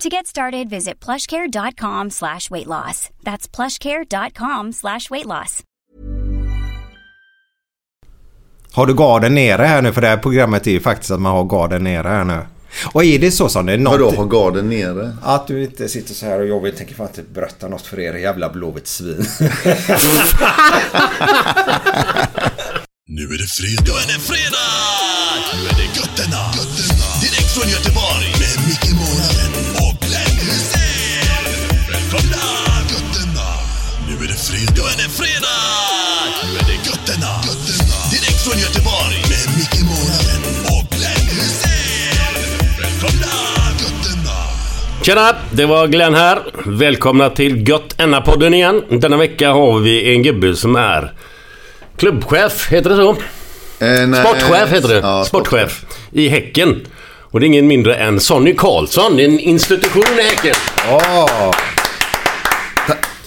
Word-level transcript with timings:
To 0.00 0.08
get 0.08 0.26
started, 0.26 0.68
visit 0.68 1.00
plushcare.com 1.04 2.10
slash 2.10 2.50
weight 2.50 2.66
loss. 2.66 3.08
That's 3.22 3.48
plushcare.com 3.48 4.72
slash 4.72 5.10
weight 5.10 5.26
loss. 5.26 5.62
Har 8.72 8.86
du 8.86 8.94
garden 8.94 9.34
nere 9.34 9.62
här 9.62 9.82
nu? 9.82 9.92
För 9.92 10.00
det 10.00 10.08
här 10.08 10.16
programmet 10.16 10.66
är 10.66 10.70
ju 10.70 10.80
faktiskt 10.80 11.10
att 11.10 11.20
man 11.20 11.32
har 11.32 11.44
garden 11.44 11.84
nere 11.84 12.08
här 12.08 12.24
nu. 12.24 12.40
Och 12.92 13.04
är 13.04 13.18
det 13.18 13.30
så 13.30 13.48
som 13.48 13.66
det 13.66 13.72
är 13.72 13.78
något... 13.78 13.92
Vadå, 13.92 14.10
har 14.16 14.24
garden 14.24 14.68
nere? 14.70 15.16
Att 15.22 15.46
du 15.46 15.64
inte 15.64 15.88
sitter 15.88 16.14
så 16.14 16.26
här 16.26 16.40
och 16.40 16.46
jag 16.46 16.60
vill 16.60 16.76
tänker 16.76 16.94
fan 16.94 17.06
inte 17.06 17.22
berätta 17.22 17.68
något 17.68 17.86
för 17.86 18.00
er 18.00 18.14
jävla 18.14 18.48
Blåvitt 18.48 18.86
svin. 18.86 19.26
Nu 23.08 23.22
är 23.22 23.38
det 23.38 23.46
fredag. 23.46 23.82
Nu 23.86 23.92
är 24.02 24.06
det 24.06 24.20
fredag! 24.30 24.66
Nu 25.54 25.68
är 25.68 25.74
det 25.80 25.88
götterna. 25.98 26.42
götterna. 26.56 27.06
Direkt 27.22 27.50
från 27.54 27.68
Göteborg. 27.70 28.28
Med 28.40 28.56
Micke 28.68 28.92
Månaden 29.00 29.55
fredag. 34.56 34.72
Nu 34.74 34.82
är 34.82 34.96
det 34.96 35.10
fredag! 35.10 35.58
Nu 36.44 36.58
är 36.58 36.64
det 36.64 36.88
götterna. 36.88 37.32
götterna. 37.46 37.96
Direkt 38.10 38.44
från 38.44 38.58
Göteborg. 38.58 39.16
Med 39.30 39.56
Micke 39.58 39.82
Månaden 39.82 40.42
och 40.64 40.96
Glenn 40.96 41.28
Hysén. 41.30 42.34
Välkomna! 42.80 43.32
Götterna. 43.80 44.32
Tjena! 45.02 45.36
Det 45.52 45.66
var 45.66 45.86
Glenn 45.86 46.14
här. 46.14 46.42
Välkomna 46.64 47.30
till 47.30 47.68
Gött 47.68 47.96
podden 48.24 48.54
igen. 48.54 48.82
Denna 48.90 49.16
vecka 49.16 49.52
har 49.52 49.78
vi 49.78 50.14
en 50.14 50.22
gubbe 50.22 50.56
som 50.56 50.76
är 50.76 51.12
klubbchef, 51.96 52.68
heter 52.70 52.90
det 52.90 52.96
så? 52.96 53.10
Eh, 53.10 54.08
nej. 54.08 54.24
Sportchef 54.24 54.72
heter 54.72 54.88
det. 54.88 54.98
Ja, 54.98 55.24
sportchef. 55.24 55.84
I 56.12 56.28
Häcken. 56.28 56.86
Och 57.30 57.40
det 57.40 57.46
är 57.46 57.48
ingen 57.48 57.66
mindre 57.66 57.94
än 57.94 58.20
Sonny 58.20 58.54
Karlsson, 58.54 59.20
en 59.20 59.40
institution 59.40 60.18
i 60.18 60.22
Häcken. 60.22 60.54
Åh, 60.90 61.50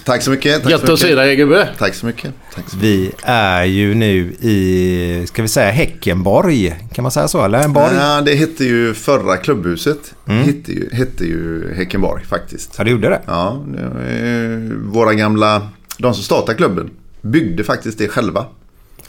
Tack 0.10 0.22
så 0.22 0.32
mycket. 0.32 0.64
Tack 0.64 0.72
Gött 0.72 0.86
så 0.86 0.94
att 0.94 1.00
se 1.00 1.16
dig 1.16 1.36
gubbe. 1.36 1.70
Tack 1.78 1.94
så 1.96 2.06
mycket. 2.06 2.34
Tack 2.56 2.70
så 2.70 2.76
mycket. 2.76 2.90
vi 2.90 3.12
är 3.24 3.64
ju 3.64 3.96
nu 3.96 4.34
i, 4.40 5.24
ska 5.28 5.42
vi 5.42 5.48
säga 5.48 5.72
Häckenborg? 5.72 6.76
Kan 6.94 7.04
man 7.04 7.12
säga 7.12 7.28
så? 7.28 7.46
Eller 7.46 7.64
en 7.64 7.74
borg? 7.74 7.96
Ja, 7.96 8.22
det 8.22 8.36
hette 8.36 8.64
ju 8.66 8.94
förra 8.94 9.38
klubbhuset. 9.38 10.14
Hette, 10.26 10.72
ju, 10.72 10.90
hette 10.92 11.26
ju 11.26 11.74
Häckenborg 11.74 12.24
faktiskt. 12.26 12.76
Ja, 12.78 12.84
det 12.84 12.90
gjorde 12.92 13.10
det. 13.10 13.22
Ja, 13.26 13.64
det 13.68 13.82
ju 13.82 14.78
våra 14.84 15.14
gamla, 15.14 15.70
de 15.98 16.14
som 16.14 16.24
startade 16.24 16.58
klubben, 16.58 16.90
byggde 17.22 17.64
faktiskt 17.64 17.98
det 17.98 18.08
själva. 18.08 18.46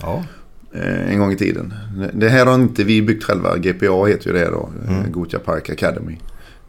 Ja. 0.01 0.25
eh, 0.75 1.13
En 1.13 1.19
gång 1.19 1.33
i 1.33 1.37
tiden. 1.37 1.75
Det 2.15 2.29
här 2.29 2.47
har 2.47 2.55
inte 2.55 2.85
vi 2.85 3.03
byggt 3.03 3.25
själva. 3.25 3.57
GPA 3.57 4.05
heter 4.07 4.27
ju 4.27 4.33
det 4.33 4.45
då. 4.51 4.71
Mm. 4.89 5.13
Gothia 5.13 5.39
Park 5.41 5.71
Academy. 5.71 6.17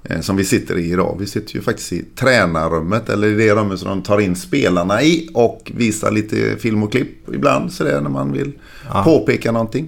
Eh, 0.03 0.22
Som 0.22 0.35
vi 0.35 0.44
sitter 0.44 0.78
i 0.78 0.91
idag. 0.91 1.17
Vi 1.19 1.28
sitter 1.28 1.56
ju 1.56 1.62
faktiskt 1.62 1.94
i 1.94 2.06
tränarrummet. 2.16 3.09
Eller 3.09 3.28
i 3.28 3.34
det 3.34 3.53
rummet 3.53 3.79
som 3.79 3.89
de 3.89 4.01
tar 4.01 4.19
in 4.19 4.35
spelarna 4.35 5.01
i. 5.01 5.29
Och 5.34 5.72
visar 5.75 6.12
lite 6.12 6.57
film 6.59 6.84
och 6.84 6.91
klipp 6.91 7.29
ibland. 7.34 7.73
Så 7.73 7.84
det 7.84 7.91
är 7.91 8.01
när 8.01 8.09
man 8.09 8.31
vill 8.31 8.51
påpeka 9.03 9.51
någonting. 9.51 9.88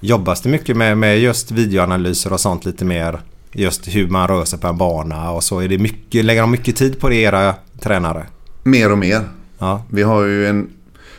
Jobbas 0.00 0.40
det 0.40 0.48
mycket 0.48 0.76
med, 0.76 0.98
med 0.98 1.20
just 1.20 1.50
videoanalyser 1.50 2.32
och 2.32 2.40
sånt 2.40 2.64
lite 2.64 2.84
mer? 2.84 3.20
Just 3.52 3.88
hur 3.88 4.08
man 4.08 4.28
rör 4.28 4.44
sig 4.44 4.58
på 4.58 4.66
en 4.66 4.78
bana 4.78 5.30
och 5.30 5.44
så. 5.44 5.60
Är 5.60 5.68
det 5.68 5.78
mycket, 5.78 6.24
lägger 6.24 6.40
de 6.40 6.50
mycket 6.50 6.76
tid 6.76 7.00
på 7.00 7.08
det 7.08 7.16
era 7.16 7.54
tränare? 7.80 8.26
Mer 8.62 8.92
och 8.92 8.98
mer. 8.98 9.20
Ja. 9.58 9.82
Vi 9.90 10.02
har 10.02 10.24
ju 10.24 10.46
en... 10.46 10.70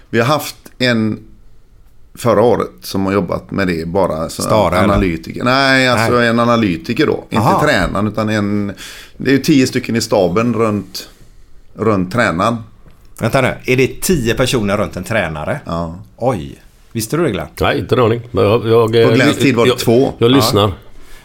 Vi 0.10 0.20
har 0.20 0.26
haft 0.26 0.56
en 0.78 1.20
förra 2.16 2.42
året 2.42 2.70
som 2.82 3.06
har 3.06 3.14
jobbat 3.14 3.52
med 3.52 3.68
det 3.68 3.88
bara. 3.88 4.30
Så 4.30 4.42
Stara, 4.42 4.78
eller? 4.78 4.84
analytiker. 4.94 5.44
Nej, 5.44 5.88
alltså 5.88 6.14
Nej. 6.14 6.28
en 6.28 6.40
analytiker 6.40 7.08
då. 7.08 7.24
Aha. 7.36 7.54
Inte 7.54 7.66
tränaren 7.68 8.08
utan 8.08 8.30
en... 8.30 8.74
Det 9.18 9.30
är 9.30 9.34
ju 9.34 9.42
tio 9.42 9.68
stycken 9.68 9.96
i 9.96 10.02
staben 10.02 10.54
runt, 10.54 11.10
runt 11.76 12.12
tränaren. 12.12 12.58
Vänta 13.20 13.42
nu. 13.42 13.54
Är 13.66 13.78
det 13.78 14.02
tio 14.02 14.34
personer 14.34 14.78
runt 14.78 14.96
en 14.96 15.04
tränare? 15.04 15.60
Ja. 15.66 15.96
Oj. 16.18 16.62
Visste 16.92 17.18
du 17.18 17.24
det 17.24 17.32
Glenn? 17.32 17.48
Nej, 17.62 17.80
inte 17.80 17.96
en 17.96 18.02
aning. 18.02 18.22
Jag, 18.32 18.68
jag, 18.68 18.92
På 18.92 19.14
Glenns 19.14 19.38
tid 19.38 19.56
var 19.56 19.66
det 19.66 19.70
jag, 19.70 19.80
två. 19.80 20.14
Jag 20.18 20.32
lyssnar. 20.32 20.72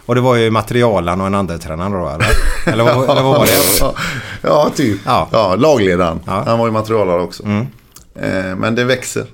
Och 0.07 0.15
det 0.15 0.21
var 0.21 0.37
ju 0.37 0.51
materialen 0.51 1.21
och 1.21 1.27
en 1.27 1.35
andra 1.35 1.59
tränare 1.59 1.89
då 1.99 2.09
eller? 2.09 2.27
Eller 2.73 2.85
vad, 2.85 3.11
eller 3.11 3.23
vad 3.23 3.39
var 3.39 3.47
det? 3.47 3.95
Ja, 4.43 4.71
typ. 4.77 5.01
Ja. 5.05 5.29
Ja. 5.33 5.55
lagledaren. 5.55 6.21
Ja. 6.27 6.43
Han 6.47 6.59
var 6.59 6.67
ju 6.67 6.73
materialare 6.73 7.23
också. 7.23 7.43
Eh, 7.43 8.57
men 8.57 8.75
det 8.75 8.85
växer. 8.85 9.25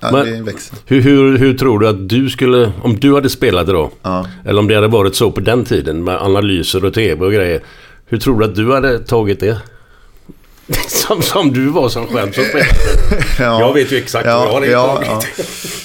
Ja, 0.00 0.10
Men- 0.12 0.26
det 0.32 0.42
växer. 0.42 0.76
Hur, 0.86 1.00
hur, 1.00 1.38
hur 1.38 1.54
tror 1.58 1.78
du 1.78 1.88
att 1.88 2.08
du 2.08 2.30
skulle, 2.30 2.72
om 2.82 3.00
du 3.00 3.14
hade 3.14 3.30
spelat 3.30 3.68
idag, 3.68 3.90
Ja. 4.02 4.26
eller 4.46 4.58
om 4.58 4.68
det 4.68 4.74
hade 4.74 4.88
varit 4.88 5.14
så 5.14 5.30
på 5.30 5.40
den 5.40 5.64
tiden 5.64 6.04
med 6.04 6.22
analyser 6.22 6.84
och 6.84 6.94
tv 6.94 7.24
och 7.26 7.32
grejer. 7.32 7.60
Hur 8.06 8.18
tror 8.18 8.38
du 8.38 8.44
att 8.44 8.54
du 8.54 8.72
hade 8.72 8.98
tagit 8.98 9.40
det? 9.40 9.56
Som, 10.88 11.22
som 11.22 11.52
du 11.52 11.66
var 11.68 11.88
som 11.88 12.06
själv 12.06 12.32
som 12.32 12.44
spelare. 12.44 12.68
Ja. 13.38 13.60
Jag 13.60 13.74
vet 13.74 13.92
ju 13.92 13.96
exakt 13.98 14.26
vad 14.26 14.34
jag 14.34 14.46
Ja, 14.48 14.54
hade 14.54 14.66
ja, 14.66 14.96
tagit. 14.96 15.26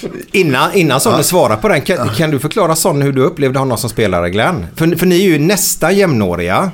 ja. 0.02 0.08
Innan, 0.32 0.72
innan 0.74 1.00
Sonny 1.00 1.22
svarar 1.22 1.56
på 1.56 1.68
den, 1.68 1.80
kan, 1.80 2.08
kan 2.08 2.30
du 2.30 2.38
förklara 2.38 2.76
Sonny 2.76 3.04
hur 3.04 3.12
du 3.12 3.22
upplevde 3.22 3.58
honom 3.58 3.78
som 3.78 3.90
spelare 3.90 4.30
Glenn? 4.30 4.66
För, 4.76 4.96
för 4.96 5.06
ni 5.06 5.16
är 5.26 5.28
ju 5.28 5.38
nästan 5.38 5.96
jämnåriga. 5.96 6.70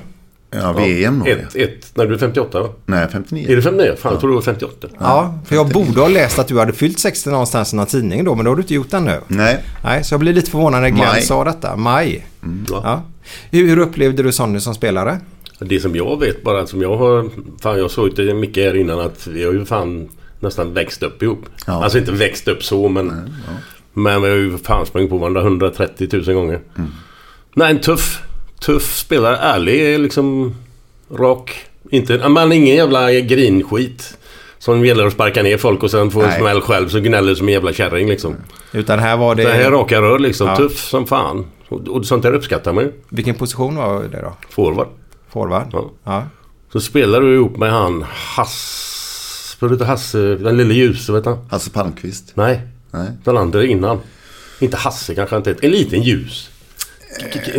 Ja, 0.52 0.80
är 0.80 0.86
jämnåriga. 1.00 1.36
Ett, 1.36 1.56
ett, 1.56 1.90
när 1.94 2.06
du 2.06 2.14
är 2.14 2.18
58 2.18 2.60
va? 2.62 2.68
Nej, 2.86 3.02
Är 3.02 3.08
59. 3.08 3.46
du 3.48 3.62
59? 3.62 3.94
Fan, 3.98 4.12
jag 4.12 4.20
tror 4.20 4.30
du 4.30 4.34
var 4.34 4.42
58. 4.42 4.88
Ja, 4.98 5.38
för 5.46 5.56
jag 5.56 5.68
borde 5.68 6.00
ha 6.00 6.08
läst 6.08 6.38
att 6.38 6.48
du 6.48 6.58
hade 6.58 6.72
fyllt 6.72 6.98
60 6.98 7.30
någonstans 7.30 7.72
i 7.72 7.76
någon 7.76 7.86
tidning 7.86 8.24
då, 8.24 8.34
men 8.34 8.44
det 8.44 8.50
har 8.50 8.56
du 8.56 8.62
inte 8.62 8.74
gjort 8.74 8.92
ännu. 8.92 9.20
Nej. 9.28 9.64
Nej, 9.84 10.04
så 10.04 10.14
jag 10.14 10.20
blev 10.20 10.34
lite 10.34 10.50
förvånad 10.50 10.82
när 10.82 10.88
Glenn 10.88 11.06
Maj. 11.08 11.22
sa 11.22 11.44
detta. 11.44 11.76
Maj. 11.76 12.26
Ja. 12.70 12.80
Ja. 12.84 13.02
Hur, 13.50 13.68
hur 13.68 13.78
upplevde 13.78 14.22
du 14.22 14.32
Sonny 14.32 14.60
som 14.60 14.74
spelare? 14.74 15.18
Det 15.58 15.80
som 15.80 15.96
jag 15.96 16.20
vet 16.20 16.42
bara, 16.42 16.66
som 16.66 16.82
jag 16.82 16.96
har... 16.96 17.28
Fan, 17.62 17.78
jag 17.78 17.90
såg 17.90 18.16
till 18.16 18.34
Micke 18.34 18.56
här 18.56 18.76
innan 18.76 19.00
att 19.00 19.26
vi 19.26 19.44
har 19.44 19.52
ju 19.52 19.64
fan 19.64 20.08
nästan 20.40 20.74
växt 20.74 21.02
upp 21.02 21.22
ihop. 21.22 21.44
Ja. 21.66 21.84
Alltså 21.84 21.98
inte 21.98 22.12
växt 22.12 22.48
upp 22.48 22.64
så, 22.64 22.88
men... 22.88 23.34
Men 23.94 24.22
vi 24.22 24.28
har 24.28 24.36
ju 24.36 24.58
fan 24.58 24.86
sprungit 24.86 25.10
på 25.10 25.18
varandra 25.18 25.40
130 25.40 26.08
000 26.12 26.34
gånger. 26.34 26.60
Mm. 26.78 26.90
Nej, 27.54 27.70
en 27.70 27.80
tuff, 27.80 28.22
tuff 28.62 28.96
spelare. 28.96 29.36
Ärlig, 29.36 30.00
liksom... 30.00 30.54
Rak. 31.10 31.64
Inte... 31.90 32.28
Man 32.28 32.52
ingen 32.52 32.76
jävla 32.76 33.12
grinskit. 33.12 34.18
Som 34.58 34.86
gäller 34.86 35.06
att 35.06 35.12
sparka 35.12 35.42
ner 35.42 35.56
folk 35.56 35.82
och 35.82 35.90
sen 35.90 36.10
få 36.10 36.22
en 36.22 36.32
smäll 36.32 36.60
själv 36.60 36.88
så 36.88 37.00
gnäller 37.00 37.34
som 37.34 37.48
en 37.48 37.54
jävla 37.54 37.72
kärring 37.72 38.08
liksom. 38.08 38.36
Utan 38.72 38.98
här 38.98 39.16
var 39.16 39.34
det... 39.34 39.42
Det 39.42 39.52
här 39.52 39.60
är 39.60 39.70
raka 39.70 40.00
rör 40.00 40.18
liksom. 40.18 40.46
Ja. 40.46 40.56
Tuff 40.56 40.78
som 40.78 41.06
fan. 41.06 41.46
Och, 41.68 41.88
och 41.88 42.06
sånt 42.06 42.22
där 42.22 42.32
uppskattar 42.32 42.72
man 42.72 42.84
ju. 42.84 42.92
Vilken 43.08 43.34
position 43.34 43.76
var 43.76 44.02
det 44.02 44.20
då? 44.20 44.36
Forward. 44.50 44.88
Forward? 45.32 45.66
Ja. 45.72 45.90
Ja. 46.04 46.24
Så 46.72 46.80
spelar 46.80 47.20
du 47.20 47.34
ihop 47.34 47.56
med 47.56 47.70
han 47.72 48.04
Hass... 48.08 48.88
Står 49.56 49.68
det 49.68 49.72
inte 49.72 49.84
Hasse, 49.84 50.18
den 50.18 50.56
lille 50.56 50.74
ljuse 50.74 51.12
vet 51.12 51.24
han? 51.24 51.38
Hasse 51.50 51.70
Palmqvist. 51.70 52.32
Nej, 52.34 52.60
Nej. 52.90 53.08
Talander 53.24 53.62
innan. 53.62 54.00
Inte 54.60 54.76
Hasse 54.76 55.14
kanske 55.14 55.36
inte. 55.36 55.56
En 55.62 55.70
liten 55.70 56.02
ljus. 56.02 56.50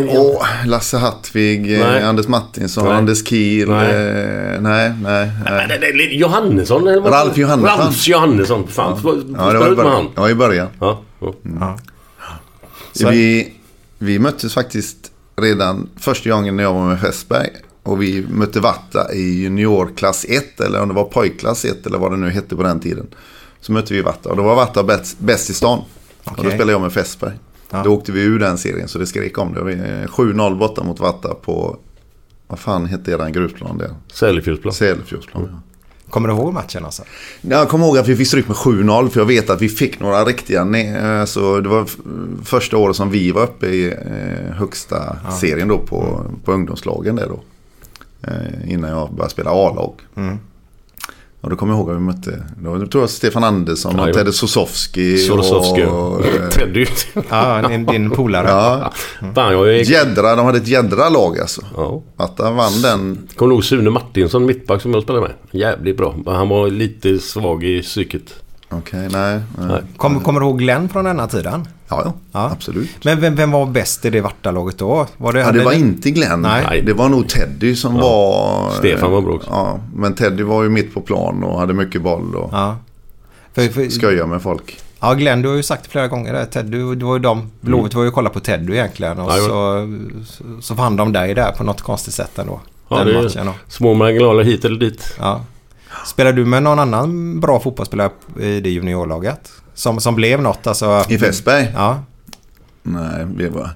Åh, 0.08 0.46
Lasse 0.66 0.96
Hattvig, 0.98 1.74
eh, 1.80 1.86
Nej. 1.86 2.02
Anders 2.02 2.28
Martinsson, 2.28 2.84
Nej. 2.84 2.94
Anders 2.96 3.26
Kiel. 3.28 3.68
Nej. 3.68 3.92
Nej, 4.60 4.92
nej, 5.02 5.30
nej. 5.44 5.78
Nej, 5.80 6.16
Johannesson? 6.18 6.88
Eller 6.88 7.00
vad? 7.00 7.12
Ralf 7.12 7.36
Johannesson. 7.36 7.78
Ralf 7.78 8.08
Johannesson. 8.08 8.66
Fan, 8.68 9.00
ja. 9.04 9.14
Ja, 9.38 9.52
det 9.52 9.58
var 9.58 9.66
ut 9.66 9.76
med 9.76 9.76
början. 9.76 9.92
han. 9.92 10.24
Ja, 10.24 10.30
i 10.30 10.34
början. 10.34 10.68
Ja, 10.80 11.02
ja. 11.20 11.34
Ja. 11.60 11.78
Så- 12.92 13.08
Vi, 13.10 13.52
vi 13.98 14.18
möttes 14.18 14.54
faktiskt 14.54 14.96
redan 15.36 15.88
första 15.96 16.30
gången 16.30 16.56
när 16.56 16.62
jag 16.62 16.72
var 16.74 16.86
med 16.88 17.00
Fässberg. 17.00 17.48
Och 17.82 18.02
vi 18.02 18.26
mötte 18.30 18.60
Vatta 18.60 19.12
i 19.14 19.42
juniorklass 19.42 20.24
1 20.28 20.60
eller 20.60 20.82
om 20.82 20.88
det 20.88 20.94
var 20.94 21.04
pojkklass 21.04 21.64
1 21.64 21.86
eller 21.86 21.98
vad 21.98 22.12
det 22.12 22.16
nu 22.16 22.30
hette 22.30 22.56
på 22.56 22.62
den 22.62 22.80
tiden. 22.80 23.06
Så 23.60 23.72
mötte 23.72 23.94
vi 23.94 24.02
Vatta 24.02 24.28
och 24.28 24.36
då 24.36 24.42
var 24.42 24.54
Vatta 24.54 24.82
bäst, 24.82 25.18
bäst 25.18 25.50
i 25.50 25.54
stan. 25.54 25.78
Och 26.24 26.36
då 26.36 26.42
spelade 26.50 26.72
jag 26.72 26.80
med 26.80 26.92
Fässberg. 26.92 27.32
Ja. 27.70 27.82
Då 27.84 27.90
åkte 27.94 28.12
vi 28.12 28.22
ur 28.22 28.38
den 28.38 28.58
serien 28.58 28.88
så 28.88 28.98
det 28.98 29.06
skrek 29.06 29.38
om 29.38 29.54
det. 29.54 29.64
Vi, 29.64 29.72
eh, 29.74 30.08
7-0 30.08 30.58
borta 30.58 30.82
mot 30.82 31.00
Vatta 31.00 31.34
på, 31.34 31.76
vad 32.46 32.58
fan 32.58 32.86
hette 32.86 33.10
eran 33.10 33.32
grusplan 33.32 33.78
där? 33.78 33.90
Sälefjordsplan. 34.12 34.74
Sälefjordsplan. 34.74 35.48
Ja. 35.52 35.60
Kommer 36.10 36.28
du 36.28 36.34
ihåg 36.34 36.52
matchen 36.52 36.84
alltså? 36.84 37.02
Jag 37.40 37.68
kommer 37.68 37.86
ihåg 37.86 37.98
att 37.98 38.08
vi 38.08 38.16
fick 38.16 38.26
stryk 38.28 38.48
med 38.48 38.56
7-0 38.56 39.08
för 39.08 39.20
jag 39.20 39.26
vet 39.26 39.50
att 39.50 39.62
vi 39.62 39.68
fick 39.68 40.00
några 40.00 40.24
riktiga... 40.24 40.60
Alltså, 41.20 41.60
det 41.60 41.68
var 41.68 41.86
första 42.44 42.76
året 42.76 42.96
som 42.96 43.10
vi 43.10 43.30
var 43.30 43.42
uppe 43.42 43.66
i 43.66 43.86
eh, 43.86 44.54
högsta 44.54 45.16
serien 45.40 45.68
då 45.68 45.78
på, 45.78 46.26
på 46.44 46.52
ungdomslagen 46.52 47.16
där 47.16 47.28
då. 47.28 47.40
Eh, 48.28 48.72
innan 48.72 48.90
jag 48.90 49.12
började 49.14 49.30
spela 49.30 49.50
A-lag. 49.50 49.94
Och 51.44 51.50
då 51.50 51.56
kommer 51.56 51.72
jag 51.72 51.80
ihåg 51.80 51.90
att 51.90 51.96
vi 51.96 52.00
mötte, 52.00 52.44
då 52.56 52.86
tror 52.86 53.02
jag 53.02 53.10
Stefan 53.10 53.44
Andersson 53.44 54.00
och 54.00 54.08
Ja, 54.08 54.12
Teddy 54.12 54.32
Sosowski. 54.32 55.18
Sorosowski. 55.18 55.82
och, 55.84 56.22
Teddy. 56.50 56.86
Ja, 57.30 57.68
din, 57.68 57.86
din 57.86 58.10
polare. 58.10 58.48
Ja, 58.48 58.92
Fan, 59.34 59.52
jag 59.52 59.68
är... 59.68 59.90
jädra, 59.90 60.36
de 60.36 60.46
hade 60.46 60.58
ett 60.58 60.68
jädra 60.68 61.08
lag 61.08 61.38
alltså. 61.40 61.60
Ja. 61.76 62.02
Vatta 62.16 62.50
vann 62.50 62.82
den. 62.82 63.28
Kommer 63.36 63.50
du 63.50 63.54
ihåg 63.54 63.64
Sune 63.64 63.90
Martinsson, 63.90 64.46
mittback 64.46 64.82
som 64.82 64.94
jag 64.94 65.02
spelade 65.02 65.26
med? 65.26 65.32
Jävligt 65.50 65.96
bra. 65.96 66.14
Han 66.26 66.48
var 66.48 66.68
lite 66.70 67.18
svag 67.18 67.64
i 67.64 67.82
psyket. 67.82 68.34
Okej, 68.78 69.08
nej. 69.12 69.40
nej. 69.58 69.66
Nej. 69.68 69.82
Kom, 69.96 70.20
kommer 70.20 70.40
du 70.40 70.46
ihåg 70.46 70.58
Glenn 70.58 70.88
från 70.88 71.04
denna 71.04 71.26
tiden? 71.28 71.68
Ja, 71.88 72.02
ja, 72.04 72.12
Ja. 72.32 72.50
absolut. 72.52 73.04
Men 73.04 73.20
vem, 73.20 73.34
vem 73.34 73.50
var 73.50 73.66
bäst 73.66 74.04
i 74.04 74.10
det 74.10 74.20
Vartalaget 74.20 74.78
då? 74.78 75.06
Var 75.16 75.32
det, 75.32 75.40
Ja, 75.40 75.52
det 75.52 75.64
var 75.64 75.72
inte 75.72 76.10
Glenn. 76.10 76.40
Nej. 76.42 76.82
Det 76.86 76.92
var 76.92 77.08
nog 77.08 77.28
Teddy 77.28 77.76
som 77.76 77.94
var... 77.94 78.70
Stefan 78.70 79.10
var 79.12 79.20
bra 79.20 79.32
också. 79.34 79.50
Ja, 79.50 79.78
men 79.94 80.14
Teddy 80.14 80.42
var 80.42 80.62
ju 80.62 80.68
mitt 80.68 80.94
på 80.94 81.00
plan 81.00 81.44
och 81.44 81.60
hade 81.60 81.74
mycket 81.74 82.02
boll 82.02 82.34
och 82.36 82.48
Ja. 82.52 82.76
För, 83.54 83.68
för, 83.68 83.88
skoja 83.88 84.26
med 84.26 84.42
folk. 84.42 84.78
ja, 85.00 85.14
Glenn, 85.14 85.42
du 85.42 85.48
har 85.48 85.56
ju 85.56 85.62
sagt 85.62 85.84
det 85.84 85.90
flera 85.90 86.08
gånger. 86.08 86.44
Ted, 86.44 86.66
du, 86.66 86.94
det 86.94 87.04
var 87.04 87.14
ju 87.14 87.18
de, 87.22 87.50
Blåvitt 87.60 87.94
var 87.94 88.02
ju 88.02 88.08
att 88.08 88.14
kolla 88.14 88.30
på 88.30 88.40
Teddy 88.40 88.72
egentligen. 88.72 89.18
Och 89.18 89.30
Ja, 89.30 89.36
jo. 89.38 89.44
så, 89.44 89.88
så, 90.26 90.62
så 90.62 90.74
fann 90.74 90.96
de 90.96 91.12
dig 91.12 91.34
där 91.34 91.52
på 91.52 91.64
något 91.64 91.82
konstigt 91.82 92.14
sätt 92.14 92.38
ändå. 92.38 92.60
Ja, 92.88 92.96
den 92.98 93.06
det 93.06 93.22
matchen 93.22 93.46
då. 93.46 93.52
är 93.52 93.56
små 93.68 93.94
marginaler 93.94 94.44
hit 94.44 94.64
eller 94.64 94.80
dit. 94.80 95.14
Ja. 95.18 95.40
Spelar 96.06 96.32
du 96.32 96.44
med 96.44 96.62
någon 96.62 96.78
annan 96.78 97.40
bra 97.40 97.60
fotbollsspelare 97.60 98.10
i 98.40 98.60
det 98.60 98.70
juniorlaget? 98.70 99.52
Som, 99.74 100.00
som 100.00 100.14
blev 100.14 100.42
något 100.42 100.66
alltså? 100.66 101.04
I 101.08 101.18
Fässberg? 101.18 101.72
Ja. 101.74 102.02
Nej, 102.82 103.26
det 103.38 103.48
var, 103.48 103.70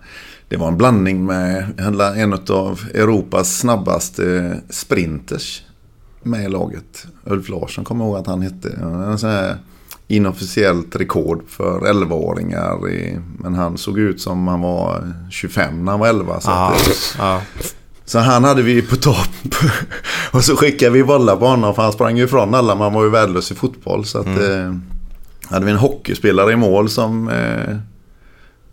det 0.49 0.57
var 0.57 0.69
en 0.69 0.77
blandning 0.77 1.25
med 1.27 1.81
en 2.17 2.33
av 2.33 2.81
Europas 2.95 3.59
snabbaste 3.59 4.57
sprinters 4.71 5.63
med 6.23 6.45
i 6.45 6.49
laget. 6.49 7.07
Ulf 7.25 7.49
Larsson 7.49 7.85
kommer 7.85 8.05
ihåg 8.05 8.17
att 8.17 8.27
han 8.27 8.43
hette. 8.43 8.69
En 8.83 9.19
sån 9.19 9.31
här 9.31 9.57
inofficiellt 10.09 10.97
rekord 10.97 11.43
för 11.49 11.81
11-åringar. 11.81 12.89
I, 12.91 13.19
men 13.39 13.55
han 13.55 13.79
såg 13.79 13.99
ut 13.99 14.21
som 14.21 14.49
han 14.49 14.61
var 14.61 15.13
25 15.31 15.85
när 15.85 15.93
han 15.93 16.01
var 16.01 16.09
11. 16.09 16.41
Så, 16.41 16.51
Ja. 16.51 16.69
att, 16.75 17.17
ja. 17.19 17.43
Så 18.09 18.19
han 18.19 18.45
hade 18.45 18.63
vi 18.63 18.83
på 18.83 18.97
topp. 18.97 19.55
och 20.31 20.45
så 20.45 20.57
skickade 20.57 20.91
vi 20.91 21.05
bollar 21.05 21.37
på 21.37 21.47
honom 21.47 21.75
för 21.75 21.83
han 21.83 21.93
sprang 21.93 22.19
ju 22.19 22.25
ifrån 22.25 22.55
alla. 22.55 22.75
Man 22.75 22.93
var 22.93 23.05
ju 23.05 23.11
värdelös 23.11 23.53
i 23.53 23.55
fotboll. 23.55 24.05
Så 24.05 24.19
att, 24.19 24.27
eh, 24.27 24.75
hade 25.51 25.67
vi 25.67 25.71
en 25.73 25.79
hockeyspelare 25.79 26.53
i 26.53 26.57
mål 26.57 26.89
som 26.89 27.29
eh, 27.29 27.71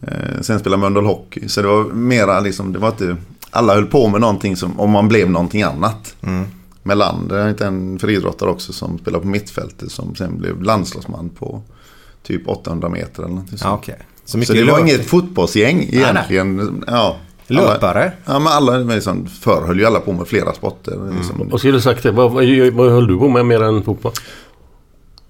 eh, 0.02 0.42
sen 0.42 0.60
spelade 0.60 0.82
Mölndal 0.82 1.06
Hockey. 1.06 1.48
Så 1.48 1.62
det 1.62 1.68
var 1.68 1.84
mera 1.84 2.40
liksom, 2.40 2.74
det 2.74 2.80
var 2.80 2.88
inte, 2.88 3.18
alla 3.50 3.74
höll 3.74 3.86
på 3.86 4.08
med 4.08 4.22
någonting 4.22 4.56
som, 4.56 4.80
om 4.80 4.92
man 4.92 5.08
blev 5.08 5.30
någonting 5.30 5.64
annat. 5.64 6.16
Melander 6.84 7.36
är 7.36 7.50
inte 7.50 7.66
en 7.66 8.00
friidrottare 8.00 8.50
också 8.50 8.74
som 8.74 8.98
spelar 8.98 9.20
på 9.20 9.28
mittfältet 9.28 9.92
som 9.92 10.16
sen 10.16 10.38
blev 10.38 10.62
landslagsman 10.62 11.30
på 11.30 11.62
typ 12.24 12.48
800 12.48 12.90
meter 12.90 13.24
eller 13.24 13.34
någonting 13.34 13.58
sånt. 13.58 13.80
okej. 13.80 14.00
Så 14.26 14.32
Så 14.32 14.38
mycket 14.38 14.56
det 14.56 14.72
var 14.72 14.80
inget 14.80 15.06
fotbollsgäng 15.06 15.82
egentligen. 15.92 16.84
Ja, 16.88 17.18
alla- 17.50 17.62
löpare. 17.74 18.12
Ja, 18.26 18.40
men 18.40 18.48
alla, 18.48 18.78
liksom, 18.78 19.26
förr 19.28 19.62
höll 19.68 19.80
ju 19.80 19.86
alla 19.86 20.00
på 20.00 20.12
med 20.14 20.28
flera 20.28 20.54
sporter. 20.54 21.12
Liksom, 21.18 21.50
Vad 21.52 21.60
skulle 21.60 21.74
du 21.74 21.82
sagt 21.82 22.04
det? 22.04 22.12
Vad, 22.12 22.32
vad, 22.32 22.46
vad 22.74 22.92
höll 22.92 23.08
du 23.08 23.18
på 23.18 23.28
med 23.30 23.46
mer 23.46 23.64
än 23.64 23.84
fotboll? 23.84 24.12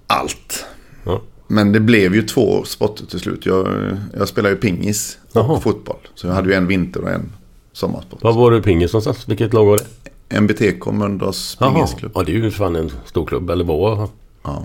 Allt. 0.06 0.64
Ja. 1.04 1.20
Men 1.46 1.72
det 1.72 1.80
blev 1.80 2.14
ju 2.14 2.22
två 2.22 2.64
sporter 2.64 3.06
till 3.06 3.20
slut. 3.20 3.46
Jag, 3.46 3.68
jag 4.18 4.28
spelar 4.28 4.50
ju 4.50 4.56
pingis 4.56 5.18
och 5.32 5.36
Jaha. 5.40 5.60
fotboll. 5.60 5.96
Så 6.14 6.26
jag 6.26 6.34
hade 6.34 6.48
ju 6.48 6.54
en 6.54 6.66
vinter 6.66 7.00
och 7.02 7.10
en 7.10 7.32
sommarsport. 7.72 8.22
Var 8.22 8.32
var 8.32 8.50
du 8.50 8.62
pingis 8.62 8.92
någonstans? 8.92 9.28
Vilket 9.28 9.52
lag 9.54 9.64
var 9.66 9.78
det? 9.78 9.84
MBTK, 10.36 10.86
Mölndals 10.92 11.56
pingisklubb. 11.56 12.12
Ja, 12.14 12.22
det 12.22 12.32
är 12.32 12.36
ju 12.36 12.50
fan 12.50 12.76
en 12.76 12.90
stor 13.04 13.26
klubb. 13.26 13.50
Eller 13.50 13.64
var? 13.64 14.08
Ja. 14.42 14.64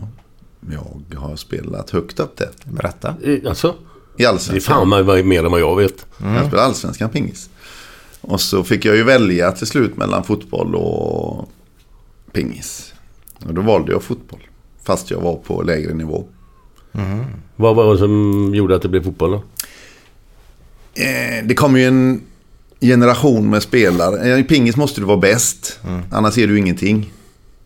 Jag 1.12 1.20
har 1.20 1.36
spelat 1.36 1.90
högt 1.90 2.20
upp 2.20 2.38
där. 2.38 2.50
Berätta. 2.66 3.16
Eh, 3.24 3.40
Alltså? 3.50 3.76
I 4.16 4.18
Det 4.18 4.24
är 4.24 4.30
allsvenskan. 4.30 4.90
fan 4.90 5.06
mig 5.06 5.24
mer 5.24 5.46
än 5.46 5.52
vad 5.52 5.60
jag 5.62 5.76
vet. 5.76 6.06
Jag 6.18 6.46
spelade 6.46 6.62
allsvenskan 6.68 7.10
pingis. 7.10 7.50
Och 8.22 8.42
så 8.42 8.64
fick 8.64 8.86
jag 8.86 8.96
ju 8.96 9.04
välja 9.04 9.52
till 9.52 9.68
slut 9.68 9.98
mellan 9.98 10.24
fotboll 10.24 10.76
och 10.76 11.50
pingis. 12.32 12.94
Och 13.46 13.54
då 13.54 13.62
valde 13.62 13.92
jag 13.92 14.04
fotboll. 14.04 14.40
Fast 14.84 15.12
jag 15.12 15.22
var 15.22 15.36
på 15.36 15.62
lägre 15.62 15.94
nivå. 15.94 16.26
Vad 17.56 17.76
var 17.76 17.94
det 17.94 17.98
som 18.00 18.52
gjorde 18.56 18.76
att 18.76 18.82
det 18.82 18.90
blev 18.90 19.04
fotboll 19.04 19.32
då? 19.32 19.44
Eh, 21.02 21.46
det 21.46 21.56
kommer 21.56 21.80
ju 21.80 21.86
en 21.88 22.22
generation 22.82 23.50
med 23.50 23.64
spelare. 23.64 24.40
I 24.40 24.44
pingis 24.44 24.76
måste 24.76 25.02
du 25.02 25.06
vara 25.08 25.18
bäst. 25.18 25.80
Annars 26.12 26.38
är 26.38 26.48
du 26.48 26.58
ingenting. 26.60 27.14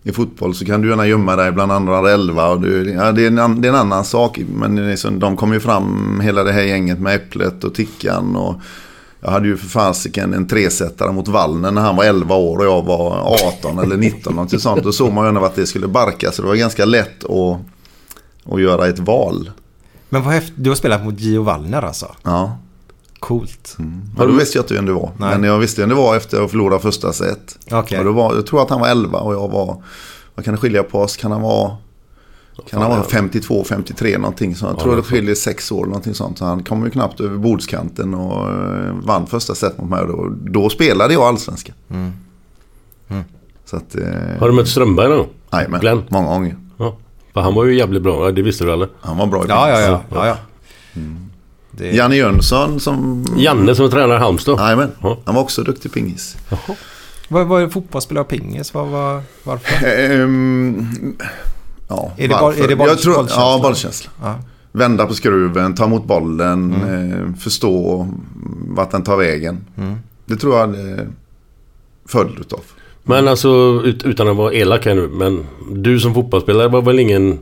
I 0.07 0.11
fotboll 0.11 0.55
så 0.55 0.65
kan 0.65 0.81
du 0.81 0.89
gärna 0.89 1.07
gömma 1.07 1.35
dig 1.35 1.51
bland 1.51 1.71
andra 1.71 2.11
elva. 2.11 2.49
Och 2.49 2.61
du, 2.61 2.91
ja, 2.91 3.11
det, 3.11 3.25
är 3.25 3.39
en, 3.39 3.61
det 3.61 3.67
är 3.67 3.69
en 3.69 3.79
annan 3.79 4.05
sak. 4.05 4.39
Men 4.55 4.97
så, 4.97 5.09
de 5.09 5.37
kom 5.37 5.53
ju 5.53 5.59
fram, 5.59 6.19
hela 6.23 6.43
det 6.43 6.51
här 6.51 6.61
gänget 6.61 6.99
med 6.99 7.15
Äpplet 7.15 7.63
och 7.63 7.73
Tickan. 7.73 8.35
Och 8.35 8.55
jag 9.19 9.31
hade 9.31 9.47
ju 9.47 9.57
för 9.57 9.67
fasiken 9.67 10.33
en 10.33 10.47
tresättare 10.47 11.11
mot 11.11 11.27
Wallner 11.27 11.71
när 11.71 11.81
han 11.81 11.95
var 11.95 12.03
11 12.03 12.35
år 12.35 12.57
och 12.57 12.65
jag 12.65 12.85
var 12.85 13.35
18 13.59 13.79
eller 13.79 13.97
19. 13.97 14.35
Något 14.35 14.61
sånt. 14.61 14.83
Då 14.83 14.91
såg 14.91 15.13
man 15.13 15.25
ju 15.25 15.29
ändå 15.29 15.45
att 15.45 15.55
det 15.55 15.65
skulle 15.65 15.87
barka. 15.87 16.31
Så 16.31 16.41
det 16.41 16.47
var 16.47 16.55
ganska 16.55 16.85
lätt 16.85 17.23
att, 17.23 17.59
att 18.53 18.61
göra 18.61 18.87
ett 18.87 18.99
val. 18.99 19.51
Men 20.09 20.23
vad 20.23 20.33
häftigt. 20.33 20.55
Du 20.57 20.69
har 20.69 20.75
spelat 20.75 21.03
mot 21.03 21.19
Gio 21.19 21.43
Wallner 21.43 21.81
alltså? 21.81 22.15
Ja. 22.23 22.57
Coolt. 23.25 23.77
Ja, 24.17 24.25
då 24.25 24.31
visste 24.31 24.57
jag 24.57 24.63
inte 24.63 24.73
vem 24.73 24.85
det 24.85 24.93
var. 24.93 25.11
Nej. 25.17 25.39
Men 25.39 25.49
jag 25.49 25.59
visste 25.59 25.81
vem 25.81 25.89
det 25.89 25.95
var 25.95 26.15
efter 26.15 26.41
att 26.43 26.51
förlora 26.51 26.79
första 26.79 27.13
set. 27.13 27.57
Okej. 27.71 27.99
Och 27.99 28.05
då 28.05 28.11
var, 28.11 28.35
jag 28.35 28.45
tror 28.45 28.61
att 28.61 28.69
han 28.69 28.79
var 28.79 28.87
11 28.87 29.19
och 29.19 29.33
jag 29.33 29.51
var... 29.51 29.83
Vad 30.35 30.45
kan 30.45 30.53
det 30.53 30.59
skilja 30.61 30.83
på 30.83 30.99
oss? 30.99 31.17
Kan 31.17 31.31
han 31.31 31.41
vara... 31.41 31.77
Kan 32.69 32.81
han 32.81 32.91
vara 32.91 33.03
52, 33.03 33.63
53 33.63 34.17
någonting 34.17 34.55
sånt. 34.55 34.71
Jag 34.71 34.79
tror 34.79 34.91
det 34.91 34.97
det 35.01 35.03
skiljer 35.03 35.35
sex 35.35 35.71
år 35.71 35.85
någonting 35.85 36.13
sånt. 36.13 36.37
Så 36.37 36.45
han 36.45 36.63
kom 36.63 36.83
ju 36.83 36.89
knappt 36.89 37.19
över 37.19 37.37
bordskanten 37.37 38.13
och 38.13 38.49
eh, 38.49 38.93
vann 39.03 39.27
första 39.27 39.55
set 39.55 39.77
mot 39.77 39.89
mig. 39.89 40.01
Och 40.01 40.07
då, 40.07 40.35
då 40.51 40.69
spelade 40.69 41.13
jag 41.13 41.23
allsvenska. 41.23 41.73
Mm. 41.89 42.11
Så 43.65 43.75
att... 43.77 43.95
Eh, 43.95 44.39
Har 44.39 44.47
du 44.47 44.53
mött 44.53 44.67
Strömberg 44.67 45.07
då? 45.09 45.27
jajamän, 45.51 45.79
Glenn? 45.79 46.03
många 46.09 46.27
gånger. 46.27 46.57
Ja. 46.77 46.97
Han 47.33 47.53
var 47.55 47.65
ju 47.65 47.77
jävligt 47.77 48.03
bra. 48.03 48.31
Det 48.31 48.41
visste 48.41 48.63
du 48.65 48.73
eller? 48.73 48.89
Han 49.01 49.17
var 49.17 49.27
bra 49.27 49.43
i 49.43 49.47
Ja, 49.47 49.69
ja, 49.69 49.79
ja. 49.79 50.01
ja, 50.13 50.27
ja. 50.27 50.37
Det, 51.77 51.91
Janne 51.91 52.15
Jönsson 52.15 52.79
som... 52.79 53.25
Janne 53.37 53.75
som 53.75 53.89
tränar 53.89 54.15
i 54.15 54.19
Halmstad. 54.19 54.59
Jajamän, 54.59 54.91
Ja. 55.01 55.17
han 55.25 55.35
var 55.35 55.41
också 55.41 55.63
duktig 55.63 55.93
pingis. 55.93 56.37
vad, 57.29 57.47
vad 57.47 57.61
är 57.63 57.67
fotbollsspelare 57.69 58.21
och 58.23 58.27
pingis? 58.29 58.73
Vad, 58.73 58.87
vad, 58.87 59.21
varför? 59.43 59.87
Ehm, 59.87 60.87
ja, 61.87 62.11
Är 62.17 62.27
det 62.27 62.33
varför? 62.33 62.63
är 62.63 62.67
det 62.67 62.75
boll- 62.75 62.87
Jag 62.87 62.99
tror, 62.99 63.13
bollkänsla? 63.15 63.41
Ja, 63.41 63.59
bollkänsla. 63.63 64.11
Ja. 64.21 64.35
Vända 64.71 65.05
på 65.05 65.13
skruven, 65.13 65.75
ta 65.75 65.85
emot 65.85 66.05
bollen, 66.05 66.73
Mm. 66.73 67.11
eh, 67.29 67.35
förstå 67.35 68.07
vart 68.67 68.91
den 68.91 69.03
tar 69.03 69.17
vägen. 69.17 69.65
Det 70.25 70.35
tror 70.35 70.57
jag 70.59 70.73
det 70.73 71.07
följd 72.07 72.39
utav. 72.39 72.59
Men 73.03 73.27
alltså 73.27 73.81
ut, 73.85 74.03
utan 74.03 74.27
att 74.27 74.35
vara 74.37 74.53
elak 74.53 74.85
här 74.85 74.95
nu. 74.95 75.07
Men 75.13 75.45
du 75.71 75.99
som 75.99 76.13
fotbollsspelare 76.13 76.67
var 76.67 76.81
väl 76.81 76.99
ingen 76.99 77.39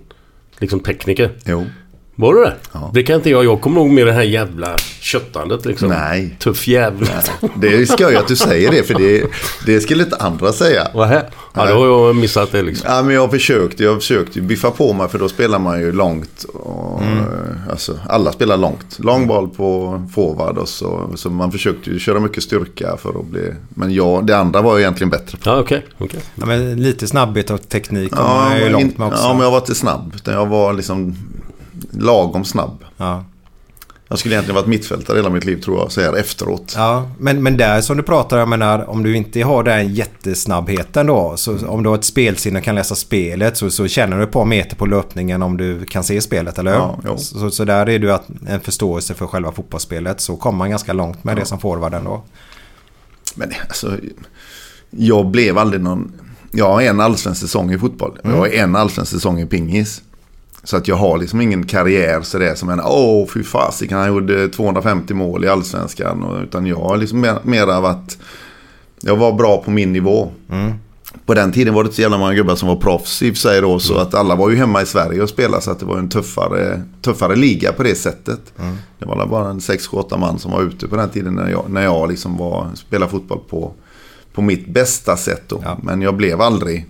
liksom 0.59 0.79
tekniker? 0.79 1.31
Jo. 1.45 1.65
Var 2.15 2.34
det 2.36 2.41
det? 2.41 2.53
Ja. 2.74 2.91
Det 2.93 3.03
kan 3.03 3.15
inte 3.15 3.29
jag. 3.29 3.46
Jag 3.46 3.62
kommer 3.62 3.75
nog 3.75 3.89
med 3.89 4.08
det 4.08 4.13
här 4.13 4.22
jävla 4.24 4.75
köttandet 5.00 5.65
liksom. 5.65 5.89
Nej. 5.89 6.36
Tuff 6.39 6.67
jävla. 6.67 7.08
Det 7.55 7.67
är 7.67 7.86
skoj 7.86 8.15
att 8.15 8.27
du 8.27 8.36
säger 8.36 8.72
det 8.72 8.84
för 8.84 8.93
det, 8.93 9.24
det 9.65 9.79
skulle 9.79 10.03
inte 10.03 10.15
andra 10.15 10.53
säga. 10.53 10.88
Vad 10.93 11.08
här? 11.08 11.29
Ja, 11.53 11.65
då 11.67 11.74
har 11.74 11.86
jag 12.08 12.15
missat 12.15 12.51
det 12.51 12.62
liksom. 12.62 12.89
Ja, 12.91 13.01
men 13.03 13.15
jag 13.15 13.32
försökte, 13.32 13.84
jag 13.84 13.96
försökte 14.01 14.39
ju 14.39 14.46
biffa 14.46 14.72
på 14.72 14.93
mig 14.93 15.08
för 15.10 15.20
då 15.20 15.29
spelar 15.29 15.60
man 15.60 15.79
ju 15.79 15.91
långt. 15.91 16.43
Och, 16.43 17.01
Mm. 17.03 17.24
alltså, 17.72 18.00
alla 18.10 18.32
spelar 18.32 18.58
långt. 18.58 19.00
Lång 19.00 19.27
boll 19.27 19.50
på 19.50 20.01
forward 20.15 20.58
och 20.58 20.70
så. 20.70 21.10
Så 21.15 21.29
man 21.29 21.51
försökte 21.51 21.89
ju 21.89 22.00
köra 22.00 22.20
mycket 22.20 22.43
styrka 22.43 22.98
för 22.98 23.10
att 23.20 23.25
bli... 23.25 23.53
Men 23.70 23.93
jag, 23.93 24.25
det 24.25 24.38
andra 24.38 24.62
var 24.62 24.75
ju 24.77 24.82
egentligen 24.84 25.10
bättre. 25.10 25.38
Ja, 25.43 25.60
okej. 25.60 25.86
okej. 25.98 26.20
Ja, 26.36 26.46
men 26.46 26.75
lite 26.84 27.08
snabbhet 27.08 27.50
och 27.50 27.70
teknik 27.70 28.12
Ja, 28.15 28.24
man 28.24 28.58
ju 28.58 28.63
men 28.63 28.72
långt 28.72 28.98
med 28.98 29.08
också. 29.08 29.24
ja, 29.24 29.34
men 29.34 29.41
jag 29.43 29.51
var 29.51 29.58
inte 29.58 29.75
snabb. 29.75 30.12
Utan 30.15 30.34
jag 30.34 30.46
var 30.46 30.74
liksom 30.74 31.15
lagom 31.95 32.45
snabb. 32.45 32.83
Ja. 32.97 33.25
Jag 34.07 34.19
skulle 34.19 34.35
egentligen 34.35 34.55
varit 34.55 34.67
mittfältare 34.67 35.17
hela 35.17 35.29
mitt 35.29 35.45
liv 35.45 35.62
tror 35.62 35.79
jag, 35.79 35.91
så 35.91 36.01
här 36.01 36.17
efteråt. 36.17 36.73
Ja, 36.77 37.09
men, 37.17 37.43
men 37.43 37.57
där 37.57 37.81
som 37.81 37.97
du 37.97 38.03
pratar, 38.03 38.38
jag 38.38 38.47
menar 38.47 38.89
om 38.89 39.03
du 39.03 39.17
inte 39.17 39.41
har 39.41 39.63
den 39.63 39.93
jättesnabbheten 39.93 41.07
då. 41.07 41.38
Så 41.38 41.67
om 41.67 41.83
du 41.83 41.89
har 41.89 41.95
ett 41.95 42.03
spelsinne 42.03 42.59
och 42.59 42.65
kan 42.65 42.75
läsa 42.75 42.95
spelet 42.95 43.57
så, 43.57 43.69
så 43.69 43.88
känner 43.88 44.17
du 44.17 44.23
ett 44.23 44.31
par 44.31 44.45
meter 44.45 44.75
på 44.75 44.85
löpningen 44.85 45.43
om 45.43 45.57
du 45.57 45.85
kan 45.85 46.03
se 46.03 46.21
spelet, 46.21 46.59
eller 46.59 46.71
hur? 46.71 46.79
Ja, 47.03 47.17
så, 47.17 47.51
så 47.51 47.65
där 47.65 47.89
är 47.89 48.00
du 48.00 48.13
att 48.13 48.25
en 48.47 48.59
förståelse 48.59 49.13
för 49.13 49.27
själva 49.27 49.51
fotbollsspelet. 49.51 50.21
Så 50.21 50.35
kommer 50.35 50.57
man 50.57 50.69
ganska 50.69 50.93
långt 50.93 51.23
med 51.23 51.35
det 51.35 51.45
som 51.45 51.59
forward 51.59 51.93
ändå. 51.93 52.23
Men 53.35 53.51
alltså, 53.67 53.97
jag 54.89 55.27
blev 55.27 55.57
aldrig 55.57 55.81
någon... 55.81 56.12
Jag 56.51 56.69
har 56.69 56.81
en 56.81 57.00
allsvensk 57.00 57.41
säsong 57.41 57.73
i 57.73 57.79
fotboll. 57.79 58.19
Jag 58.23 58.31
har 58.31 58.47
en 58.47 58.75
allsvensk 58.75 59.12
säsong 59.12 59.39
i 59.39 59.45
pingis. 59.45 60.01
Så 60.63 60.77
att 60.77 60.88
jag 60.88 60.96
har 60.96 61.17
liksom 61.17 61.41
ingen 61.41 61.65
karriär 61.65 62.22
sådär 62.22 62.55
som 62.55 62.70
en, 62.70 62.82
åh 62.84 63.27
fy 63.34 63.43
fasiken 63.43 63.98
han 63.98 64.08
gjorde 64.08 64.50
250 64.50 65.13
mål 65.13 65.46
i 65.46 65.48
allsvenskan. 65.48 66.43
Utan 66.43 66.65
jag 66.65 66.75
har 66.75 66.98
liksom 66.98 67.20
mer, 67.20 67.36
mer 67.43 67.67
av 67.67 67.86
att 67.86 68.17
jag 69.01 69.15
var 69.15 69.34
bra 69.34 69.58
på 69.58 69.72
min 69.72 69.93
nivå. 69.93 70.32
På 71.25 71.34
den 71.34 71.51
tiden 71.51 71.74
var 71.74 71.84
det 71.84 71.88
inte 71.88 71.96
så 71.96 72.01
jävla 72.01 72.17
många 72.17 72.34
gubbar 72.34 72.55
som 72.55 72.67
var 72.67 72.75
proffs 72.75 73.22
i 73.22 73.36
sig 73.36 73.62
då. 73.62 73.79
Så 73.79 73.98
att 73.98 74.13
alla 74.13 74.36
var 74.36 74.50
ju 74.50 74.55
hemma 74.55 74.82
i 74.82 74.86
Sverige 74.86 75.22
och 75.22 75.29
spelade. 75.29 75.63
Så 75.63 75.72
att 75.72 75.79
det 75.79 75.86
var 75.86 75.98
en 75.98 76.10
tuffare, 76.10 76.82
tuffare 77.01 77.36
liga 77.36 77.74
på 77.74 77.84
det 77.84 77.96
sättet. 77.96 78.39
Det 79.00 79.05
var 79.05 79.27
bara 79.27 79.50
en 79.50 79.60
6-8 79.60 80.17
man 80.17 80.39
som 80.39 80.51
var 80.51 80.62
ute 80.62 80.88
på 80.88 80.96
den 80.96 81.10
tiden 81.10 81.34
när 81.34 81.50
jag, 81.50 81.65
när 81.70 81.84
jag 81.84 82.10
liksom 82.10 82.38
var, 82.38 82.67
spelade 82.75 83.12
fotboll 83.12 83.39
på, 83.50 83.74
på 84.34 84.41
mitt 84.41 84.67
bästa 84.67 85.17
sätt 85.17 85.43
då. 85.48 85.62
Ja. 85.63 85.77
Men 85.84 86.01
jag 86.01 86.15
blev 86.15 86.41
aldrig 86.41 86.88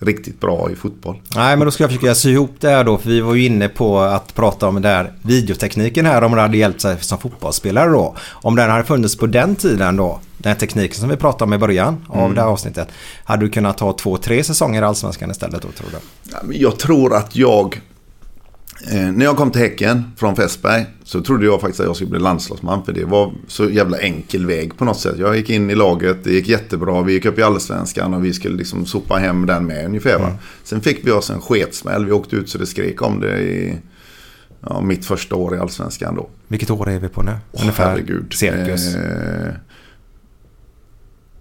riktigt 0.00 0.40
bra 0.40 0.70
i 0.70 0.76
fotboll. 0.76 1.20
Nej, 1.36 1.56
men 1.56 1.64
då 1.64 1.70
ska 1.70 1.84
jag 1.84 1.90
försöka 1.90 2.14
sy 2.14 2.30
ihop 2.30 2.54
det 2.60 2.68
här 2.68 2.84
då. 2.84 2.98
För 2.98 3.08
vi 3.08 3.20
var 3.20 3.34
ju 3.34 3.46
inne 3.46 3.68
på 3.68 4.00
att 4.00 4.34
prata 4.34 4.68
om 4.68 4.74
den 4.74 4.82
där 4.82 5.12
videotekniken 5.22 6.06
här. 6.06 6.22
Om 6.22 6.34
det 6.34 6.40
hade 6.40 6.56
hjälpt 6.56 6.80
sig 6.80 6.96
som 7.00 7.18
fotbollsspelare 7.18 7.90
då. 7.90 8.16
Om 8.30 8.56
den 8.56 8.70
hade 8.70 8.84
funnits 8.84 9.16
på 9.16 9.26
den 9.26 9.56
tiden 9.56 9.96
då. 9.96 10.20
Den 10.38 10.56
tekniken 10.56 11.00
som 11.00 11.08
vi 11.08 11.16
pratade 11.16 11.44
om 11.44 11.54
i 11.54 11.58
början 11.58 12.04
av 12.08 12.34
det 12.34 12.40
här 12.40 12.48
avsnittet. 12.48 12.88
Hade 13.24 13.44
du 13.44 13.50
kunnat 13.50 13.78
ta 13.78 13.92
två, 13.92 14.16
tre 14.16 14.44
säsonger 14.44 14.82
i 14.82 14.84
Allsvenskan 14.84 15.30
istället 15.30 15.62
då 15.62 15.68
tror 15.68 15.88
du? 15.90 16.56
Jag 16.56 16.78
tror 16.78 17.14
att 17.16 17.36
jag... 17.36 17.80
Eh, 18.88 19.12
när 19.12 19.24
jag 19.24 19.36
kom 19.36 19.50
till 19.50 19.60
Häcken 19.60 20.04
från 20.16 20.36
Fässberg 20.36 20.86
så 21.04 21.20
trodde 21.20 21.44
jag 21.44 21.60
faktiskt 21.60 21.80
att 21.80 21.86
jag 21.86 21.96
skulle 21.96 22.10
bli 22.10 22.20
landslagsman. 22.20 22.84
För 22.84 22.92
det 22.92 23.04
var 23.04 23.32
så 23.46 23.70
jävla 23.70 23.98
enkel 23.98 24.46
väg 24.46 24.76
på 24.76 24.84
något 24.84 25.00
sätt. 25.00 25.18
Jag 25.18 25.36
gick 25.36 25.50
in 25.50 25.70
i 25.70 25.74
laget, 25.74 26.24
det 26.24 26.32
gick 26.32 26.48
jättebra. 26.48 27.02
Vi 27.02 27.12
gick 27.12 27.24
upp 27.24 27.38
i 27.38 27.42
Allsvenskan 27.42 28.14
och 28.14 28.24
vi 28.24 28.32
skulle 28.32 28.56
liksom 28.56 28.86
sopa 28.86 29.16
hem 29.16 29.46
den 29.46 29.66
med 29.66 29.86
ungefär. 29.86 30.18
Va? 30.18 30.32
Sen 30.64 30.80
fick 30.80 31.06
vi 31.06 31.10
oss 31.10 31.30
en 31.30 31.40
sketsmäll. 31.40 32.06
Vi 32.06 32.12
åkte 32.12 32.36
ut 32.36 32.50
så 32.50 32.58
det 32.58 32.66
skrek 32.66 33.02
om 33.02 33.20
det 33.20 33.40
i 33.40 33.78
ja, 34.60 34.80
mitt 34.80 35.04
första 35.04 35.36
år 35.36 35.56
i 35.56 35.58
Allsvenskan 35.58 36.14
då. 36.14 36.28
Vilket 36.48 36.70
år 36.70 36.90
är 36.90 36.98
vi 36.98 37.08
på 37.08 37.22
nu? 37.22 37.32
Ungefär 37.52 37.90
Herregud. 37.90 38.32
cirkus. 38.32 38.94
Eh, 38.94 39.52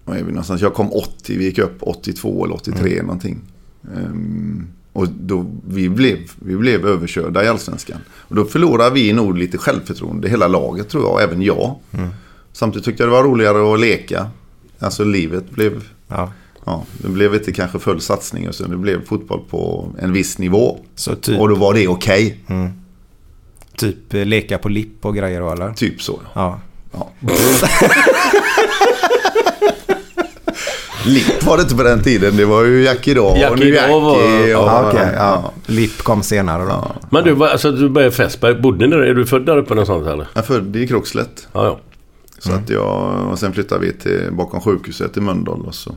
vad 0.05 0.17
är 0.17 0.23
vi 0.23 0.31
någonstans? 0.31 0.61
Jag 0.61 0.73
kom 0.73 0.91
80, 0.93 1.37
vi 1.37 1.43
gick 1.45 1.57
upp 1.57 1.77
82 1.79 2.45
eller 2.45 2.55
83 2.55 3.01
någonting. 3.01 3.41
Ehm, 3.95 4.67
och 4.93 5.07
då, 5.09 5.45
vi, 5.67 5.89
blev, 5.89 6.17
vi 6.35 6.55
blev 6.55 6.85
överkörda 6.87 7.43
i 7.43 7.47
allsvenskan. 7.47 7.97
Och 8.11 8.35
då 8.35 8.45
förlorade 8.45 8.93
vi 8.95 9.13
nog 9.13 9.37
lite 9.37 9.57
självförtroende, 9.57 10.29
hela 10.29 10.47
laget 10.47 10.89
tror 10.89 11.03
jag, 11.03 11.23
även 11.23 11.41
jag. 11.41 11.75
Samtidigt 12.53 12.85
tyckte 12.85 13.03
jag 13.03 13.07
det 13.09 13.13
var 13.15 13.23
roligare 13.23 13.73
att 13.73 13.79
leka. 13.79 14.29
Alltså 14.79 15.03
livet 15.03 15.51
blev, 15.51 15.83
Ja. 16.07 16.31
ja, 16.65 16.83
det 16.97 17.07
blev 17.09 17.33
inte 17.33 17.51
kanske 17.51 17.79
full 17.79 18.01
satsning 18.01 18.53
så 18.53 18.63
det 18.67 18.77
blev 18.77 19.05
fotboll 19.05 19.41
på 19.49 19.91
en 19.99 20.13
viss 20.13 20.37
nivå. 20.37 20.79
Typ, 21.21 21.39
Och 21.39 21.49
då 21.49 21.55
var 21.55 21.73
det 21.73 21.87
okej, 21.87 22.39
typ 23.77 24.13
eh, 24.13 24.25
leka 24.25 24.57
på 24.57 24.69
lipp 24.69 25.05
och 25.05 25.15
grejer 25.15 25.39
då 25.41 25.49
eller? 25.51 25.73
typ 25.73 26.01
så. 26.01 26.19
Ja. 26.33 26.59
Ja. 26.91 27.09
Lipp 31.09 31.43
var 31.45 31.57
det 31.57 31.63
inte 31.63 31.75
på 31.75 31.83
den 31.83 32.03
tiden. 32.03 32.37
Det 32.37 32.45
var 32.45 32.63
ju 32.63 32.83
Jackie 32.83 33.13
då. 33.13 33.33
Jackie 33.37 33.49
och 33.49 33.59
nu 33.59 33.71
Daw 33.71 33.99
var- 34.05 34.23
Jackie 34.23 34.55
och- 34.55 34.63
Ja, 34.67 34.87
okej. 34.89 35.07
ja. 35.15 35.41
ja. 35.43 35.51
Lipp 35.65 35.97
kom 36.03 36.23
senare 36.23 36.63
då. 36.63 36.91
Men 37.09 37.23
du, 37.23 37.33
var- 37.33 37.47
alltså, 37.47 37.71
du 37.71 37.89
började 37.89 38.13
i 38.13 38.15
Fässberg. 38.15 38.55
Bodde 38.61 38.87
ni 38.87 38.95
där? 38.95 39.03
Är 39.03 39.13
du 39.13 39.25
född 39.25 39.45
där 39.45 39.57
uppe 39.57 39.69
någonstans 39.73 40.07
eller? 40.07 40.27
Jag 40.33 40.45
födde 40.45 40.79
i 40.79 40.87
Kråkslätt. 40.87 41.47
Ja, 41.53 41.65
ja. 41.65 41.79
Så 42.39 42.51
att 42.53 42.69
jag, 42.69 43.27
och 43.31 43.39
sen 43.39 43.53
flyttade 43.53 43.81
vi 43.85 43.93
till 43.93 44.29
bakom 44.31 44.61
sjukhuset 44.61 45.17
i 45.17 45.21
Mölndal. 45.21 45.61
Och 45.61 45.75
så, 45.75 45.95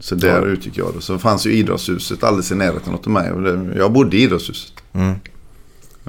så 0.00 0.14
där 0.14 0.46
utgick 0.46 0.78
jag. 0.78 0.86
Då. 0.94 1.00
Så 1.00 1.18
fanns 1.18 1.46
ju 1.46 1.52
idrottshuset 1.52 2.24
alldeles 2.24 2.52
i 2.52 2.54
närheten 2.54 2.94
av 3.04 3.10
mig. 3.10 3.30
Jag 3.76 3.92
bodde 3.92 4.16
i 4.16 4.22
idrottshuset. 4.22 4.72
Mm. 4.92 5.14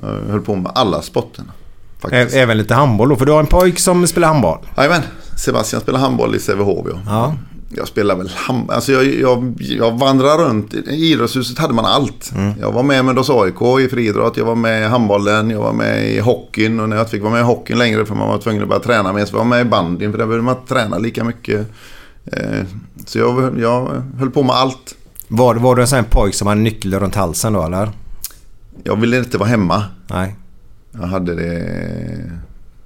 Jag 0.02 0.32
höll 0.32 0.42
på 0.42 0.56
med 0.56 0.72
alla 0.76 1.02
sporterna. 1.02 1.52
Faktiskt. 2.00 2.36
Även 2.36 2.58
lite 2.58 2.74
handboll 2.74 3.10
då, 3.10 3.16
för 3.16 3.26
du 3.26 3.32
har 3.32 3.40
en 3.40 3.48
pojk 3.48 3.80
som 3.80 4.08
spelar 4.08 4.28
handboll. 4.28 4.58
Jajamän, 4.78 5.02
Sebastian 5.38 5.82
spelar 5.82 6.00
handboll 6.00 6.36
i 6.36 6.40
Sävehof. 6.40 6.88
Ja. 6.92 7.00
Ja. 7.06 7.36
Jag 7.76 7.88
spelar 7.88 8.16
väl 8.16 8.28
ham- 8.28 8.72
alltså 8.72 8.92
jag, 8.92 9.06
jag, 9.06 9.54
jag 9.60 10.00
vandrar 10.00 10.38
runt. 10.38 10.74
I 10.74 11.12
idrottshuset 11.12 11.58
hade 11.58 11.74
man 11.74 11.86
allt. 11.86 12.32
Jag 12.60 12.72
var 12.72 12.84
med 12.84 12.96
med 12.96 13.06
Mölndals 13.06 13.30
AIK 13.30 13.62
i 13.86 13.90
friidrott. 13.90 14.38
Jag 14.38 14.46
var 14.46 14.56
med 14.56 14.82
i 14.82 14.86
handbollen. 14.86 15.50
Jag 15.50 15.60
var 15.62 15.74
med 15.74 16.10
i 16.12 16.20
hockeyn. 16.20 16.80
Och 16.80 16.90
när 16.90 16.98
jag 16.98 17.10
fick 17.10 17.22
vara 17.22 17.32
med 17.32 17.40
i 17.42 17.44
hockeyn 17.44 17.78
längre 17.78 18.06
för 18.06 18.16
man 18.16 18.28
var 18.30 18.38
tvungen 18.38 18.64
att 18.64 18.70
börja 18.70 18.80
träna 18.82 19.14
mer. 19.14 19.26
Så 19.26 19.34
var 19.34 19.40
jag 19.40 19.48
med 19.48 19.62
i 19.62 19.70
bandyn 19.70 20.12
för 20.12 20.18
där 20.20 20.26
behövde 20.26 20.46
man 20.46 20.56
träna 20.68 20.98
lika 20.98 21.24
mycket. 21.24 21.68
Eh, 22.26 22.64
så 23.06 23.20
jag, 23.20 23.60
jag 23.60 24.04
höll 24.20 24.30
på 24.32 24.44
med 24.44 24.56
allt. 24.56 24.96
Var, 25.28 25.56
var 25.56 25.76
du 25.76 25.82
en 25.82 25.88
sån 25.88 25.96
här 26.00 26.06
pojk 26.10 26.36
som 26.36 26.48
hade 26.48 26.62
nyckel 26.62 27.00
runt 27.00 27.16
halsen 27.16 27.54
då 27.54 27.64
eller? 27.64 27.90
Jag 28.84 28.96
ville 28.96 29.18
inte 29.18 29.38
vara 29.38 29.50
hemma. 29.50 29.84
Nej. 30.08 30.36
Jag 30.92 31.08
hade 31.08 31.36
det 31.36 32.32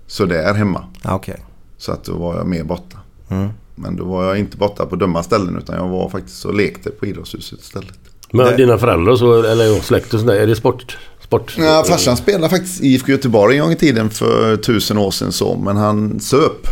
sådär 0.07 0.53
hemma. 0.53 0.83
Ja, 1.01 1.15
okej. 1.15 1.43
Så 1.77 1.91
att 1.91 2.03
då 2.03 2.13
var 2.17 2.35
jag 2.35 2.47
mer 2.47 2.63
borta. 2.63 2.97
Mm. 3.29 3.49
Men 3.75 3.95
då 3.95 4.03
var 4.05 4.23
jag 4.23 4.37
inte 4.39 4.57
borta 4.57 4.85
på 4.85 4.95
dumma 4.95 5.23
ställen 5.23 5.57
utan 5.57 5.75
jag 5.75 5.87
var 5.87 6.09
faktiskt 6.09 6.45
och 6.45 6.53
lekte 6.53 6.89
på 6.89 7.05
idrottshuset 7.05 7.59
istället. 7.59 7.99
Men 8.31 8.45
Det- 8.45 8.55
dina 8.57 8.77
föräldrar 8.77 9.15
så, 9.15 9.43
eller 9.43 9.81
släkt 9.81 10.13
och 10.13 10.19
sådär. 10.19 10.33
Är 10.35 10.47
det 10.47 10.55
sport? 10.55 10.97
sport 11.21 11.55
Ja, 11.57 11.83
farsan 11.87 12.17
spelade 12.17 12.49
faktiskt 12.49 12.81
i 12.83 12.87
IFK 12.87 13.11
Göteborg 13.11 13.55
en 13.57 13.63
gång 13.63 13.71
i 13.71 13.75
tiden 13.75 14.09
för 14.09 14.57
tusen 14.57 14.97
år 14.97 15.11
sedan 15.11 15.31
så. 15.31 15.55
Men 15.57 15.77
han 15.77 16.19
söp. 16.19 16.67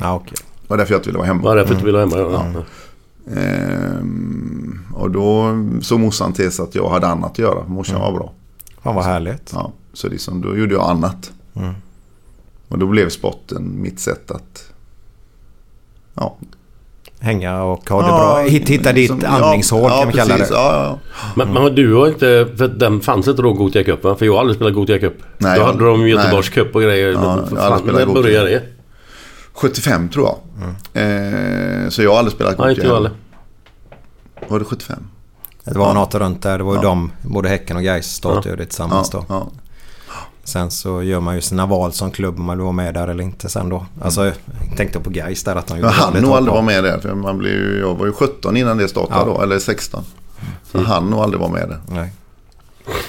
Ja, 0.00 0.14
okej. 0.14 0.34
Det 0.62 0.68
var 0.70 0.76
därför 0.76 0.92
jag 0.94 0.98
inte 0.98 1.08
ville 1.08 1.18
vara 1.18 1.26
hemma. 1.28 1.42
Var 1.42 1.56
det 1.56 1.66
för 1.66 1.74
att 1.74 1.80
du 1.80 1.86
ville 1.86 2.04
vara 2.04 2.22
hemma? 2.22 2.54
Ja. 2.54 2.62
Ja. 3.34 3.40
Ehm, 3.40 4.78
och 4.94 5.10
då 5.10 5.48
såg 5.82 6.00
morsan 6.00 6.32
till 6.32 6.52
så 6.52 6.62
att 6.62 6.74
jag 6.74 6.88
hade 6.88 7.06
annat 7.06 7.30
att 7.30 7.38
göra. 7.38 7.64
Morsan 7.66 8.00
var 8.00 8.12
bra. 8.12 8.32
Fan 8.82 8.94
vad 8.94 9.04
härligt. 9.04 9.50
Ja, 9.54 9.72
så 9.92 10.08
liksom, 10.08 10.40
då 10.40 10.56
gjorde 10.56 10.74
jag 10.74 10.90
annat. 10.90 11.32
Och 12.68 12.78
då 12.78 12.86
blev 12.86 13.08
sporten 13.08 13.82
mitt 13.82 14.00
sätt 14.00 14.30
att... 14.30 14.72
Ja, 16.16 16.36
Hänga 17.20 17.62
och 17.62 17.90
ha 17.90 18.02
det 18.02 18.08
bra. 18.08 18.38
Hitta, 18.42 18.72
hitta 18.72 18.92
ditt 18.92 19.10
som- 19.10 19.22
andningshål 19.26 19.82
ja, 19.90 19.98
kan 19.98 20.08
vi 20.08 20.14
kalla 20.14 20.36
det. 20.36 20.46
Ja, 20.50 20.72
ja, 20.84 20.98
Men, 21.36 21.52
men 21.52 21.74
du 21.74 21.94
har 21.94 22.08
inte... 22.08 22.48
För 22.58 22.68
den 22.68 23.00
fanns 23.00 23.28
inte 23.28 23.42
då 23.42 23.52
Gothia 23.52 23.84
Cup 23.84 24.04
va? 24.04 24.14
För 24.16 24.26
jag 24.26 24.32
har 24.32 24.40
aldrig 24.40 24.56
spelat 24.56 24.74
Gothia 24.74 24.98
Cup. 24.98 25.14
Nej, 25.38 25.56
då 25.56 25.62
jag- 25.62 25.66
hade 25.66 25.84
de 25.84 26.08
Göteborgs 26.08 26.50
nej. 26.56 26.64
Cup 26.64 26.74
och 26.74 26.82
grejer. 26.82 27.08
Ja, 27.12 27.38
jag 27.50 27.56
har 27.60 27.70
aldrig 27.70 27.94
spelat 27.94 28.14
Gothia. 28.14 28.44
det? 28.44 28.62
75 29.52 30.08
tror 30.08 30.26
jag. 30.26 30.36
Ehm, 31.02 31.90
så 31.90 32.02
jag 32.02 32.10
har 32.10 32.18
aldrig 32.18 32.32
spelat 32.34 32.58
Nej, 32.58 32.70
inte 32.70 32.86
jag 32.86 32.94
heller. 32.94 33.10
Var 34.48 34.58
det 34.58 34.64
75? 34.64 34.98
Det 35.64 35.78
var 35.78 35.94
något 35.94 36.14
runt 36.14 36.42
där. 36.42 36.58
Det 36.58 36.64
var 36.64 36.72
ju 36.72 36.78
Ja. 36.78 36.82
de, 36.88 37.12
både 37.22 37.48
Häcken 37.48 37.76
och 37.76 37.82
Gais 37.82 38.06
startade 38.06 38.48
ju 38.50 38.56
det 38.56 38.64
tillsammans 38.64 39.10
Ja, 39.12 39.24
då. 39.28 39.46
Sen 40.46 40.70
så 40.70 41.02
gör 41.02 41.20
man 41.20 41.34
ju 41.34 41.40
sina 41.40 41.66
val 41.66 41.92
som 41.92 42.10
klubb 42.10 42.38
om 42.38 42.44
man 42.44 42.56
vill 42.56 42.62
vara 42.62 42.72
med 42.72 42.94
där 42.94 43.08
eller 43.08 43.24
inte 43.24 43.48
sen 43.48 43.68
då. 43.68 43.86
Alltså 44.02 44.24
jag 44.24 44.34
tänkte 44.76 45.00
på 45.00 45.10
Gais 45.10 45.44
där 45.44 45.56
att 45.56 45.66
de 45.66 45.78
gjorde 45.78 45.94
väldigt 46.00 46.22
nog 46.22 46.32
aldrig 46.32 46.52
vara 46.52 46.62
med 46.64 46.84
där. 46.84 46.98
För 46.98 47.14
man 47.14 47.38
blev 47.38 47.52
ju, 47.52 47.78
jag 47.80 47.94
var 47.94 48.06
ju 48.06 48.12
17 48.12 48.56
innan 48.56 48.78
det 48.78 48.88
startade 48.88 49.20
Ja. 49.20 49.24
då. 49.36 49.42
Eller 49.42 49.58
16. 49.58 50.04
Så 50.72 50.78
jag 50.78 50.84
hann 50.84 51.10
nog 51.10 51.20
aldrig 51.20 51.40
vara 51.40 51.50
med 51.52 51.68
där. 51.68 51.80
Nej. 51.88 52.10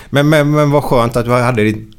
Men, 0.10 0.30
men, 0.30 0.52
men 0.52 0.72
vad 0.72 0.84
skönt 0.84 1.16
att 1.16 1.26
du 1.26 1.32
hade 1.32 1.64
din, 1.64 1.94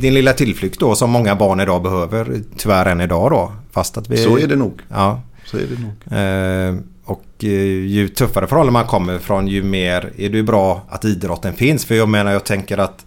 din 0.00 0.14
lilla 0.14 0.32
tillflykt 0.32 0.80
då 0.80 0.94
som 0.94 1.10
många 1.10 1.34
barn 1.36 1.60
idag 1.60 1.82
behöver. 1.82 2.40
Tyvärr 2.56 2.86
än 2.86 3.00
idag 3.00 3.30
då. 3.30 3.52
Fast 3.72 3.98
att 3.98 4.10
vi... 4.10 4.16
Så 4.16 4.38
är 4.38 4.46
det 4.46 4.56
nog. 4.56 4.80
Ja. 4.88 5.20
Så 5.46 5.56
är 5.56 5.62
det 5.62 5.80
nog. 5.82 6.18
Eh, 6.18 6.84
och 7.04 7.24
eh, 7.38 7.48
ju 7.86 8.08
tuffare 8.08 8.46
förhållanden 8.46 8.72
man 8.72 8.86
kommer 8.86 9.16
ifrån 9.16 9.48
ju 9.48 9.62
mer 9.62 10.12
är 10.16 10.28
det 10.28 10.42
bra 10.42 10.80
att 10.88 11.04
idrotten 11.04 11.52
finns. 11.54 11.84
För 11.84 11.94
jag 11.94 12.08
menar 12.08 12.32
jag 12.32 12.44
tänker 12.44 12.78
att 12.78 13.04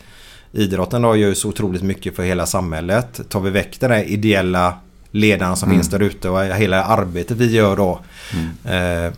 idrotten 0.55 1.01
då 1.01 1.15
gör 1.15 1.29
ju 1.29 1.35
så 1.35 1.49
otroligt 1.49 1.83
mycket 1.83 2.15
för 2.15 2.23
hela 2.23 2.45
samhället. 2.45 3.29
Tar 3.29 3.39
vi 3.39 3.49
väck 3.49 3.79
den 3.79 3.89
där 3.89 4.03
ideella 4.03 4.73
ledaren 5.11 5.55
som 5.55 5.69
finns 5.69 5.89
där 5.89 5.99
ute 5.99 6.29
och 6.29 6.43
hela 6.43 6.83
arbetet 6.83 7.37
vi 7.37 7.51
gör 7.51 7.75
då. 7.77 7.99
Eh, 8.63 9.05
eh, 9.05 9.11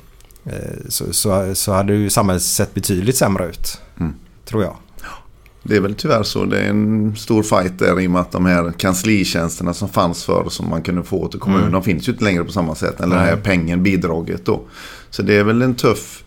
så, 0.89 1.13
så, 1.13 1.56
så 1.56 1.74
hade 1.74 1.94
ju 1.94 2.10
samhället 2.10 2.44
sett 2.44 2.74
betydligt 2.74 3.17
sämre 3.17 3.46
ut. 3.46 3.82
Tror 4.46 4.63
jag. 4.63 4.75
Det 5.63 5.75
är 5.75 5.82
väl 5.82 5.96
tyvärr 5.96 6.24
så. 6.24 6.46
Det 6.46 6.60
är 6.60 6.70
en 6.70 7.15
stor 7.15 7.44
fight 7.44 7.79
där 7.79 8.01
i 8.01 8.08
och 8.08 8.12
med 8.12 8.22
att 8.22 8.32
de 8.32 8.46
här 8.46 8.72
kanslitjänsterna 8.77 9.74
som 9.74 9.89
fanns 9.89 10.24
förr 10.24 10.46
som 10.50 10.70
man 10.70 10.82
kunde 10.82 11.03
få 11.03 11.27
till 11.27 11.39
kommunen. 11.39 11.72
De 11.72 11.84
finns 11.84 12.08
ju 12.08 12.12
inte 12.12 12.24
längre 12.24 12.44
på 12.44 12.51
samma 12.51 12.75
sätt. 12.75 13.01
Eller 13.01 13.15
det 13.15 13.22
här 13.22 13.36
pengen, 13.36 13.84
bidraget 13.84 14.46
då. 14.46 14.62
Så 15.10 15.22
det 15.22 15.34
är 15.34 15.44
väl 15.44 15.62
en 15.62 15.75
tuff, 15.75 16.24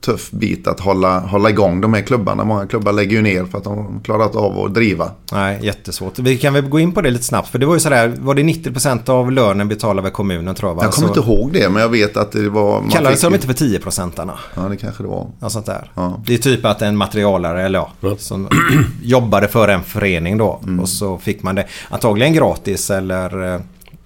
tuff 0.00 0.30
bit 0.30 0.66
att 0.66 0.80
hålla, 0.80 1.20
hålla 1.20 1.50
igång 1.50 1.80
de 1.80 1.94
här 1.94 2.00
klubbarna. 2.02 2.44
Många 2.44 2.66
klubbar 2.66 2.92
lägger 2.92 3.16
ju 3.16 3.22
ner 3.22 3.44
för 3.44 3.58
att 3.58 3.64
de 3.64 4.00
klarat 4.04 4.36
av 4.36 4.58
att 4.58 4.74
driva. 4.74 5.10
Nej, 5.32 5.58
jättesvårt. 5.62 6.18
Vi 6.18 6.36
kan 6.38 6.54
väl 6.54 6.68
gå 6.68 6.80
in 6.80 6.92
på 6.92 7.00
det 7.00 7.10
lite 7.10 7.24
snabbt. 7.24 7.48
För 7.48 7.58
det 7.58 7.66
var 7.66 7.74
ju 7.74 7.80
sådär, 7.80 8.14
var 8.18 8.34
det 8.34 8.42
90% 8.42 9.10
av 9.10 9.32
lönen 9.32 9.68
betalar 9.68 10.02
väl 10.02 10.12
kommunen 10.12 10.54
tror 10.54 10.70
jag 10.70 10.74
va? 10.76 10.82
Jag 10.84 10.92
kommer 10.92 11.08
Så 11.08 11.20
inte 11.20 11.30
ihåg 11.30 11.52
det 11.52 11.68
men 11.68 11.82
jag 11.82 11.88
vet 11.88 12.16
att 12.16 12.32
det 12.32 12.48
var... 12.48 12.90
Kallades 12.90 13.20
fick 13.20 13.30
de 13.30 13.34
inte 13.34 13.46
för 13.46 13.54
10 13.54 13.78
procentarna? 13.78 14.32
Ja 14.54 14.62
det 14.62 14.76
kanske 14.76 15.02
det 15.02 15.08
var. 15.08 15.26
Något 15.38 15.52
sånt 15.52 15.66
där. 15.66 15.90
Ja. 15.94 16.20
Det 16.26 16.34
är 16.34 16.38
typ 16.38 16.64
att 16.64 16.82
en 16.82 16.96
materialare 16.96 17.62
eller 17.62 17.78
ja, 17.78 17.90
Ja. 18.00 18.16
som 18.18 18.48
jobbade 19.02 19.48
för 19.48 19.68
en 19.68 19.82
förening 19.82 20.38
då. 20.38 20.60
Mm. 20.64 20.80
Och 20.80 20.88
så 20.88 21.18
fick 21.18 21.42
man 21.42 21.54
det 21.54 21.64
antagligen 21.90 22.32
gratis 22.32 22.90
eller, 22.90 23.54
eh, 23.54 23.60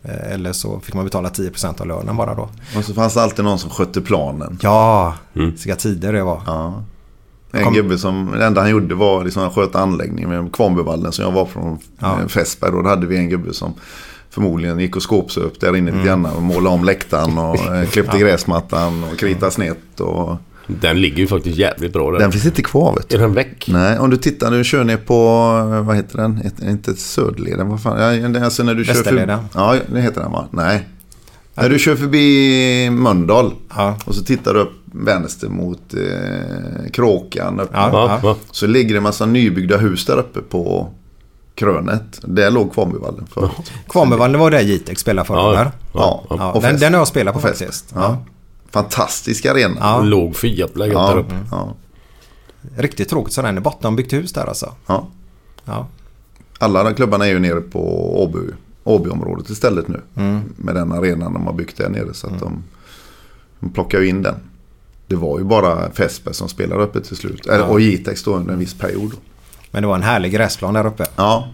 eller 0.05 0.53
så 0.53 0.81
fick 0.81 0.95
man 0.95 1.05
betala 1.05 1.29
10% 1.29 1.81
av 1.81 1.87
lönen 1.87 2.17
bara 2.17 2.35
då. 2.35 2.49
Och 2.77 2.85
så 2.85 2.95
fanns 2.95 3.15
det 3.15 3.23
alltid 3.23 3.45
någon 3.45 3.59
som 3.59 3.71
skötte 3.71 4.01
planen. 4.01 4.59
Ja, 4.63 5.15
vilka 5.33 5.77
tider 5.77 6.13
det 6.13 6.23
var. 6.23 6.43
Ja. 6.47 6.83
En 7.53 7.65
Kom- 7.65 7.75
gubbe 7.75 7.99
som, 7.99 8.35
det 8.39 8.47
enda 8.47 8.61
han 8.61 8.71
gjorde 8.71 8.95
var 8.95 9.25
liksom 9.25 9.43
att 9.43 9.55
sköta 9.55 9.81
anläggningen 9.81 10.31
med 10.31 10.53
Kvarnbyvallen 10.53 11.13
som 11.13 11.25
jag 11.25 11.33
var 11.33 11.47
från 11.47 11.79
Ja. 11.99 12.19
ja. 12.23 12.29
Fässberg. 12.29 12.71
Då 12.73 12.89
hade 12.89 13.07
vi 13.07 13.17
en 13.17 13.29
gubbe 13.29 13.53
som 13.55 13.75
förmodligen 14.31 14.79
gick 14.79 14.97
och 14.97 15.03
skåpsade 15.11 15.47
upp 15.47 15.61
där 15.61 15.77
inne 15.77 15.91
lite 15.91 16.05
grann 16.05 16.27
och 16.27 16.43
målade 16.43 16.75
om 16.77 16.85
läktaren 16.85 17.39
och 17.39 17.75
eh, 17.75 17.89
klippte 17.89 18.19
gräsmattan 18.19 19.05
och 19.05 19.19
kritade 19.19 19.53
snett. 19.53 20.01
Och... 20.01 20.37
Den 20.81 21.01
ligger 21.01 21.17
ju 21.19 21.27
faktiskt 21.27 21.59
jävligt 21.59 21.93
bra 21.93 22.11
där. 22.11 22.19
Den 22.19 22.33
finns 22.33 22.47
inte 22.47 22.63
kvar 22.63 22.95
vet 22.97 23.13
Är 23.13 23.19
du. 23.19 23.25
den 23.25 23.35
väck? 23.35 23.69
Nej, 23.69 23.99
om 23.99 24.11
du 24.11 24.17
tittar, 24.17 24.51
du 24.51 24.65
kör 24.65 24.85
ner 24.85 24.97
på, 24.97 25.15
eh, 25.75 25.83
vad 25.83 25.97
heter 25.97 26.17
den? 26.19 26.41
Inte 26.71 26.95
Söderleden, 26.95 27.69
vad 27.69 27.83
fan? 27.83 28.01
Ja, 28.23 28.29
det 28.29 28.39
är 28.39 28.45
alltså 28.45 28.63
när 28.63 28.75
du 28.75 28.85
kör 28.85 28.93
förbi, 28.95 29.05
Västerleden. 29.17 29.39
Ja, 29.55 29.77
det 29.93 30.01
heter 30.01 30.21
den 30.21 30.33
va? 30.33 30.47
Nej. 30.51 30.89
När 31.55 31.69
du 31.69 31.79
kör 31.79 31.97
förbi 31.97 32.91
Mölndal 32.91 33.53
Ja. 33.77 33.97
och 34.05 34.15
så 34.15 34.25
tittar 34.25 34.55
du 34.55 34.61
upp 34.61 34.73
vänster 34.85 35.49
mot 35.49 35.95
eh, 35.95 36.91
Kråkan. 36.93 37.61
Upp, 37.61 37.71
Ja, 37.73 38.21
Ja. 38.23 38.37
Så 38.51 38.67
ligger 38.67 38.91
det 38.95 38.97
en 38.97 39.03
massa 39.03 39.27
nybyggda 39.27 39.77
hus 39.77 40.07
där 40.07 40.19
uppe 40.19 40.41
på 40.41 40.89
krönet. 41.55 42.21
Där 42.25 42.51
låg 42.51 42.75
Kvarnbyvallen 42.75 43.27
förut. 43.35 43.51
Kvarnbyvallen 43.89 44.41
var 44.41 44.51
där 44.51 44.61
Jitex 44.61 45.01
spelade 45.01 45.27
förra 45.27 45.55
Ja? 45.55 45.73
Ja, 45.95 46.25
Ja, 46.31 46.53
och 46.53 46.63
den, 46.63 46.71
fest. 46.71 46.81
den 46.81 46.93
har 46.93 47.01
jag 47.01 47.09
spelat 47.09 47.35
på 47.35 47.41
faktiskt. 47.41 47.95
Ja. 48.73 48.83
Fantastisk 48.83 49.47
arena. 49.47 49.77
Ja. 49.81 50.01
Låg 50.03 50.37
för 50.37 50.47
jävla 50.49 50.87
gött 50.87 50.95
Ja, 50.95 51.11
där 51.11 51.19
uppe. 51.19 51.35
ja, 51.51 51.75
Riktigt 52.77 53.09
tråkigt 53.09 53.35
så 53.35 53.43
den 53.43 53.57
är 53.57 53.61
borta. 53.61 53.79
De 53.81 53.87
har 53.93 53.97
byggt 53.97 54.13
hus 54.13 54.33
där 54.33 54.47
alltså. 54.47 54.75
ja. 54.87 55.09
Ja. 55.65 55.87
Alla 56.59 56.83
de 56.83 56.95
klubbarna 56.95 57.27
är 57.27 57.31
ju 57.31 57.39
nere 57.39 57.61
på 57.61 57.81
Åby, 58.23 58.39
Åbyområdet 58.85 59.51
istället 59.51 59.89
nu. 59.89 60.01
Med 60.57 60.75
den 60.75 60.93
arenan 60.93 61.33
de 61.33 61.47
har 61.47 61.53
byggt 61.53 61.77
där 61.77 61.89
nere. 61.89 62.15
Så 62.15 62.27
att 62.27 62.39
de, 62.39 62.63
de 63.61 63.71
plockar 63.71 64.01
ju 64.01 64.09
in 64.09 64.23
den. 64.23 64.35
Det 65.07 65.17
var 65.17 65.39
ju 65.39 65.45
bara 65.45 65.91
Fässberg 65.91 66.35
som 66.35 66.49
spelade 66.49 66.83
uppe 66.83 67.01
till 67.01 67.17
slut. 67.17 67.47
Eller, 67.47 67.69
Och 67.69 67.81
Jitex 67.81 68.23
då 68.23 68.35
under 68.37 68.53
en 68.53 68.59
viss 68.59 68.75
period. 68.75 69.13
Men 69.73 69.83
det 69.83 69.89
var 69.89 69.95
en 69.95 70.03
härlig 70.03 70.33
gräsplan 70.33 70.75
där 70.75 70.87
uppe. 70.87 71.05
Ja, 71.17 71.49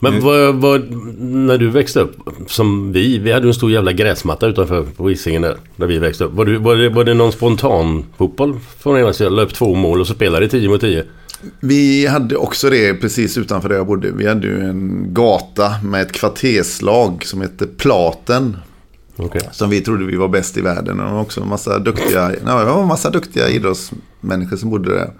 Men 0.00 0.20
vad, 0.20 0.54
vad, 0.54 0.90
när 1.18 1.58
du 1.58 1.70
växte 1.70 2.00
upp, 2.00 2.16
som 2.46 2.92
vi, 2.92 3.18
vi 3.18 3.32
hade 3.32 3.48
en 3.48 3.54
stor 3.54 3.70
jävla 3.70 3.92
gräsmatta 3.92 4.46
utanför 4.46 4.82
på 4.96 5.08
Hisingen 5.08 5.42
där, 5.42 5.56
där 5.76 5.86
vi 5.86 5.98
växte 5.98 6.24
upp. 6.24 6.32
Var, 6.32 6.44
du, 6.44 6.56
var, 6.56 6.76
det, 6.76 6.88
var 6.88 7.04
det 7.04 7.14
någon 7.14 7.32
spontan 7.32 8.04
fotboll 8.16 8.58
från 8.78 8.98
ena 8.98 9.12
sidan? 9.12 9.38
Upp 9.38 9.54
två 9.54 9.74
mål 9.74 10.00
och 10.00 10.06
så 10.06 10.14
spelade 10.14 10.46
det 10.46 10.50
10 10.50 10.68
mot 10.68 10.80
10? 10.80 11.04
vi 11.60 12.06
hade 12.06 12.36
också 12.36 12.70
det 12.70 12.94
precis 12.94 13.38
utanför 13.38 13.68
där 13.68 13.76
jag 13.76 13.86
bodde. 13.86 14.10
Vi 14.10 14.28
hade 14.28 14.46
ju 14.46 14.60
en 14.60 15.14
gata 15.14 15.74
med 15.84 16.02
ett 16.02 16.12
kvarterslag 16.12 17.24
som 17.24 17.40
hette 17.40 17.66
Platen. 17.66 18.56
Okej. 19.16 19.48
Som 19.52 19.70
vi 19.70 19.80
trodde 19.80 20.04
vi 20.04 20.16
var 20.16 20.28
bäst 20.28 20.56
i 20.56 20.60
världen. 20.60 21.00
Och 21.00 21.06
det 21.06 21.12
var 21.12 21.20
också 21.20 21.40
en 21.40 21.48
massa 21.48 21.78
duktiga, 21.78 22.28
nej, 22.28 22.38
det 22.42 22.64
var 22.64 22.82
en 22.82 22.88
massa 22.88 23.10
duktiga 23.10 23.48
idrottsmänniskor 23.48 24.56
som 24.56 24.70
bodde 24.70 24.94
där. 24.94 25.10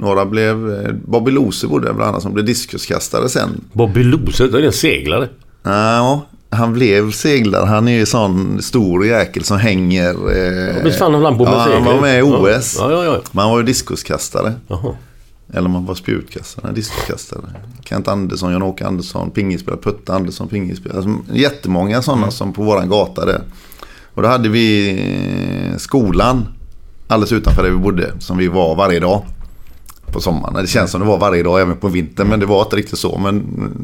Några 0.00 0.26
blev, 0.26 0.72
eh, 0.74 0.92
Bobby 1.04 1.30
Lose 1.30 1.66
bodde 1.66 1.86
där 1.86 1.92
bland 1.92 2.08
annat 2.08 2.22
som 2.22 2.32
blev 2.32 2.46
diskuskastare 2.46 3.28
sen. 3.28 3.64
Bobby 3.72 4.02
Lose, 4.02 4.46
det 4.46 4.58
är 4.58 4.62
en 4.62 4.72
seglare. 4.72 5.28
Ja, 5.62 6.26
han 6.50 6.72
blev 6.72 7.10
seglare. 7.10 7.66
Han 7.66 7.88
är 7.88 7.92
ju 7.92 8.06
sån 8.06 8.62
stor 8.62 9.06
jäkel 9.06 9.44
som 9.44 9.58
hänger. 9.58 10.10
Eh, 10.10 10.84
Visst 10.84 10.98
fan 10.98 11.14
han 11.14 11.38
på 11.38 11.44
med 11.44 11.52
ja, 11.52 11.70
han 11.74 11.84
var 11.84 12.00
med 12.00 12.18
i 12.18 12.22
OS. 12.22 12.76
Ja, 12.78 12.90
ja, 12.92 13.04
ja. 13.04 13.20
Men 13.32 13.42
han 13.42 13.50
var 13.50 13.58
ju 13.58 13.64
diskuskastare. 13.64 14.52
Jaha. 14.68 14.94
Eller 15.52 15.68
man 15.68 15.86
var 15.86 15.94
spjutkastare, 15.94 16.72
diskuskastare. 16.72 17.42
Kent 17.84 18.08
Andersson, 18.08 18.52
Jan-Åke 18.52 18.86
Andersson, 18.86 19.30
pingisspelare, 19.30 19.80
Putte 19.82 20.14
Andersson, 20.14 20.48
pingisspelare. 20.48 20.98
Alltså, 20.98 21.34
jättemånga 21.34 22.02
sådana 22.02 22.30
som 22.30 22.52
på 22.52 22.62
våran 22.62 22.88
gata 22.88 23.26
där. 23.26 23.40
Och 24.14 24.22
då 24.22 24.28
hade 24.28 24.48
vi 24.48 24.90
eh, 25.72 25.76
skolan 25.78 26.46
alldeles 27.08 27.32
utanför 27.32 27.62
där 27.62 27.70
vi 27.70 27.76
bodde. 27.76 28.12
Som 28.18 28.38
vi 28.38 28.48
var 28.48 28.74
varje 28.76 29.00
dag. 29.00 29.22
På 30.12 30.20
sommaren. 30.20 30.54
Det 30.54 30.66
känns 30.66 30.90
som 30.90 31.00
det 31.00 31.06
var 31.06 31.18
varje 31.18 31.42
dag 31.42 31.60
även 31.60 31.76
på 31.76 31.88
vintern. 31.88 32.28
Men 32.28 32.40
det 32.40 32.46
var 32.46 32.62
inte 32.62 32.76
riktigt 32.76 32.98
så. 32.98 33.18
Men 33.18 33.36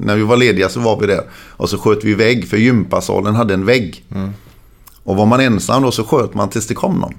när 0.04 0.16
vi 0.16 0.22
var 0.22 0.37
lediga 0.37 0.68
så 0.68 0.80
var 0.80 1.00
vi 1.00 1.06
där. 1.06 1.20
Och 1.48 1.68
så 1.70 1.78
sköt 1.78 2.04
vi 2.04 2.14
vägg. 2.14 2.48
För 2.48 2.56
gympasalen 2.56 3.34
hade 3.34 3.54
en 3.54 3.66
vägg. 3.66 4.04
Och 5.04 5.16
var 5.16 5.26
man 5.26 5.40
ensam 5.40 5.82
då 5.82 5.90
så 5.90 6.04
sköt 6.04 6.34
man 6.34 6.48
tills 6.48 6.66
det 6.66 6.74
kom 6.74 6.94
någon. 6.94 7.14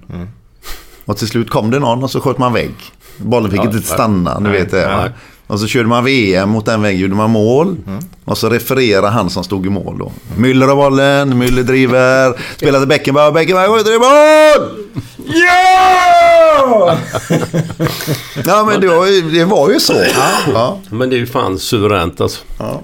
Och 1.05 1.17
till 1.17 1.27
slut 1.27 1.49
kom 1.49 1.71
det 1.71 1.79
någon 1.79 2.03
och 2.03 2.11
så 2.11 2.21
sköt 2.21 2.37
man 2.37 2.53
vägg. 2.53 2.73
Bollen 3.17 3.51
fick 3.51 3.59
Ja, 3.59 3.63
inte 3.65 3.81
stanna, 3.81 4.39
ni 4.39 4.49
vet 4.49 4.71
det. 4.71 4.97
nej. 4.97 5.09
Och 5.47 5.59
så 5.59 5.67
körde 5.67 5.89
man 5.89 6.03
VM 6.03 6.49
mot 6.49 6.65
den 6.65 6.81
väggen, 6.81 7.01
gjorde 7.01 7.15
man 7.15 7.29
mål. 7.31 7.75
Och 8.25 8.37
så 8.37 8.49
refererade 8.49 9.07
han 9.07 9.29
som 9.29 9.43
stod 9.43 9.65
i 9.65 9.69
mål 9.69 9.97
då. 9.99 10.11
Müller 10.37 10.67
har 10.67 10.75
bollen, 10.75 11.43
Müller 11.43 11.63
driver, 11.63 12.33
spelar 12.57 12.79
till 12.79 12.87
Beckenbauer, 12.87 13.31
Beckenbauer 13.31 13.77
skjuter 13.77 13.95
i 13.95 13.99
mål! 13.99 14.85
Ja! 15.27 16.97
ja 18.45 18.65
men 18.65 18.81
det 18.81 18.88
var 18.88 19.05
ju, 19.07 19.21
det 19.21 19.45
var 19.45 19.69
ju 19.71 19.79
så. 19.79 19.93
Ja, 20.53 20.79
Men 20.89 21.09
det 21.09 21.15
är 21.15 21.17
ju 21.17 21.25
fan 21.27 21.59
suveränt 21.59 22.21
alltså. 22.21 22.41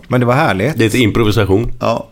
Men 0.08 0.20
det 0.20 0.26
var 0.26 0.34
härligt. 0.34 0.78
Det 0.78 0.84
är 0.84 0.88
ett 0.88 0.96
improvisation. 0.96 1.74
ja. 1.80 2.08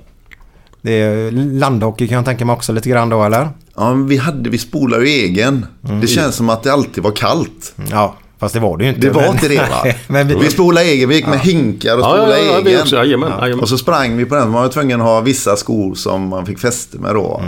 Det 0.81 1.01
är 1.01 1.31
landhockey 1.31 2.07
kan 2.07 2.15
jag 2.15 2.25
tänka 2.25 2.45
mig 2.45 2.53
också 2.53 2.73
lite 2.73 2.89
grann 2.89 3.09
då 3.09 3.23
eller? 3.23 3.49
ja 3.75 3.89
men 3.93 4.07
vi, 4.07 4.17
hade, 4.17 4.49
vi 4.49 4.57
spolade 4.57 5.09
ju 5.09 5.25
egen. 5.25 5.65
Det 6.01 6.07
känns 6.07 6.35
som 6.35 6.49
att 6.49 6.63
det 6.63 6.73
alltid 6.73 7.03
var 7.03 7.11
kallt. 7.11 7.73
Ja, 7.91 8.15
fast 8.39 8.53
det 8.53 8.59
var 8.59 8.77
det 8.77 8.83
ju 8.83 8.89
inte. 8.89 9.01
Det 9.01 9.09
var 9.09 9.21
men- 9.21 9.31
inte 9.31 9.47
det 9.47 9.55
va? 9.57 9.93
Men 10.07 10.27
vi, 10.27 10.35
Vi 10.35 10.49
spolade 10.49 10.85
egen, 10.87 11.09
vi 11.09 11.15
gick 11.15 11.27
med 11.27 11.39
hinkar 11.39 11.93
och 11.97 12.01
Ja, 12.03 12.07
ja, 12.17 12.21
spolade 12.23 12.45
ja, 12.45 12.59
vi 12.63 12.69
egen. 12.69 12.81
också. 12.81 12.95
Jajamän, 12.95 13.31
jajamän. 13.41 13.59
Och 13.59 13.69
så 13.69 13.77
sprang 13.77 14.17
vi 14.17 14.25
på 14.25 14.35
den. 14.35 14.49
Man 14.49 14.61
var 14.61 14.69
tvungen 14.69 15.01
att 15.01 15.07
ha 15.07 15.21
vissa 15.21 15.55
skor 15.55 15.95
som 15.95 16.27
man 16.29 16.45
fick 16.45 16.59
fäste 16.59 16.97
med 16.97 17.15
då. 17.15 17.41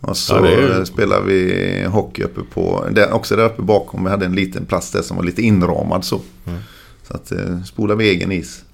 Och 0.00 0.16
så 0.16 0.34
Ja, 0.34 0.50
ju- 0.78 0.86
spelade 0.86 1.26
vi 1.26 1.84
hockey 1.88 2.22
uppe 2.22 2.40
på, 2.54 2.84
där, 2.90 3.12
också 3.12 3.36
där 3.36 3.44
uppe 3.44 3.62
bakom. 3.62 4.04
Vi 4.04 4.10
hade 4.10 4.26
en 4.26 4.34
liten 4.34 4.66
plats 4.66 4.90
där 4.92 5.02
som 5.02 5.16
var 5.16 5.24
lite 5.24 5.42
inramad 5.42 6.04
så. 6.04 6.20
Så 7.08 7.14
att 7.14 7.32
eh, 7.32 7.62
spolade 7.66 7.98
vi 7.98 8.10
egen 8.10 8.32
is. 8.32 8.64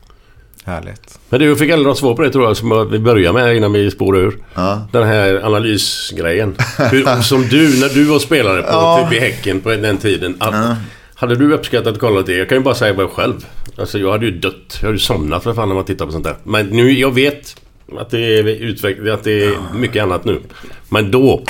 Härligt. 0.65 1.19
Men 1.29 1.41
du 1.41 1.57
fick 1.57 1.71
aldrig 1.71 1.87
något 1.89 1.99
svar 1.99 2.15
på 2.17 2.23
det 2.23 2.31
tror 2.31 2.45
jag 2.45 2.57
som 2.57 2.89
vi 2.91 2.99
börjar 2.99 3.33
med 3.33 3.57
innan 3.57 3.73
vi 3.73 3.91
spårar 3.91 4.19
ur. 4.19 4.39
Ja. 4.55 4.89
Den 4.93 5.03
här 5.07 5.35
analysgrejen. 5.47 6.55
Hur, 6.91 7.23
som 7.23 7.43
du, 7.43 7.81
när 7.81 7.89
du 7.95 8.05
var 8.05 8.19
spelare 8.19 8.63
på 8.63 8.69
Ja. 8.69 9.09
typ 9.11 9.19
i 9.23 9.25
Häcken 9.25 9.61
på 9.61 9.71
den 9.71 9.97
tiden. 9.99 10.37
Att, 10.41 10.77
Hade 11.15 11.37
du 11.37 11.53
uppskattat 11.55 11.93
att 11.95 11.99
kolla 12.01 12.23
det? 12.23 12.35
Jag 12.37 12.49
kan 12.49 12.59
ju 12.59 12.65
bara 12.65 12.75
säga 12.75 12.95
mig 12.95 13.07
själv. 13.07 13.47
Alltså 13.79 13.99
jag 13.99 14.13
hade 14.13 14.27
ju 14.27 14.39
dött. 14.39 14.79
Jag 14.81 14.87
hade 14.87 14.95
ju 14.95 14.99
somnat 14.99 15.43
för 15.43 15.55
fan 15.55 15.69
när 15.69 15.75
man 15.75 15.85
tittar 15.85 16.07
på 16.07 16.13
sånt 16.13 16.25
där. 16.25 16.37
Men 16.45 16.67
nu, 16.67 16.93
jag 16.93 17.15
vet 17.15 17.57
att 17.99 18.11
det 18.11 18.39
är 18.39 18.49
utveckling, 18.49 19.13
att 19.13 19.25
det 19.25 19.45
är 19.45 19.59
mycket 19.75 20.03
annat 20.03 20.25
nu. 20.25 20.41
Men 20.89 21.11
då, 21.11 21.43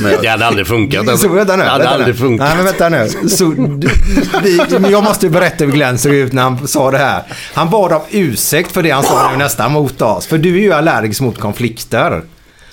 det 0.22 0.28
hade 0.28 0.46
aldrig 0.46 0.66
funkat. 0.66 1.08
Alltså. 1.08 1.28
Så 1.28 1.34
vänta 1.34 1.56
nu. 1.56 1.62
Det 1.62 1.68
hade 1.68 1.84
vänta 1.84 1.94
aldrig 1.94 2.14
nu. 2.14 2.20
funkat. 2.20 2.46
Nej 2.48 2.56
men 2.56 2.64
vänta 2.64 2.88
nu. 2.88 3.28
Så, 3.28 3.44
du, 3.44 3.88
vi, 4.42 4.90
jag 4.90 5.04
måste 5.04 5.26
ju 5.26 5.32
berätta 5.32 5.64
hur 5.64 5.72
Glenn 5.72 5.98
såg 5.98 6.14
ut 6.14 6.32
när 6.32 6.42
han 6.42 6.68
sa 6.68 6.90
det 6.90 6.98
här. 6.98 7.22
Han 7.54 7.70
bad 7.70 7.92
om 7.92 8.02
ursäkt 8.10 8.72
för 8.72 8.82
det 8.82 8.90
han 8.90 9.04
sa 9.04 9.30
nu 9.30 9.36
nästan 9.36 9.72
mot 9.72 10.02
oss. 10.02 10.26
För 10.26 10.38
du 10.38 10.56
är 10.56 10.62
ju 10.62 10.72
allergisk 10.72 11.20
mot 11.20 11.38
konflikter. 11.38 12.22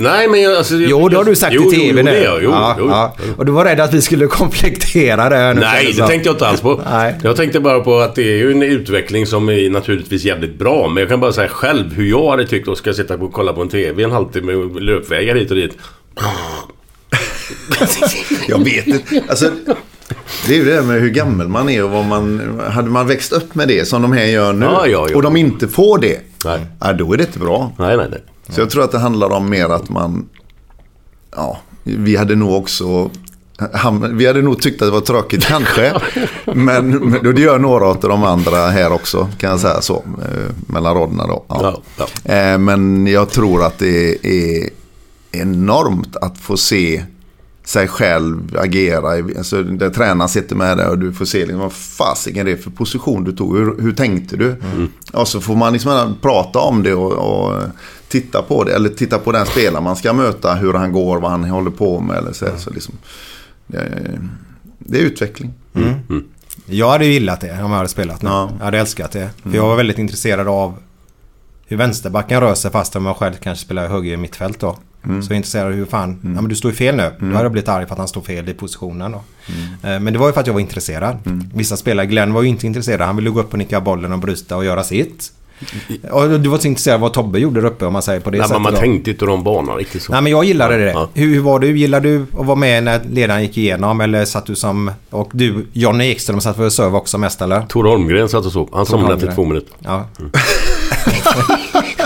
Nej 0.01 0.27
men 0.27 0.41
jag, 0.41 0.55
alltså, 0.55 0.75
Jo, 0.75 1.09
det 1.09 1.17
har 1.17 1.23
du 1.23 1.35
sagt 1.35 1.53
jo, 1.55 1.73
i 1.73 1.75
TV 1.75 1.99
jo, 1.99 2.05
nu. 2.05 2.11
jag. 2.23 2.43
Jo, 2.43 2.49
ja, 2.51 2.75
jo. 2.79 2.87
ja. 2.89 3.15
Och 3.37 3.45
du 3.45 3.51
var 3.51 3.65
rädd 3.65 3.79
att 3.79 3.93
vi 3.93 4.01
skulle 4.01 4.27
komplektera 4.27 5.29
det 5.29 5.35
här 5.35 5.53
nu. 5.53 5.61
Nej, 5.61 5.93
det 5.97 6.07
tänkte 6.07 6.29
jag 6.29 6.33
inte 6.35 6.47
alls 6.47 6.61
på. 6.61 6.81
Nej. 6.91 7.15
Jag 7.23 7.35
tänkte 7.35 7.59
bara 7.59 7.79
på 7.79 7.99
att 7.99 8.15
det 8.15 8.21
är 8.23 8.37
ju 8.37 8.51
en 8.51 8.63
utveckling 8.63 9.25
som 9.25 9.49
är 9.49 9.69
naturligtvis 9.69 10.23
jävligt 10.23 10.59
bra. 10.59 10.87
Men 10.87 11.01
jag 11.01 11.09
kan 11.09 11.19
bara 11.19 11.33
säga 11.33 11.49
själv 11.49 11.93
hur 11.93 12.09
jag 12.09 12.29
hade 12.29 12.47
tyckt 12.47 12.67
att 12.67 12.77
ska 12.77 12.93
sitta 12.93 13.15
och 13.15 13.33
kolla 13.33 13.53
på 13.53 13.61
en 13.61 13.69
TV 13.69 14.03
en 14.03 14.11
halvtimme 14.11 14.55
med 14.55 14.83
löpvägar 14.83 15.35
hit 15.35 15.49
och 15.51 15.57
dit. 15.57 15.71
Jag 18.47 18.63
vet 18.63 18.87
inte. 18.87 19.23
Alltså, 19.29 19.49
Det 20.47 20.53
är 20.53 20.57
ju 20.57 20.65
det 20.65 20.73
där 20.75 20.81
med 20.81 21.01
hur 21.01 21.09
gammal 21.09 21.47
man 21.47 21.69
är 21.69 21.83
och 21.83 21.89
vad 21.89 22.05
man... 22.05 22.59
Hade 22.71 22.89
man 22.89 23.07
växt 23.07 23.31
upp 23.31 23.55
med 23.55 23.67
det 23.67 23.85
som 23.87 24.01
de 24.01 24.13
här 24.13 24.25
gör 24.25 24.53
nu 24.53 24.65
Ja, 24.65 24.87
ja, 24.87 25.07
ja. 25.09 25.15
och 25.15 25.21
de 25.21 25.37
inte 25.37 25.67
får 25.67 25.97
det. 25.97 26.19
Nej. 26.45 26.59
Ja, 26.79 26.93
då 26.93 27.13
är 27.13 27.17
det 27.17 27.23
inte 27.23 27.39
bra. 27.39 27.71
Nej, 27.79 27.97
nej, 27.97 28.07
nej. 28.11 28.21
Så 28.51 28.61
jag 28.61 28.69
tror 28.69 28.83
att 28.83 28.91
det 28.91 28.99
handlar 28.99 29.29
om 29.29 29.49
mer 29.49 29.69
att 29.69 29.89
man... 29.89 30.25
Ja, 31.35 31.57
vi 31.83 32.15
hade 32.15 32.35
nog 32.35 32.51
också... 32.53 33.09
Han, 33.73 34.17
vi 34.17 34.27
hade 34.27 34.41
nog 34.41 34.61
tyckt 34.61 34.81
att 34.81 34.87
det 34.87 34.91
var 34.91 35.01
tråkigt 35.01 35.43
kanske. 35.45 35.93
men, 36.45 36.89
men 36.89 37.35
det 37.35 37.41
gör 37.41 37.59
några 37.59 37.85
av 37.85 37.99
de 37.99 38.23
andra 38.23 38.67
här 38.67 38.91
också, 38.91 39.29
kan 39.37 39.49
jag 39.49 39.59
säga 39.59 39.81
så. 39.81 39.95
eh, 39.95 40.55
Mellan 40.67 40.95
raderna 40.95 41.27
då. 41.27 41.45
Ja. 41.47 41.59
Ja, 41.97 42.07
ja. 42.23 42.33
Eh, 42.33 42.57
Men 42.57 43.07
jag 43.07 43.29
tror 43.29 43.63
att 43.63 43.79
det 43.79 44.25
är 44.27 44.69
enormt 45.31 46.15
att 46.15 46.37
få 46.37 46.57
se 46.57 47.03
sig 47.63 47.87
själv 47.87 48.57
agera. 48.59 49.09
Alltså, 49.37 49.63
där 49.63 49.89
tränaren 49.89 50.29
sitter 50.29 50.55
med 50.55 50.77
där 50.77 50.89
och 50.89 50.99
du 50.99 51.13
får 51.13 51.25
se 51.25 51.39
liksom, 51.39 51.59
vad 51.59 51.73
fasiken 51.73 52.45
det 52.45 52.51
är 52.51 52.55
för 52.57 52.71
position 52.71 53.23
du 53.23 53.31
tog. 53.31 53.57
Hur, 53.57 53.81
hur 53.81 53.93
tänkte 53.93 54.37
du? 54.37 54.55
Och 55.13 55.27
så 55.27 55.41
får 55.41 55.55
man 55.55 55.73
liksom 55.73 56.15
prata 56.21 56.59
om 56.59 56.83
det 56.83 56.93
och, 56.93 57.11
och 57.11 57.61
titta 58.11 58.41
på 58.41 58.63
det. 58.63 58.75
Eller 58.75 58.89
titta 58.89 59.19
på 59.19 59.31
den 59.31 59.45
spelare 59.45 59.83
man 59.83 59.95
ska 59.95 60.13
möta. 60.13 60.53
Hur 60.53 60.73
han 60.73 60.91
går, 60.91 61.19
vad 61.19 61.31
han 61.31 61.43
håller 61.43 61.71
på 61.71 61.99
med. 61.99 62.17
Eller 62.17 62.33
så, 62.33 62.45
så 62.57 62.69
liksom, 62.69 62.93
det, 63.67 64.19
det 64.79 64.97
är 64.97 65.01
utveckling. 65.01 65.53
Jag 66.65 66.89
hade 66.89 67.05
ju 67.05 67.11
gillat 67.13 67.41
det 67.41 67.51
om 67.51 67.57
jag 67.71 67.77
hade 67.77 67.89
spelat 67.89 68.21
nu. 68.21 68.29
Ja. 68.29 68.49
Jag 68.57 68.65
hade 68.65 68.79
älskat 68.79 69.11
det. 69.11 69.29
För 69.43 69.55
jag 69.55 69.67
var 69.67 69.75
väldigt 69.75 69.97
intresserad 69.99 70.47
av 70.47 70.73
hur 71.67 71.77
vänsterbacken 71.77 72.41
rör 72.41 72.53
sig 72.55 72.71
fast 72.71 72.95
om 72.95 73.05
jag 73.05 73.17
själv 73.17 73.33
kanske 73.33 73.65
spelar 73.65 73.87
höger 73.87 74.11
i 74.13 74.17
mittfält 74.17 74.59
då. 74.59 74.77
Så 75.03 75.09
jag 75.09 75.31
är 75.31 75.35
intresserad 75.35 75.65
av 75.67 75.73
hur 75.73 75.85
fan, 75.85 76.19
ja 76.23 76.29
men 76.41 76.47
du 76.47 76.55
står 76.55 76.71
ju 76.71 76.77
fel 76.77 76.95
nu. 76.95 77.11
Då 77.19 77.25
hade 77.25 77.43
jag 77.43 77.51
blivit 77.51 77.69
arg 77.69 77.85
för 77.85 77.93
att 77.93 77.97
han 77.99 78.07
står 78.07 78.21
fel 78.21 78.49
i 78.49 78.53
positionen 78.53 79.11
då. 79.11 79.17
Eh, 79.89 79.99
Men 79.99 80.13
det 80.13 80.19
var 80.19 80.27
ju 80.27 80.33
för 80.33 80.41
att 80.41 80.47
jag 80.47 80.53
var 80.53 80.59
intresserad. 80.61 81.17
Vissa 81.53 81.77
spelare, 81.77 82.05
Glenn 82.05 82.33
var 82.33 82.41
ju 82.41 82.47
inte 82.47 82.67
intresserad. 82.67 83.01
Han 83.01 83.15
ville 83.15 83.29
gå 83.29 83.39
upp 83.39 83.51
och 83.53 83.57
nicka 83.59 83.81
bollen 83.81 84.11
och 84.13 84.19
bryta 84.19 84.57
och 84.57 84.65
göra 84.65 84.83
sitt. 84.83 85.31
Och 86.11 86.39
du 86.39 86.49
var 86.49 86.57
så 86.57 86.67
intresserad 86.67 86.95
av 86.95 87.01
vad 87.01 87.13
Tobbe 87.13 87.39
gjorde 87.39 87.61
där 87.61 87.67
uppe 87.67 87.85
om 87.85 87.93
man 87.93 88.01
säger 88.01 88.19
på 88.19 88.29
det 88.29 88.37
Nej, 88.37 88.47
sättet 88.47 88.55
men 88.55 88.61
man 88.61 88.73
då. 88.73 88.79
tänkte 88.79 89.11
inte 89.11 89.25
de 89.25 89.43
banorna 89.43 89.77
riktigt 89.77 90.03
så. 90.03 90.11
Nej 90.11 90.21
men 90.21 90.31
jag 90.31 90.43
gillade 90.43 90.77
det. 90.77 90.91
Ja. 90.91 91.09
Hur, 91.13 91.27
hur 91.33 91.41
var 91.41 91.59
du? 91.59 91.77
Gillade 91.77 92.09
du 92.09 92.25
att 92.39 92.45
vara 92.45 92.55
med 92.55 92.83
när 92.83 93.01
ledaren 93.11 93.41
gick 93.41 93.57
igenom? 93.57 94.01
Eller 94.01 94.25
satt 94.25 94.45
du 94.45 94.55
som... 94.55 94.91
Och 95.09 95.29
du, 95.33 95.65
Johnny 95.73 96.11
Ekström 96.11 96.41
satt 96.41 96.55
för 96.55 96.69
serve 96.69 96.97
också 96.97 97.17
mest 97.17 97.41
eller? 97.41 97.61
Tor 97.61 97.83
Holmgren 97.83 98.29
satt 98.29 98.45
och 98.45 98.51
så. 98.51 98.69
Han 98.73 98.85
somnade 98.85 99.13
efter 99.13 99.31
två 99.31 99.45
minuter. 99.45 99.73
Ja. 99.79 100.05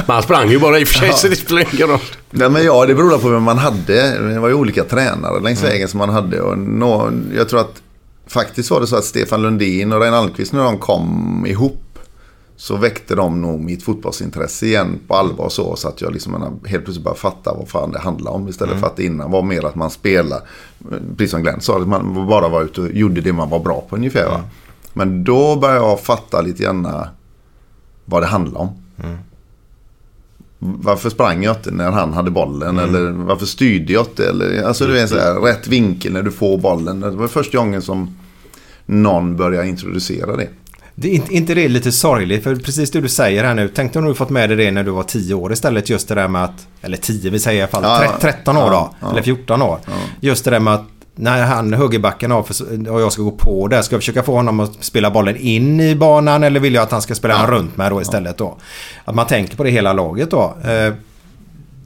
Men 0.07 0.13
han 0.13 0.23
sprang 0.23 0.49
ju 0.49 0.59
bara 0.59 0.79
i 0.79 0.83
och 0.83 0.87
för 0.87 0.99
sig 0.99 1.13
så 1.13 1.27
det 1.27 1.35
spelar 1.35 1.65
ingen 1.73 1.87
roll. 1.87 1.99
Nej, 2.29 2.49
men 2.49 2.63
ja, 2.65 2.85
det 2.85 2.95
beror 2.95 3.17
på 3.17 3.29
vem 3.29 3.43
man 3.43 3.57
hade. 3.57 4.29
Det 4.33 4.39
var 4.39 4.47
ju 4.47 4.53
olika 4.53 4.83
tränare 4.83 5.39
längs 5.39 5.63
vägen 5.63 5.87
som 5.87 5.97
man 5.97 6.09
hade. 6.09 6.41
Och 6.41 6.57
nå, 6.57 7.11
jag 7.35 7.49
tror 7.49 7.59
att 7.59 7.81
faktiskt 8.27 8.71
var 8.71 8.81
det 8.81 8.87
så 8.87 8.95
att 8.95 9.05
Stefan 9.05 9.41
Lundin 9.41 9.93
och 9.93 10.01
Reine 10.01 10.17
Almqvist 10.17 10.53
när 10.53 10.63
de 10.63 10.77
kom 10.77 11.45
ihop 11.47 11.94
så 12.57 12.75
väckte 12.75 13.15
de 13.15 13.41
nog 13.41 13.59
mitt 13.59 13.83
fotbollsintresse 13.83 14.65
igen 14.65 14.99
på 15.07 15.15
allvar 15.15 15.49
så. 15.49 15.75
Så 15.75 15.87
att 15.87 16.01
jag 16.01 16.13
liksom 16.13 16.31
menar, 16.31 16.51
helt 16.65 16.83
plötsligt 16.83 17.03
började 17.03 17.19
fatta 17.19 17.53
vad 17.53 17.67
fan 17.67 17.91
det 17.91 17.99
handlar 17.99 18.31
om. 18.31 18.47
Istället 18.47 18.79
för 18.79 18.87
att 18.87 18.95
det 18.95 19.03
innan 19.03 19.31
var 19.31 19.41
mer 19.41 19.65
att 19.65 19.75
man 19.75 19.89
spelar, 19.89 20.41
precis 21.17 21.31
som 21.31 21.41
Glenn 21.41 21.61
sa, 21.61 21.81
att 21.81 21.87
man 21.87 22.27
bara 22.27 22.47
var 22.47 22.63
ute 22.63 22.81
och 22.81 22.91
gjorde 22.91 23.21
det 23.21 23.33
man 23.33 23.49
var 23.49 23.59
bra 23.59 23.85
på 23.89 23.95
ungefär. 23.95 24.29
Va? 24.29 24.41
Men 24.93 25.23
då 25.23 25.55
började 25.55 25.79
jag 25.79 25.99
fatta 25.99 26.41
lite 26.41 26.63
grann 26.63 26.87
vad 28.05 28.21
det 28.21 28.27
handlar 28.27 28.61
om. 28.61 28.69
Varför 30.59 31.09
sprang 31.09 31.43
jag 31.43 31.55
inte 31.55 31.71
när 31.71 31.91
han 31.91 32.13
hade 32.13 32.31
bollen? 32.31 32.79
Eller 32.79 33.11
varför 33.11 33.45
styrde 33.45 33.93
jag 33.93 34.05
inte? 34.05 34.29
Eller, 34.29 34.63
alltså 34.63 34.87
du 34.87 34.99
är 34.99 35.07
så 35.07 35.19
här, 35.19 35.33
rätt 35.33 35.67
vinkel 35.67 36.13
när 36.13 36.23
du 36.23 36.31
får 36.31 36.57
bollen. 36.57 36.99
Det 36.99 37.09
var 37.09 37.27
första 37.27 37.57
gången 37.57 37.81
som 37.81 38.17
någon 38.85 39.37
började 39.37 39.67
introducera 39.67 40.35
det. 40.35 40.49
Det 40.95 41.15
är 41.15 41.31
inte, 41.31 41.53
det 41.53 41.67
lite 41.67 41.91
sorgligt? 41.91 42.43
För 42.43 42.55
precis 42.55 42.91
det 42.91 43.01
du 43.01 43.10
säger 43.10 43.43
här 43.43 43.53
nu. 43.53 43.67
Tänk 43.75 43.95
om 43.95 44.05
du 44.05 44.13
fått 44.13 44.29
med 44.29 44.49
dig 44.49 44.58
det 44.58 44.71
när 44.71 44.84
du 44.84 44.91
var 44.91 45.03
10 45.03 45.34
år 45.34 45.53
istället. 45.53 45.89
Just 45.89 46.08
det 46.08 46.15
där 46.15 46.27
med 46.27 46.43
att... 46.43 46.67
Eller 46.81 46.97
10, 46.97 47.29
vi 47.29 47.39
säger 47.39 47.60
i 47.60 47.62
alla 47.62 47.71
fall 47.71 47.84
Ja, 47.84 47.99
tre- 48.19 48.31
13 48.34 48.58
år 48.58 48.69
då. 48.69 48.75
ja, 48.75 48.93
ja. 49.01 49.12
Eller 49.12 49.21
14 49.21 49.62
år. 49.62 49.79
Just 50.19 50.45
det 50.45 50.51
där 50.51 50.60
med 50.60 50.73
att 50.73 50.84
när 51.15 51.43
han 51.45 51.73
högerbacken 51.73 52.43
för, 52.43 52.89
och 52.89 53.01
jag 53.01 53.12
ska 53.12 53.21
gå 53.21 53.31
på 53.31 53.67
där. 53.67 53.81
Ska 53.81 53.95
jag 53.95 54.01
försöka 54.01 54.23
få 54.23 54.36
honom 54.36 54.60
att 54.60 54.84
spela 54.84 55.12
bollen 55.12 55.36
in 55.38 55.79
i 55.81 55.95
banan 55.95 56.43
eller 56.43 56.60
vill 56.60 56.73
jag 56.73 56.84
att 56.84 56.91
han 56.91 57.01
ska 57.01 57.15
spela 57.15 57.38
den 57.38 57.47
runt 57.47 57.77
mig 57.77 57.89
då 57.89 58.01
istället 58.01 58.38
då? 58.38 58.58
Att 59.05 59.15
man 59.15 59.27
tänker 59.27 59.58
på 59.58 59.63
det 59.63 59.69
hela 59.69 59.93
laget 59.93 60.31
då. 60.31 60.55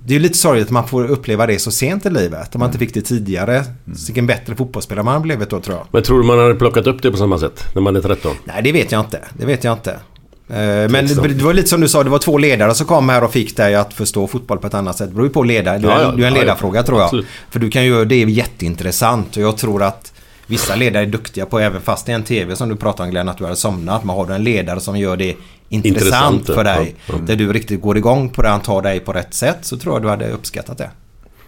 Det 0.05 0.13
är 0.13 0.17
ju 0.17 0.21
lite 0.23 0.37
sorgligt 0.37 0.65
att 0.65 0.71
man 0.71 0.87
får 0.87 1.05
uppleva 1.07 1.47
det 1.47 1.59
så 1.59 1.71
sent 1.71 2.05
i 2.05 2.09
livet. 2.09 2.55
Om 2.55 2.59
man 2.59 2.67
inte 2.69 2.79
fick 2.79 2.93
det 2.93 3.01
tidigare. 3.01 3.63
Vilken 3.85 4.27
bättre 4.27 4.55
fotbollsspelare 4.55 5.05
man 5.05 5.21
blivit 5.21 5.49
då 5.49 5.59
tror 5.59 5.77
jag. 5.77 5.85
Men 5.91 6.03
tror 6.03 6.19
du 6.21 6.25
man 6.27 6.39
hade 6.39 6.55
plockat 6.55 6.87
upp 6.87 7.01
det 7.01 7.11
på 7.11 7.17
samma 7.17 7.39
sätt 7.39 7.63
när 7.75 7.81
man 7.81 7.95
är 7.95 8.01
13? 8.01 8.35
Nej, 8.43 8.63
det 8.63 8.71
vet 8.71 8.91
jag 8.91 9.01
inte. 9.01 9.19
Det 9.33 9.45
vet 9.45 9.63
jag 9.63 9.73
inte. 9.73 9.91
Eh, 9.91 10.55
Men 10.89 10.91
det, 11.07 11.27
det 11.27 11.43
var 11.43 11.53
lite 11.53 11.67
som 11.67 11.81
du 11.81 11.87
sa, 11.87 12.03
det 12.03 12.09
var 12.09 12.19
två 12.19 12.37
ledare 12.37 12.73
som 12.75 12.87
kom 12.87 13.09
här 13.09 13.23
och 13.23 13.31
fick 13.31 13.57
dig 13.57 13.75
att 13.75 13.93
förstå 13.93 14.27
fotboll 14.27 14.57
på 14.57 14.67
ett 14.67 14.73
annat 14.73 14.97
sätt. 14.97 15.07
Det 15.09 15.13
beror 15.15 15.27
ju 15.27 15.33
på 15.33 15.43
ledare. 15.43 15.77
Du, 15.77 15.87
Ja, 15.87 16.01
ja. 16.01 16.11
är- 16.11 16.15
du 16.17 16.23
är 16.23 16.27
en 16.27 16.33
Ja, 16.33 16.39
ja. 16.39 16.43
ledarfråga 16.45 16.83
tror 16.83 16.97
jag. 16.99 17.05
Absolut. 17.05 17.25
För 17.49 17.59
du 17.59 17.69
kan 17.69 17.85
ju, 17.85 18.05
det 18.05 18.15
är 18.15 18.25
jätteintressant 18.25 19.37
och 19.37 19.43
jag 19.43 19.57
tror 19.57 19.83
att 19.83 20.13
vissa 20.47 20.75
ledare 20.75 21.03
är 21.03 21.07
duktiga 21.07 21.45
på, 21.45 21.59
även 21.59 21.81
fast 21.81 22.05
det 22.05 22.11
är 22.11 22.15
en 22.15 22.23
TV 22.23 22.55
som 22.55 22.69
du 22.69 22.75
pratar 22.75 23.03
om 23.03 23.09
Glenn, 23.09 23.29
att 23.29 23.37
du 23.37 23.43
hade 23.43 23.55
somnat. 23.55 24.03
Men 24.03 24.15
har 24.15 24.25
du 24.25 24.33
en 24.33 24.43
ledare 24.43 24.79
som 24.79 24.97
gör 24.97 25.17
det 25.17 25.35
intressant, 25.69 25.97
Intressant, 25.97 26.45
för 26.45 26.63
dig. 26.63 26.95
Ja. 27.05 27.15
Där 27.25 27.35
du 27.35 27.53
riktigt 27.53 27.81
går 27.81 27.97
igång 27.97 28.29
på 28.29 28.41
det, 28.41 28.49
han 28.49 28.61
tar 28.61 28.81
dig 28.81 28.99
på 28.99 29.13
rätt 29.13 29.33
sätt. 29.33 29.57
Så 29.61 29.77
tror 29.77 29.95
jag 29.95 30.01
du 30.01 30.09
hade 30.09 30.31
uppskattat 30.31 30.77
det. 30.77 30.89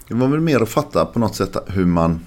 Det 0.08 0.14
var 0.14 0.28
väl 0.28 0.40
mer 0.40 0.62
att 0.62 0.70
fatta 0.70 1.06
på 1.06 1.20
något 1.20 1.36
sätt 1.36 1.58
hur 1.68 1.86
man... 1.86 2.20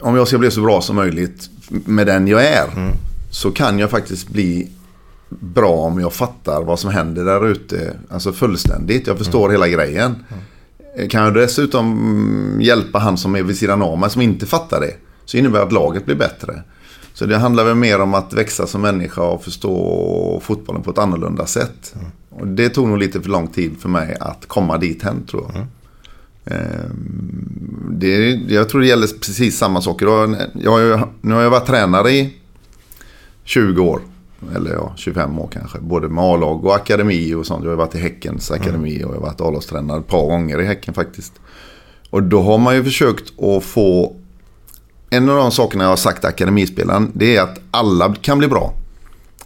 Om 0.00 0.16
jag 0.16 0.28
ska 0.28 0.38
bli 0.38 0.50
så 0.50 0.62
bra 0.62 0.80
som 0.80 0.96
möjligt 0.96 1.50
med 1.68 2.06
den 2.06 2.28
jag 2.28 2.46
är. 2.46 2.66
Så 3.30 3.50
kan 3.50 3.78
jag 3.78 3.90
faktiskt 3.90 4.28
bli 4.28 4.70
bra 5.28 5.72
om 5.72 6.00
jag 6.00 6.12
fattar 6.12 6.62
vad 6.62 6.78
som 6.78 6.90
händer 6.90 7.24
där 7.24 7.48
ute. 7.48 7.96
Alltså 8.10 8.32
fullständigt. 8.32 9.06
Jag 9.06 9.18
förstår 9.18 9.50
hela 9.50 9.68
grejen. 9.68 10.24
Kan 11.10 11.24
jag 11.24 11.34
dessutom 11.34 11.92
mm, 11.92 12.60
hjälpa 12.60 12.98
han 12.98 13.18
som 13.18 13.36
är 13.36 13.42
vid 13.42 13.58
sidan 13.58 13.82
av 13.82 13.98
mig 13.98 14.10
som 14.10 14.22
inte 14.22 14.46
fattar 14.46 14.80
det. 14.80 14.94
Så 15.24 15.36
innebär 15.36 15.58
det 15.58 15.64
att 15.64 15.72
laget 15.72 16.04
blir 16.04 16.16
bättre. 16.16 16.62
Så 17.14 17.26
det 17.26 17.36
handlar 17.38 17.64
väl 17.64 17.74
mer 17.74 18.00
om 18.00 18.14
att 18.14 18.32
växa 18.32 18.66
som 18.66 18.80
människa 18.80 19.22
och 19.22 19.44
förstå 19.44 20.40
fotbollen 20.44 20.82
på 20.82 20.90
ett 20.90 20.98
annorlunda 20.98 21.46
sätt. 21.46 21.94
Och 22.30 22.46
det 22.46 22.68
tog 22.68 22.88
nog 22.88 22.98
lite 22.98 23.20
för 23.20 23.28
lång 23.30 23.46
tid 23.46 23.72
för 23.80 23.88
mig 23.88 24.16
att 24.20 24.48
komma 24.48 24.78
dit 24.78 25.02
hen 25.02 25.26
tror 25.30 25.50
jag. 25.54 25.66
Ehm, 26.44 27.86
Det, 27.90 28.30
jag 28.48 28.68
tror 28.68 28.80
det 28.80 28.86
gäller 28.86 29.06
precis 29.06 29.58
samma 29.58 29.80
saker. 29.82 30.06
Jag, 30.54 30.70
har 30.70 30.80
ju- 30.80 30.98
nu 31.20 31.34
har 31.34 31.42
jag 31.42 31.50
varit 31.50 31.66
tränare 31.66 32.10
i 32.10 32.34
20 33.44 33.82
år. 33.82 34.00
Eller 34.56 34.72
ja, 34.72 34.92
25 34.96 35.38
år 35.38 35.48
kanske. 35.52 35.78
Både 35.80 36.08
med 36.08 36.24
A-lag 36.24 36.64
och 36.64 36.74
akademi 36.74 37.34
och 37.34 37.46
sånt. 37.46 37.64
Jag 37.64 37.70
har 37.70 37.76
varit 37.76 37.94
i 37.94 37.98
Häckens 37.98 38.50
akademi 38.50 38.96
och 39.04 39.10
jag 39.10 39.14
har 39.14 39.20
varit 39.26 39.40
A-lagstränare 39.40 39.98
ett 40.00 40.06
par 40.08 40.26
gånger 40.26 40.60
i 40.60 40.64
Häcken 40.66 40.94
faktiskt. 40.94 41.32
Och 42.10 42.22
då 42.22 42.42
har 42.42 42.58
man 42.58 42.74
ju 42.74 42.84
försökt 42.84 43.40
att 43.40 43.64
få... 43.64 44.16
En 45.12 45.28
av 45.28 45.36
de 45.36 45.50
sakerna 45.50 45.84
jag 45.84 45.88
har 45.88 45.96
sagt 45.96 46.20
till 46.20 46.28
akademispelaren 46.28 47.10
det 47.14 47.36
är 47.36 47.42
att 47.42 47.60
alla 47.70 48.14
kan 48.14 48.38
bli 48.38 48.48
bra. 48.48 48.74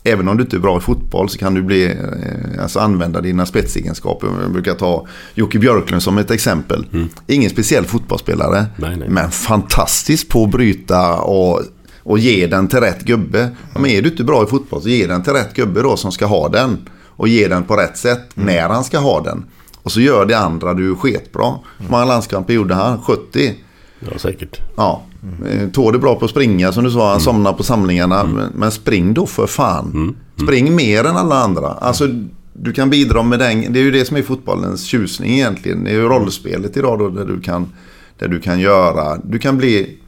Även 0.04 0.28
om 0.28 0.36
du 0.36 0.42
inte 0.42 0.56
är 0.56 0.60
bra 0.60 0.78
i 0.78 0.80
fotboll 0.80 1.28
så 1.28 1.38
kan 1.38 1.54
du 1.54 1.62
bli, 1.62 1.84
eh, 1.84 2.62
alltså 2.62 2.78
använda 2.80 3.20
dina 3.20 3.46
spetsegenskaper. 3.46 4.28
Jag 4.42 4.52
brukar 4.52 4.74
ta 4.74 5.06
Jocke 5.34 5.58
Björklund 5.58 6.02
som 6.02 6.18
ett 6.18 6.30
exempel. 6.30 6.86
Ingen 7.26 7.50
speciell 7.50 7.84
fotbollsspelare. 7.84 8.66
Nej, 8.76 8.96
nej. 8.96 9.08
Men 9.08 9.30
fantastisk 9.30 10.28
på 10.28 10.44
att 10.44 10.50
bryta 10.50 11.14
och, 11.18 11.60
och 12.02 12.18
ge 12.18 12.46
den 12.46 12.68
till 12.68 12.80
rätt 12.80 13.02
gubbe. 13.02 13.50
Men 13.74 13.86
är 13.86 14.02
du 14.02 14.08
inte 14.08 14.24
bra 14.24 14.42
i 14.42 14.46
fotboll 14.46 14.82
så 14.82 14.88
ge 14.88 15.06
den 15.06 15.22
till 15.22 15.32
rätt 15.32 15.54
gubbe 15.54 15.82
då 15.82 15.96
som 15.96 16.12
ska 16.12 16.26
ha 16.26 16.48
den. 16.48 16.88
Och 17.06 17.28
ge 17.28 17.48
den 17.48 17.64
på 17.64 17.76
rätt 17.76 17.96
sätt 17.96 18.22
när 18.34 18.68
han 18.68 18.84
ska 18.84 18.98
ha 18.98 19.20
den. 19.20 19.44
Och 19.82 19.92
så 19.92 20.00
gör 20.00 20.26
det 20.26 20.38
andra 20.38 20.74
du 20.74 20.90
är 20.90 20.94
sketbra. 20.94 21.54
Hur 21.78 21.88
många 21.88 22.04
landskamper 22.04 22.54
gjorde 22.54 22.74
han? 22.74 23.02
70? 23.02 23.54
Ja, 24.00 24.18
säkert. 24.18 24.60
Ja, 24.76 25.02
mm. 25.42 25.70
Tord 25.70 25.94
är 25.94 25.98
bra 25.98 26.14
på 26.14 26.24
att 26.24 26.30
springa 26.30 26.72
som 26.72 26.84
du 26.84 26.90
sa, 26.90 27.10
han 27.10 27.20
somnar 27.20 27.52
på 27.52 27.62
samlingarna. 27.62 28.24
Men, 28.24 28.52
men 28.54 28.70
spring 28.70 29.14
då 29.14 29.26
för 29.26 29.46
fan. 29.46 30.16
Spring 30.42 30.74
mer 30.74 31.04
än 31.04 31.16
alla 31.16 31.34
andra. 31.34 31.68
Alltså, 31.68 32.08
du 32.52 32.72
kan 32.72 32.90
bidra 32.90 33.22
med 33.22 33.38
den. 33.38 33.72
Det 33.72 33.78
är 33.78 33.82
ju 33.84 33.90
det 33.90 34.04
som 34.04 34.16
är 34.16 34.22
fotbollens 34.22 34.84
tjusning 34.84 35.32
egentligen. 35.32 35.84
Det 35.84 35.90
är 35.90 35.94
ju 35.94 36.08
rollspelet 36.08 36.76
idag 36.76 36.98
då 36.98 37.08
där 37.08 37.24
du 37.24 37.40
kan, 37.40 37.72
där 38.18 38.28
du 38.28 38.40
kan 38.40 38.60
göra. 38.60 39.18
Du 39.24 39.38
kan 39.38 39.58
bli, 39.58 39.98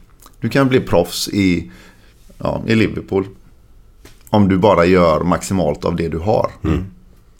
du 0.41 0.49
kan 0.49 0.67
bli 0.67 0.79
proffs 0.79 1.29
i, 1.29 1.71
ja, 2.37 2.61
i 2.67 2.75
Liverpool. 2.75 3.25
Om 4.29 4.47
du 4.47 4.57
bara 4.57 4.85
gör 4.85 5.23
maximalt 5.23 5.85
av 5.85 5.95
det 5.95 6.07
du 6.07 6.17
har. 6.17 6.51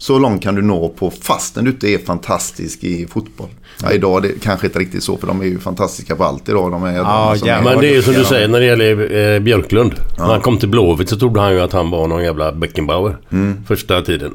Så 0.01 0.19
långt 0.19 0.43
kan 0.43 0.55
du 0.55 0.62
nå 0.62 0.89
på 0.89 1.12
fastän 1.12 1.63
du 1.65 1.71
inte 1.71 1.88
är 1.88 1.97
fantastisk 1.97 2.83
i 2.83 3.07
fotboll. 3.07 3.47
Ja, 3.83 3.91
idag 3.91 4.25
är 4.25 4.29
det 4.29 4.33
kanske 4.43 4.67
inte 4.67 4.79
riktigt 4.79 5.03
så 5.03 5.17
för 5.17 5.27
de 5.27 5.41
är 5.41 5.45
ju 5.45 5.59
fantastiska 5.59 6.15
på 6.15 6.23
allt 6.23 6.49
idag. 6.49 6.71
De 6.71 6.83
är, 6.83 6.97
Ja, 6.97 7.35
de 7.39 7.47
jävlar. 7.47 7.71
Men 7.71 7.81
det 7.81 7.88
är 7.89 7.93
ju 7.93 8.01
som 8.01 8.13
du 8.13 8.23
säger 8.23 8.47
när 8.47 8.59
det 8.59 8.65
gäller 8.65 9.15
eh, 9.35 9.39
Björklund. 9.39 9.93
När 10.17 10.25
han 10.25 10.41
kom 10.41 10.57
till 10.57 10.69
Blåvitt 10.69 11.09
så 11.09 11.15
trodde 11.17 11.39
han 11.41 11.53
ju 11.53 11.62
att 11.62 11.73
han 11.73 11.89
var 11.91 12.07
någon 12.07 12.23
jävla 12.23 12.51
Beckenbauer. 12.51 13.17
Första 13.67 14.01
tiden. 14.01 14.33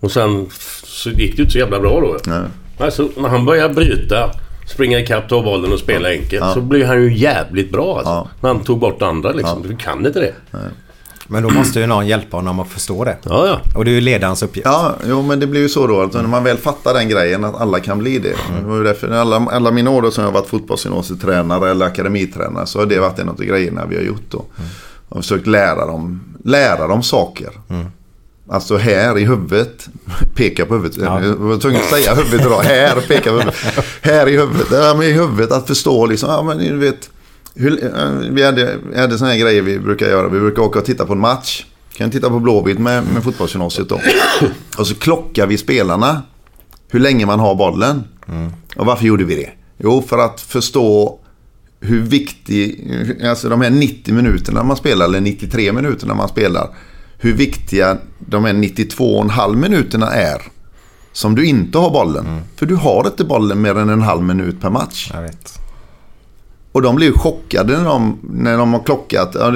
Och 0.00 0.10
sen 0.10 0.46
så 0.84 1.10
gick 1.10 1.18
det 1.30 1.36
ju 1.36 1.42
inte 1.42 1.52
så 1.52 1.58
jävla 1.58 1.80
bra 1.80 2.00
då. 2.00 2.16
Nej. 2.26 2.42
Alltså 2.78 3.08
när 3.16 3.28
han 3.28 3.44
började 3.44 3.74
bryta 3.74 4.30
springa 4.66 4.98
ikapp, 5.00 5.28
ta 5.28 5.42
bollen 5.42 5.72
och 5.72 5.78
spela 5.78 6.08
enkelt. 6.08 6.44
Så 6.54 6.60
blev 6.60 6.86
han 6.86 7.02
ju 7.02 7.16
jävligt 7.16 7.72
bra 7.72 7.96
alltså. 7.96 8.10
Ja. 8.12 8.28
När 8.40 8.48
han 8.50 8.64
tog 8.64 8.78
bort 8.78 9.02
andra 9.02 9.32
liksom. 9.32 9.62
Du 9.68 9.76
kan 9.76 10.06
inte 10.06 10.20
det. 10.20 10.34
Men 11.28 11.42
då 11.42 11.50
måste 11.50 11.80
ju 11.80 11.86
någon 11.86 12.06
hjälpa 12.06 12.36
honom 12.36 12.60
att 12.60 12.68
förstå 12.68 13.04
det. 13.04 13.16
Ja, 13.22 13.46
ja. 13.46 13.60
Och 13.78 13.84
det 13.84 13.90
är 13.90 13.94
ju 13.94 14.00
ledarens 14.00 14.42
uppgift. 14.42 14.66
Ja, 14.66 14.94
jo, 15.08 15.22
men 15.22 15.40
det 15.40 15.46
blir 15.46 15.60
ju 15.60 15.68
så 15.68 15.86
då. 15.86 16.00
Alltså, 16.00 16.22
när 16.22 16.28
man 16.28 16.44
väl 16.44 16.56
fattar 16.56 16.94
den 16.94 17.08
grejen 17.08 17.44
att 17.44 17.60
alla 17.60 17.80
kan 17.80 17.98
bli 17.98 18.18
det. 18.18 18.34
Det 18.60 18.66
var 18.66 18.76
ju 18.76 18.84
därför 18.84 19.10
alla, 19.10 19.36
alla 19.36 19.70
mina 19.70 19.90
år 19.90 20.02
då 20.02 20.10
som 20.10 20.24
jag 20.24 20.30
har 20.30 20.40
varit 20.40 20.48
fotbollsgymnasietränare 20.48 21.70
eller 21.70 21.86
akademitränare 21.86 22.66
så 22.66 22.78
har 22.78 22.86
det 22.86 22.98
varit 23.00 23.18
en 23.18 23.28
av 23.28 23.36
de 23.36 23.46
grejerna 23.46 23.86
vi 23.86 23.96
har 23.96 24.02
gjort 24.02 24.30
då. 24.30 24.44
Och 25.08 25.16
försökt 25.16 25.46
lära 25.46 25.86
dem, 25.86 26.20
lära 26.44 26.86
dem 26.86 27.02
saker. 27.02 27.50
Alltså 28.48 28.76
här 28.76 29.18
i 29.18 29.24
huvudet. 29.24 29.88
Peka 30.34 30.66
på 30.66 30.74
huvudet. 30.74 30.96
Jag 30.98 31.20
var 31.34 31.58
tvungen 31.58 31.80
att 31.80 31.90
säga 31.90 32.14
huvudet 32.14 32.46
idag. 32.46 32.62
Här, 32.62 33.00
peka 33.08 33.30
på 33.30 33.36
huvudet. 33.36 33.54
Här 34.02 34.28
i 34.28 34.36
huvudet. 34.36 34.66
Ja, 34.70 34.94
men 34.94 35.06
i 35.06 35.12
huvudet 35.12 35.52
att 35.52 35.66
förstå 35.66 36.06
liksom. 36.06 36.30
Ja, 36.30 36.42
men 36.42 36.58
du 36.58 36.76
vet. 36.76 37.10
Hur, 37.54 37.84
eh, 37.84 38.08
vi 38.30 38.42
hade, 38.42 38.78
hade 38.96 39.18
såna 39.18 39.30
här 39.30 39.38
grejer 39.38 39.62
vi 39.62 39.78
brukar 39.78 40.06
göra. 40.06 40.28
Vi 40.28 40.40
brukar 40.40 40.62
åka 40.62 40.78
och 40.78 40.84
titta 40.84 41.06
på 41.06 41.12
en 41.12 41.20
match. 41.20 41.64
Kan 41.92 42.10
titta 42.10 42.28
på 42.28 42.38
Blåvitt 42.38 42.78
med, 42.78 43.04
med 43.14 43.22
fotbollsgymnasiet 43.22 43.88
då. 43.88 44.00
Och 44.78 44.86
så 44.86 44.94
klockar 44.94 45.46
vi 45.46 45.58
spelarna. 45.58 46.22
Hur 46.88 47.00
länge 47.00 47.26
man 47.26 47.40
har 47.40 47.54
bollen. 47.54 48.04
Och 48.76 48.86
varför 48.86 49.06
gjorde 49.06 49.24
vi 49.24 49.34
det? 49.34 49.50
Jo, 49.78 50.04
för 50.08 50.18
att 50.18 50.40
förstå 50.40 51.18
hur 51.80 52.00
viktig, 52.00 52.90
alltså 53.24 53.48
de 53.48 53.60
här 53.60 53.70
90 53.70 54.14
minuterna 54.14 54.62
man 54.62 54.76
spelar, 54.76 55.06
eller 55.06 55.20
93 55.20 55.72
minuterna 55.72 56.14
man 56.14 56.28
spelar. 56.28 56.68
Hur 57.18 57.32
viktiga 57.32 57.98
de 58.18 58.44
här 58.44 58.52
92,5 58.52 59.56
minuterna 59.56 60.06
är. 60.06 60.42
Som 61.12 61.34
du 61.34 61.46
inte 61.46 61.78
har 61.78 61.90
bollen. 61.90 62.40
För 62.56 62.66
du 62.66 62.74
har 62.76 63.06
inte 63.06 63.24
bollen 63.24 63.62
mer 63.62 63.78
än 63.78 63.88
en 63.88 64.02
halv 64.02 64.22
minut 64.22 64.60
per 64.60 64.70
match. 64.70 65.10
Jag 65.14 65.22
vet. 65.22 65.63
Och 66.74 66.82
de 66.82 66.96
blir 66.96 67.12
chockade 67.12 67.76
när 67.78 67.84
de, 67.84 68.18
när 68.22 68.58
de 68.58 68.72
har 68.72 68.80
klockat. 68.82 69.30
Ja, 69.40 69.54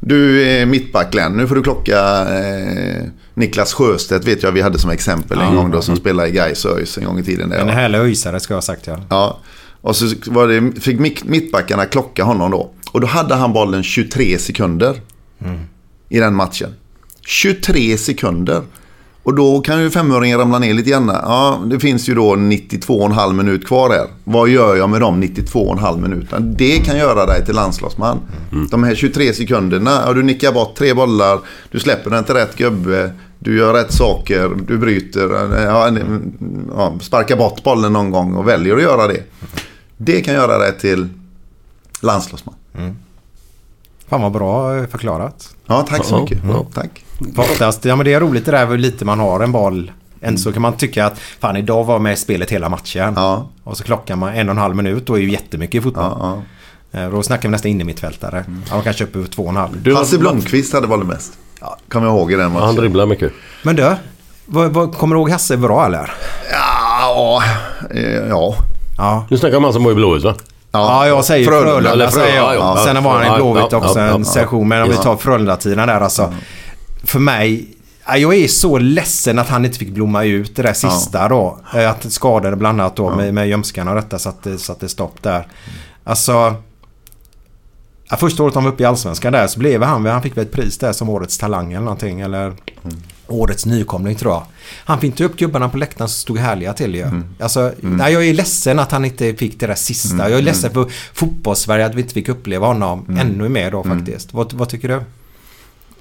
du, 0.00 0.42
är 0.48 0.66
mittback 0.66 1.12
Glenn, 1.12 1.32
nu 1.32 1.46
får 1.46 1.54
du 1.54 1.62
klocka 1.62 1.98
eh, 2.38 3.02
Niklas 3.34 3.72
Sjöstedt 3.74 4.24
vet 4.28 4.42
jag 4.42 4.52
vi 4.52 4.60
hade 4.60 4.78
som 4.78 4.90
exempel 4.90 5.38
en 5.40 5.54
gång 5.56 5.70
då 5.70 5.82
som 5.82 5.96
spelade 5.96 6.28
i 6.28 6.32
Gais 6.32 6.66
ÖIS 6.66 6.98
en 6.98 7.04
gång 7.04 7.18
i 7.18 7.22
tiden. 7.22 7.48
Där, 7.48 7.58
En 7.58 7.68
härlig 7.68 7.98
öjsare 7.98 8.40
ska 8.40 8.52
jag 8.54 8.56
ha 8.56 8.62
sagt 8.62 8.86
ja. 8.86 8.98
Ja. 9.10 9.38
Och 9.80 9.96
så 9.96 10.04
det, 10.46 10.80
fick 10.80 10.98
mitt- 11.00 11.24
mittbackarna 11.24 11.84
klocka 11.84 12.24
honom 12.24 12.50
då. 12.50 12.70
Och 12.92 13.00
då 13.00 13.06
hade 13.06 13.34
han 13.34 13.52
bollen 13.52 13.82
23 13.82 14.38
sekunder. 14.38 15.00
I 16.08 16.18
den 16.18 16.34
matchen. 16.34 16.74
23 17.26 17.98
sekunder. 17.98 18.62
Och 19.22 19.34
då 19.34 19.60
kan 19.60 19.82
ju 19.82 19.90
femöringen 19.90 20.38
ramla 20.38 20.58
ner 20.58 20.74
lite 20.74 20.90
grann. 20.90 21.08
Ja, 21.08 21.62
det 21.66 21.80
finns 21.80 22.08
ju 22.08 22.14
då 22.14 22.34
92,5 22.34 23.32
minut 23.32 23.66
kvar 23.66 23.90
här. 23.90 24.06
Vad 24.24 24.48
gör 24.48 24.76
jag 24.76 24.90
med 24.90 25.00
de 25.00 25.22
92,5 25.22 26.00
minuterna? 26.00 26.46
Det 26.58 26.78
kan 26.78 26.98
göra 26.98 27.26
dig 27.26 27.44
till 27.44 27.54
landslagsman. 27.54 28.18
De 28.70 28.84
här 28.84 28.94
23 28.94 29.32
sekunderna. 29.34 30.02
Ja, 30.06 30.12
du 30.12 30.22
nickar 30.22 30.52
bort 30.52 30.74
tre 30.74 30.94
bollar. 30.94 31.38
Du 31.70 31.80
släpper 31.80 32.10
den 32.10 32.24
till 32.24 32.34
rätt 32.34 32.56
gubbe. 32.56 33.12
Du 33.38 33.56
gör 33.58 33.74
rätt 33.74 33.92
saker. 33.92 34.50
Du 34.66 34.78
bryter. 34.78 35.28
Ja, 35.64 35.90
ja, 36.76 36.94
sparkar 37.00 37.36
bort 37.36 37.62
bollen 37.62 37.92
någon 37.92 38.10
gång 38.10 38.34
och 38.34 38.48
väljer 38.48 38.76
att 38.76 38.82
göra 38.82 39.06
det. 39.06 39.22
Det 39.96 40.20
kan 40.20 40.34
göra 40.34 40.58
dig 40.58 40.78
till 40.78 41.08
landslagsman. 42.00 42.54
Fan 44.08 44.22
vad 44.22 44.32
bra 44.32 44.76
eh, 44.76 44.86
förklarat. 44.86 45.54
Ja, 45.66 45.86
tack 45.88 46.04
så 46.04 46.20
mycket. 46.20 46.38
ja. 46.48 46.66
Tack. 46.74 47.04
Oftast, 47.36 47.84
ja 47.84 47.96
men 47.96 48.04
det 48.04 48.12
är 48.14 48.20
roligt 48.20 48.44
det 48.44 48.50
där 48.50 48.66
hur 48.66 48.78
lite 48.78 49.04
man 49.04 49.20
har 49.20 49.40
en 49.40 49.52
boll. 49.52 49.92
Än 50.20 50.38
så 50.38 50.52
kan 50.52 50.62
man 50.62 50.72
tycka 50.72 51.06
att 51.06 51.18
fan 51.18 51.56
idag 51.56 51.84
var 51.84 51.98
med 51.98 52.12
i 52.12 52.16
spelet 52.16 52.50
hela 52.50 52.68
matchen. 52.68 53.12
Ja. 53.16 53.48
Och 53.64 53.76
så 53.76 53.84
klockar 53.84 54.16
man 54.16 54.34
en 54.34 54.48
och 54.48 54.52
en 54.54 54.58
halv 54.58 54.76
minut. 54.76 55.06
Då 55.06 55.14
är 55.14 55.18
ju 55.20 55.30
jättemycket 55.30 55.74
i 55.74 55.80
fotboll. 55.80 56.04
Ja, 56.20 56.42
ja. 56.92 57.00
Eh, 57.00 57.10
Då 57.10 57.22
snackar 57.22 57.48
vi 57.48 57.52
nästan 57.52 57.70
in 57.70 57.80
i 57.80 57.84
mittfältare. 57.84 58.44
Ja, 58.70 58.74
de 58.76 58.82
kanske 58.82 59.04
uppe 59.04 59.24
två 59.24 59.42
och 59.42 59.48
en 59.48 59.56
halv. 59.56 59.94
Hasse 59.96 60.18
Blomqvist 60.18 60.72
hade 60.72 60.86
bollen 60.86 61.06
mest. 61.06 61.32
Kommer 61.88 62.06
jag 62.06 62.16
ihåg 62.16 62.32
i 62.32 62.34
den 62.34 62.42
Ja, 62.42 62.48
han 62.58 62.60
matchen. 62.60 62.76
dribblar 62.76 63.06
mycket. 63.06 63.32
Men 63.62 63.76
du, 63.76 63.94
vad, 64.46 64.70
vad, 64.72 64.94
kommer 64.94 65.14
du 65.16 65.20
ihåg 65.20 65.30
Hasse 65.30 65.56
bra 65.56 65.86
eller? 65.86 66.10
Ja, 66.52 67.42
eh, 67.94 68.02
ja. 68.28 68.54
Ja. 68.98 69.26
Nu 69.30 69.38
snackar 69.38 69.60
man 69.60 69.72
som 69.72 69.84
var 69.84 69.92
i 69.92 69.94
Blåvitt 69.94 70.24
va? 70.24 70.34
Ja, 70.72 71.06
jag 71.06 71.24
säger 71.24 71.46
Frölunda. 71.46 71.90
Frölunda. 71.90 72.10
Säger 72.10 72.36
jag. 72.36 72.44
Frölunda, 72.48 72.80
ja. 72.80 72.84
Sen 72.94 73.04
var 73.04 73.12
han 73.12 73.22
i 73.22 73.26
Ja, 73.26 73.36
Blåvitt 73.36 73.64
ja, 73.70 73.78
också 73.78 73.98
ja, 73.98 74.06
ja, 74.06 74.14
en 74.14 74.18
ja. 74.22 74.24
session. 74.24 74.68
Men 74.68 74.82
om 74.82 74.88
vi 74.88 74.94
Ja. 74.94 75.02
tar 75.02 75.16
Frölunda-tiden 75.16 75.86
där 75.88 76.00
alltså. 76.00 76.34
För 77.08 77.18
mig, 77.18 77.68
ja, 78.06 78.16
jag 78.16 78.34
är 78.34 78.48
så 78.48 78.78
ledsen 78.78 79.38
att 79.38 79.48
han 79.48 79.64
inte 79.64 79.78
fick 79.78 79.88
blomma 79.90 80.24
ut 80.24 80.56
det 80.56 80.62
där 80.62 80.72
sista 80.72 81.28
då. 81.28 81.58
Eh, 81.74 81.90
Att 81.90 82.12
skadade 82.12 82.56
bland 82.56 82.80
annat 82.80 82.96
då 82.96 83.16
med, 83.16 83.34
med 83.34 83.48
ljumskarna 83.48 83.90
och 83.90 83.96
detta 83.96 84.18
så 84.18 84.28
att 84.28 84.42
det 84.42 84.58
satte 84.58 84.88
stopp 84.88 85.22
där. 85.22 85.46
Alltså... 86.04 86.54
Ja, 88.10 88.16
första 88.16 88.42
året 88.42 88.54
han 88.54 88.64
var 88.64 88.72
uppe 88.72 88.82
i 88.82 88.86
Allsvenskan 88.86 89.32
där 89.32 89.46
så 89.46 89.58
blev 89.58 89.82
han, 89.82 90.06
han 90.06 90.22
fick 90.22 90.36
väl 90.36 90.44
ett 90.44 90.52
pris 90.52 90.78
där 90.78 90.92
som 90.92 91.08
Årets 91.08 91.38
Talang 91.38 91.72
eller 91.72 91.84
någonting. 91.84 92.20
Eller 92.20 92.52
Årets 93.26 93.66
Nykomling 93.66 94.16
tror 94.16 94.32
jag. 94.32 94.42
Han 94.84 95.00
fick 95.00 95.10
inte 95.10 95.24
upp 95.24 95.36
gubbarna 95.36 95.68
på 95.68 95.76
läktaren 95.78 96.08
som 96.08 96.20
stod 96.20 96.38
härliga 96.38 96.72
till 96.72 96.94
ju. 96.94 97.06
Alltså, 97.40 97.72
nej, 97.80 98.12
jag 98.12 98.26
är 98.26 98.34
ledsen 98.34 98.78
att 98.78 98.92
han 98.92 99.04
inte 99.04 99.34
fick 99.34 99.60
det 99.60 99.66
där 99.66 99.74
sista. 99.74 100.30
Jag 100.30 100.38
är 100.38 100.42
ledsen 100.42 100.70
för 100.72 100.86
fotbollssverige 101.14 101.86
att 101.86 101.94
vi 101.94 102.00
inte 102.02 102.14
fick 102.14 102.28
uppleva 102.28 102.66
honom 102.66 103.04
ännu 103.20 103.48
mer 103.48 103.70
då 103.70 103.84
faktiskt. 103.84 104.34
Vad, 104.34 104.52
vad 104.52 104.68
tycker 104.68 104.88
du? 104.88 105.00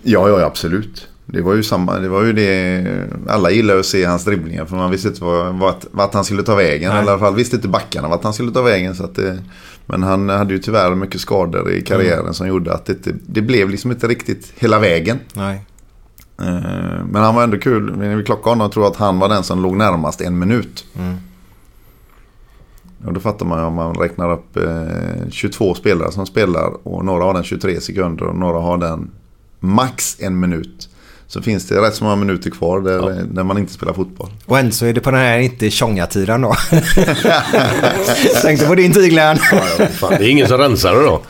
Ja, 0.04 0.30
ja, 0.30 0.46
absolut. 0.46 1.08
Det 1.26 1.42
var 1.42 1.54
ju 1.54 1.64
samma, 1.64 2.00
det 2.00 2.10
var 2.10 2.24
ju 2.24 2.34
det, 2.34 2.86
alla 3.28 3.52
gillar 3.52 3.78
att 3.78 3.86
se 3.86 4.04
hans 4.06 4.26
dribblingar 4.26 4.66
för 4.66 4.76
man 4.76 4.92
visste 4.92 5.08
inte 5.08 5.24
vad, 5.24 5.56
vart, 5.56 5.86
vart 5.92 6.14
han 6.14 6.24
skulle 6.24 6.44
ta 6.44 6.56
vägen. 6.56 6.90
Nej. 6.94 7.06
I 7.06 7.08
alla 7.10 7.20
fall 7.20 7.36
visste 7.36 7.56
inte 7.56 7.68
backarna 7.68 8.08
vart 8.08 8.24
han 8.24 8.34
skulle 8.34 8.52
ta 8.52 8.62
vägen. 8.62 8.96
Så 8.96 9.04
att 9.04 9.16
det, 9.16 9.40
men 9.86 10.04
han 10.04 10.30
hade 10.30 10.54
ju 10.54 10.60
tyvärr 10.60 10.96
mycket 10.96 11.22
skador 11.22 11.72
i 11.72 11.82
karriären 11.82 12.34
som 12.34 12.48
gjorde 12.48 12.74
att 12.74 12.86
det, 12.86 12.94
inte- 12.94 13.14
det 13.26 13.42
blev 13.42 13.70
liksom 13.70 13.92
inte 13.92 14.08
riktigt 14.08 14.54
hela 14.58 14.80
vägen. 14.80 15.20
Nej. 15.34 15.66
Eh, 16.42 17.06
Men 17.12 17.16
han 17.24 17.36
var 17.36 17.44
ändå 17.44 17.58
kul. 17.58 17.98
När 17.98 18.16
vi 18.16 18.24
klockade 18.24 18.50
honom 18.50 18.70
tror 18.72 18.86
jag 18.86 18.92
att 18.92 18.98
han 18.98 19.20
var 19.20 19.30
den 19.30 19.44
som 19.44 19.62
låg 19.64 19.76
närmast 19.78 20.22
en 20.22 20.40
minut. 20.40 20.86
Och 23.06 23.14
då 23.14 23.20
fattar 23.20 23.46
man 23.46 23.60
ju 23.60 23.66
om 23.66 23.74
man 23.74 23.94
räknar 23.96 24.32
upp 24.34 24.58
eh, 24.58 25.30
22 25.30 25.74
spelare 25.76 26.12
som 26.12 26.26
spelar 26.26 26.88
och 26.88 27.06
några 27.06 27.24
har 27.24 27.34
den 27.34 27.44
23 27.44 27.82
sekunder 27.82 28.26
och 28.26 28.36
några 28.36 28.60
har 28.60 28.78
den 28.78 29.10
max 29.60 30.18
en 30.20 30.40
minut. 30.40 30.90
Så 31.28 31.42
finns 31.42 31.68
det 31.68 31.82
rätt 31.82 31.96
så 31.96 32.04
många 32.04 32.16
minuter 32.16 32.50
kvar 32.50 32.82
där, 32.82 33.24
där 33.32 33.44
man 33.44 33.58
inte 33.58 33.74
spelar 33.74 33.94
fotboll. 33.94 34.30
Och 34.46 34.60
än 34.60 34.72
så 34.72 34.86
är 34.86 34.94
det 34.94 35.02
på 35.02 35.12
den 35.12 35.20
här 35.20 35.38
inte 35.40 35.70
tjonga-tiden 35.70 36.42
då. 36.42 36.56
Tänkte 38.42 38.68
på 38.68 38.76
din 38.76 38.94
tid 38.94 39.10
Glenn. 39.10 39.38
Fan, 39.38 40.14
det 40.20 40.26
är 40.26 40.30
ingen 40.30 40.48
som 40.48 40.58
rensar 40.58 40.96
det 40.96 41.02
då. 41.04 41.22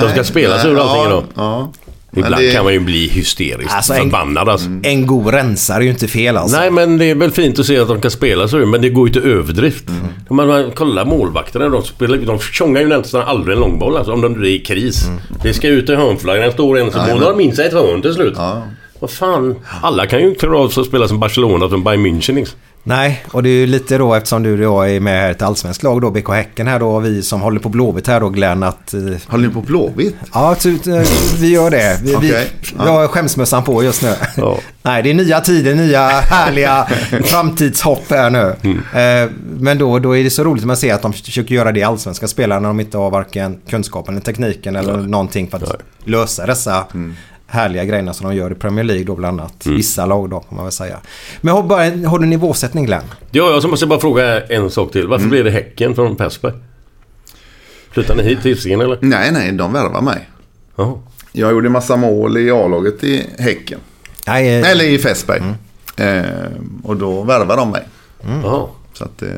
De 0.00 0.10
ska 0.10 0.24
spela 0.24 0.58
sig 0.58 0.70
ur 0.70 0.78
allting 0.80 1.10
då. 1.10 1.24
Ja. 1.34 1.72
Ibland 2.12 2.36
det- 2.36 2.52
kan 2.52 2.64
man 2.64 2.72
ju 2.72 2.80
bli 2.80 3.08
hysteriskt 3.08 3.74
Alltså, 3.74 3.92
en- 3.92 4.02
förbannad 4.02 4.48
alltså. 4.48 4.68
En 4.82 5.06
god 5.06 5.34
rensare 5.34 5.78
är 5.78 5.82
ju 5.82 5.90
inte 5.90 6.08
fel 6.08 6.36
alltså. 6.36 6.56
Nej 6.58 6.70
men 6.70 6.98
det 6.98 7.04
är 7.10 7.14
väl 7.14 7.30
fint 7.30 7.58
att 7.58 7.66
se 7.66 7.78
att 7.78 7.88
de 7.88 8.00
kan 8.00 8.10
spela 8.10 8.48
så 8.48 8.56
men 8.56 8.82
det 8.82 8.88
går 8.88 9.08
ju 9.08 9.12
till 9.12 9.22
överdrift. 9.30 9.88
Mm. 9.88 10.02
Man, 10.30 10.48
man 10.48 10.70
kollar 10.70 11.04
målvakterna, 11.04 11.68
de, 11.68 11.82
spelar, 11.82 12.16
de 12.16 12.38
tjongar 12.38 12.80
ju 12.80 12.88
nästan 12.88 13.22
aldrig 13.22 13.54
en 13.54 13.60
långboll 13.60 13.96
alltså, 13.96 14.12
om 14.12 14.20
de 14.20 14.34
är 14.34 14.44
i 14.44 14.58
kris. 14.58 15.08
Det 15.42 15.54
ska 15.54 15.68
ut 15.68 15.88
i 15.90 15.94
hörnflaggan, 15.94 16.52
står 16.52 16.78
en 16.78 16.92
som 16.92 17.10
målar 17.10 17.34
minst 17.34 17.58
ett 17.58 17.72
hörn 17.72 18.02
till 18.02 18.14
slut. 18.14 18.34
Ja. 18.36 18.62
Vad 19.00 19.10
fan, 19.10 19.56
alla 19.82 20.06
kan 20.06 20.20
ju 20.20 20.34
klara 20.34 20.58
av 20.58 20.68
sig 20.68 20.80
att 20.80 20.86
spela 20.86 21.08
som 21.08 21.20
Barcelona 21.20 21.68
som 21.68 21.84
Bayern 21.84 22.06
München 22.06 22.34
liksom. 22.34 22.58
Nej, 22.88 23.24
och 23.32 23.42
det 23.42 23.48
är 23.48 23.52
ju 23.52 23.66
lite 23.66 23.98
då 23.98 24.14
eftersom 24.14 24.42
du 24.42 24.56
då 24.56 24.82
är 24.82 25.00
med 25.00 25.20
här 25.20 25.28
i 25.28 25.30
ett 25.30 25.42
allsvenskt 25.42 25.82
lag 25.82 26.00
då, 26.00 26.10
BK 26.10 26.28
Häcken 26.28 26.66
här 26.66 26.78
då, 26.78 26.88
och 26.90 27.04
vi 27.04 27.22
som 27.22 27.40
håller 27.40 27.60
på 27.60 27.68
Blåvitt 27.68 28.06
här 28.06 28.20
då 28.20 28.28
Glenn 28.28 28.62
att... 28.62 28.94
eh, 28.94 29.00
Håller 29.26 29.48
ni 29.48 29.54
på 29.54 29.60
Blåvitt? 29.60 30.16
Ja, 30.34 30.52
eh, 30.64 31.02
vi 31.40 31.48
gör 31.50 31.70
det. 31.70 32.00
Vi, 32.04 32.14
Okej, 32.16 32.30
vi, 32.60 32.68
ja. 32.78 32.86
Jag 32.86 32.92
har 32.92 33.08
skämsmössan 33.08 33.64
på 33.64 33.82
just 33.84 34.02
nu. 34.02 34.12
Ja. 34.36 34.58
Nej, 34.82 35.02
det 35.02 35.10
är 35.10 35.14
nya 35.14 35.40
tider, 35.40 35.74
nya 35.74 36.08
härliga 36.08 36.86
framtidshopp 37.24 38.10
här 38.10 38.30
nu. 38.30 38.56
Eh, 39.00 39.30
Men 39.58 39.78
då, 39.78 39.98
då 39.98 40.16
är 40.16 40.24
det 40.24 40.30
så 40.30 40.44
roligt 40.44 40.62
att 40.62 40.66
man 40.66 40.76
ser 40.76 40.94
att 40.94 41.02
de 41.02 41.12
försöker 41.12 41.54
göra 41.54 41.72
det 41.72 41.80
i 41.80 41.82
allsvenska 41.82 42.28
spelare 42.28 42.60
när 42.60 42.68
de 42.68 42.80
inte 42.80 42.98
har 42.98 43.10
varken 43.10 43.58
kunskapen 43.68 44.14
eller 44.14 44.24
tekniken 44.24 44.76
eller 44.76 44.96
någonting 44.96 45.48
för 45.50 45.56
att 45.56 45.80
lösa 46.04 46.46
dessa 46.46 46.84
härliga 47.46 47.84
grejerna 47.84 48.12
som 48.14 48.28
de 48.28 48.36
gör 48.36 48.50
i 48.52 48.54
Premier 48.54 48.84
League 48.84 49.04
då 49.04 49.14
bland 49.16 49.40
annat. 49.40 49.66
Vissa 49.66 50.06
lag 50.06 50.30
då 50.30 50.40
kan 50.40 50.56
man 50.56 50.64
väl 50.64 50.72
säga. 50.72 51.00
Men 51.40 51.54
har, 51.54 51.62
bara, 51.62 52.08
har 52.08 52.18
du 52.18 52.26
nivåsättning 52.26 52.84
Glenn? 52.86 53.02
Ja, 53.30 53.50
jag 53.62 53.70
måste 53.70 53.86
bara 53.86 54.00
fråga 54.00 54.40
en 54.46 54.70
sak 54.70 54.92
till. 54.92 55.06
Varför 55.08 55.26
blev 55.28 55.44
det 55.44 55.50
Häcken 55.50 55.94
från 55.94 56.16
Persberg? 56.16 56.52
Flyttade 57.90 58.22
ni 58.22 58.28
hit 58.28 58.42
till 58.42 58.54
Hisingen 58.54 58.80
eller? 58.80 58.98
Nej, 59.02 59.32
nej, 59.32 59.52
de 59.52 59.72
värvar 59.72 60.00
mig. 60.02 60.28
Jaha. 60.76 60.94
Jag 61.32 61.50
gjorde 61.52 61.68
massa 61.68 61.96
mål 61.96 62.36
i 62.38 62.50
A-laget 62.50 63.04
i 63.04 63.26
Häcken. 63.38 63.78
Nej, 64.26 64.60
eh, 64.60 64.70
Eller 64.70 64.84
i 64.84 64.98
Fässberg. 64.98 65.42
Eh, 65.96 66.24
och 66.84 66.96
då 66.96 67.22
värvade 67.22 67.60
de 67.60 67.70
mig. 67.70 67.88
Jaha. 68.42 68.66
Så 68.92 69.04
att, 69.04 69.22
eh, 69.22 69.28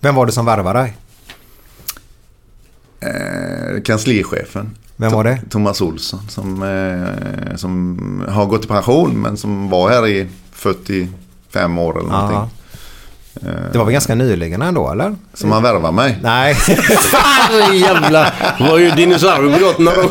Vem 0.00 0.14
var 0.14 0.26
det 0.26 0.32
som 0.32 0.46
värvade 0.46 0.78
dig? 0.78 0.96
eh, 3.00 3.82
kanslichefen. 3.82 4.76
Vem 4.96 5.12
var 5.12 5.24
det? 5.24 5.38
Thomas 5.50 5.80
Olsson 5.80 6.20
som, 6.28 6.62
eh, 6.62 7.56
som 7.56 8.26
har 8.28 8.46
gått 8.46 8.64
i 8.64 8.68
pension 8.68 9.22
men 9.22 9.36
som 9.36 9.70
var 9.70 9.90
här 9.90 10.06
i 10.06 10.26
45 10.52 11.78
år 11.78 11.98
eller 11.98 12.10
någonting. 12.10 12.36
Ja. 12.36 12.48
Det 13.72 13.78
var 13.78 13.84
väl 13.84 13.92
ganska 13.92 14.14
nyligen 14.14 14.62
ändå 14.62 14.90
eller? 14.90 15.14
Som 15.34 15.52
han 15.52 15.62
värvar 15.62 15.92
mig. 15.92 16.18
Nej. 16.22 16.54
Fan 16.54 17.78
jävla... 17.78 18.32
Det 18.58 18.64
var 18.64 18.78
ju 18.78 18.90
dinosauriebrottarna 18.90 19.90
då. 19.94 20.08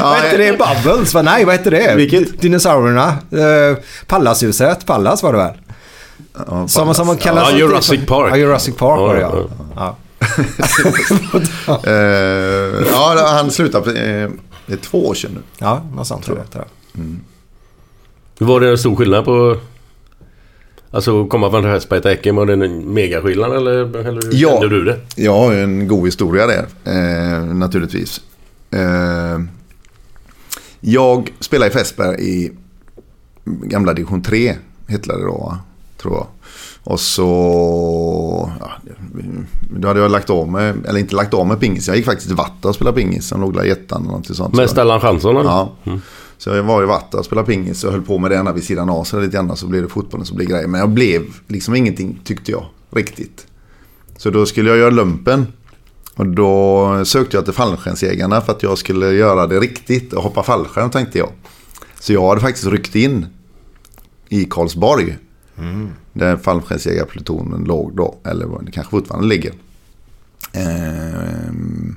vad 0.00 0.16
hette 0.16 0.36
det? 0.36 0.58
Bubbles? 0.58 1.14
Va? 1.14 1.22
Nej, 1.22 1.44
vad 1.44 1.54
hette 1.54 1.70
det? 1.70 1.94
Vilket? 1.96 2.40
Dinosaurierna. 2.40 3.16
Uh, 3.32 3.76
Pallashuset. 4.06 4.86
Pallas 4.86 5.22
var 5.22 5.32
det 5.32 5.38
väl? 5.38 5.52
Ja, 6.48 6.68
Som, 6.68 6.94
som 6.94 7.06
man 7.06 7.16
kallar 7.16 7.42
Ja, 7.42 7.56
Jurassic 7.56 8.06
Park. 8.06 8.32
Ja, 8.32 8.36
Jurassic 8.36 8.76
Park 8.76 8.98
var 8.98 9.14
det 9.14 9.20
Ja, 9.20 9.44
ja. 9.76 9.96
Eh, 11.86 12.86
ja, 12.90 13.28
han 13.34 13.50
slutade... 13.50 13.90
eh, 13.90 14.30
det 14.66 14.72
är 14.72 14.76
två 14.76 15.06
år 15.08 15.14
sedan 15.14 15.30
nu. 15.34 15.40
Ja, 15.58 15.82
något 15.94 16.06
sånt 16.06 16.24
tror 16.24 16.38
jag. 16.38 16.50
tror 16.50 16.64
jag. 16.94 18.46
Var 18.46 18.60
det 18.60 18.70
en 18.70 18.78
stor 18.78 18.96
skillnad 18.96 19.24
på... 19.24 19.56
Alltså 20.90 21.26
komma 21.26 21.50
från 21.50 21.64
Hässberg 21.64 22.02
till 22.02 22.10
Häcken, 22.10 22.36
var 22.36 22.46
det 22.46 22.52
en 22.52 22.94
megaskillnad 22.94 23.56
eller, 23.56 23.72
eller 23.96 24.12
hur 24.22 24.30
Ja. 24.32 24.48
kände 24.50 24.68
du 24.68 24.84
det? 24.84 25.00
Jag 25.16 25.34
har 25.34 25.52
ju 25.52 25.62
en 25.62 25.88
god 25.88 26.06
historia 26.06 26.46
där, 26.46 26.66
eh, 26.84 27.44
naturligtvis. 27.44 28.20
Eh, 28.70 29.40
jag 30.80 31.32
spelade 31.40 31.70
i 31.70 31.74
Fässberg 31.74 32.20
i 32.20 32.52
gamla 33.44 33.92
division 33.94 34.22
3, 34.22 34.56
hette 34.86 35.12
det 35.12 35.22
då, 35.22 35.56
tror 35.98 36.14
jag. 36.14 36.26
Och 36.84 37.00
så... 37.00 38.52
Ja, 38.60 38.70
då 39.70 39.88
hade 39.88 40.00
jag 40.00 40.10
lagt 40.10 40.30
av 40.30 40.48
med, 40.48 40.86
eller 40.86 41.00
inte 41.00 41.14
lagt 41.14 41.34
av 41.34 41.46
med 41.46 41.60
pingis. 41.60 41.88
Jag 41.88 41.96
gick 41.96 42.04
faktiskt 42.04 42.28
till 42.28 42.36
Vatta 42.36 42.68
och 42.68 42.74
spelade 42.74 42.96
pingis. 42.96 43.26
Som 43.26 43.40
låg 43.40 43.54
där 43.54 43.64
i 43.64 43.70
ettan 43.70 44.02
eller 44.02 44.12
något 44.12 44.36
sånt. 44.36 44.54
Med 44.54 44.70
Stellan 44.70 45.00
eller? 45.00 45.44
Ja. 45.44 45.72
Så 46.38 46.50
jag 46.50 46.62
var 46.62 46.82
i 46.82 46.86
Vatta 46.86 47.18
och 47.18 47.24
spelade 47.24 47.46
pingis 47.46 47.84
och 47.84 47.92
höll 47.92 48.02
på 48.02 48.18
med 48.18 48.30
det 48.30 48.36
ena 48.36 48.52
vid 48.52 48.64
sidan 48.64 48.90
av. 48.90 49.04
Så 49.04 49.20
lite 49.20 49.32
grann 49.32 49.56
så 49.56 49.66
blev 49.66 49.82
det 49.82 49.88
fotbollen 49.88 50.26
som 50.26 50.36
blev 50.36 50.48
grejen. 50.48 50.70
Men 50.70 50.80
jag 50.80 50.90
blev 50.90 51.22
liksom 51.48 51.74
ingenting 51.74 52.20
tyckte 52.24 52.50
jag 52.50 52.64
riktigt. 52.90 53.46
Så 54.16 54.30
då 54.30 54.46
skulle 54.46 54.70
jag 54.70 54.78
göra 54.78 54.90
lumpen. 54.90 55.46
Och 56.14 56.26
då 56.26 57.04
sökte 57.04 57.36
jag 57.36 57.44
till 57.44 57.54
fallskärmsjägarna 57.54 58.40
för 58.40 58.52
att 58.52 58.62
jag 58.62 58.78
skulle 58.78 59.12
göra 59.12 59.46
det 59.46 59.60
riktigt 59.60 60.12
och 60.12 60.22
hoppa 60.22 60.42
fallskärm 60.42 60.90
tänkte 60.90 61.18
jag. 61.18 61.28
Så 62.00 62.12
jag 62.12 62.28
hade 62.28 62.40
faktiskt 62.40 62.66
ryckt 62.66 62.94
in 62.94 63.26
i 64.28 64.44
Karlsborg. 64.44 65.16
Där 66.12 66.36
fallskärmsjägarplutonen 66.36 67.64
låg 67.64 67.96
då. 67.96 68.14
Eller 68.24 68.46
det 68.62 68.72
kanske 68.72 68.90
fortfarande 68.90 69.28
ligger. 69.28 69.52
Ehm, 70.52 71.96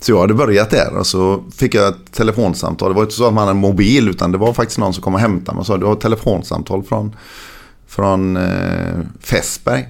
så 0.00 0.12
jag 0.12 0.20
hade 0.20 0.34
börjat 0.34 0.70
där 0.70 0.96
och 0.96 1.06
så 1.06 1.44
fick 1.56 1.74
jag 1.74 1.88
ett 1.88 2.12
telefonsamtal. 2.12 2.88
Det 2.90 2.94
var 2.94 3.02
inte 3.02 3.14
så 3.14 3.26
att 3.26 3.34
man 3.34 3.40
hade 3.40 3.50
en 3.50 3.56
mobil 3.60 4.08
utan 4.08 4.32
det 4.32 4.38
var 4.38 4.52
faktiskt 4.52 4.78
någon 4.78 4.94
som 4.94 5.02
kom 5.02 5.14
och 5.14 5.20
hämtade 5.20 5.56
mig 5.56 5.60
och 5.60 5.66
sa 5.66 5.76
du 5.76 5.86
har 5.86 5.92
ett 5.92 6.00
telefonsamtal 6.00 6.82
från, 6.82 7.16
från 7.86 8.36
eh, 8.36 9.00
Fässberg. 9.20 9.88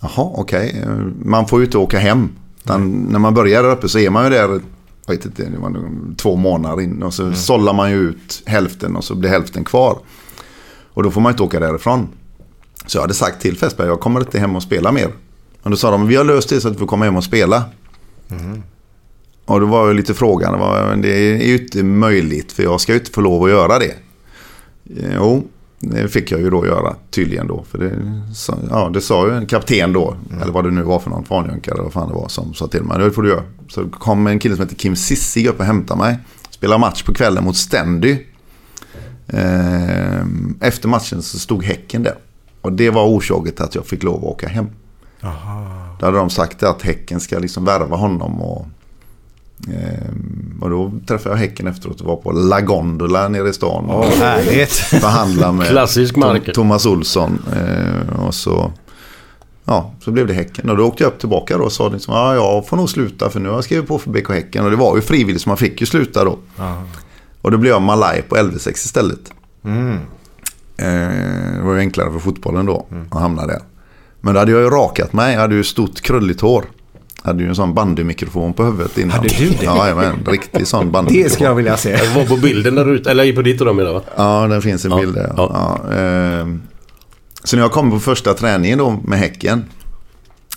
Jaha, 0.00 0.30
okej. 0.34 0.82
Eh, 0.82 0.96
Man 1.24 1.48
får 1.48 1.58
ju 1.60 1.64
inte 1.64 1.78
åka 1.78 1.98
hem. 1.98 2.28
Utan 2.64 2.90
När 2.92 3.18
man 3.18 3.34
börjar 3.34 3.62
där 3.62 3.70
uppe 3.70 3.88
så 3.88 3.98
är 3.98 4.10
man 4.10 4.24
ju 4.24 4.30
där 4.30 4.60
jag 5.06 5.14
vet 5.14 5.24
inte, 5.24 5.44
det 5.44 5.58
var 5.58 5.70
nog 5.70 6.14
två 6.16 6.36
månader 6.36 6.82
in 6.82 7.02
och 7.02 7.14
så 7.14 7.32
sållar 7.32 7.72
man 7.72 7.90
ju 7.90 7.96
ut 7.96 8.42
hälften 8.46 8.96
och 8.96 9.04
så 9.04 9.14
blir 9.14 9.30
hälften 9.30 9.64
kvar. 9.64 9.98
Och 10.94 11.02
då 11.02 11.10
får 11.10 11.20
man 11.20 11.32
inte 11.32 11.42
åka 11.42 11.60
därifrån. 11.60 12.08
Så 12.86 12.96
jag 12.96 13.02
hade 13.02 13.14
sagt 13.14 13.40
till 13.42 13.56
Fässberg, 13.56 13.86
jag 13.88 14.00
kommer 14.00 14.20
inte 14.20 14.38
hem 14.38 14.56
och 14.56 14.62
spela 14.62 14.92
mer. 14.92 15.08
Och 15.62 15.70
då 15.70 15.76
sa 15.76 15.90
de, 15.90 16.06
vi 16.06 16.16
har 16.16 16.24
löst 16.24 16.48
det 16.48 16.60
så 16.60 16.68
att 16.68 16.74
du 16.74 16.78
får 16.78 16.86
komma 16.86 17.04
hem 17.04 17.16
och 17.16 17.24
spela. 17.24 17.64
Och 19.44 19.60
då 19.60 19.66
var 19.66 19.88
ju 19.88 19.94
lite 19.94 20.14
frågan, 20.14 21.02
det 21.02 21.08
är 21.08 21.46
ju 21.46 21.58
inte 21.58 21.82
möjligt 21.82 22.52
för 22.52 22.62
jag 22.62 22.80
ska 22.80 22.92
ju 22.92 22.98
inte 22.98 23.10
få 23.10 23.20
lov 23.20 23.44
att 23.44 23.50
göra 23.50 23.78
det. 23.78 23.94
Jo, 25.14 25.46
det 25.80 26.08
fick 26.08 26.30
jag 26.30 26.40
ju 26.40 26.50
då 26.50 26.66
göra 26.66 26.94
tydligen 27.10 27.46
då. 27.46 27.64
För 27.70 27.78
det, 27.78 27.92
ja, 28.70 28.90
det 28.94 29.00
sa 29.00 29.26
ju 29.26 29.34
en 29.34 29.46
kapten 29.46 29.92
då, 29.92 30.16
eller 30.42 30.52
vad 30.52 30.64
det 30.64 30.70
nu 30.70 30.82
var 30.82 30.98
för 30.98 31.10
någon, 31.10 31.24
fanjunkare 31.24 31.74
eller 31.74 31.82
vad 31.82 31.92
fan 31.92 32.08
det 32.08 32.14
var 32.14 32.28
som 32.28 32.54
sa 32.54 32.66
till 32.66 32.82
mig, 32.82 32.98
det 32.98 33.10
får 33.10 33.22
du 33.22 33.28
göra. 33.28 33.42
Så 33.68 33.88
kom 33.88 34.26
en 34.26 34.38
kille 34.38 34.56
som 34.56 34.64
heter 34.64 34.76
Kim 34.76 34.96
Sissig 34.96 35.46
upp 35.46 35.58
och 35.60 35.66
hämtade 35.66 36.00
mig. 36.00 36.18
Spelade 36.50 36.80
match 36.80 37.02
på 37.02 37.14
kvällen 37.14 37.44
mot 37.44 37.56
Ständy. 37.56 38.18
Ehm, 39.28 40.58
Efter 40.60 40.88
matchen 40.88 41.22
så 41.22 41.38
stod 41.38 41.64
Häcken 41.64 42.02
där. 42.02 42.14
Och 42.66 42.72
det 42.72 42.90
var 42.90 43.06
orsaket 43.06 43.60
att 43.60 43.74
jag 43.74 43.86
fick 43.86 44.02
lov 44.02 44.16
att 44.16 44.24
åka 44.24 44.48
hem. 44.48 44.66
Då 46.00 46.06
hade 46.06 46.18
de 46.18 46.30
sagt 46.30 46.62
att 46.62 46.82
Häcken 46.82 47.20
ska 47.20 47.38
liksom 47.38 47.64
värva 47.64 47.96
honom. 47.96 48.42
Och, 48.42 48.66
ehm, 49.68 50.58
och 50.60 50.70
då 50.70 50.92
träffade 51.06 51.34
jag 51.34 51.40
Häcken 51.40 51.66
efteråt 51.66 52.00
och 52.00 52.06
var 52.06 52.16
på 52.16 52.32
La 52.32 52.60
Gondola 52.60 53.28
nere 53.28 53.48
i 53.48 53.52
stan. 53.52 53.84
Åh, 53.88 54.06
härligt. 54.18 54.72
Förhandla 54.72 55.52
med 55.52 55.66
Klassisk 55.70 56.16
marker. 56.16 56.52
Thomas 56.52 56.86
Olsson. 56.86 57.42
Eh, 57.56 58.26
och 58.26 58.34
så, 58.34 58.72
ja, 59.64 59.92
så 60.00 60.10
blev 60.10 60.26
det 60.26 60.34
Häcken. 60.34 60.70
Och 60.70 60.76
då 60.76 60.84
åkte 60.86 61.02
jag 61.02 61.12
upp 61.12 61.18
tillbaka 61.18 61.58
då 61.58 61.64
och 61.64 61.72
sa 61.72 61.88
liksom, 61.88 62.14
ja, 62.14 62.34
jag 62.34 62.66
får 62.66 62.76
nog 62.76 62.90
sluta 62.90 63.30
för 63.30 63.40
nu 63.40 63.48
har 63.48 63.54
jag 63.54 63.64
skrivit 63.64 63.88
på 63.88 63.98
för 63.98 64.10
BK 64.10 64.28
Häcken. 64.28 64.64
Och 64.64 64.70
det 64.70 64.76
var 64.76 64.96
ju 64.96 65.02
frivilligt 65.02 65.42
så 65.42 65.48
man 65.48 65.56
fick 65.58 65.80
ju 65.80 65.86
sluta 65.86 66.24
då. 66.24 66.38
Och 67.42 67.50
då 67.50 67.58
blev 67.58 67.72
jag 67.72 67.82
Malaj 67.82 68.22
på 68.22 68.36
LV6 68.36 68.70
istället. 68.70 69.32
Eh, 69.64 69.96
det 70.76 71.60
var 71.62 71.74
ju 71.74 71.78
enklare 71.80 72.12
för 72.12 72.18
fotbollen 72.18 72.66
då 72.66 72.86
att 73.10 73.20
hamna 73.20 73.46
där. 73.46 73.60
Men 74.20 74.34
då 74.34 74.40
hade 74.40 74.52
jag 74.52 74.60
ju 74.60 74.70
rakat 74.70 75.12
mig. 75.12 75.32
Jag 75.34 75.40
hade 75.40 75.54
ju 75.54 75.64
stort 75.64 76.00
krulligt 76.00 76.40
hår. 76.40 76.64
Jag 77.22 77.28
hade 77.30 77.42
ju 77.42 77.48
en 77.48 77.54
sån 77.54 77.74
bandymikrofon 77.74 78.52
på 78.54 78.64
huvudet 78.64 78.98
innan. 78.98 79.10
Hade 79.16 79.28
du 79.28 79.48
det? 79.50 79.64
Ja, 79.64 79.88
en 80.04 80.24
riktig 80.26 80.66
sån 80.66 80.90
bandymikrofon. 80.92 81.22
Det 81.24 81.30
ska 81.34 81.44
jag 81.44 81.54
vilja 81.54 81.76
se. 81.76 81.90
Jag 81.90 82.10
var 82.14 82.24
på 82.24 82.36
bilden 82.36 82.74
där 82.74 82.90
ute, 82.90 83.10
eller 83.10 83.32
på 83.32 83.42
ditt 83.42 83.60
rum 83.60 83.80
idag 83.80 83.92
va? 83.94 84.02
Ja, 84.16 84.46
den 84.46 84.62
finns 84.62 84.84
en 84.84 84.90
Ja, 84.90 84.98
bild 85.00 85.14
där. 85.14 85.32
ja. 85.36 85.80
Ja. 85.88 85.94
ehm. 85.94 86.62
så 87.44 87.56
när 87.56 87.62
jag 87.62 87.72
kom 87.72 87.90
på 87.90 87.98
första 88.00 88.34
träningen 88.34 88.78
då 88.78 88.90
med 89.04 89.18
Häcken 89.18 89.64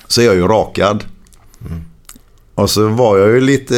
så 0.07 0.21
är 0.21 0.25
jag 0.25 0.35
ju 0.35 0.47
rakad. 0.47 1.03
Och 2.59 2.69
så 2.69 2.87
var 2.87 3.17
jag 3.17 3.29
ju 3.29 3.41
lite, 3.41 3.75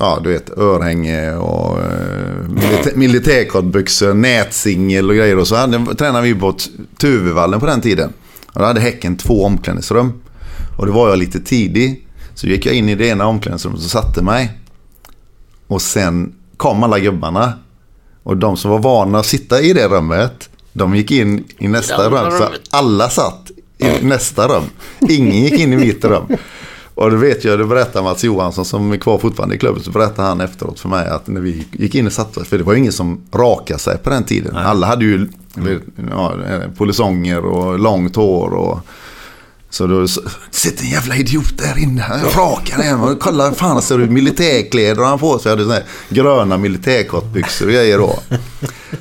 ja 0.00 0.20
du 0.24 0.32
vet, 0.32 0.58
örhänge 0.58 1.34
och 1.36 1.78
eh, 1.80 2.48
militä- 2.48 2.96
militärkortbyxor, 2.96 4.14
nätsingel 4.14 5.10
och 5.10 5.16
grejer. 5.16 5.38
Och 5.38 5.48
så 5.48 5.56
hade, 5.56 5.94
tränade 5.94 6.24
vi 6.24 6.34
på 6.34 6.54
Tuvevallen 6.98 7.60
på 7.60 7.66
den 7.66 7.80
tiden. 7.80 8.12
Och 8.52 8.60
då 8.60 8.66
hade 8.66 8.80
Häcken 8.80 9.16
två 9.16 9.44
omklädningsrum. 9.44 10.12
Och 10.78 10.86
då 10.86 10.92
var 10.92 11.08
jag 11.08 11.18
lite 11.18 11.40
tidig. 11.40 12.06
Så 12.34 12.46
gick 12.46 12.66
jag 12.66 12.74
in 12.74 12.88
i 12.88 12.94
det 12.94 13.06
ena 13.06 13.26
omklädningsrummet 13.26 13.80
och 13.80 13.90
satte 13.90 14.22
mig. 14.22 14.52
Och 15.66 15.82
sen 15.82 16.32
kom 16.56 16.82
alla 16.82 16.98
gubbarna. 16.98 17.52
Och 18.22 18.36
de 18.36 18.56
som 18.56 18.70
var 18.70 18.78
vana 18.78 19.18
att 19.18 19.26
sitta 19.26 19.60
i 19.60 19.72
det 19.72 19.88
rummet, 19.88 20.48
de 20.72 20.96
gick 20.96 21.10
in 21.10 21.44
i 21.58 21.68
nästa 21.68 22.10
rum. 22.10 22.30
Så 22.38 22.48
alla 22.70 23.08
satt 23.08 23.50
i 23.78 24.04
nästa 24.04 24.48
rum. 24.48 24.64
Ingen 25.08 25.42
gick 25.44 25.60
in 25.60 25.72
i 25.72 25.76
mitt 25.76 26.04
rum. 26.04 26.26
Och 26.96 27.10
då 27.10 27.16
vet 27.16 27.44
jag, 27.44 27.58
det 27.58 27.64
berättar 27.64 28.02
Mats 28.02 28.24
Johansson 28.24 28.64
som 28.64 28.92
är 28.92 28.96
kvar 28.96 29.18
fortfarande 29.18 29.54
i 29.54 29.58
klubben, 29.58 29.82
så 29.82 29.90
berättade 29.90 30.28
han 30.28 30.40
efteråt 30.40 30.80
för 30.80 30.88
mig 30.88 31.08
att 31.08 31.26
när 31.26 31.40
vi 31.40 31.66
gick 31.72 31.94
in 31.94 32.06
och 32.06 32.12
satte 32.12 32.40
oss, 32.40 32.48
för 32.48 32.58
det 32.58 32.64
var 32.64 32.72
ju 32.72 32.78
ingen 32.78 32.92
som 32.92 33.20
rakade 33.32 33.78
sig 33.78 33.98
på 33.98 34.10
den 34.10 34.24
tiden. 34.24 34.56
Alla 34.56 34.86
hade 34.86 35.04
ju 35.04 35.28
ja, 36.10 36.34
polisonger 36.76 37.44
och 37.44 37.78
långt 37.78 38.16
hår 38.16 38.50
och 38.50 38.78
så 39.76 39.86
då 39.86 40.06
sitter 40.50 40.84
en 40.84 40.90
jävla 40.90 41.16
idiot 41.16 41.58
där 41.58 41.78
inne. 41.82 42.04
Jag 42.24 42.38
rakar 42.42 42.78
den. 42.82 43.00
Och 43.00 43.20
kolla, 43.20 43.52
fan 43.52 43.82
ser 43.82 43.98
du 43.98 44.06
militärkläder 44.06 45.02
har 45.02 45.08
han 45.08 45.18
på 45.18 45.38
sig. 45.38 45.50
Jag 45.50 45.56
hade 45.56 45.62
såna 45.62 45.74
här 45.74 45.84
gröna 46.08 46.56
militärkortbyxor 46.58 47.66
och 47.66 47.72
grejer 47.72 47.98
då. 47.98 48.18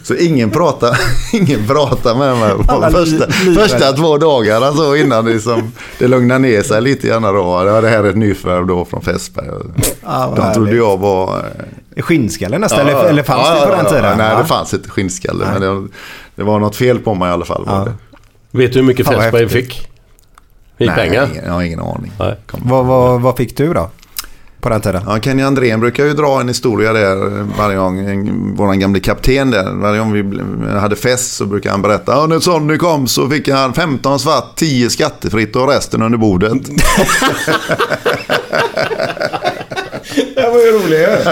Så 0.04 0.16
ingen 0.16 0.52
pratar, 0.52 0.98
ingen 1.34 1.68
pratar 1.68 2.16
med 2.16 2.38
mig 2.38 2.54
på 2.68 2.72
Alla 2.72 2.92
första, 2.92 3.32
första 3.32 3.92
två 3.92 4.18
dagarna 4.18 4.74
så 4.74 4.96
innan 4.96 5.26
liksom, 5.26 5.72
det 6.00 6.08
lugnade 6.08 6.40
ner 6.40 6.64
sig 6.64 6.82
lite 6.82 7.08
grann 7.08 7.22
då. 7.22 7.64
Det 7.64 7.90
här 7.90 8.04
ett 8.04 8.18
nyförvärv 8.18 8.68
då 8.68 8.86
från 8.86 9.02
Fässberg. 9.02 9.48
Ja, 9.48 9.64
vad 10.04 10.36
De 10.36 10.54
trodde 10.54 10.68
härligt. 10.68 10.76
jag 10.76 10.98
var... 10.98 11.46
Skinnskalle 11.98 12.58
nästan, 12.58 12.80
eller, 12.80 13.04
eller 13.06 13.24
fanns 13.24 13.48
ja, 13.48 13.54
det 13.56 13.66
på 13.66 13.72
ja, 13.72 13.76
den 13.76 13.86
ja, 13.86 13.92
tiden? 13.92 14.18
Nej, 14.18 14.32
Ja. 14.32 14.38
det 14.40 14.46
fanns 14.46 14.74
inte 14.74 14.90
skinnskalle. 14.90 15.46
Men 15.54 15.62
det, 15.62 15.88
det 16.36 16.44
var 16.44 16.60
något 16.60 16.76
fel 16.76 17.00
på 17.00 17.14
mig 17.14 17.30
i 17.30 17.32
alla 17.32 17.46
fall. 17.46 17.66
Var 17.66 17.78
Ja. 17.78 17.86
det. 17.86 17.94
Vet 18.58 18.74
du 18.74 18.80
hur 18.80 18.86
mycket 18.88 19.08
Fässberg 19.08 19.44
häftigt. 19.44 19.88
Fick? 20.78 20.88
Nej, 20.88 20.96
pengar? 20.96 21.30
Jag 21.46 21.54
har 21.54 21.62
ingen 21.62 21.80
aning. 21.80 22.12
Vad, 22.52 22.86
vad, 22.86 23.22
vad 23.22 23.38
fick 23.38 23.58
du 23.58 23.74
då? 23.74 23.90
På 24.60 24.70
den 24.70 24.82
tiden? 24.82 25.04
Ja, 25.08 25.20
Kenny 25.20 25.44
Andrén 25.44 25.80
brukar 25.80 26.06
ju 26.06 26.14
dra 26.14 26.42
en 26.42 26.48
historia 26.48 26.94
där 26.94 27.16
varje 27.58 27.78
gång. 27.78 28.56
Våran 28.56 28.80
gamle 28.80 29.00
kapten 29.00 29.52
där. 29.52 29.72
Varje 29.72 30.00
gång 30.00 30.14
vi 30.14 30.24
hade 30.80 30.96
fest 30.96 31.36
så 31.36 31.46
brukar 31.46 31.72
han 31.72 31.82
berätta. 31.82 32.12
Ja, 32.12 32.28
när 32.28 32.40
Sonny 32.40 32.78
kom 32.78 33.08
så 33.08 33.30
fick 33.30 33.50
han 33.50 33.74
15 33.74 34.20
svart, 34.20 34.56
10 34.56 34.90
skattefritt 34.90 35.56
och 35.56 35.68
resten 35.68 36.02
under 36.02 36.18
bordet. 36.18 36.54
Det 40.36 40.49
var 40.49 40.59
ju 40.59 40.72
roligt 40.72 41.28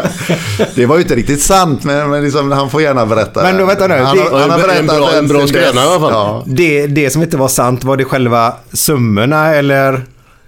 Det 0.76 0.86
var 0.86 0.96
ju 0.96 1.02
inte 1.02 1.16
riktigt 1.16 1.42
sant 1.42 1.84
men, 1.84 2.10
men 2.10 2.24
liksom, 2.24 2.52
han 2.52 2.70
får 2.70 2.82
gärna 2.82 3.06
berätta. 3.06 3.44
Men 3.44 3.58
då, 3.58 3.66
vänta 3.66 3.88
nu, 3.88 3.94
Han, 3.96 4.18
det- 4.18 4.24
han 4.24 4.50
har 4.50 4.58
En 4.60 4.62
berättat 4.62 4.86
bra- 4.98 5.12
en 5.18 5.28
bra 5.28 5.40
sen 5.40 5.48
skröna 5.48 5.66
dess. 5.68 5.76
i 5.76 5.80
alla 5.88 6.00
fall. 6.00 6.12
Ja. 6.12 6.44
det, 6.48 6.88
det 6.88 7.10
som 7.10 7.22
inte 7.24 7.38
var 7.38 7.48
sant, 7.48 7.84
var 7.84 7.98
det 7.98 8.06
själva 8.06 8.54
summorna 8.74 9.56
eller? 9.56 10.06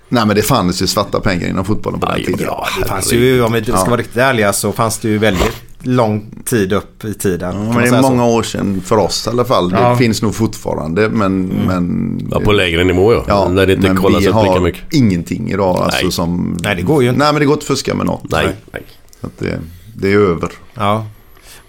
Nej 0.09 0.25
men 0.25 0.35
det 0.35 0.41
fanns 0.41 0.81
ju 0.81 0.87
svarta 0.87 1.19
pengar 1.19 1.47
inom 1.47 1.65
fotbollen 1.65 1.99
på 1.99 2.05
den 2.05 2.15
Aj, 2.15 2.25
tiden. 2.25 2.39
ja, 2.45 2.67
Det 2.81 2.87
fanns 2.87 3.13
ju, 3.13 3.41
om 3.43 3.53
vi 3.53 3.63
ska 3.63 3.73
vara 3.85 3.97
riktigt 3.97 4.17
ärliga, 4.17 4.53
så 4.53 4.71
fanns 4.71 4.97
det 4.97 5.07
ju 5.07 5.17
väldigt 5.17 5.53
lång 5.87 6.41
tid 6.45 6.73
upp 6.73 7.05
i 7.05 7.13
tiden. 7.13 7.67
Ja, 7.73 7.79
det 7.81 7.87
är 7.87 8.01
så. 8.01 8.01
många 8.09 8.25
år 8.25 8.43
sedan 8.43 8.81
för 8.85 8.97
oss 8.97 9.27
i 9.27 9.29
alla 9.29 9.45
fall. 9.45 9.69
Det 9.69 9.77
Ja. 9.79 9.95
finns 9.95 10.21
nog 10.21 10.35
fortfarande 10.35 11.09
men... 11.09 11.41
men 11.45 12.27
Ja, 12.31 12.39
på 12.39 12.51
lägre 12.51 12.83
nivå 12.83 13.13
ja. 13.13 13.23
Ja, 13.27 13.47
När 13.49 13.65
det 13.65 13.73
inte 13.73 13.87
men 13.87 13.97
kollas 13.97 14.23
vi 14.23 14.27
upp 14.27 14.35
lika 14.43 14.59
mycket. 14.59 14.93
ingenting 14.93 15.51
idag. 15.51 15.77
Alltså, 15.77 16.03
Nej. 16.03 16.11
som, 16.11 16.57
Nej, 16.63 16.75
det 16.75 16.81
går 16.81 17.03
ju 17.03 17.09
inte. 17.09 17.19
Nej, 17.19 17.33
men 17.33 17.39
det 17.39 17.45
går 17.45 17.53
inte 17.53 17.63
att 17.63 17.67
fuska 17.67 17.93
med 17.95 18.05
något. 18.05 18.23
Nej, 18.31 18.47
nej. 18.73 18.83
Så 19.21 19.27
att 19.27 19.39
det, 19.39 19.59
det 19.95 20.13
är 20.13 20.17
över. 20.17 20.49
Ja. 20.73 21.05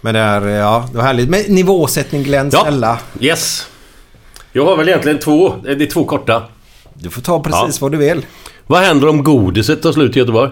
Men 0.01 0.15
det 0.15 0.21
är, 0.21 0.47
ja, 0.49 0.89
det 0.93 0.97
var 0.97 1.05
härligt. 1.05 1.29
Men 1.29 1.41
nivåsättning 1.49 2.23
Glenn, 2.23 2.51
Ja. 2.53 2.61
snälla. 2.63 2.99
Yes. 3.21 3.67
Jag 4.53 4.65
har 4.65 4.77
väl 4.77 4.89
egentligen 4.89 5.19
två. 5.19 5.53
Det 5.65 5.71
är 5.85 5.91
två 5.91 6.05
korta. 6.05 6.43
Du 6.95 7.11
får 7.11 7.23
ta 7.23 7.43
precis 7.43 7.77
Ja. 7.81 7.85
vad 7.85 7.93
du 7.93 7.99
vill. 7.99 8.27
Vad 8.67 8.81
händer 8.83 9.09
om 9.09 9.25
godiset 9.25 9.83
tar 9.83 9.93
slut 9.93 10.17
i 10.17 10.19
Göteborg? 10.19 10.51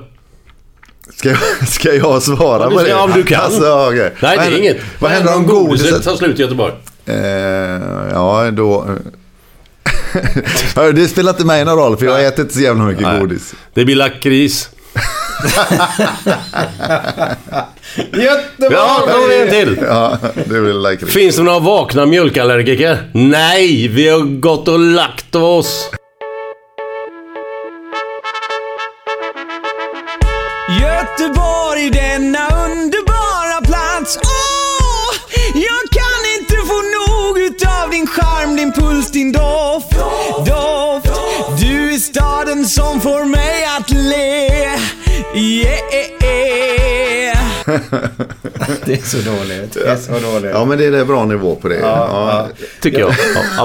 Ska 1.17 1.29
jag, 1.29 1.39
ska 1.69 1.95
jag 1.95 2.23
svara 2.23 2.63
Ja, 2.63 2.71
på 2.71 2.83
det? 2.83 2.95
om 2.95 3.13
du 3.13 3.23
kan. 3.23 3.41
Alltså, 3.41 3.89
okej. 3.89 4.13
Nej, 4.23 4.39
det 4.39 4.45
är 4.45 4.59
inget. 4.59 4.77
Vad 4.99 5.11
händer 5.11 5.37
om 5.37 5.47
godiset? 5.47 6.05
tar 6.05 6.17
slut 6.17 6.39
i 6.39 6.43
Göteborg? 6.43 6.73
Eh, 7.07 7.17
ja, 8.13 8.51
då... 8.51 8.87
Det 10.95 11.09
spelar 11.09 11.31
inte 11.33 11.45
mig 11.45 11.65
någon 11.65 11.79
roll 11.79 11.97
för 11.97 12.07
jag 12.07 12.27
äter 12.27 12.41
inte 12.43 12.55
så 12.55 12.61
jävla 12.61 12.85
mycket 12.85 13.03
Nej. 13.03 13.21
godis. 13.21 13.55
Det 13.75 13.85
blir 13.85 13.97
lakrits. 13.97 14.71
Göteborg! 17.97 18.75
Ja, 18.75 19.03
då 19.07 19.13
har 19.13 19.29
vi 19.29 19.43
en 19.43 19.51
till. 19.51 19.79
Ja, 19.89 20.19
det 20.45 20.61
vill 20.61 20.83
like 20.83 21.07
Finns 21.07 21.37
det 21.37 21.43
några 21.43 21.59
vakna 21.59 22.07
mjölkallergiker? 22.07 23.11
Nej, 23.13 23.89
vi 23.89 24.09
har 24.09 24.41
gått 24.41 24.69
och 24.69 24.79
lagt 24.79 25.35
oss. 25.35 25.91
I 31.77 31.91
denna 31.91 32.49
underbara 32.49 33.61
plats. 33.65 34.19
Åh, 34.23 35.15
jag 35.55 35.91
kan 35.99 36.21
inte 36.39 36.55
få 36.55 36.83
nog 36.97 37.39
utav 37.39 37.91
din 37.91 38.07
charm, 38.07 38.57
din 38.57 38.73
puls, 38.73 39.11
din 39.11 39.33
doft. 39.33 39.91
Doft. 40.47 41.21
Du 41.61 41.95
är 41.95 41.99
staden 41.99 42.69
som 42.69 43.01
får 43.01 43.25
mig 43.25 43.65
att 43.79 43.91
le. 43.91 44.45
Yeah. 45.35 46.24
Det 48.85 48.93
är 48.93 49.03
så 49.09 49.17
dåligt. 49.17 49.73
Det 49.75 49.89
är 49.89 49.97
så 49.97 50.13
dåligt. 50.13 50.51
Ja, 50.55 50.65
men 50.65 50.79
det 50.79 50.85
är 50.87 50.91
det 50.91 51.05
bra 51.05 51.25
nivå 51.25 51.55
på 51.55 51.69
det. 51.69 51.79
Ja, 51.79 52.49
Tycker 52.81 52.99
jag. 53.01 53.11
Ja, 53.11 53.17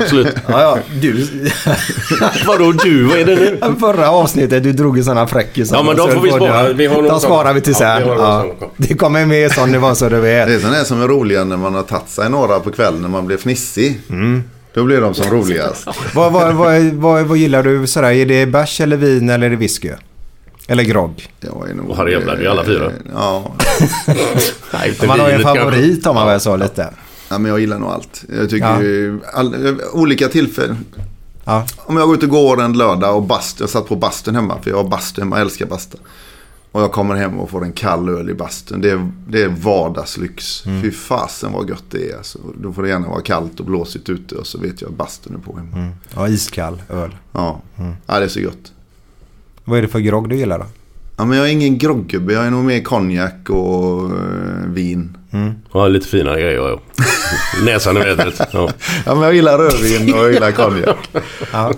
absolut. 0.02 0.28
Ja, 0.48 0.62
ja, 0.62 0.78
du. 1.02 1.26
Vadå 2.48 2.72
du? 2.72 3.04
Vad 3.04 3.20
är 3.20 3.26
det 3.26 3.36
nu? 3.36 3.60
Förra 3.80 4.10
avsnittet 4.10 4.64
du 4.64 4.72
drog 4.74 4.98
ju 4.98 5.04
sådana 5.04 5.28
fräckisar. 5.28 5.78
Ja, 5.78 5.84
men 5.84 5.96
de 5.96 6.08
Så 6.08 6.14
får 6.16 6.22
vi 6.22 6.30
spara. 6.32 6.74
Vi 6.74 6.86
har 6.86 7.04
De 7.04 7.20
sparar 7.20 7.54
vi 7.54 7.62
till. 7.62 7.76
Ja, 7.80 7.98
sen. 8.00 8.08
Ja. 8.08 8.46
Det 8.78 8.94
kommer 8.94 9.26
med 9.26 9.52
sån 9.52 9.72
nivå 9.72 9.96
så 9.96 10.10
du 10.10 10.16
Det 10.16 10.22
vet. 10.22 10.50
är 10.50 10.60
sådana 10.60 10.76
här 10.78 10.84
som 10.84 11.02
är 11.02 11.08
roliga 11.08 11.44
när 11.44 11.58
man 11.58 11.74
har 11.76 11.84
tagit 11.84 12.10
sig 12.10 12.30
några 12.30 12.60
på 12.60 12.72
kvällen 12.72 13.02
när 13.02 13.10
man 13.10 13.26
blir 13.26 13.38
fnissig. 13.38 14.00
Mm. 14.10 14.44
Då 14.74 14.84
blir 14.84 15.02
de 15.02 15.14
som 15.14 15.32
roligast. 15.32 15.88
Vad, 16.14 16.32
vad, 16.34 16.54
vad, 16.54 16.82
vad, 16.82 17.24
vad 17.26 17.38
gillar 17.38 17.64
du 17.64 17.88
sådär? 17.88 18.12
Är 18.12 18.26
det 18.26 18.46
bärs 18.46 18.82
eller 18.82 18.98
vin 18.98 19.30
eller 19.30 19.46
är 19.46 19.50
det 19.50 19.56
whisky? 19.56 19.90
Eller 20.72 20.84
grogg? 20.84 21.30
Jag 21.40 21.70
är 21.70 21.74
nog, 21.74 21.90
Och 21.90 21.98
herrejävlar, 21.98 22.38
det 22.38 22.46
är 22.46 22.50
alla 22.50 22.64
fyra. 22.64 22.92
Ja, 23.14 23.52
Nej, 24.74 24.98
Man 25.08 25.20
har 25.20 25.28
ju 25.30 25.34
en 25.36 25.42
favorit 25.42 26.08
om 26.08 26.16
man 26.16 26.28
väl 26.28 26.40
så 26.40 26.58
lite. 26.58 26.94
ja, 27.30 27.38
men 27.38 27.52
jag 27.52 27.60
gillar 27.60 27.80
nog 27.80 27.90
allt. 27.90 28.24
Jag 28.40 28.50
tycker 28.50 28.84
Ja. 28.84 29.30
all, 29.34 29.80
olika 29.94 30.28
tillfällen. 30.28 30.86
Ja. 31.46 31.66
Om 31.78 31.98
jag 31.98 32.08
går 32.08 32.16
ut 32.18 32.24
och 32.24 32.30
går 32.30 32.62
en 32.62 32.74
lördag 32.78 33.16
och 33.16 33.24
bast, 33.24 33.60
jag 33.60 33.70
satt 33.70 33.88
på 33.88 33.96
bastun 33.96 34.36
hemma. 34.36 34.62
För 34.62 34.70
jag 34.70 34.78
har 34.78 34.90
bastu 34.90 35.22
hemma, 35.22 35.36
jag 35.36 35.42
älskar 35.46 35.66
basta. 35.66 35.98
Och 36.72 36.82
jag 36.82 36.92
kommer 36.92 37.16
hem 37.16 37.40
och 37.40 37.50
får 37.50 37.64
en 37.64 37.72
kall 37.72 38.10
öl 38.10 38.30
i 38.30 38.34
bastun. 38.34 38.82
Det 38.82 38.90
är, 38.90 39.12
det 39.28 39.42
är 39.44 39.48
vardagslyx. 39.48 40.66
Mm. 40.66 40.82
Fy 40.82 40.92
fasen 40.92 41.52
vad 41.52 41.70
gött 41.70 41.84
det 41.90 42.12
är. 42.12 42.18
Alltså, 42.18 42.40
då 42.62 42.74
får 42.74 42.84
det 42.84 42.90
gärna 42.90 43.08
vara 43.08 43.22
kallt 43.22 43.60
och 43.60 43.66
blåsigt 43.66 44.10
ute 44.10 44.36
och 44.36 44.48
så 44.48 44.58
vet 44.58 44.82
jag 44.82 44.92
att 44.92 44.98
bastun 44.98 45.36
är 45.36 45.40
på 45.52 45.58
hemma. 45.58 45.78
Mm. 45.78 45.92
Ja, 46.16 46.28
iskall 46.28 46.82
öl. 46.90 47.16
Ja. 47.32 47.62
Mm. 47.78 47.94
ja, 48.06 48.20
det 48.20 48.26
är 48.26 48.30
så 48.30 48.40
gött. 48.40 48.72
Vad 49.70 49.78
är 49.78 49.82
det 49.82 49.88
för 49.88 50.00
grogg 50.00 50.30
du 50.30 50.36
gillar 50.36 50.60
då? 50.60 50.66
Ja, 51.18 51.26
men 51.26 51.38
jag 51.38 51.48
är 51.48 51.52
ingen 51.52 51.78
groggubbe. 51.78 52.34
Jag 52.34 52.46
är 52.46 52.52
nog 52.52 52.66
mer 52.66 52.82
konjak 52.82 53.50
och 53.50 54.04
eh, 54.04 54.66
vin. 54.68 55.18
Ja, 55.74 55.88
lite 55.88 56.08
finare 56.08 56.42
grejer. 56.42 56.60
Ja. 56.60 56.80
Näsan 57.66 57.98
i 57.98 58.00
vädret. 58.00 58.42
Ja. 58.52 58.70
Ja, 59.06 59.16
men 59.16 59.24
jag 59.24 59.34
gillar 59.34 59.58
rödvin 59.58 60.14
och 60.14 60.20
jag 60.20 60.34
gillar 60.34 60.52
konjak. 60.52 61.10
Ja. 61.54 61.74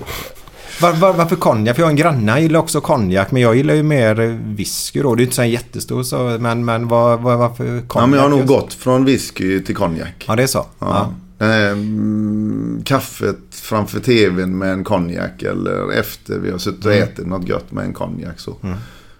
Var, 0.81 0.93
var, 0.93 1.13
varför 1.13 1.35
konjak? 1.35 1.75
För 1.75 1.81
jag 1.81 1.87
har 1.87 1.91
en 1.91 1.95
granne, 1.95 2.31
han 2.31 2.41
gillar 2.41 2.59
också 2.59 2.81
konjak. 2.81 3.31
Men 3.31 3.41
jag 3.41 3.55
gillar 3.55 3.73
ju 3.73 3.83
mer 3.83 4.19
eh, 4.19 4.29
whisky 4.29 5.01
då. 5.01 5.15
Det 5.15 5.19
är 5.19 5.21
ju 5.21 5.25
inte 5.25 5.35
så 5.35 5.41
en 5.41 5.49
jättestor 5.49 6.03
så. 6.03 6.37
Men, 6.39 6.65
men 6.65 6.87
var, 6.87 7.17
var, 7.17 7.35
varför 7.35 7.65
konjak? 7.65 7.95
Ja, 7.95 8.05
men 8.05 8.13
jag 8.13 8.21
har 8.21 8.29
nog 8.29 8.39
just? 8.39 8.49
gått 8.49 8.73
från 8.73 9.05
whisky 9.05 9.63
till 9.63 9.75
konjak. 9.75 10.25
Ja, 10.27 10.35
det 10.35 10.43
är 10.43 10.47
så. 10.47 10.65
Ja. 10.79 11.13
Ja. 11.41 11.45
Eh, 11.45 11.71
mm, 11.71 12.81
kaffet 12.85 13.37
framför 13.51 13.99
tvn 13.99 14.57
med 14.57 14.73
en 14.73 14.83
konjak 14.83 15.43
eller 15.43 15.91
efter 15.91 16.39
vi 16.39 16.51
har 16.51 16.57
suttit 16.57 16.85
och 16.85 16.93
ätit 16.93 17.27
något 17.27 17.47
gött 17.47 17.71
med 17.71 17.85
en 17.85 17.93
konjak. 17.93 18.39
Så. 18.39 18.55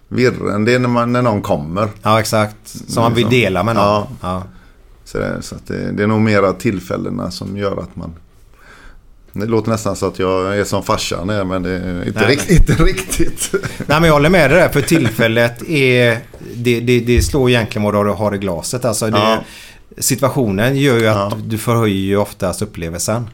Virren, 0.08 0.66
det 0.66 0.74
är 0.74 0.80
när, 0.80 0.90
man, 0.90 1.12
när 1.14 1.22
någon 1.22 1.42
kommer. 1.42 1.90
Ja, 2.02 2.20
exakt. 2.20 2.56
Som 2.88 3.04
man 3.04 3.14
vill 3.14 3.24
Liksom. 3.24 3.40
dela 3.40 3.64
med 3.64 3.76
någon. 3.76 3.86
Ja. 3.86 4.08
Ja. 4.22 4.44
Så, 5.06 5.18
det, 5.18 5.42
så 5.42 5.56
det, 5.68 5.92
det 5.92 6.04
är 6.04 6.08
nog 6.08 6.22
mera 6.22 6.54
tillfällena 6.54 7.32
som 7.32 7.58
gör 7.58 7.78
att 7.82 7.96
man... 7.96 8.14
Det 9.34 9.46
låter 9.46 9.72
nästan 9.72 9.96
så 9.96 10.08
att 10.08 10.20
jag 10.20 10.58
är 10.58 10.64
som 10.64 10.84
farsan 10.84 11.30
är, 11.30 11.44
men 11.44 11.64
det 11.64 11.70
är 11.72 12.08
inte, 12.08 12.20
Nej, 12.20 12.30
rikt, 12.30 12.50
inte 12.50 12.84
riktigt. 12.84 13.50
Nej, 13.78 14.00
men 14.00 14.04
jag 14.04 14.14
håller 14.14 14.30
med 14.30 14.52
dig 14.52 14.60
där. 14.60 14.70
För 14.70 14.82
tillfället 14.82 15.70
är... 15.70 16.20
Det, 16.56 16.80
det, 16.80 17.00
det 17.00 17.22
slår 17.22 17.50
egentligen 17.50 17.84
vad 17.84 18.06
du 18.06 18.12
har 18.12 18.36
i 18.36 18.38
glaset. 18.38 18.86
Alltså 18.86 19.06
det, 19.06 19.18
Ja. 19.18 19.44
Situationen 19.98 20.78
gör 20.78 20.98
ju 20.98 21.08
att 21.08 21.16
Ja. 21.32 21.38
du 21.44 21.58
förhöjer 21.58 21.96
ju 22.02 22.18
oftast 22.18 22.62
upplevelsen. 22.62 23.30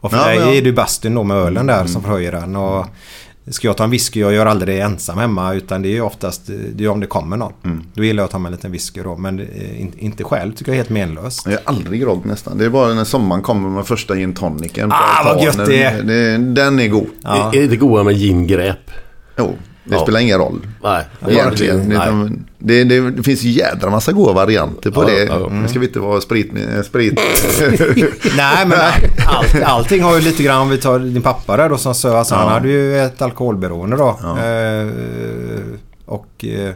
Och 0.00 0.10
för 0.10 0.18
Ja, 0.18 0.26
dig 0.26 0.36
ja. 0.36 0.46
är 0.46 0.62
det 0.62 0.68
ju 0.68 0.72
bastun 0.72 1.14
då 1.14 1.24
med 1.24 1.36
ölen 1.36 1.66
där 1.66 1.86
som 1.86 2.02
förhöjer 2.02 2.32
den. 2.32 2.56
Och 2.56 2.86
ska 3.50 3.66
jag 3.68 3.76
ta 3.76 3.84
en 3.84 3.90
whisky, 3.90 4.20
jag 4.20 4.32
gör 4.32 4.46
aldrig 4.46 4.76
det 4.76 4.80
ensam 4.82 5.18
hemma. 5.18 5.54
Utan 5.54 5.82
det 5.82 5.88
är 5.88 5.92
ju 5.92 6.00
oftast 6.00 6.42
det 6.74 6.84
är 6.84 6.88
om 6.88 7.00
det 7.00 7.06
kommer 7.06 7.36
någon. 7.36 7.82
Då 7.94 8.04
gillar 8.04 8.20
jag 8.22 8.24
att 8.24 8.30
ta 8.32 8.38
med 8.38 8.48
en 8.50 8.54
liten 8.56 8.72
whisky 8.72 9.02
då. 9.02 9.16
Men 9.16 9.40
eh, 9.40 9.80
in, 9.80 9.92
inte 9.98 10.24
själv 10.24 10.52
tycker 10.52 10.72
jag 10.72 10.74
är 10.74 10.78
helt 10.78 10.90
menlöst. 10.90 11.42
Jag 11.44 11.54
är 11.54 11.60
aldrig 11.64 12.00
grogg 12.00 12.26
nästan. 12.26 12.58
Det 12.58 12.64
är 12.64 12.70
bara 12.70 12.94
när 12.94 13.04
sommaren 13.04 13.42
kommer 13.42 13.68
med 13.68 13.86
första 13.86 14.14
gin 14.14 14.34
tonicen. 14.34 14.92
Ah, 14.92 15.22
vad 15.24 15.44
gött 15.44 15.66
det 15.66 15.82
är. 15.82 16.02
Den 16.38 16.80
är 16.80 16.88
god. 16.88 17.06
Ja. 17.22 17.52
Är 17.54 17.68
det 17.68 17.76
goda 17.76 18.02
med 18.02 18.14
gingräp? 18.14 18.90
Jo, 19.38 19.54
det 19.88 19.94
Ja. 19.94 20.02
spelar 20.02 20.20
ingen 20.20 20.38
roll. 20.38 20.66
Nej. 20.82 21.04
Egentligen. 21.28 21.80
Nej. 21.88 22.30
Det, 22.58 22.84
det, 22.84 23.10
det 23.10 23.22
finns 23.22 23.42
ju 23.42 23.50
jädra 23.50 23.90
massa 23.90 24.12
goda 24.12 24.32
varianter 24.32 24.90
på 24.90 25.02
Ja, 25.02 25.06
det. 25.06 25.24
ja, 25.24 25.38
ja. 25.40 25.48
Nu 25.48 25.68
ska 25.68 25.78
vi 25.78 25.86
inte 25.86 26.00
vara 26.00 26.20
sprit... 26.20 26.52
sprit. 26.84 27.20
Nej 28.36 28.66
men 28.66 28.78
allt, 29.26 29.62
allting 29.64 30.02
har 30.02 30.14
ju 30.14 30.20
lite 30.20 30.42
grann 30.42 30.60
om 30.62 30.68
vi 30.68 30.78
tar 30.78 30.98
din 30.98 31.22
pappa 31.22 31.56
där 31.56 31.68
då 31.68 31.76
som 31.78 31.94
sa 31.94 32.18
alltså, 32.18 32.34
han 32.34 32.48
hade 32.48 32.68
ju 32.68 32.98
ett 33.00 33.22
alkoholberoende 33.22 33.96
då. 33.96 34.08
Eh, 34.08 34.88
och 36.06 36.44
eh, 36.44 36.70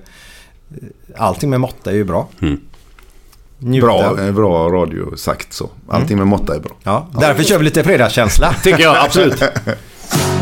allting 1.17 1.51
med 1.51 1.61
måtta 1.61 1.91
är 1.91 1.95
ju 1.95 2.05
bra. 2.05 2.29
Njuta. 3.59 3.87
bra, 3.87 4.21
eh, 4.27 4.33
bra 4.33 4.69
radio 4.69 5.17
sagt 5.17 5.53
så. 5.53 5.71
Allting 5.89 6.19
med 6.19 6.27
måtta 6.27 6.55
är 6.55 6.61
bra. 6.61 6.73
Ja, 6.83 7.09
därför 7.21 7.43
kör 7.43 7.59
vi 7.59 7.65
lite 7.65 7.85
fredagskänsla. 7.85 8.55
Tycker 8.63 8.83
jag 8.83 8.97
absolut. 8.97 9.43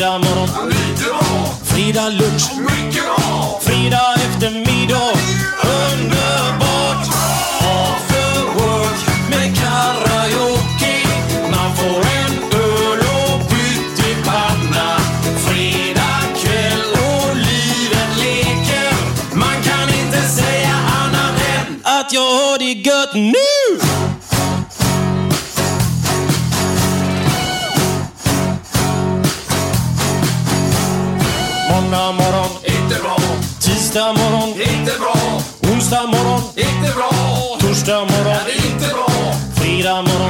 Fredag 0.00 0.18
morgon, 0.18 0.68
lite 0.68 1.04
bra. 1.04 1.20
Fredag 1.64 2.08
lunch, 2.08 2.50
mycket. 2.58 3.02
Fredag 3.60 4.19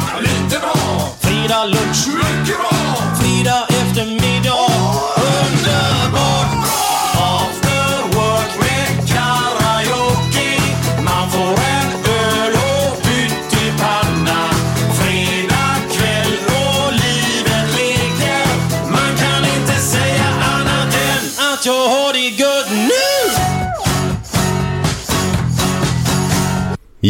bra. 0.00 0.29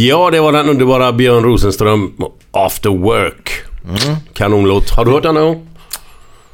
Ja, 0.09 0.31
det 0.31 0.41
var 0.41 0.53
den 0.53 0.69
underbara 0.69 1.13
Björn 1.13 1.45
Rosenström 1.45 2.13
After 2.51 2.91
Work. 2.91 3.51
Kanonlåt. 4.33 4.91
Har 4.91 5.05
du 5.05 5.11
hört 5.11 5.23
den 5.23 5.35
någon 5.35 5.45
gång? 5.45 5.67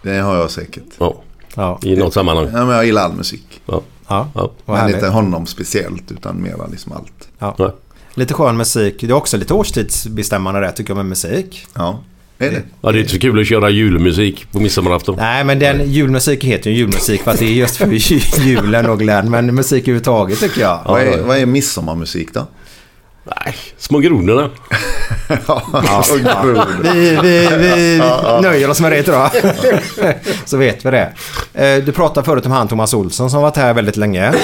Det 0.03 0.19
har 0.19 0.37
jag 0.37 0.51
säkert. 0.51 0.85
Ja, 0.99 1.23
Ja, 1.55 1.79
i 1.83 1.97
något 1.97 2.15
sammanhang. 2.15 2.49
Ja, 2.53 2.65
men 2.65 2.77
jag 2.77 2.87
gillar 2.87 3.03
all 3.03 3.13
musik. 3.13 3.61
Ja. 3.67 3.83
ja. 4.09 4.31
Ja. 4.35 4.53
Men 4.65 4.77
härligt. 4.77 4.95
inte 4.97 5.09
honom 5.09 5.47
speciellt 5.47 6.11
utan 6.13 6.43
mera 6.43 6.67
liksom 6.71 6.93
allt. 6.93 7.29
Ja. 7.39 7.55
Ja. 7.59 7.75
Lite 8.15 8.35
skön 8.35 8.57
musik. 8.57 8.97
Det 9.01 9.07
är 9.07 9.13
också 9.13 9.37
lite 9.37 9.55
årstidsbestämmande 9.55 10.61
det 10.61 10.73
tycker 10.73 10.91
jag 10.91 10.97
med 10.97 11.07
musik. 11.07 11.67
Ja, 11.75 12.03
är 12.39 12.51
det? 12.51 12.63
Ja, 12.81 12.93
det 12.93 12.99
är 12.99 13.01
inte 13.01 13.13
så 13.13 13.21
kul 13.21 13.41
att 13.41 13.47
köra 13.47 13.71
julmusik 13.71 14.53
på 14.53 14.61
midsommarafton. 14.61 15.17
Nej 15.17 15.45
men 15.45 15.59
den 15.59 15.93
julmusik 15.93 16.45
heter 16.45 16.71
ju 16.71 16.77
julmusik 16.77 17.23
för 17.23 17.31
att 17.31 17.39
det 17.39 17.45
är 17.47 17.53
just 17.53 17.77
för 17.77 17.87
julen 18.41 18.87
och 18.87 18.99
Glenn. 18.99 19.31
Men 19.31 19.55
musik 19.55 19.83
överhuvudtaget 19.83 20.41
tycker 20.41 20.61
jag. 20.61 20.81
Vad 20.87 21.01
är, 21.01 21.23
vad 21.23 21.39
är 21.39 21.47
midsommarmusik 21.47 22.35
då? 22.35 22.47
Nej, 23.27 23.55
små 23.79 23.99
grodorna. 23.99 24.51
Ja, 25.49 26.05
Vi, 26.83 27.19
vi, 27.23 27.49
vi 27.59 27.99
nöjer 28.43 28.71
oss 28.71 28.81
med 28.81 28.93
det 28.93 29.03
jag. 29.17 29.31
Så 30.45 30.57
vet 30.57 30.85
vi 30.87 30.91
det. 30.91 31.13
Eh, 31.55 31.85
Du 31.85 31.93
pratade 31.93 32.25
förut 32.25 32.47
om 32.47 32.53
han 32.53 32.69
Thomas 32.69 32.95
Olsson 32.95 33.31
som 33.31 33.43
varit 33.43 33.57
här 33.57 33.75
väldigt 33.75 33.97
länge. 33.97 34.35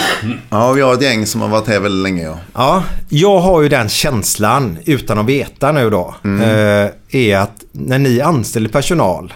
ja, 0.50 0.72
vi 0.72 0.80
har 0.80 0.94
ett 0.94 1.02
gäng 1.02 1.26
som 1.26 1.40
har 1.40 1.48
varit 1.48 1.68
här 1.68 1.80
väldigt 1.80 2.02
länge. 2.02 2.22
Ja. 2.24 2.38
Ja, 2.54 2.82
jag 3.08 3.38
har 3.40 3.62
ju 3.62 3.68
den 3.68 3.88
känslan 3.88 4.78
utan 4.84 5.18
att 5.18 5.26
veta 5.26 5.72
nu 5.72 5.90
då. 5.90 6.14
eh, 6.24 6.90
Är 7.10 7.36
att 7.36 7.64
när 7.72 7.98
ni 7.98 8.20
anställer 8.20 8.68
personal. 8.68 9.32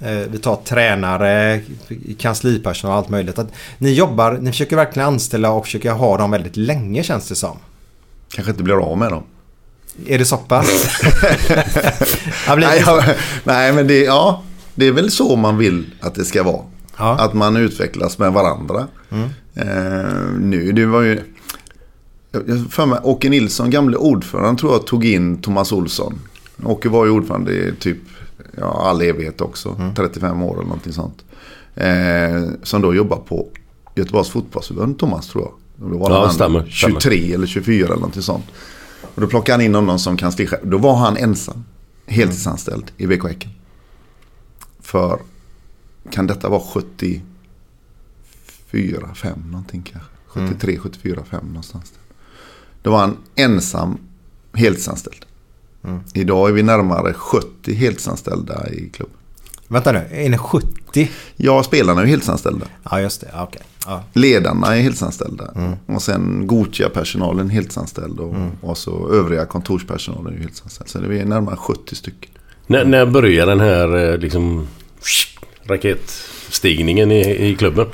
eh, 0.00 0.08
Vi 0.10 0.38
tar 0.38 0.56
tränare, 0.56 1.60
kanslipersonal 2.18 2.92
och 2.92 2.98
allt 2.98 3.08
möjligt. 3.08 3.38
Att 3.38 3.48
ni 3.78 3.92
jobbar, 3.92 4.32
ni 4.40 4.50
försöker 4.50 4.76
verkligen 4.76 5.08
anställa 5.08 5.50
och 5.50 5.64
försöka 5.64 5.92
ha 5.92 6.16
dem 6.16 6.30
väldigt 6.30 6.56
länge 6.56 7.02
känns 7.02 7.28
det 7.28 7.34
som. 7.34 7.56
Kanske 8.28 8.50
inte 8.50 8.62
blir 8.62 8.90
av 8.90 8.98
med 8.98 9.10
dem. 9.10 9.22
Är 10.06 10.18
det 10.18 10.24
så 10.24 10.36
pass? 10.36 11.00
Jag 12.46 12.60
Nej, 12.60 12.82
ja, 12.86 13.04
nej 13.44 13.72
men 13.72 13.86
det, 13.86 14.04
ja, 14.04 14.42
det 14.74 14.86
är 14.86 14.92
väl 14.92 15.10
så 15.10 15.36
man 15.36 15.58
vill 15.58 15.94
att 16.00 16.14
det 16.14 16.24
ska 16.24 16.42
vara. 16.42 16.62
Ja. 16.96 17.18
Att 17.18 17.34
man 17.34 17.56
utvecklas 17.56 18.18
med 18.18 18.32
varandra. 18.32 18.86
Eh, 19.54 20.38
nu, 20.40 20.72
det 20.72 20.86
var 20.86 21.02
ju... 21.02 21.20
Jag 22.32 22.42
jag 22.48 22.70
för 22.70 22.86
mig, 22.86 22.98
Åke 23.02 23.28
Nilsson, 23.28 23.70
gamle 23.70 23.96
ordförande, 23.96 24.60
tror 24.60 24.72
jag 24.72 24.86
tog 24.86 25.04
in 25.04 25.42
Thomas 25.42 25.72
Olsson. 25.72 26.18
Åke 26.64 26.88
var 26.88 27.04
ju 27.04 27.10
ordförande 27.10 27.52
i 27.52 27.72
typ 27.80 27.98
ja, 28.56 28.88
all 28.88 29.02
evighet 29.02 29.40
också. 29.40 29.92
35 29.96 30.42
år 30.42 30.54
eller 30.54 30.64
någonting 30.64 30.92
sånt. 30.92 31.24
Eh, 31.74 32.48
som 32.62 32.82
då 32.82 32.94
jobbar 32.94 33.16
på 33.16 33.48
Göteborgs 33.94 34.28
fotbollsförbund, 34.28 34.98
Thomas 34.98 35.28
tror 35.28 35.44
jag. 35.44 35.52
Då 35.80 35.98
var 35.98 36.10
Ja, 36.10 36.24
han 36.24 36.34
stämmer, 36.34 36.66
23 36.68 37.32
eller 37.34 37.46
24 37.46 37.86
eller 37.86 37.94
någonting 37.94 38.22
sånt. 38.22 38.44
Och 39.14 39.20
då 39.20 39.26
plockade 39.26 39.52
han 39.52 39.60
in 39.60 39.74
honom 39.74 39.98
som 39.98 40.16
kanslichef. 40.16 40.60
Då 40.62 40.78
var 40.78 40.96
han 40.96 41.16
ensam. 41.16 41.64
Heltidsanställd 42.06 42.90
i 42.96 43.06
BK 43.06 43.24
Häcken. 43.24 43.50
För, 44.80 45.18
kan 46.10 46.26
detta 46.26 46.48
vara 46.48 46.60
74, 46.60 47.22
5 49.14 49.38
någonting 49.50 49.82
kanske? 49.82 50.10
73, 50.26 50.78
74, 50.78 51.22
5 51.30 51.46
någonstans. 51.46 51.90
där. 51.90 52.00
Då 52.82 52.90
var 52.90 52.98
han 52.98 53.16
ensam 53.34 53.98
heltidsanställd. 54.52 55.24
Idag 56.14 56.48
är 56.48 56.52
vi 56.52 56.62
närmare 56.62 57.14
70 57.14 57.74
heltidsanställda 57.74 58.68
i 58.70 58.88
klubben. 58.88 59.16
Vänta 59.68 59.92
nu, 59.92 60.06
är 60.10 60.28
ni 60.28 60.38
70? 60.38 61.10
Ja, 61.36 61.62
spelarna 61.62 62.00
är 62.00 62.04
ju 62.04 62.10
heltidsanställda. 62.10 62.66
Ja 62.90 63.00
just 63.00 63.20
det, 63.20 63.28
ja, 63.32 63.42
okej. 63.42 63.62
Ja. 63.90 64.02
Ledarna 64.12 64.76
är 64.76 64.80
heltidsanställda. 64.80 65.74
Och 65.86 66.02
sen 66.02 66.46
Gotia-personalen 66.46 67.50
heltidsanställd. 67.50 68.20
Och, 68.20 68.34
och 68.60 68.78
så 68.78 69.12
övriga 69.12 69.44
kontorspersonalen 69.46 70.34
är 70.34 70.38
heltidsanställd. 70.38 70.88
Så 70.90 70.98
det 70.98 71.18
är 71.20 71.24
närmare 71.24 71.56
70 71.56 71.94
stycken. 71.94 72.30
När, 72.66 72.84
när 72.84 73.06
börjar 73.06 73.46
den 73.46 73.60
här 73.60 74.12
eh, 74.12 74.18
liksom 74.18 74.66
raketstigningen 75.64 77.10
i, 77.12 77.46
i 77.48 77.56
klubben? 77.56 77.86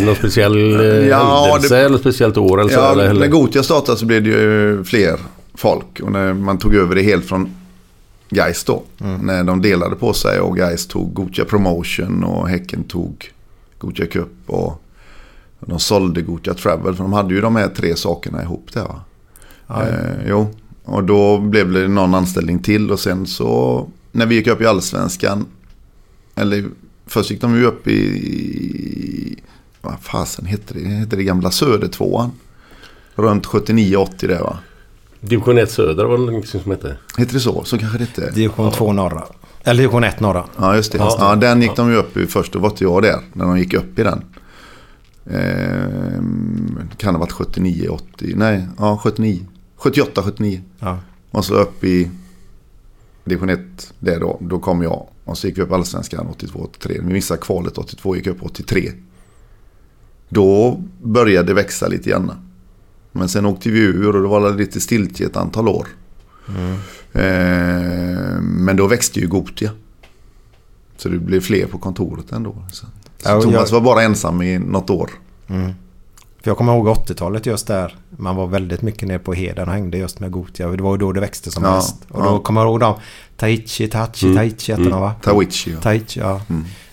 Någon 0.00 0.14
speciell 0.16 0.80
eh, 0.80 0.86
Ja, 1.08 1.44
händelse 1.52 1.76
det- 1.76 1.84
eller 1.84 1.98
speciellt 1.98 2.36
år 2.36 2.60
eller 2.60 2.70
så? 2.70 2.78
Ja, 2.80 2.92
eller, 2.92 3.12
när? 3.14 3.26
Gotia 3.26 3.62
startade 3.62 3.98
så 3.98 4.06
blev 4.06 4.22
det 4.22 4.28
ju 4.30 4.84
fler 4.84 5.18
folk. 5.54 6.00
Och 6.02 6.12
när 6.12 6.32
man 6.34 6.58
tog 6.58 6.74
över 6.74 6.94
det 6.94 7.02
helt 7.02 7.24
från 7.24 7.50
Gais 8.30 8.64
då. 8.64 8.82
När 9.22 9.44
de 9.44 9.62
delade 9.62 9.96
på 9.96 10.12
sig 10.12 10.40
och 10.40 10.56
Gais 10.56 10.86
tog 10.86 11.14
Gotia 11.14 11.44
Promotion 11.44 12.24
och 12.24 12.48
Häcken 12.48 12.82
tog 12.84 13.30
Gotia 13.78 14.06
Cup. 14.06 14.28
Och 14.46 14.82
de 15.60 15.78
sålde 15.78 16.22
Gotia 16.22 16.54
Travel. 16.54 16.94
För 16.94 17.02
de 17.02 17.12
hade 17.12 17.34
ju 17.34 17.40
de 17.40 17.56
här 17.56 17.68
tre 17.68 17.96
sakerna 17.96 18.42
ihop 18.42 18.68
där 18.72 18.84
va. 18.84 19.02
Eh, 19.82 20.28
jo, 20.28 20.54
och 20.84 21.04
då 21.04 21.38
blev 21.38 21.72
det 21.72 21.88
någon 21.88 22.14
anställning 22.14 22.58
till. 22.58 22.90
Och 22.90 23.00
sen 23.00 23.26
så 23.26 23.88
när 24.12 24.26
vi 24.26 24.34
gick 24.34 24.46
upp 24.46 24.60
i 24.60 24.66
allsvenskan. 24.66 25.46
Eller 26.34 26.64
först 27.06 27.30
gick 27.30 27.40
de 27.40 27.56
ju 27.56 27.64
upp 27.64 27.86
i... 27.88 29.38
Vad 29.80 30.00
fasen 30.00 30.46
hette 30.46 30.74
det? 30.74 30.84
Hette 30.88 31.16
det 31.16 31.24
gamla 31.24 31.50
Södertvåan? 31.50 32.30
Runt 33.14 33.46
79-80 33.46 34.28
där 34.28 34.40
va? 34.40 34.58
Division 35.20 35.58
1 35.58 35.70
Söder 35.70 36.04
var 36.04 36.18
det 36.18 36.36
liksom 36.36 36.60
som 36.60 36.70
hette. 36.70 36.96
Heter 37.18 37.34
det 37.34 37.40
så? 37.40 37.64
Så 37.64 37.78
kanske 37.78 37.98
det 37.98 38.04
hette. 38.04 38.30
Division 38.30 38.72
2 38.72 38.92
norra. 38.92 39.24
Eller 39.64 39.82
division 39.82 40.04
1 40.04 40.20
norra. 40.20 40.44
Ja, 40.56 40.76
just 40.76 40.92
det. 40.92 40.98
Ja, 40.98 41.36
den 41.36 41.62
gick 41.62 41.76
de 41.76 41.90
ju 41.90 41.96
upp 41.96 42.16
i 42.16 42.26
först. 42.26 42.52
Då 42.52 42.58
var 42.58 42.70
inte 42.70 42.84
jag 42.84 43.02
där 43.02 43.20
när 43.32 43.44
de 43.44 43.58
gick 43.58 43.74
upp 43.74 43.98
i 43.98 44.02
den. 44.02 44.24
Ehm, 45.30 46.80
kan 46.96 47.14
ha 47.14 47.20
varit 47.20 47.32
79, 47.32 47.88
80. 47.88 48.34
Nej, 48.36 48.68
ja 48.78 49.00
79. 49.02 49.46
78, 49.76 50.22
79. 50.22 50.62
Ja. 50.78 50.98
Och 51.30 51.44
så 51.44 51.54
upp 51.54 51.84
i 51.84 52.10
division 53.24 53.48
1 53.48 53.92
där 53.98 54.20
då. 54.20 54.38
Då 54.40 54.58
kom 54.58 54.82
jag. 54.82 55.06
Och 55.24 55.38
så 55.38 55.46
gick 55.46 55.58
vi 55.58 55.62
upp 55.62 55.72
allsvenskan 55.72 56.26
82, 56.26 56.58
83. 56.58 57.00
Vi 57.02 57.12
missade 57.12 57.40
kvalet 57.40 57.78
82, 57.78 58.16
gick 58.16 58.26
upp 58.26 58.42
83. 58.42 58.92
Då 60.28 60.82
började 61.02 61.48
det 61.48 61.54
växa 61.54 61.88
lite 61.88 62.10
grann. 62.10 62.32
Men 63.12 63.28
sen 63.28 63.46
åkte 63.46 63.70
vi 63.70 63.78
ur 63.80 64.16
och 64.16 64.22
det 64.22 64.28
var 64.28 64.54
lite 64.54 64.80
stiltje 64.80 65.26
ett 65.26 65.36
antal 65.36 65.68
år. 65.68 65.88
Eh, 67.12 68.40
men 68.40 68.76
då 68.76 68.86
växte 68.86 69.20
ju 69.20 69.26
Gotia. 69.26 69.70
Så 70.96 71.08
det 71.08 71.18
blev 71.18 71.40
fler 71.40 71.66
på 71.66 71.78
kontoret 71.78 72.32
ändå. 72.32 72.64
Så, 72.72 72.86
så 73.22 73.42
Thomas 73.42 73.72
var 73.72 73.80
bara 73.80 74.02
ensam 74.02 74.42
i 74.42 74.58
något 74.58 74.90
år. 74.90 75.10
För 76.42 76.50
jag 76.50 76.56
kommer 76.56 76.74
ihåg 76.76 76.88
80-talet 76.88 77.46
just 77.46 77.66
där. 77.66 77.96
Man 78.10 78.36
var 78.36 78.46
väldigt 78.46 78.82
mycket 78.82 79.08
nere 79.08 79.18
på 79.18 79.32
Heden 79.34 79.68
och 79.68 79.74
hängde 79.74 79.98
just 79.98 80.20
med 80.20 80.30
Gotia. 80.30 80.68
Det 80.68 80.82
var 80.82 80.92
ju 80.92 80.98
då 80.98 81.12
det 81.12 81.20
växte 81.20 81.50
som 81.50 81.64
Ja, 81.64 81.74
mest. 81.74 81.96
Och 82.08 82.22
då 82.22 82.28
ja. 82.28 82.38
kommer 82.38 82.60
jag 82.60 82.68
ihåg 82.70 82.80
dem. 82.80 82.94
Taichi, 83.36 83.88
Tachi, 83.88 84.34
Taichi 84.34 84.72
hette 84.72 84.90
de 84.90 85.00
va? 85.00 85.14
Tawichi. 85.22 85.72
Ja. 85.72 85.80
Taichi, 85.80 86.20
ja. 86.20 86.40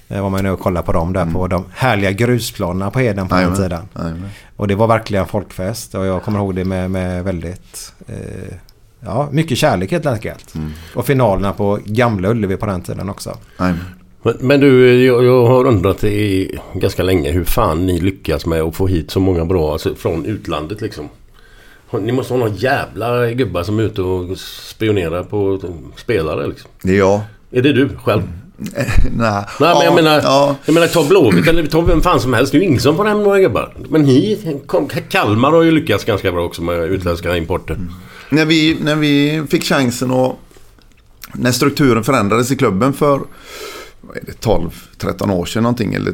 Det 0.08 0.22
var 0.22 0.30
man 0.30 0.40
ju 0.40 0.44
nu 0.44 0.52
och 0.52 0.60
kollade 0.60 0.86
på 0.86 0.92
dem 0.92 1.14
där 1.14 1.26
på 1.26 1.48
de 1.48 1.66
härliga 1.72 2.12
grusplanerna 2.12 2.92
på 2.92 3.00
Heden 3.00 3.28
på 3.28 3.36
den 3.36 3.42
Jajamän. 3.44 3.62
tiden. 3.64 3.88
Jajamän. 3.96 4.30
Och 4.56 4.68
det 4.68 4.76
var 4.76 4.88
verkligen 4.88 5.26
folkfest. 5.26 5.96
Och 5.96 6.06
jag 6.06 6.24
kommer 6.24 6.40
ihåg 6.40 6.56
det 6.56 6.66
med, 6.66 6.92
med 6.92 7.24
väldigt... 7.24 7.94
Eh, 8.08 8.56
ja, 9.00 9.28
mycket 9.32 9.58
kärlek 9.58 9.92
helt 9.92 10.06
enkelt. 10.06 10.54
Och 10.96 11.06
finalerna 11.06 11.54
på 11.54 11.80
Gamla 11.86 12.30
Ullevi 12.30 12.58
på 12.58 12.66
den 12.66 12.82
tiden 12.82 13.10
också. 13.10 13.38
Jajamän. 13.60 13.86
Men, 14.26 14.38
men 14.40 14.60
du, 14.60 15.04
jag, 15.04 15.24
jag 15.26 15.46
har 15.46 15.66
undrat 15.68 16.04
i 16.04 16.52
ganska 16.74 17.04
länge 17.04 17.32
hur 17.32 17.44
fan 17.44 17.86
ni 17.86 18.00
lyckas 18.00 18.46
med 18.46 18.62
att 18.62 18.76
få 18.76 18.88
hit 18.88 19.12
så 19.12 19.20
många 19.20 19.46
bra 19.46 19.72
alltså, 19.74 19.96
från 19.96 20.26
utlandet 20.26 20.82
liksom. 20.82 21.10
Ni 22.02 22.12
måste 22.12 22.34
ha 22.34 22.40
några 22.40 22.54
jävla 22.54 23.32
gubbar 23.32 23.64
som 23.64 23.80
är 23.80 23.84
ute 23.84 24.02
och 24.02 24.38
spionerar 24.40 25.24
på 25.24 25.60
spelare 25.96 26.48
liksom. 26.48 26.70
Det 26.82 26.92
är 26.92 26.98
jag. 26.98 27.22
Är 27.52 27.62
det 27.62 27.74
du 27.74 27.90
själv? 28.04 28.22
Nej, 28.58 28.86
Nej 29.16 29.46
men 29.60 29.68
jag 29.70 29.86
Ja, 29.86 29.96
menar, 29.96 30.22
Ja, 30.24 30.56
jag 30.66 30.74
menar 30.74 30.88
ta 30.88 31.04
Blåvitt 31.04 31.48
eller 31.48 31.66
ta 31.66 31.82
vem 31.82 32.02
fan 32.02 32.20
som 32.20 32.34
helst. 32.34 32.52
Det 32.52 32.58
är 32.58 32.60
ju 32.60 32.66
ingen 32.68 32.80
som 32.80 32.96
får 32.96 33.06
hem 33.06 33.24
några 33.24 33.40
gubbar. 33.40 33.74
Men 33.90 34.02
ni, 34.02 34.40
Kalmar 35.10 35.52
har 35.52 35.64
ju 35.64 35.72
lyckats 35.72 36.06
ganska 36.06 36.32
bra 36.32 36.44
också 36.46 36.62
med 36.62 36.78
utländska 36.84 37.38
importer. 37.38 37.78
när, 38.30 38.46
vi, 38.46 38.78
när 38.82 38.96
vi 38.96 39.44
fick 39.50 39.64
chansen 39.64 40.12
och 40.12 40.40
när 41.34 41.52
strukturen 41.52 42.04
förändrades 42.04 42.52
i 42.52 42.56
klubben 42.56 42.94
för 42.94 43.20
12-13 44.42 45.32
år 45.32 45.46
sedan 45.46 45.64
någonting. 45.64 45.94
Eller, 45.94 46.14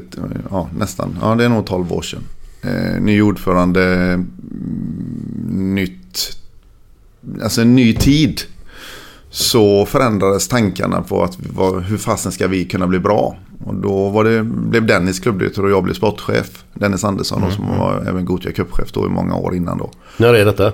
ja, 0.49 0.69
nästan. 0.77 1.17
Ja, 1.21 1.35
det 1.35 1.45
är 1.45 1.49
nog 1.49 1.65
12 1.65 1.93
år 1.93 2.01
sedan. 2.01 2.23
Eh, 2.61 3.01
ny 3.01 3.21
ordförande, 3.21 3.83
mm, 3.83 4.25
nytt, 5.75 6.37
alltså 7.43 7.61
en 7.61 7.75
ny 7.75 7.93
tid. 7.93 8.41
Så 9.29 9.85
förändrades 9.85 10.47
tankarna 10.47 11.01
på 11.01 11.23
att 11.23 11.37
vad, 11.53 11.83
hur 11.83 11.97
fasen 11.97 12.31
ska 12.31 12.47
vi 12.47 12.65
kunna 12.65 12.87
bli 12.87 12.99
bra. 12.99 13.37
Och 13.65 13.75
då 13.75 14.09
var 14.09 14.23
det, 14.23 14.43
blev 14.43 14.85
Dennis 14.85 15.19
klubbdirektör 15.19 15.63
och 15.63 15.71
jag 15.71 15.83
blev 15.83 15.93
sportchef. 15.93 16.63
Dennis 16.73 17.03
Andersson 17.03 17.41
då, 17.41 17.51
som 17.51 17.67
var 17.67 18.03
även 18.07 18.25
Gothia 18.25 18.51
cupchef 18.51 18.91
då 18.91 19.05
i 19.05 19.09
många 19.09 19.35
år 19.35 19.55
innan 19.55 19.77
då. 19.77 19.91
När 20.17 20.33
är 20.33 20.45
detta? 20.45 20.73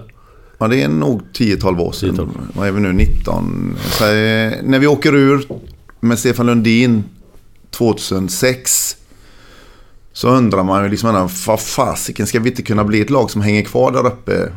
Ja, 0.57 0.67
det 0.67 0.83
är 0.83 0.87
nog 0.87 1.21
10-12 1.33 1.79
år 1.79 1.91
sedan. 1.91 2.15
10-12. 2.15 2.27
Och 2.55 2.67
även 2.67 2.83
nu 2.83 2.93
19. 2.93 3.75
Så, 3.77 4.03
eh, 4.03 4.53
när 4.63 4.79
vi 4.79 4.87
åker 4.87 5.15
ur 5.15 5.45
med 5.99 6.19
Stefan 6.19 6.45
Lundin 6.45 7.03
2006. 7.71 8.97
Så 10.13 10.29
undrar 10.29 10.63
man 10.63 10.83
ju 10.83 10.89
liksom, 10.89 11.29
vad 11.47 11.61
fasiken 11.61 12.27
ska 12.27 12.39
vi 12.39 12.49
inte 12.49 12.61
kunna 12.61 12.83
bli 12.83 13.01
ett 13.01 13.09
lag 13.09 13.31
som 13.31 13.41
hänger 13.41 13.63
kvar 13.63 13.91
där 13.91 14.05
uppe 14.07 14.51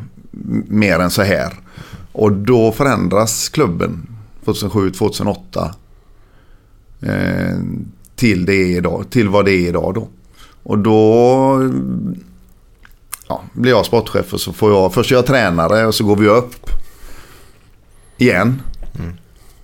mer 0.67 0.99
än 0.99 1.11
så 1.11 1.21
här? 1.21 1.53
Och 2.11 2.31
då 2.31 2.71
förändras 2.71 3.49
klubben 3.49 4.07
2007-2008 4.45 5.69
eh, 7.01 7.57
till, 8.15 8.45
det 8.45 8.67
idag, 8.67 9.05
till 9.09 9.29
vad 9.29 9.45
det 9.45 9.51
är 9.51 9.67
idag 9.67 9.93
då. 9.93 10.07
Och 10.63 10.77
då 10.77 11.71
ja, 13.27 13.43
blir 13.53 13.71
jag 13.71 13.85
sportchef 13.85 14.33
och 14.33 14.41
så 14.41 14.53
får 14.53 14.71
jag, 14.71 14.93
först 14.93 15.11
är 15.11 15.15
jag 15.15 15.25
tränare 15.25 15.85
och 15.85 15.95
så 15.95 16.05
går 16.05 16.15
vi 16.15 16.27
upp 16.27 16.69
igen. 18.17 18.61
Mm. 18.99 19.13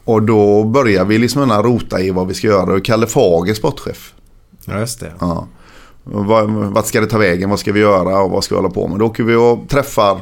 Och 0.08 0.24
då 0.24 0.64
börjar 0.64 1.06
vi 1.06 1.18
liksom 1.18 1.52
rota 1.52 2.02
i 2.02 2.12
vad 2.12 2.28
vi 2.28 2.34
ska 2.34 2.48
göra. 2.48 2.74
Och 2.74 2.86
Kalle 2.86 3.08
Fager 3.08 3.54
sportchef. 3.54 4.14
Ja, 4.66 4.80
just 4.80 5.00
det. 5.00 5.14
Ja. 5.20 5.48
Vart 6.04 6.86
ska 6.86 7.02
det 7.02 7.08
ta 7.08 7.18
vägen? 7.18 7.50
Vad 7.50 7.60
ska 7.60 7.72
vi 7.72 7.80
göra 7.80 8.22
och 8.22 8.32
vad 8.32 8.44
ska 8.44 8.56
vi 8.56 8.62
hålla 8.62 8.74
på 8.74 8.88
med? 8.88 9.00
Då 9.00 9.06
åker 9.06 9.24
vi 9.24 9.36
och 9.36 9.70
träffar. 9.70 10.20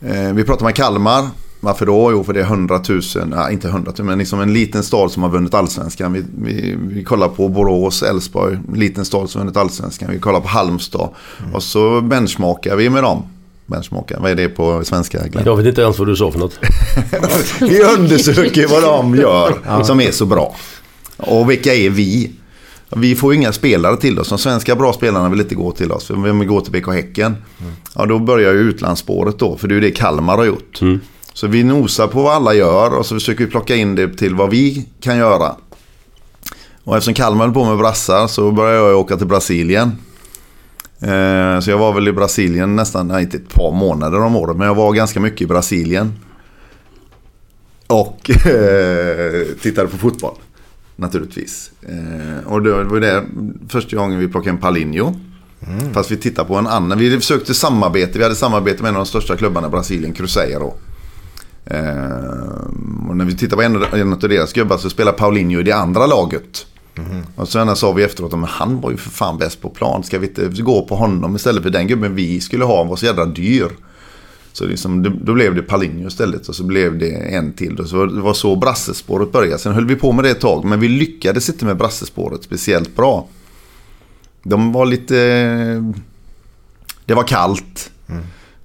Eh, 0.00 0.32
vi 0.32 0.44
pratar 0.44 0.64
med 0.64 0.74
Kalmar. 0.74 1.28
Varför 1.60 1.86
då? 1.86 2.12
Jo, 2.12 2.24
för 2.24 2.32
det 2.32 2.40
är 2.40 2.44
100 2.44 2.82
000, 2.88 3.00
nej, 3.26 3.52
inte 3.52 3.68
100 3.68 3.92
000, 3.98 4.06
men 4.06 4.18
liksom 4.18 4.40
en 4.40 4.52
liten 4.52 4.82
stad 4.82 5.10
som 5.10 5.22
har 5.22 5.30
vunnit 5.30 5.54
allsvenskan. 5.54 6.12
Vi, 6.12 6.24
vi, 6.42 6.76
vi 6.80 7.04
kollar 7.04 7.28
på 7.28 7.48
Borås, 7.48 8.02
Elfsborg, 8.02 8.58
en 8.72 8.78
liten 8.78 9.04
stad 9.04 9.30
som 9.30 9.38
har 9.38 9.44
vunnit 9.44 9.56
allsvenskan. 9.56 10.10
Vi 10.10 10.18
kollar 10.18 10.40
på 10.40 10.48
Halmstad. 10.48 11.08
Och 11.54 11.62
så 11.62 12.00
benchmarkar 12.00 12.76
vi 12.76 12.90
med 12.90 13.02
dem. 13.02 13.22
Benchmarkar, 13.70 14.20
vad 14.20 14.30
är 14.30 14.34
det 14.34 14.48
på 14.48 14.84
svenska? 14.84 15.26
Glenn? 15.26 15.44
Jag 15.46 15.56
vet 15.56 15.66
inte 15.66 15.82
ens 15.82 15.98
vad 15.98 16.08
du 16.08 16.16
sa 16.16 16.32
för 16.32 16.38
något. 16.38 16.58
vi 17.60 17.82
undersöker 17.82 18.68
vad 18.68 18.82
de 18.82 19.14
gör 19.14 19.82
som 19.84 20.00
är 20.00 20.10
så 20.10 20.26
bra. 20.26 20.56
Och 21.16 21.50
vilka 21.50 21.74
är 21.74 21.90
vi? 21.90 22.30
Vi 22.96 23.14
får 23.14 23.32
ju 23.32 23.38
inga 23.38 23.52
spelare 23.52 23.96
till 23.96 24.18
oss. 24.18 24.28
De 24.28 24.38
svenska 24.38 24.76
bra 24.76 24.92
spelarna 24.92 25.28
vill 25.28 25.40
inte 25.40 25.54
gå 25.54 25.72
till 25.72 25.92
oss. 25.92 26.06
För 26.06 26.14
om 26.14 26.40
vi 26.40 26.46
går 26.46 26.60
till 26.60 26.72
BK 26.72 26.86
Häcken. 26.92 27.36
Ja, 27.94 28.06
då 28.06 28.18
börjar 28.18 28.52
ju 28.52 28.58
utlandsspåret 28.58 29.38
då. 29.38 29.56
För 29.56 29.68
det 29.68 29.72
är 29.72 29.76
ju 29.76 29.80
det 29.80 29.90
Kalmar 29.90 30.36
har 30.36 30.44
gjort. 30.44 30.80
Så 31.32 31.46
vi 31.46 31.64
nosar 31.64 32.06
på 32.06 32.22
vad 32.22 32.34
alla 32.34 32.54
gör 32.54 32.94
och 32.94 33.06
så 33.06 33.14
försöker 33.14 33.44
vi 33.44 33.50
plocka 33.50 33.76
in 33.76 33.94
det 33.94 34.08
till 34.16 34.34
vad 34.34 34.50
vi 34.50 34.86
kan 35.00 35.18
göra. 35.18 35.54
Och 36.84 36.96
eftersom 36.96 37.14
Kalmar 37.14 37.44
höll 37.44 37.54
på 37.54 37.64
med 37.64 37.78
brassar 37.78 38.26
så 38.26 38.50
började 38.50 38.88
jag 38.88 38.98
åka 38.98 39.16
till 39.16 39.26
Brasilien. 39.26 39.92
Eh, 41.02 41.60
Så 41.60 41.70
jag 41.70 41.78
var 41.78 41.92
väl 41.92 42.08
i 42.08 42.12
Brasilien 42.12 42.76
nästan, 42.76 43.08
nej 43.08 43.22
inte 43.22 43.36
ett 43.36 43.54
par 43.54 43.72
månader 43.72 44.20
om 44.20 44.36
året, 44.36 44.56
men 44.56 44.66
jag 44.66 44.74
var 44.74 44.92
ganska 44.92 45.20
mycket 45.20 45.40
i 45.40 45.46
Brasilien. 45.46 46.12
Och 47.86 48.30
eh, 48.46 49.46
tittade 49.62 49.88
på 49.88 49.96
fotboll. 49.96 50.34
Naturligtvis. 50.96 51.70
Eh, 51.82 52.46
och 52.52 52.62
det 52.62 52.84
var 52.84 53.00
det 53.00 53.24
första 53.68 53.96
gången 53.96 54.18
vi 54.18 54.28
plockade 54.28 54.50
en 54.50 54.58
Palinho. 54.58 55.14
Fast 55.92 56.10
vi 56.10 56.16
tittade 56.16 56.48
på 56.48 56.54
en 56.56 56.66
annan. 56.66 56.98
Vi 56.98 57.16
försökte 57.20 57.54
samarbete. 57.54 58.18
Vi 58.18 58.24
hade 58.24 58.34
samarbete 58.36 58.82
med 58.82 58.88
en 58.88 58.96
av 58.96 59.00
de 59.04 59.06
största 59.06 59.36
klubbarna 59.36 59.66
i 59.66 59.70
Brasilien, 59.70 60.12
Cruzeiro. 60.12 60.74
Och 63.08 63.16
när 63.16 63.24
vi 63.24 63.36
tittade 63.36 63.56
på 63.56 63.62
en, 63.62 64.00
en 64.00 64.12
av 64.12 64.18
deras 64.18 64.52
gubbar 64.52 64.76
så 64.76 64.90
spelade 64.90 65.18
Paulinho 65.18 65.60
i 65.60 65.62
det 65.62 65.72
andra 65.72 66.06
laget. 66.06 66.66
Och 67.36 67.48
sen 67.48 67.76
sa 67.76 67.92
vi 67.92 68.02
efteråt 68.02 68.34
att 68.34 68.48
han 68.50 68.80
var 68.80 68.90
ju 68.90 68.96
för 68.96 69.10
fan 69.10 69.38
bäst 69.38 69.60
på 69.60 69.68
plan. 69.68 70.02
Ska 70.02 70.18
vi 70.18 70.26
inte 70.26 70.62
gå 70.62 70.86
på 70.86 70.96
honom 70.96 71.36
istället 71.36 71.62
för 71.62 71.70
den 71.70 71.86
gubben 71.86 72.14
vi 72.14 72.40
skulle 72.40 72.64
ha 72.64 72.84
var 72.84 72.96
så 72.96 73.06
jävla 73.06 73.24
dyr. 73.26 73.68
Så 74.52 74.64
liksom, 74.66 75.02
då- 75.24 75.34
blev 75.34 75.54
det 75.54 75.62
Paulinho 75.62 76.08
istället 76.08 76.48
och 76.48 76.54
så 76.54 76.64
blev 76.64 76.98
det 76.98 77.10
en 77.10 77.52
till. 77.52 77.80
Och 77.80 77.86
så 77.88 78.06
det 78.06 78.20
var 78.20 78.34
så 78.34 78.56
brassespåret 78.56 79.32
började. 79.32 79.58
Sen 79.58 79.72
höll 79.74 79.86
vi 79.86 79.96
på 79.96 80.12
med 80.12 80.24
det 80.24 80.30
ett 80.30 80.40
tag 80.40 80.64
men 80.64 80.80
vi 80.80 80.88
lyckades 80.88 81.48
inte 81.48 81.64
med 81.64 81.76
brassespåret 81.76 82.42
speciellt 82.44 82.96
bra. 82.96 83.28
De 84.42 84.72
var 84.72 84.86
lite... 84.86 85.14
Det 87.04 87.14
var 87.14 87.22
kallt. 87.22 87.90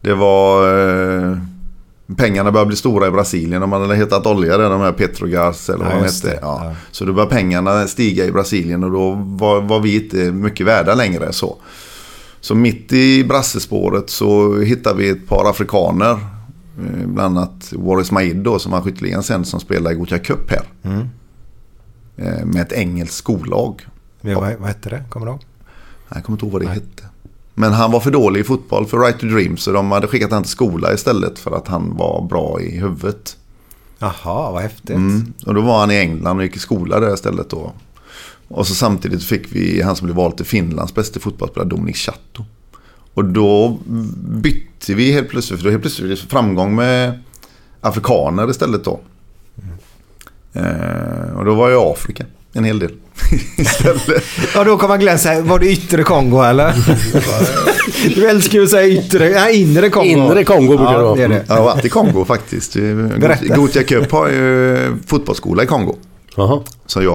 Det 0.02 0.14
var... 0.14 1.46
Pengarna 2.18 2.52
började 2.52 2.68
bli 2.68 2.76
stora 2.78 3.08
i 3.08 3.12
Brasilien. 3.12 3.62
De 3.62 3.72
hade 3.72 3.96
hetat 3.96 4.26
olja 4.26 4.58
där, 4.58 4.70
de 4.70 4.82
här 4.82 4.92
Petrogas 4.92 5.70
eller 5.70 5.84
vad 5.86 5.94
Ja, 5.94 5.98
de 6.00 6.04
hette. 6.06 6.40
Ja. 6.42 6.62
Ja. 6.66 6.76
Så 6.92 7.06
då 7.06 7.14
började 7.14 7.36
pengarna 7.36 7.88
stiga 7.88 8.26
i 8.26 8.32
Brasilien 8.32 8.84
och 8.84 8.92
då 8.92 9.12
var, 9.16 9.62
var 9.62 9.80
vi 9.80 10.04
inte 10.04 10.32
mycket 10.32 10.66
värda 10.66 10.96
längre. 10.96 11.34
Så. 11.34 11.58
så 12.42 12.56
mitt 12.56 12.94
i 12.94 13.24
brassespåret 13.24 14.10
så 14.10 14.58
hittade 14.60 14.98
vi 14.98 15.10
ett 15.10 15.28
par 15.28 15.50
afrikaner. 15.50 16.12
eh, 16.12 17.08
Bland 17.08 17.38
annat 17.38 17.74
Waris 17.76 18.12
Maid 18.12 18.38
då 18.38 18.60
som 18.60 18.72
var 18.72 18.82
skytteligan 18.82 19.24
sen 19.24 19.46
som 19.46 19.60
spelade 19.60 19.96
i 19.96 19.98
Gothia 19.98 20.20
Cup 20.20 20.52
här. 20.52 20.64
Eh, 22.18 22.46
Med 22.46 22.62
ett 22.62 22.72
engelskt 22.72 23.16
skollag. 23.16 23.88
Vad, 24.22 24.36
vad 24.36 24.68
hette 24.68 24.90
det? 24.90 25.04
Kommer 25.10 25.26
du 25.26 25.32
ihåg? 25.32 25.42
Jag 26.14 26.24
kommer 26.24 26.36
inte 26.36 26.46
ihåg 26.46 26.54
vad 26.54 26.62
det 26.62 26.68
hette. 26.68 27.04
Men 27.58 27.74
han 27.74 27.92
var 27.92 28.00
för 28.00 28.12
dålig 28.12 28.40
i 28.40 28.44
fotboll 28.44 28.86
för 28.86 29.00
Right 29.00 29.20
to 29.20 29.26
Dream 29.26 29.58
så 29.58 29.72
de 29.72 29.92
hade 29.92 30.08
skickat 30.08 30.30
honom 30.30 30.44
till 30.44 30.52
skola 30.52 30.94
istället 30.94 31.40
för 31.40 31.58
att 31.58 31.68
han 31.68 31.98
var 31.98 32.28
bra 32.30 32.62
i 32.62 32.78
huvudet. 32.78 33.38
Jaha, 34.00 34.52
vad 34.52 34.62
häftigt. 34.62 34.90
Mm. 34.90 35.34
Och 35.46 35.54
då 35.54 35.62
var 35.62 35.80
han 35.80 35.92
i 35.92 35.96
England 35.96 36.38
och 36.38 36.44
gick 36.44 36.56
i 36.56 36.60
skola 36.60 37.00
där 37.00 37.14
istället 37.14 37.50
då. 37.50 37.74
Och 38.48 38.68
så 38.68 38.76
samtidigt 38.76 39.24
fick 39.24 39.56
vi 39.56 39.82
han 39.82 39.96
som 39.96 40.06
blev 40.06 40.18
vald 40.18 40.38
till 40.38 40.46
Finlands 40.46 40.96
bästa 40.96 41.20
fotbollsspelare, 41.20 41.70
Dominic 41.70 41.98
Chatto. 41.98 42.46
Och 43.14 43.26
då 43.26 43.78
bytte 44.28 44.94
vi 44.94 45.12
helt 45.12 45.30
plötsligt, 45.30 45.60
för 45.60 45.66
då 45.66 45.72
helt 45.72 45.84
plötsligt 45.84 46.20
framgång 46.20 46.76
med 46.76 47.20
afrikaner 47.82 48.50
istället 48.50 48.84
då. 48.84 49.00
Eh, 50.54 51.38
och 51.38 51.46
då 51.46 51.56
var 51.56 51.70
jag 51.70 51.90
i 51.90 51.92
Afrika 51.92 52.26
en 52.56 52.64
hel 52.64 52.80
del. 52.80 52.92
Ja, 54.56 54.64
då 54.64 54.78
kommer 54.78 54.98
Glenn 54.98 55.20
säga, 55.20 55.42
var 55.42 55.60
det 55.60 55.72
yttre 55.72 56.04
Kongo 56.04 56.42
eller? 56.42 56.74
du 58.16 58.30
älskar 58.30 58.58
ju 58.58 58.64
att 58.64 58.70
säga 58.70 58.88
yttre, 58.88 59.30
nej, 59.30 59.62
inre 59.62 59.90
Kongo. 59.90 60.08
Inre 60.08 60.44
Kongo 60.44 60.78
brukar 60.78 60.94
det 60.94 61.00
ja, 61.00 61.04
vara. 61.04 61.16
det 61.16 61.24
är 61.24 61.28
det. 61.28 61.46
Jag 61.48 61.56
har 61.56 61.64
varit 61.64 61.86
i 61.86 61.90
Kongo 61.90 62.26
faktiskt. 62.26 62.78
Gothia 63.56 63.84
Cup 63.84 64.12
har 64.12 64.28
ju 64.28 64.78
fotbollsskola 65.08 65.64
i 65.64 65.66
Kongo. 65.66 65.96
Jaha. 66.36 66.62
Så 66.86 67.02
jag 67.02 67.15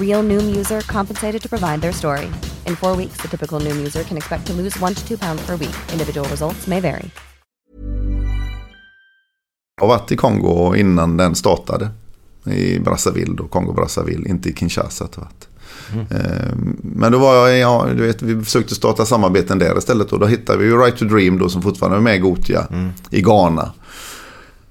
Real 0.00 0.22
Noom 0.22 0.56
user 0.58 0.80
compensated 0.80 1.42
to 1.42 1.48
provide 1.48 1.80
their 1.80 1.92
story. 1.92 2.26
In 2.66 2.76
four 2.76 2.96
weeks, 2.96 3.22
the 3.22 3.28
typical 3.28 3.60
Noom 3.60 3.76
user 3.80 4.02
can 4.04 4.16
expect 4.16 4.46
to 4.46 4.52
lose 4.52 4.84
one 4.84 4.94
to 4.94 5.06
two 5.08 5.16
pounds 5.18 5.46
per 5.46 5.56
week. 5.56 5.76
Individual 5.92 6.28
results 6.30 6.66
may 6.66 6.80
vary. 6.80 7.10
har 9.80 9.88
varit 9.88 10.12
i 10.12 10.16
Kongo 10.16 10.74
innan 10.76 11.16
den 11.16 11.34
startade. 11.34 11.88
I 12.46 12.78
Brazzaville 12.78 13.34
då, 13.36 13.44
Kongo-Brazzaville, 13.48 14.28
inte 14.28 14.48
i 14.48 14.54
Kinshasa. 14.54 15.04
att 15.04 15.12
det 15.12 15.20
varit. 15.20 15.48
Eh, 16.10 16.56
Men 16.82 17.12
då 17.12 17.18
var 17.18 17.48
jag, 17.48 17.58
ja, 17.58 17.86
du 17.96 18.06
vet, 18.06 18.22
vi 18.22 18.44
försökte 18.44 18.74
starta 18.74 19.04
samarbeten 19.04 19.58
där 19.58 19.78
istället 19.78 20.12
och 20.12 20.18
då 20.18 20.26
hittade 20.26 20.58
vi 20.58 20.64
ju 20.64 20.76
Right 20.78 20.96
to 20.96 21.04
Dream 21.04 21.38
då 21.38 21.48
som 21.48 21.62
fortfarande 21.62 21.96
är 21.98 22.00
med 22.00 22.16
i 22.16 22.18
Gotia 22.18 22.66
i 23.10 23.22
Ghana. 23.22 23.72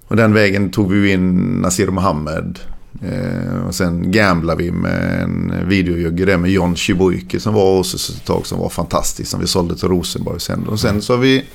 Och 0.07 0.15
den 0.15 0.33
vägen 0.33 0.71
tog 0.71 0.91
vi 0.91 1.11
in 1.11 1.37
Nasir 1.61 1.87
Mohammed. 1.87 2.59
Eh, 3.03 3.67
och 3.67 3.75
sen 3.75 4.11
gamblade 4.11 4.63
vi 4.63 4.71
med 4.71 5.23
en 5.23 5.53
videojugge 5.69 6.25
där 6.25 6.37
med 6.37 6.51
John 6.51 6.75
Chibuike 6.75 7.39
som 7.39 7.53
var 7.53 7.77
hos 7.77 7.93
oss 7.93 8.09
ett 8.09 8.25
tag 8.25 8.45
som 8.47 8.59
var 8.59 8.69
fantastisk. 8.69 9.31
Som 9.31 9.39
vi 9.39 9.47
sålde 9.47 9.75
till 9.75 9.87
Rosenborg 9.87 10.39
sen. 10.39 10.67
Och 10.67 10.79
sen 10.79 11.01
så 11.01 11.15
vi... 11.17 11.45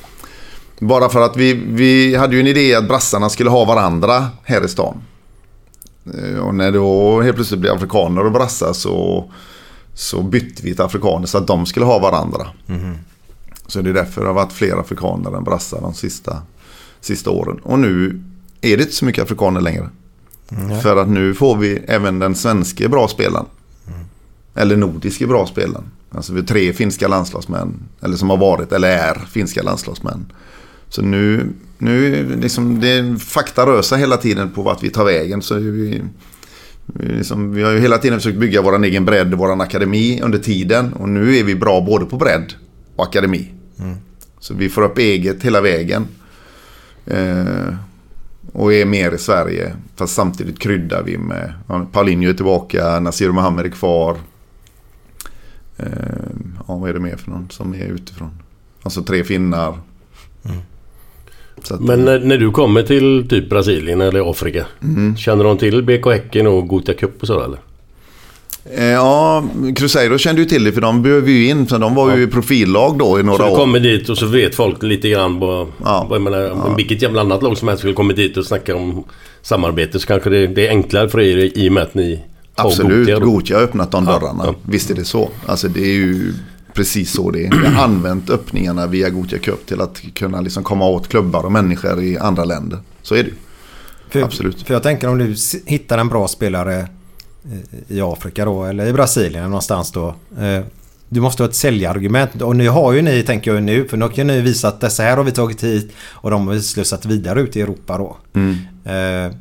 Bara 0.79 1.09
för 1.09 1.21
att 1.21 1.37
vi, 1.37 1.55
vi 1.55 2.17
hade 2.17 2.35
ju 2.35 2.41
en 2.41 2.47
idé 2.47 2.75
att 2.75 2.89
brassarna 2.89 3.29
skulle 3.29 3.51
ha 3.51 3.65
varandra 3.65 4.29
här 4.45 4.65
i 4.65 4.69
stan. 4.69 4.97
Eh, 6.15 6.39
Och 6.39 6.55
när 6.55 6.73
då 6.73 7.21
helt 7.23 7.37
plötsligt 7.37 7.61
blev 7.61 7.73
afrikaner 7.75 8.25
och 8.27 8.33
brassar 8.33 8.73
så, 8.73 9.31
så 9.95 10.23
bytte 10.23 10.63
vi 10.63 10.75
till 10.75 10.83
afrikaner 10.85 11.27
så 11.27 11.39
att 11.39 11.47
de 11.47 11.67
skulle 11.67 11.87
ha 11.87 11.99
varandra. 11.99 12.47
Så 13.67 13.83
det 13.83 13.91
är 13.91 13.95
därför 13.95 14.21
det 14.21 14.27
har 14.27 14.35
varit 14.35 14.53
fler 14.53 14.77
afrikaner 14.81 15.37
än 15.37 15.45
brassar 15.45 15.81
de 15.81 15.95
sista, 15.95 16.43
sista 17.01 17.31
åren. 17.31 17.59
Och 17.63 17.79
nu 17.79 18.23
är 18.61 18.77
det 18.77 18.83
inte 18.83 18.95
så 18.95 19.05
mycket 19.05 19.23
afrikaner 19.25 19.61
längre. 19.61 19.89
För 20.83 20.97
att 20.97 21.09
nu 21.09 21.35
får 21.35 21.57
vi 21.57 21.79
även 21.87 22.19
den 22.19 22.35
svenska 22.35 22.89
bra 22.89 23.09
spelaren. 23.09 23.47
Eller 24.55 24.77
nordiska 24.77 25.27
bra 25.27 25.47
spelaren. 25.47 25.85
Alltså 26.11 26.33
vi 26.33 26.41
har 26.41 26.47
tre 26.47 26.73
finska 26.73 27.09
landslagsmän. 27.09 27.75
Eller 28.01 28.17
som 28.17 28.31
har 28.31 28.37
varit 28.37 28.73
eller 28.73 28.89
är 28.89 29.15
finska 29.15 29.63
landslagsmän. 29.63 30.33
Så 30.89 31.03
nu, 31.03 31.49
nu 31.79 32.25
liksom, 32.41 32.81
det 32.81 32.89
är 32.89 33.17
fakta 33.17 33.67
rör 33.67 33.83
sig 33.83 33.99
hela 33.99 34.17
tiden 34.17 34.51
på 34.51 34.63
vart 34.63 34.83
vi 34.83 34.91
tar 34.91 35.05
vägen. 35.05 35.43
Så 35.43 35.55
vi, 35.55 35.71
vi, 35.71 36.03
liksom, 37.17 37.55
vi 37.55 37.63
har 37.63 37.71
ju 37.71 37.81
hela 37.81 37.99
tiden 37.99 38.19
försökt 38.19 38.39
bygga 38.39 38.63
vår 38.63 38.85
egen 38.85 39.05
bredd, 39.05 39.35
vår 39.35 39.63
akademi 39.63 40.21
under 40.23 40.39
tiden. 40.39 40.93
Och 40.93 41.09
nu 41.09 41.37
är 41.37 41.45
vi 41.45 41.55
bra 41.55 41.81
både 41.81 42.05
på 42.05 42.17
bredd 42.17 42.55
och 42.97 43.05
akademi. 43.05 43.53
Så 44.41 44.55
vi 44.55 44.69
får 44.69 44.83
upp 44.83 44.99
eget 44.99 45.43
hela 45.43 45.61
vägen. 45.61 46.07
Eh, 47.07 47.75
och 48.57 48.75
är 48.75 48.85
mer 48.85 49.13
i 49.13 49.19
Sverige. 49.19 49.73
Fast 49.97 50.15
samtidigt 50.15 50.59
kryddar 50.59 51.03
vi 51.03 51.19
med... 51.19 51.53
Paulinho 51.93 52.31
är 52.31 52.35
tillbaka, 52.35 53.01
Nasir 53.01 53.31
Mohammed 53.31 53.67
är 53.67 53.71
kvar. 53.71 54.17
Eh, 55.77 55.87
ja, 56.69 56.77
vad 56.77 56.91
är 56.91 56.95
det 56.95 57.01
mer 57.01 57.17
för 57.17 57.31
någon 57.31 57.51
som 57.51 57.75
är 57.75 57.87
utifrån? 57.87 58.31
Alltså 58.83 59.03
tre 59.03 59.25
finnar. 59.25 59.79
Så 61.63 61.75
att, 61.75 61.81
Men 61.81 62.05
när, 62.05 62.21
när 62.21 62.39
du 62.39 62.51
kommer 62.51 62.83
till 62.83 63.29
typ 63.29 63.51
Brasilien 63.51 64.01
eller 64.01 64.31
Afrika. 64.31 64.67
Mm. 64.83 65.17
Känner 65.17 65.45
de 65.45 65.59
till 65.59 65.83
BK 65.83 66.07
Häcken 66.07 66.47
och 66.47 66.69
Gothia 66.69 66.95
Cup 66.95 67.21
och 67.21 67.27
sådär 67.27 67.45
eller? 67.45 67.61
Eh, 68.75 68.85
ja, 68.85 69.45
Cruzeiro 69.77 70.19
kände 70.19 70.43
ju 70.43 70.49
till 70.49 70.65
det 70.65 70.73
för 70.73 70.81
de 70.81 71.03
behöver 71.03 71.31
ju 71.31 71.49
in. 71.49 71.67
Så 71.69 71.79
de 71.79 71.95
var 71.95 72.17
ju 72.17 72.23
i 72.23 72.27
profillag 72.27 72.99
då 72.99 73.21
i 73.21 73.23
några 73.23 73.39
Så 73.39 73.45
du 73.45 73.51
år. 73.51 73.57
kommer 73.57 73.81
dit 73.81 74.09
och 74.09 74.19
så 74.19 74.27
vet 74.27 74.55
folk 74.55 74.83
lite 74.83 75.09
grann 75.09 75.39
vad... 75.39 75.67
Ja. 75.85 76.07
vad 76.11 76.17
jag 76.17 76.23
menar, 76.23 76.75
Vilket 76.77 77.03
jävla 77.03 77.21
annat 77.21 77.43
lag 77.43 77.59
som 77.59 77.69
helst 77.69 77.79
skulle 77.81 77.95
komma 77.95 78.13
dit 78.13 78.37
och 78.37 78.47
snacka 78.47 78.77
om 78.77 79.05
samarbete 79.43 79.99
så 79.99 80.07
kanske 80.07 80.31
det, 80.31 80.47
det 80.47 80.67
är 80.67 80.71
enklare 80.71 81.09
för 81.09 81.21
er 81.21 81.51
i 81.55 81.69
och 81.69 81.73
med 81.73 81.83
att 81.83 81.95
ni 81.95 82.21
har 82.57 82.67
Absolut, 82.71 83.09
då. 83.09 83.21
Gothia 83.21 83.57
har 83.57 83.65
öppnat 83.65 83.91
de 83.91 84.05
Ja, 84.05 84.13
dörrarna. 84.13 84.45
ja. 84.47 84.55
Visst 84.63 84.91
är 84.91 84.95
det 84.95 85.05
så. 85.05 85.31
Alltså 85.47 85.69
det 85.69 85.81
är 85.81 85.95
ju 85.95 86.33
precis 86.75 87.13
så 87.13 87.31
det 87.31 87.47
är. 87.47 87.51
Vi 87.63 87.67
har 87.67 87.85
använt 87.85 88.31
öppningarna 88.31 88.87
via 88.87 89.09
Gothia 89.11 89.39
Cup 89.39 89.67
till 89.67 89.81
att 89.81 90.03
kunna 90.15 90.41
liksom 90.41 90.63
komma 90.65 90.87
åt 90.89 91.09
klubbar 91.09 91.45
och 91.45 91.53
människor 91.53 92.03
i 92.03 92.19
andra 92.19 92.45
länder. 92.45 92.79
Så 93.03 93.15
är 93.15 93.23
det 93.23 93.29
ju. 93.29 93.35
För, 94.11 94.23
Absolut. 94.23 94.63
För 94.63 94.75
jag 94.75 94.83
tänker 94.83 95.09
om 95.09 95.19
du 95.19 95.35
hittar 95.67 95.99
en 95.99 96.09
bra 96.09 96.29
spelare 96.29 96.89
i 97.89 98.01
Afrika 98.01 98.45
då 98.45 98.65
eller 98.65 98.87
i 98.87 98.93
Brasilien 98.93 99.45
någonstans 99.45 99.93
då. 99.93 100.15
eh, 100.41 100.61
Du 101.09 101.21
måste 101.21 101.43
ha 101.43 101.49
ett 101.49 101.55
säljargument 101.55 102.43
och 102.43 102.57
nu 102.57 102.69
har 102.69 102.93
ju 102.93 103.03
ni, 103.03 103.23
tänker 103.23 103.55
jag 103.55 103.63
nu, 103.63 103.89
för 103.89 103.97
nu 103.97 104.09
kan 104.09 104.27
ni 104.27 104.41
visa 104.41 104.69
att 104.69 104.81
dessa 104.81 105.03
här 105.03 105.17
har 105.17 105.25
vi 105.25 105.33
tagit 105.33 105.65
hit 105.65 105.93
och 106.11 106.31
de 106.31 106.47
har 106.47 106.55
vi 106.55 106.63
slussat 106.63 107.07
vidare 107.07 107.41
ut 107.41 107.57
i 107.57 107.61
Europa 107.61 107.99
då. 107.99 108.17
Eh, 108.91 109.33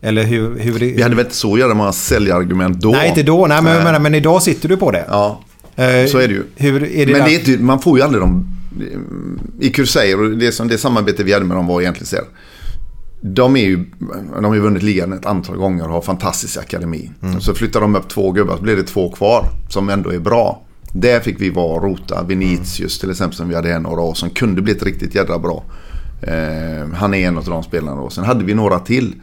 Eller 0.00 0.22
hur... 0.24 0.58
hur 0.58 0.78
det, 0.78 0.84
Mm. 0.84 0.96
Vi 0.96 1.02
hade 1.02 1.14
väl 1.14 1.24
inte 1.24 1.36
så 1.36 1.58
jävla 1.58 1.74
många 1.74 1.92
säljargument 1.92 2.80
då. 2.80 2.90
Nej, 2.90 3.08
inte 3.08 3.22
då. 3.22 3.46
Nej, 3.46 3.62
men, 3.62 3.84
men, 3.84 4.02
men 4.02 4.14
idag 4.14 4.42
sitter 4.42 4.68
du 4.68 4.76
på 4.76 4.90
det. 4.90 5.04
Ja, 5.08 5.40
Eh, 5.76 6.06
så 6.06 6.18
är 6.18 6.28
det 6.28 6.34
ju. 6.34 6.42
Hur 6.56 6.82
är 6.82 7.06
det 7.06 7.12
Men 7.12 7.24
det 7.24 7.34
är 7.34 7.38
inte, 7.52 7.62
man 7.64 7.80
får 7.80 7.98
ju 7.98 8.04
aldrig 8.04 8.22
de... 8.22 8.46
I 9.60 9.70
Cruzeiro, 9.70 10.28
det, 10.28 10.52
som, 10.52 10.68
det 10.68 10.78
samarbete 10.78 11.24
vi 11.24 11.32
hade 11.32 11.44
med 11.44 11.56
dem 11.56 11.66
var 11.66 11.80
egentligen 11.80 12.06
så 12.06 12.16
här. 12.16 12.24
De, 13.26 13.56
är 13.56 13.60
ju, 13.64 13.84
de 14.34 14.44
har 14.44 14.54
ju 14.54 14.60
vunnit 14.60 14.82
ligan 14.82 15.12
ett 15.12 15.26
antal 15.26 15.56
gånger 15.56 15.84
och 15.86 15.92
har 15.92 16.00
fantastisk 16.00 16.56
akademi. 16.58 17.10
Så 17.40 17.54
flyttar 17.54 17.80
de 17.80 17.96
upp 17.96 18.08
två 18.08 18.32
gubbar 18.32 18.56
så 18.56 18.62
blir 18.62 18.76
det 18.76 18.82
två 18.82 19.10
kvar 19.10 19.44
som 19.68 19.88
ändå 19.88 20.10
är 20.12 20.18
bra. 20.18 20.62
Där 20.92 21.20
fick 21.20 21.40
vi 21.40 21.50
vara 21.50 21.76
och 21.76 21.82
rota. 21.82 22.22
Vinicius 22.22 22.98
till 22.98 23.10
exempel 23.10 23.36
som 23.36 23.48
vi 23.48 23.54
hade 23.54 23.72
en 23.72 23.82
några 23.82 24.00
år 24.00 24.14
som 24.14 24.30
kunde 24.30 24.62
bli 24.62 24.72
ett 24.72 24.82
riktigt 24.82 25.14
jädra 25.14 25.38
bra. 25.38 25.64
Eh, 26.22 26.88
han 26.94 27.14
är 27.14 27.28
en 27.28 27.38
av 27.38 27.44
de 27.44 27.62
spelarna 27.62 28.00
då. 28.00 28.10
Sen 28.10 28.24
hade 28.24 28.44
vi 28.44 28.54
några 28.54 28.78
till. 28.78 29.14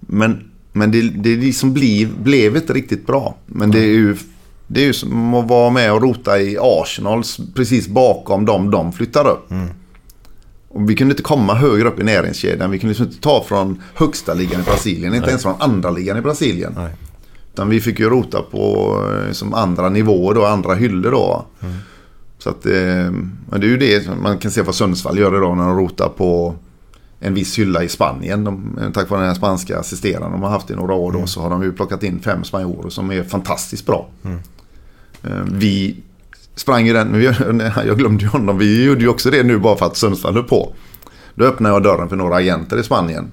Men, 0.00 0.50
men 0.72 0.90
det, 0.90 1.00
det 1.02 1.36
liksom 1.36 1.72
blev, 1.72 2.22
blev 2.22 2.56
inte 2.56 2.72
riktigt 2.72 3.06
bra. 3.06 3.36
Men 3.46 3.70
det 3.70 3.78
är 3.80 3.84
ju 3.92 4.16
det 4.66 4.80
är 4.82 4.86
ju 4.86 4.92
som 4.92 5.34
att 5.34 5.48
vara 5.48 5.70
med 5.70 5.92
och 5.92 6.02
rota 6.02 6.40
i 6.40 6.56
Arsenal 6.60 7.20
s- 7.20 7.38
precis 7.54 7.88
bakom 7.88 8.44
dem 8.44 8.70
de 8.70 8.92
flyttar 8.92 9.28
upp. 9.28 9.50
Och 10.68 10.90
vi 10.90 10.94
kunde 10.96 11.12
inte 11.12 11.22
komma 11.22 11.54
högre 11.54 11.88
upp 11.88 12.00
i 12.00 12.04
näringskedjan. 12.04 12.70
Vi 12.70 12.78
kunde 12.78 12.90
liksom 12.90 13.06
inte 13.06 13.20
ta 13.20 13.44
från 13.48 13.82
högsta 13.94 14.34
ligan 14.34 14.60
i 14.60 14.64
Brasilien. 14.64 15.14
Inte 15.14 15.28
ens 15.30 15.42
från 15.42 15.54
andra 15.58 15.90
ligan 15.90 16.16
i 16.16 16.20
Brasilien. 16.20 16.72
Nej. 16.76 16.90
Utan 17.52 17.68
vi 17.68 17.80
fick 17.80 17.98
ju 17.98 18.08
rota 18.08 18.42
på 18.50 18.94
eh, 19.26 19.32
som 19.32 19.54
andra 19.54 19.88
nivåer 19.88 20.34
då, 20.34 20.44
andra 20.46 20.74
hyllor 20.74 21.10
då. 21.10 21.46
Så 22.38 22.50
att 22.50 22.66
eh, 22.66 22.72
men 23.50 23.60
det 23.60 23.66
är 23.66 23.68
ju 23.68 23.76
det 23.76 24.10
man 24.22 24.38
kan 24.38 24.50
se 24.50 24.62
vad 24.62 24.74
Sundsvall 24.74 25.18
gör 25.18 25.36
idag 25.36 25.56
när 25.56 25.66
de 25.66 25.78
rotar 25.78 26.08
på 26.08 26.54
en 27.20 27.34
viss 27.34 27.58
hylla 27.58 27.82
i 27.84 27.88
Spanien. 27.88 28.44
De, 28.44 28.78
eh, 28.82 28.90
tack 28.90 29.10
vare 29.10 29.20
den 29.20 29.28
här 29.28 29.34
spanska 29.36 29.78
assisteraren 29.78 30.32
de 30.32 30.42
har 30.42 30.50
haft 30.50 30.70
i 30.70 30.74
några 30.74 30.94
år 30.94 31.12
då 31.12 31.26
så 31.26 31.40
har 31.40 31.50
de 31.50 31.62
ju 31.62 31.72
plockat 31.72 32.02
in 32.02 32.20
fem 32.20 32.44
spanjorer 32.44 32.90
som 32.90 33.10
är 33.12 33.22
fantastiskt 33.22 33.86
bra. 33.86 34.08
Eh, 35.22 35.30
Vi 35.52 35.96
sprang 36.58 36.86
ju 36.86 36.92
den, 36.92 37.22
jag 37.86 37.98
glömde 37.98 38.22
ju 38.24 38.28
honom, 38.28 38.58
vi 38.58 38.84
gjorde 38.84 39.00
ju 39.00 39.08
också 39.08 39.30
det 39.30 39.42
nu 39.42 39.58
bara 39.58 39.76
för 39.76 39.86
att 39.86 39.96
Sundsvall 39.96 40.34
höll 40.34 40.44
på. 40.44 40.74
Då 41.34 41.44
öppnade 41.44 41.74
jag 41.74 41.82
dörren 41.82 42.08
för 42.08 42.16
några 42.16 42.36
agenter 42.36 42.76
i 42.78 42.82
Spanien. 42.82 43.30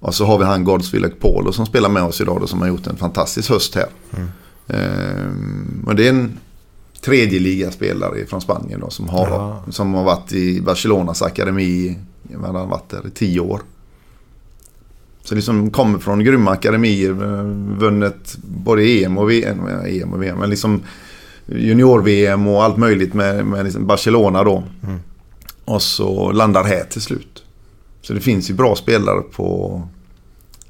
Och 0.00 0.14
så 0.14 0.24
har 0.26 0.38
vi 0.38 0.44
han 0.44 0.64
Godsville 0.64 1.08
Polo 1.08 1.52
som 1.52 1.66
spelar 1.66 1.88
med 1.88 2.02
oss 2.02 2.20
idag 2.20 2.40
då, 2.40 2.46
som 2.46 2.60
har 2.60 2.68
gjort 2.68 2.86
en 2.86 2.96
fantastisk 2.96 3.50
höst 3.50 3.74
här. 3.74 3.86
Ehm, 4.68 5.84
och 5.86 5.94
det 5.96 6.06
är 6.06 6.10
en 6.10 6.38
tredje 7.04 7.40
ligaspelare 7.40 8.26
från 8.26 8.40
Spanien 8.40 8.80
då, 8.80 8.90
som, 8.90 9.08
har, 9.08 9.28
Ja. 9.28 9.62
som 9.70 9.94
har 9.94 10.04
varit 10.04 10.32
i 10.32 10.60
Barcelonas 10.60 11.22
akademi. 11.22 11.98
Han 12.44 12.54
har 12.54 12.66
varit 12.66 12.88
där 12.90 13.06
i 13.06 13.10
tio 13.10 13.40
år. 13.40 13.60
Så 15.24 15.34
liksom 15.34 15.70
kommer 15.70 15.98
från 15.98 16.24
grymma 16.24 16.50
akademier. 16.50 17.10
eh, 17.10 17.78
Vunnit 17.78 18.36
både 18.44 18.82
EM 18.82 19.18
och 19.18 19.30
VM. 19.30 19.58
ja, 19.68 19.86
EM 19.88 20.12
och 20.12 20.22
VM 20.22 20.38
men 20.38 20.50
liksom 20.50 20.80
junior-VM 21.46 22.46
och 22.46 22.64
allt 22.64 22.76
möjligt 22.76 23.14
med, 23.14 23.46
med 23.46 23.64
liksom 23.64 23.86
Barcelona 23.86 24.44
då. 24.44 24.62
Och 25.64 25.82
så 25.82 26.32
landar 26.32 26.64
här 26.64 26.84
till 26.84 27.00
slut. 27.02 27.42
Så 28.02 28.12
det 28.12 28.20
finns 28.20 28.50
ju 28.50 28.54
bra 28.54 28.76
spelare 28.76 29.20
på 29.20 29.82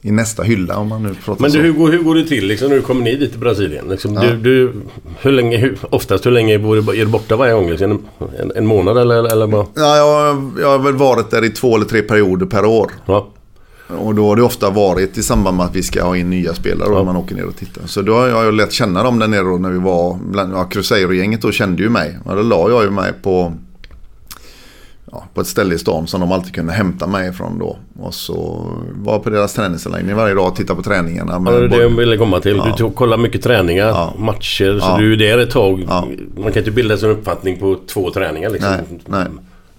i 0.03 0.11
nästa 0.11 0.43
hylla 0.43 0.77
om 0.77 0.89
man 0.89 1.03
nu 1.03 1.14
pratar 1.24 1.43
Men 1.43 1.51
så. 1.51 1.57
du, 1.59 1.62
hur, 1.64 1.72
går, 1.72 1.89
hur 1.93 2.03
går 2.03 2.14
det 2.14 2.24
till 2.24 2.47
liksom, 2.47 2.68
när 2.68 2.77
du 2.77 2.83
kommer 2.83 3.03
ni 3.03 3.16
dit 3.16 3.31
till 3.31 3.41
Brasilien? 3.41 3.85
Liksom, 3.91 4.14
Ja. 4.14 4.20
du, 4.22 4.37
du, 4.37 4.72
hur 5.20 5.33
länge, 5.33 5.57
hur, 5.57 5.79
oftast 5.91 6.27
hur 6.27 6.31
länge 6.31 6.59
bor 6.59 6.77
du, 6.77 7.01
är 7.01 7.05
du 7.05 7.11
borta 7.11 7.37
varje 7.37 7.53
gång? 7.53 7.70
Liksom, 7.70 7.91
en, 8.41 8.53
en, 8.57 8.66
månad 8.66 8.99
eller, 8.99 9.33
eller 9.33 9.47
vad? 9.47 9.66
Ja, 9.74 9.97
jag, 9.97 10.53
jag 10.61 10.68
har 10.68 10.79
väl 10.79 10.95
varit 10.95 11.31
där 11.31 11.45
i 11.45 11.49
två 11.51 11.77
eller 11.77 11.87
tre 11.87 12.03
perioder 12.03 12.47
per 12.47 12.64
år. 12.64 12.91
Ja. 13.07 13.29
Och 13.89 14.14
då 14.14 14.28
har 14.28 14.37
det 14.37 14.43
ofta 14.43 14.70
varit 14.70 15.18
i 15.18 15.22
samband 15.22 15.57
med 15.57 15.66
att 15.66 15.76
vi 15.76 15.82
ska 15.82 16.05
ha 16.05 16.16
in 16.16 16.30
nya 16.30 16.55
spelare 16.55 16.89
och 16.89 16.99
Ja. 16.99 17.05
man 17.05 17.16
åker 17.16 17.34
ner 17.34 17.47
och 17.47 17.57
tittar. 17.57 17.82
Så 17.87 18.03
då 18.03 18.14
har 18.14 18.26
jag 18.28 18.55
lärt 18.55 18.72
känna 18.72 19.03
dem 19.03 19.18
där 19.18 19.28
nere 19.28 19.43
då 19.43 19.59
när 19.59 19.70
vi 19.70 19.78
var, 19.78 20.18
bland, 20.30 20.53
ja, 20.53 20.64
Cruzeiro-gänget 20.64 21.43
då 21.43 21.53
kände 21.53 21.82
ju 21.82 21.89
mig. 21.89 22.18
Och 22.24 22.37
då 22.37 22.43
la 22.43 22.70
jag 22.70 22.84
ju 22.84 22.91
mig 22.91 23.12
på, 23.22 23.53
ja, 25.12 25.24
på 25.34 25.41
ett 25.41 25.47
ställe 25.47 25.74
i 25.74 25.78
stan 25.78 26.07
som 26.07 26.20
de 26.20 26.32
alltid 26.32 26.55
kunde 26.55 26.72
hämta 26.72 27.07
mig 27.07 27.28
ifrån 27.28 27.59
då. 27.59 27.76
Och 28.01 28.14
så 28.14 28.66
var 28.95 29.12
jag 29.12 29.22
på 29.24 29.30
deras 29.30 29.55
träningsanläggning 29.55 30.16
varje 30.16 30.34
dag 30.34 30.47
och 30.49 30.57
tittade 30.57 30.76
på 30.76 30.82
träningarna. 30.82 31.43
Ja, 31.47 31.51
det 31.53 31.64
är 31.64 31.68
det 31.68 31.76
jag 31.82 31.89
ville 31.97 32.16
komma 32.16 32.41
till. 32.41 32.57
Ja. 32.57 32.74
Du 32.78 32.91
kollar 32.91 33.16
mycket 33.16 33.43
träningar, 33.43 33.87
Ja. 33.89 34.14
matcher. 34.18 34.78
Så 34.80 34.97
du 34.99 35.12
är 35.12 35.16
där 35.16 35.39
ett 35.39 35.51
tag. 35.51 35.84
Man 36.37 36.53
kan 36.53 36.59
inte 36.59 36.70
bilda 36.70 36.97
sig 36.97 37.11
en 37.11 37.16
uppfattning 37.16 37.59
på 37.59 37.76
två 37.87 38.11
träningar 38.11 38.51
liksom. 38.51 38.70
Nej, 38.70 38.82
nej. 39.07 39.26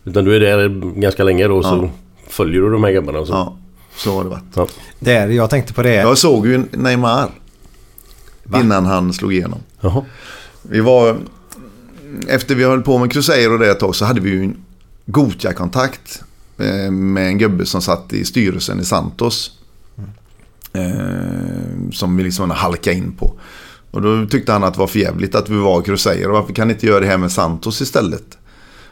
Utan 0.06 0.26
du 0.26 0.36
är 0.36 0.40
där 0.40 0.70
ganska 1.00 1.24
länge 1.24 1.48
då 1.48 1.64
så 1.64 1.70
Ja. 1.84 1.90
följer 2.30 2.62
du 2.62 2.72
de 2.72 2.84
här 2.84 2.92
grabbarna. 2.92 3.26
Så. 3.26 3.58
Så 3.98 4.16
har 4.18 4.24
det 4.24 4.30
varit. 4.30 4.44
Ja. 4.56 4.68
Där, 5.00 5.28
jag 5.28 5.50
tänkte 5.50 5.74
på 5.74 5.84
det. 5.84 5.94
Jag 5.94 6.18
såg 6.18 6.48
ju 6.48 6.64
Neymar. 6.72 7.30
Innan 8.56 8.86
han 8.86 9.14
slog 9.14 9.34
igenom. 9.34 9.60
Jaha. 9.82 10.06
Vi 10.62 10.80
var... 10.80 11.18
Efter 12.28 12.56
vi 12.56 12.64
höll 12.64 12.82
på 12.82 12.98
med 12.98 13.12
Cruzeiro 13.12 13.58
det 13.58 13.72
ett 13.72 13.80
tag 13.80 13.96
så 13.96 14.06
hade 14.06 14.22
vi 14.22 14.30
ju 14.30 14.44
en 14.44 14.56
Gotia-kontakt 15.06 16.24
eh, 16.58 16.92
med 16.92 17.28
en 17.28 17.38
gubbe 17.38 17.66
som 17.66 17.82
satt 17.82 18.14
i 18.14 18.26
styrelsen 18.26 18.80
i 18.80 18.86
Santos. 18.86 19.52
Eh, 20.74 21.92
som 21.92 22.18
vi 22.18 22.24
liksom 22.24 22.52
halkade 22.52 22.96
in 22.96 23.12
på. 23.20 23.34
Och 23.92 24.02
då 24.02 24.26
tyckte 24.26 24.52
han 24.52 24.64
att 24.64 24.74
det 24.74 24.80
var 24.80 24.88
för 24.88 25.00
jävligt 25.00 25.36
att 25.36 25.50
vi 25.50 25.56
var 25.58 25.82
Crusader. 25.82 26.28
Och 26.28 26.34
varför 26.34 26.54
kan 26.54 26.68
ni 26.68 26.74
inte 26.74 26.86
göra 26.88 27.00
det 27.00 27.06
här 27.08 27.18
med 27.18 27.32
Santos 27.32 27.82
istället? 27.82 28.38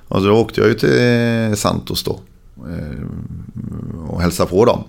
Och 0.08 0.22
så 0.22 0.32
åkte 0.32 0.62
jag 0.62 0.70
ju 0.70 0.74
till 0.76 1.58
Santos 1.58 2.04
då. 2.04 2.20
eh, 2.58 4.08
Och 4.10 4.22
hälsade 4.22 4.50
på 4.50 4.66
dem. 4.66 4.84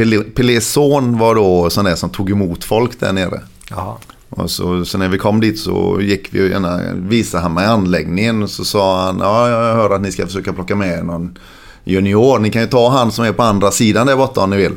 Pelé- 0.00 0.30
Pelés 0.34 0.72
son 0.72 1.18
var 1.18 1.34
då 1.34 1.70
sån 1.70 1.84
där 1.84 1.96
som 1.96 2.10
tog 2.10 2.30
emot 2.30 2.64
folk 2.64 3.00
där 3.00 3.12
nere. 3.12 3.40
Jaha. 3.70 3.94
Och 4.30 4.50
så, 4.50 4.84
så 4.84 4.98
när 4.98 5.08
vi 5.08 5.18
kom 5.18 5.40
dit 5.40 5.58
så 5.60 5.98
gick 6.00 6.28
vi 6.34 6.44
och 6.46 6.48
gärna, 6.48 6.80
visade 6.94 7.42
han 7.42 7.54
mig 7.54 7.66
anläggningen. 7.66 8.42
Och 8.42 8.50
så 8.50 8.64
sa 8.64 9.04
han, 9.06 9.18
ja 9.18 9.48
jag 9.48 9.74
hör 9.74 9.90
att 9.90 10.00
ni 10.02 10.12
ska 10.12 10.26
försöka 10.26 10.52
plocka 10.52 10.76
med 10.76 11.04
någon 11.06 11.38
junior. 11.84 12.38
Ni 12.38 12.50
kan 12.50 12.62
ju 12.62 12.68
ta 12.68 12.90
han 12.90 13.12
som 13.12 13.24
är 13.24 13.32
på 13.32 13.42
andra 13.42 13.70
sidan 13.70 14.06
där 14.06 14.16
borta 14.16 14.40
om 14.40 14.50
ni 14.50 14.56
vill. 14.56 14.72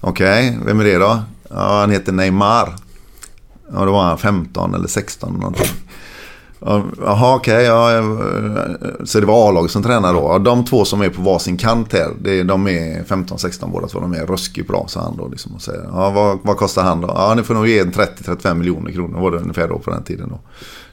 Okej, 0.00 0.58
vem 0.66 0.80
är 0.80 0.84
det 0.84 0.98
då? 0.98 1.18
Ja, 1.50 1.80
han 1.80 1.90
heter 1.90 2.12
Neymar. 2.12 2.74
Ja, 3.72 3.84
då 3.84 3.92
var 3.92 4.02
han 4.04 4.18
15 4.18 4.74
eller 4.74 4.88
16 4.88 5.32
någonting. 5.34 5.66
Ja, 6.60 6.82
Jaha, 7.04 7.36
okej. 7.36 7.64
ja, 7.64 7.90
så 9.04 9.20
det 9.20 9.26
var 9.26 9.48
A-laget 9.48 9.70
som 9.70 9.82
tränade 9.82 10.14
då. 10.14 10.20
Ja, 10.20 10.38
De 10.38 10.64
två 10.64 10.84
som 10.84 11.00
är 11.00 11.08
på 11.08 11.22
varsin 11.22 11.56
kant 11.56 11.92
här, 11.92 12.08
det, 12.20 12.42
de 12.42 12.66
är 12.68 13.02
15-16 13.04 13.70
båda 13.72 13.86
två. 13.86 14.00
De 14.00 14.14
är 14.14 14.26
ruskigt 14.26 14.68
bra, 14.68 14.84
sa 14.88 15.00
han 15.00 15.16
då. 15.16 15.28
Liksom, 15.28 15.54
och 15.54 15.62
säger, 15.62 15.84
ja, 15.92 16.10
vad, 16.10 16.38
vad 16.42 16.56
kostar 16.56 16.82
han 16.82 17.00
då? 17.00 17.08
Ja, 17.14 17.34
ni 17.36 17.42
får 17.42 17.54
nog 17.54 17.68
ge 17.68 17.78
en 17.78 17.92
30-35 17.92 18.54
miljoner 18.54 18.92
kronor 18.92 19.20
var 19.20 19.30
det 19.30 19.36
ungefär 19.38 19.68
då 19.68 19.78
på 19.78 19.90
den 19.90 20.02
tiden. 20.02 20.28
Då. 20.28 20.40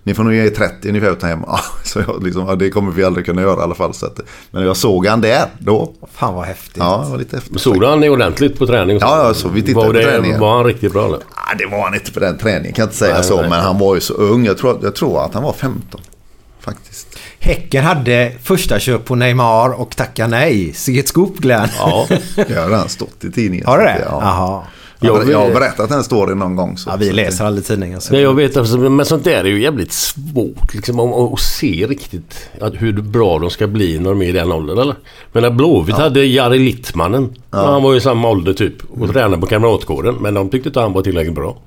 Ni 0.05 0.13
får 0.13 0.23
nog 0.23 0.33
ge 0.33 0.49
30 0.49 0.89
ungefär 0.89 1.15
ta 1.15 1.27
hem. 1.27 1.43
Ja, 1.47 1.59
så 1.83 1.99
jag, 2.07 2.23
liksom, 2.23 2.47
ja, 2.47 2.55
det 2.55 2.69
kommer 2.69 2.91
vi 2.91 3.03
aldrig 3.03 3.25
kunna 3.25 3.41
göra 3.41 3.59
i 3.59 3.63
alla 3.63 3.75
fall. 3.75 3.93
Så 3.93 4.05
att, 4.05 4.19
men 4.51 4.65
jag 4.65 4.77
såg 4.77 5.07
han 5.07 5.21
där 5.21 5.45
då. 5.59 5.93
Fan 6.13 6.33
vad 6.33 6.45
häftigt. 6.45 6.77
Ja, 6.77 7.01
det 7.05 7.11
var 7.11 7.17
lite 7.17 7.35
häftigt. 7.35 7.59
Såg 7.61 7.79
du 7.81 7.87
han 7.87 8.03
ordentligt 8.03 8.59
på 8.59 8.67
träning? 8.67 8.97
Ja, 9.01 9.27
ja, 9.27 9.33
så 9.33 9.49
vi 9.49 9.61
tittade 9.61 9.75
var 9.75 9.85
på 9.85 9.91
det, 9.91 10.03
träningen. 10.03 10.39
Var 10.39 10.55
han 10.55 10.65
riktigt 10.65 10.93
bra 10.93 11.05
eller? 11.05 11.19
Ja, 11.35 11.55
det 11.57 11.65
var 11.65 11.83
han 11.83 11.93
inte 11.93 12.11
på 12.11 12.19
den 12.19 12.37
träningen, 12.37 12.73
kan 12.73 12.83
jag 12.83 12.87
inte 12.87 12.97
säga 12.97 13.13
Nej, 13.13 13.23
så. 13.23 13.41
nej. 13.41 13.49
Men 13.49 13.59
han 13.59 13.79
var 13.79 13.95
ju 13.95 14.01
så 14.01 14.13
ung. 14.13 14.45
Jag 14.45 14.57
tror, 14.57 14.79
jag 14.83 14.95
tror 14.95 15.25
att 15.25 15.33
han 15.33 15.43
var 15.43 15.53
15. 15.53 16.01
Faktiskt. 16.59 17.19
Häcken 17.39 17.83
hade 17.83 18.31
första 18.43 18.79
köp 18.79 19.05
på 19.05 19.15
Neymar 19.15 19.69
och 19.81 19.95
tacka 19.95 20.27
nej. 20.27 20.73
Sitt 20.73 21.07
skop 21.07 21.37
Glenn. 21.37 21.67
Ja. 21.79 22.07
Det 22.35 22.55
har 22.55 22.69
redan 22.69 22.89
stått 22.89 23.23
i 23.23 23.31
tidningen. 23.31 23.67
Har 23.67 23.77
du 23.77 23.83
det? 23.83 24.01
Ja. 24.05 24.19
Jaha. 24.21 24.63
Jag, 25.05 25.29
Jag- 25.29 25.39
har 25.39 25.51
berättat 25.53 25.89
den 25.89 26.03
storyn 26.03 26.37
någon 26.39 26.55
gång. 26.55 26.77
Så, 26.77 26.89
Ja, 26.89 26.95
vi 26.95 27.07
så 27.07 27.13
läser 27.13 27.45
aldrig 27.45 27.65
tidningen. 27.65 28.01
Så. 28.01 28.13
Nej, 28.13 28.21
jag 28.21 28.33
vet 28.33 28.57
alltså, 28.57 28.77
men 28.77 29.05
sånt 29.05 29.23
där 29.23 29.43
är 29.43 29.43
ju 29.49 29.61
jävligt 29.61 29.91
svårt 29.91 30.73
liksom 30.73 30.99
att, 30.99 31.33
att 31.33 31.39
se 31.39 31.87
riktigt 31.89 32.49
att 32.61 32.73
hur 32.75 32.93
bra 32.93 33.39
de 33.39 33.49
ska 33.49 33.67
bli 33.67 33.99
när 33.99 34.09
de 34.09 34.21
är 34.21 34.25
i 34.25 34.31
den 34.31 34.51
åldern 34.51 34.77
eller? 34.79 34.95
Men 35.31 35.43
när 35.43 35.49
Blåvitt 35.49 35.95
hade 35.95 36.25
Jari 36.25 36.59
Littmannen. 36.59 37.33
Han 37.49 37.83
var 37.83 37.91
ju 37.91 37.97
i 37.97 38.01
samma 38.01 38.29
ålder 38.29 38.53
typ 38.53 38.73
och 39.01 39.13
tränade 39.13 39.41
på 39.41 39.47
Kamratgården. 39.47 40.15
Men 40.15 40.33
de 40.33 40.49
tyckte 40.49 40.69
inte 40.69 40.79
han 40.79 40.93
var 40.93 41.01
tillräckligt 41.01 41.35
bra. 41.35 41.57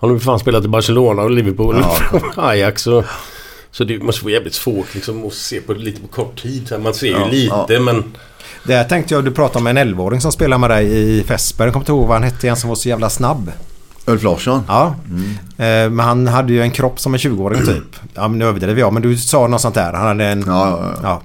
Han 0.00 0.10
har 0.10 0.12
ju 0.12 0.18
fan 0.20 0.38
spelat 0.38 0.64
i 0.64 0.68
Barcelona 0.68 1.22
och 1.22 1.30
Liverpool 1.30 1.76
och 1.76 2.32
Ajax 2.44 2.86
och... 2.86 3.04
Så 3.70 3.84
det 3.84 3.98
måste 4.02 4.24
vara 4.24 4.32
jävligt 4.34 4.54
svårt 4.54 4.94
liksom 4.94 5.26
att 5.26 5.32
se 5.32 5.60
på 5.60 5.72
lite 5.72 6.00
på 6.00 6.06
kort 6.08 6.42
tid. 6.42 6.72
Man 6.82 6.94
ser 6.94 7.06
ju 7.06 7.12
Ja, 7.12 7.26
lite 7.30 7.80
men... 7.80 8.04
Där 8.64 8.84
tänkte 8.84 9.14
jag, 9.14 9.24
du 9.24 9.30
pratade 9.30 9.58
om 9.58 9.66
en 9.66 9.78
11-åring 9.78 10.20
som 10.20 10.32
spelar 10.32 10.58
med 10.58 10.70
dig 10.70 10.86
i 11.18 11.22
Fesper. 11.24 11.64
Jag 11.64 11.72
kommer 11.72 11.82
inte 11.82 11.92
ihåg 11.92 12.06
vad 12.06 12.16
han 12.16 12.22
hette 12.22 12.46
igen 12.46 12.56
som 12.56 12.68
var 12.68 12.76
så 12.76 12.88
jävla 12.88 13.10
snabb. 13.10 13.52
Ulf 14.06 14.22
Larsson. 14.22 14.62
Ja. 14.68 14.94
Eh, 15.64 15.90
Men 15.90 16.00
han 16.00 16.26
hade 16.26 16.52
ju 16.52 16.62
en 16.62 16.70
kropp 16.70 17.00
som 17.00 17.14
en 17.14 17.20
20-åring 17.20 17.66
typ. 17.66 17.96
Ja 18.14 18.28
men 18.28 18.38
nu 18.38 18.44
överdriver 18.44 18.80
jag. 18.80 18.92
Men 18.92 19.02
du 19.02 19.16
sa 19.16 19.46
något 19.46 19.60
sånt 19.60 19.74
där. 19.74 19.92
Han 19.92 20.06
hade 20.06 20.24
en... 20.24 20.44
Ja, 20.46 20.68
ja, 20.68 20.80
ja. 20.82 20.98
Ja. 21.02 21.22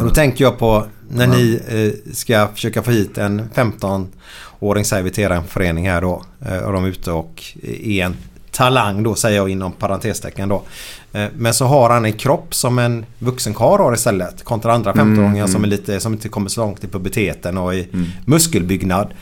Och 0.00 0.08
då 0.08 0.14
tänker 0.14 0.44
jag 0.44 0.58
på 0.58 0.86
när 1.08 1.26
ni 1.26 1.60
eh, 1.68 2.12
ska 2.14 2.48
försöka 2.54 2.82
få 2.82 2.90
hit 2.90 3.18
en 3.18 3.42
15-åring 3.54 4.84
säger 4.84 5.02
vi 5.02 5.10
till 5.10 5.24
er 5.24 5.42
förening 5.48 5.90
här 5.90 6.00
då. 6.00 6.22
Eh, 6.46 6.58
och 6.58 6.72
de 6.72 6.84
är 6.84 6.88
ute 6.88 7.12
och 7.12 7.42
är 7.84 8.04
en 8.04 8.16
talang 8.60 9.02
då 9.02 9.14
säger 9.14 9.36
jag 9.36 9.48
inom 9.48 9.72
parentestecken 9.72 10.48
då. 10.48 10.62
Eh, 11.12 11.26
men 11.36 11.54
så 11.54 11.64
har 11.64 11.90
han 11.90 12.04
en 12.04 12.12
kropp 12.12 12.54
som 12.54 12.78
en 12.78 13.06
vuxen 13.18 13.54
karl 13.54 13.80
har 13.80 13.94
istället. 13.94 14.44
Kontra 14.44 14.72
andra 14.72 14.92
15-åringar 14.92 15.46
som, 15.46 15.64
är 15.64 15.68
lite, 15.68 16.00
som 16.00 16.12
inte 16.12 16.28
kommer 16.28 16.48
så 16.48 16.60
långt 16.60 16.84
i 16.84 16.88
puberteten 16.88 17.58
och 17.58 17.74
i 17.74 17.88
muskelbyggnad. 18.24 19.14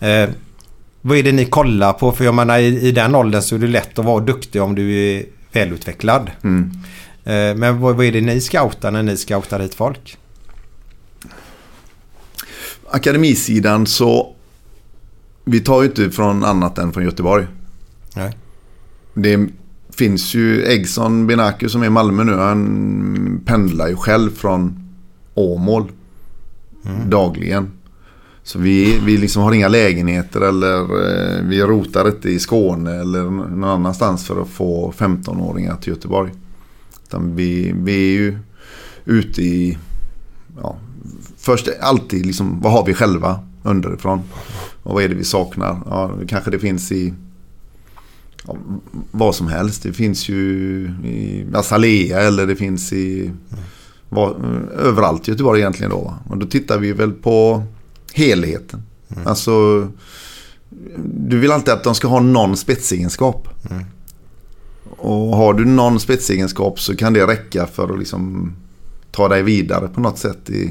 Eh, 0.00 0.28
vad 1.00 1.18
är 1.18 1.22
det 1.22 1.32
ni 1.32 1.44
kollar 1.44 1.92
på? 1.92 2.12
För 2.12 2.24
jag 2.24 2.34
menar 2.34 2.58
i, 2.58 2.88
i 2.88 2.92
den 2.92 3.14
åldern 3.14 3.42
så 3.42 3.54
är 3.54 3.58
det 3.58 3.66
lätt 3.66 3.98
att 3.98 4.04
vara 4.04 4.24
duktig 4.24 4.62
om 4.62 4.74
du 4.74 4.94
är 4.94 5.24
välutvecklad. 5.52 6.30
Mm. 6.42 6.70
Eh, 7.24 7.56
Men 7.56 7.80
vad, 7.80 7.96
vad 7.96 8.06
är 8.06 8.12
det 8.12 8.20
ni 8.20 8.40
scoutar 8.40 8.90
när 8.90 9.02
ni 9.02 9.16
scoutar 9.16 9.60
hit 9.60 9.74
folk? 9.74 10.16
Akademisidan 12.90 13.86
så... 13.86 14.34
Vi 15.44 15.60
tar 15.60 15.82
ju 15.82 15.88
inte 15.88 16.10
från 16.10 16.44
annat 16.44 16.78
än 16.78 16.92
från 16.92 17.04
Göteborg. 17.04 17.46
Nej. 18.16 18.32
Det 19.14 19.48
finns 19.90 20.34
ju 20.34 20.64
Eggson 20.64 21.26
Benaku 21.26 21.68
som 21.68 21.82
är 21.82 21.86
i 21.86 21.90
Malmö 21.90 22.24
nu. 22.24 22.32
Han 22.32 23.40
pendlar 23.44 23.88
ju 23.88 23.96
själv 23.96 24.30
från 24.30 24.90
Åmål. 25.34 25.92
Dagligen. 27.06 27.70
Så 28.42 28.58
vi, 28.58 28.98
vi 28.98 29.16
liksom 29.16 29.42
har 29.42 29.52
inga 29.52 29.68
lägenheter 29.68 30.40
eller 30.40 30.80
eh, 30.80 31.42
vi 31.42 31.62
rotar 31.62 32.08
inte 32.08 32.30
i 32.30 32.38
Skåne 32.38 33.00
eller 33.00 33.22
någon 33.22 33.64
annanstans 33.64 34.26
för 34.26 34.42
att 34.42 34.48
få 34.48 34.92
15-åringar 34.96 35.76
till 35.76 35.92
Göteborg. 35.92 36.32
Utan 37.06 37.36
vi, 37.36 37.74
vi 37.76 37.92
är 37.92 38.12
ju 38.12 38.38
ute 39.04 39.42
i... 39.42 39.78
Ja, 40.62 40.76
först 41.38 41.68
alltid 41.80 42.26
liksom, 42.26 42.60
vad 42.60 42.72
har 42.72 42.86
vi 42.86 42.94
själva 42.94 43.40
underifrån? 43.62 44.22
Och 44.82 44.94
vad 44.94 45.04
är 45.04 45.08
det 45.08 45.14
vi 45.14 45.24
saknar? 45.24 45.80
Ja, 45.86 46.12
kanske 46.28 46.50
det 46.50 46.58
finns 46.58 46.92
i 46.92 47.14
ja, 48.46 48.56
vad 49.10 49.34
som 49.34 49.48
helst. 49.48 49.82
Det 49.82 49.92
finns 49.92 50.28
ju 50.28 50.40
i 51.04 51.46
Azalea 51.54 52.20
eller 52.20 52.46
det 52.46 52.56
finns 52.56 52.92
i 52.92 53.30
vad, 54.08 54.36
överallt 54.78 55.28
i 55.28 55.30
Göteborg 55.30 55.60
egentligen 55.60 55.90
då. 55.90 56.14
Och 56.28 56.38
då 56.38 56.46
tittar 56.46 56.78
vi 56.78 56.92
väl 56.92 57.12
på 57.12 57.62
helheten. 58.12 58.82
Alltså 59.24 59.86
du 61.04 61.38
vill 61.38 61.52
alltid 61.52 61.74
att 61.74 61.84
de 61.84 61.94
ska 61.94 62.08
ha 62.08 62.20
någon 62.20 62.56
spetsegenskap. 62.56 63.48
Och 64.96 65.36
har 65.36 65.54
du 65.54 65.64
någon 65.64 66.00
spetsegenskap 66.00 66.80
så 66.80 66.96
kan 66.96 67.12
det 67.12 67.26
räcka 67.26 67.66
för 67.66 67.92
att 67.92 67.98
liksom 67.98 68.52
ta 69.10 69.28
dig 69.28 69.42
vidare 69.42 69.88
på 69.88 70.00
något 70.00 70.18
sätt. 70.18 70.50
I, 70.50 70.70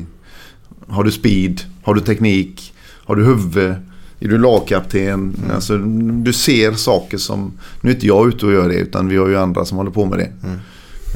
har 0.88 1.04
du 1.04 1.12
speed? 1.12 1.62
Har 1.84 1.94
du 1.94 2.02
teknik? 2.02 2.74
Har 3.06 3.16
du 3.16 3.26
huvud? 3.26 3.76
Är 4.24 4.28
du 4.28 4.38
lagkapten? 4.38 5.36
Alltså, 5.54 5.78
du 6.24 6.34
ser 6.34 6.74
saker 6.74 7.18
som... 7.18 7.52
Nu 7.82 7.90
är 7.90 7.94
inte 7.96 8.08
jag 8.08 8.28
ute 8.28 8.46
och 8.46 8.52
gör 8.54 8.70
det 8.70 8.76
utan 8.76 9.08
vi 9.08 9.18
har 9.18 9.28
ju 9.28 9.38
andra 9.38 9.66
som 9.66 9.78
håller 9.78 9.92
på 9.92 10.06
med 10.06 10.20
det. 10.20 10.32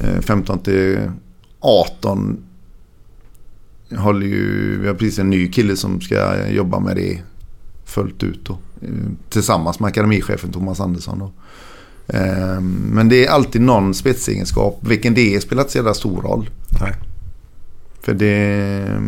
Eh, 0.08 0.22
15 0.22 0.60
till 0.60 1.00
18 1.60 2.38
håller 3.96 4.28
ju... 4.28 4.78
Vi 4.82 4.88
har 4.88 4.94
precis 4.94 5.20
en 5.20 5.30
ny 5.30 5.48
kille 5.52 5.76
som 5.76 6.02
ska 6.02 6.48
jobba 6.48 6.80
med 6.80 6.96
det 6.96 7.22
fullt 7.86 8.24
ut 8.24 8.46
då. 8.46 8.58
Eh, 8.82 8.90
Tillsammans 9.30 9.80
med 9.80 9.88
akademichefen 9.88 10.52
Thomas 10.52 10.80
Andersson 10.80 11.20
då. 11.20 11.32
Eh, 12.08 12.62
Men 12.92 13.10
det 13.10 13.26
är 13.26 13.30
alltid 13.30 13.62
någon 13.62 13.94
spetsegenskap. 13.94 14.80
Vilken 14.88 15.14
det 15.14 15.36
är 15.36 15.40
spelar 15.40 15.62
inte 15.62 15.72
så 15.72 15.78
jävla 15.78 15.94
stor 15.94 16.22
roll. 16.22 16.50
Nej. 16.82 16.94
För 18.02 18.14
det... 18.14 19.02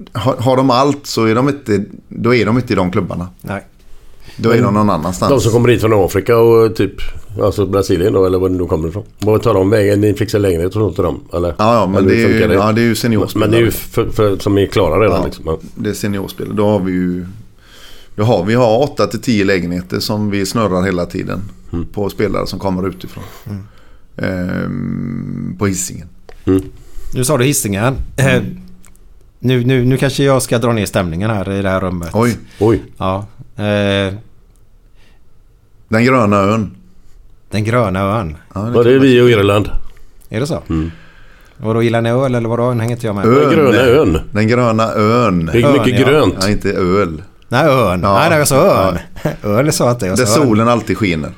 mm, 0.00 0.08
Har, 0.12 0.36
har 0.36 0.56
de 0.56 0.70
allt 0.70 1.06
så 1.06 1.24
är 1.24 1.34
de 1.34 1.48
inte, 1.48 1.84
då 2.08 2.34
är 2.34 2.46
de 2.46 2.56
inte 2.56 2.72
i 2.72 2.76
de 2.76 2.90
klubbarna. 2.90 3.28
Nej. 3.42 3.66
Då 4.36 4.50
är 4.50 4.62
de 4.62 4.74
någon 4.74 4.90
annanstans. 4.90 5.30
De 5.30 5.40
som 5.40 5.52
kommer 5.52 5.68
hit 5.68 5.80
från 5.80 6.04
Afrika 6.04 6.38
och 6.38 6.76
typ... 6.76 6.92
Alltså 7.42 7.66
Brasilien 7.66 8.12
då 8.12 8.26
eller 8.26 8.38
var 8.38 8.48
de 8.48 8.68
kommer 8.68 8.88
ifrån. 8.88 9.04
Vad 9.18 9.42
tar 9.42 9.54
de 9.54 9.70
vägen? 9.70 10.00
Ni 10.00 10.14
fixar 10.14 10.38
lägenhet 10.38 10.66
och 10.66 10.72
sånt 10.72 10.94
till 10.94 11.04
dem? 11.04 11.20
Eller? 11.32 11.54
Ja, 11.58 11.74
ja 11.74 11.86
men 11.86 11.96
eller 11.96 12.08
det 12.08 12.22
är, 12.22 12.28
ju, 12.28 12.40
funkar 12.40 12.54
ja, 12.54 12.72
det 12.72 12.80
är 12.80 12.84
ju 12.84 12.94
seniorspelare. 12.94 13.50
Men 13.50 13.58
det 13.58 13.62
är 13.62 13.64
ju 13.64 13.70
för, 13.70 14.10
för, 14.10 14.38
som 14.38 14.58
är 14.58 14.66
klara 14.66 15.04
redan 15.04 15.18
Ja. 15.20 15.24
liksom. 15.24 15.44
Ja. 15.46 15.58
Det 15.74 15.90
är 15.90 15.94
seniorspelare. 15.94 16.54
Då 16.54 16.66
har 16.66 16.80
vi 16.80 16.92
ju... 16.92 17.26
Då 18.16 18.22
har 18.22 18.44
vi 18.44 18.54
har 18.54 18.82
8 18.82 19.06
till 19.06 19.20
10 19.20 19.44
lägenheter 19.44 20.00
som 20.00 20.30
vi 20.30 20.46
snurrar 20.46 20.82
hela 20.82 21.06
tiden. 21.06 21.40
Mm. 21.72 21.86
På 21.86 22.10
spelare 22.10 22.46
som 22.46 22.58
kommer 22.58 22.88
utifrån. 22.88 23.24
Ehm, 24.16 25.56
på 25.58 25.66
hissingen. 25.66 26.08
Nu 27.14 27.24
sa 27.24 27.38
du 27.38 27.44
Hisingen. 27.44 27.94
Eh, 28.16 28.42
Nu, 29.42 29.64
nu, 29.64 29.84
nu 29.84 29.96
kanske 29.96 30.24
jag 30.24 30.42
ska 30.42 30.58
dra 30.58 30.72
ner 30.72 30.86
stämningen 30.86 31.30
här 31.30 31.50
i 31.52 31.62
det 31.62 31.68
här 31.70 31.80
rummet. 31.80 32.10
Oj, 32.12 32.36
Oj. 32.58 32.82
Ja. 32.98 33.26
Eh, 33.56 34.14
den 35.88 36.04
gröna 36.04 36.36
ön. 36.36 36.70
den 37.50 37.64
gröna 37.64 38.00
ön. 38.00 38.36
Ja, 38.54 38.60
det 38.60 38.82
det 38.84 38.98
vi 38.98 39.20
och 39.20 39.30
Irland? 39.30 39.70
Är 40.28 40.40
det 40.40 40.46
så? 40.46 40.62
Mm. 40.68 40.90
Vadå 41.56 41.82
gillar 41.82 42.00
ni 42.00 42.10
öl 42.10 42.34
eller 42.34 42.48
vadå? 42.48 42.74
Nu 42.74 42.80
hänger 42.80 42.94
inte 42.96 43.06
jag 43.06 43.16
med. 43.16 43.24
Ö- 43.26 43.40
Den 43.40 43.50
gröna 43.54 43.78
ön. 43.78 44.18
Den 44.32 44.48
gröna 44.48 44.92
ön. 44.92 45.46
Det 45.52 45.58
är 45.60 45.66
Ön, 45.66 45.72
mycket 45.72 46.00
ja. 46.00 46.06
grönt. 46.06 46.34
Ja, 46.40 46.48
inte 46.48 46.72
öl. 46.72 47.22
Nej, 47.48 47.64
ön. 47.64 48.00
Ja. 48.02 48.14
Nej, 48.18 48.30
nej, 48.30 48.38
jag 48.38 48.48
sa 48.48 48.88
ön. 48.88 48.98
Öl 49.42 49.72
sa 49.72 49.90
inte 49.90 50.06
jag. 50.06 50.16
Där 50.18 50.24
sa 50.24 50.40
ön. 50.40 50.46
solen 50.48 50.68
alltid 50.68 50.98
skiner. 50.98 51.30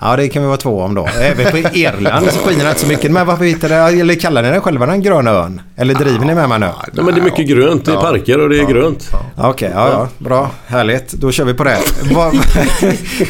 Ja, 0.00 0.16
det 0.16 0.28
kan 0.28 0.42
vi 0.42 0.46
vara 0.48 0.56
två 0.56 0.80
om 0.80 0.94
då. 0.94 1.08
Även 1.20 1.50
på 1.50 1.58
Irland 1.58 2.26
så 2.30 2.38
skiner 2.38 2.64
det 2.64 2.70
inte 2.70 2.80
så 2.80 2.86
mycket. 2.86 3.10
Men 3.10 3.26
varför 3.26 3.44
hittar 3.44 3.68
det, 3.68 3.74
eller 4.00 4.14
kallar 4.14 4.42
ni 4.42 4.50
den 4.50 4.60
själva 4.60 4.86
den 4.86 5.02
gröna 5.02 5.30
ön? 5.30 5.60
Eller 5.76 5.94
driver 5.94 6.26
ni 6.26 6.34
med 6.34 6.48
mig 6.48 6.58
nu? 6.60 6.66
Ja, 6.92 7.02
men 7.02 7.14
det 7.14 7.20
är 7.20 7.24
mycket 7.24 7.48
grönt. 7.48 7.84
Det 7.84 7.92
är 7.92 7.96
parker 7.96 8.40
och 8.40 8.48
det 8.48 8.58
är 8.60 8.64
grönt. 8.66 9.10
Okej, 9.36 9.70
ja, 9.74 9.88
ja. 9.88 10.08
Bra. 10.18 10.50
Härligt. 10.66 11.12
Då 11.12 11.32
kör 11.32 11.44
vi 11.44 11.54
på 11.54 11.64
det. 11.64 11.78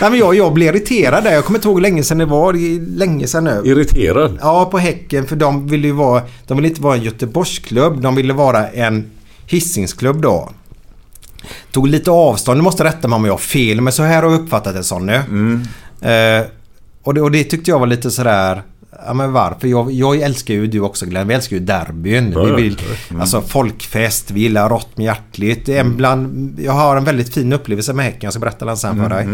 Nej, 0.00 0.10
men 0.10 0.16
jag, 0.18 0.34
jag 0.34 0.52
blev 0.52 0.76
irriterad 0.76 1.24
där. 1.24 1.32
Jag 1.32 1.44
kommer 1.44 1.58
inte 1.58 1.68
ihåg 1.68 1.76
hur 1.76 1.82
länge 1.82 2.02
sedan 2.02 2.18
det 2.18 2.24
var. 2.24 2.52
Det 2.52 2.80
länge 2.98 3.26
sedan 3.26 3.44
nu. 3.44 3.62
Irriterad? 3.64 4.38
Ja, 4.40 4.64
på 4.70 4.78
Häcken. 4.78 5.26
För 5.26 5.36
de 5.36 5.66
ville 5.68 5.86
ju 5.86 5.92
vara... 5.92 6.22
De 6.46 6.56
ville 6.56 6.68
inte 6.68 6.82
vara 6.82 6.96
en 6.96 7.02
Göteborgsklubb. 7.02 8.00
De 8.00 8.14
ville 8.14 8.32
vara 8.32 8.68
en 8.68 9.10
Hisingsklubb 9.46 10.22
då. 10.22 10.50
Tog 11.72 11.86
lite 11.88 12.10
avstånd. 12.10 12.58
Nu 12.58 12.62
måste 12.62 12.84
rätta 12.84 13.08
mig 13.08 13.16
om 13.16 13.24
jag 13.24 13.32
har 13.32 13.38
fel. 13.38 13.80
Men 13.80 13.92
så 13.92 14.02
här 14.02 14.22
har 14.22 14.30
jag 14.30 14.40
uppfattat 14.40 14.74
det 14.74 14.84
som 14.84 15.06
nu. 15.06 15.20
Eh, 16.10 16.46
och, 17.02 17.14
det, 17.14 17.20
och 17.20 17.30
det 17.30 17.44
tyckte 17.44 17.70
jag 17.70 17.78
var 17.78 17.86
lite 17.86 18.10
sådär... 18.10 18.62
Ja 19.06 19.14
men 19.14 19.32
varför? 19.32 19.68
Jag, 19.68 19.92
jag 19.92 20.20
älskar 20.20 20.54
ju 20.54 20.66
du 20.66 20.80
också 20.80 21.06
Glenn. 21.06 21.28
Vi 21.28 21.34
älskar 21.34 21.56
ju 21.56 21.62
derbyn. 21.62 22.32
Ja, 22.34 22.42
vi 22.44 22.62
vill, 22.62 22.78
Mm. 23.10 23.20
Alltså 23.20 23.40
folkfest. 23.42 24.30
Vi 24.30 24.40
gillar 24.40 24.68
rått 24.68 24.96
med 24.96 25.04
hjärtligt. 25.04 25.68
En 25.68 25.96
bland, 25.96 26.58
jag 26.60 26.72
har 26.72 26.96
en 26.96 27.04
väldigt 27.04 27.34
fin 27.34 27.52
upplevelse 27.52 27.92
med 27.92 28.04
Häcken. 28.04 28.20
Jag 28.22 28.32
ska 28.32 28.40
berätta 28.40 28.64
den 28.64 28.76
sen 28.76 29.02
för 29.02 29.08
dig. 29.08 29.24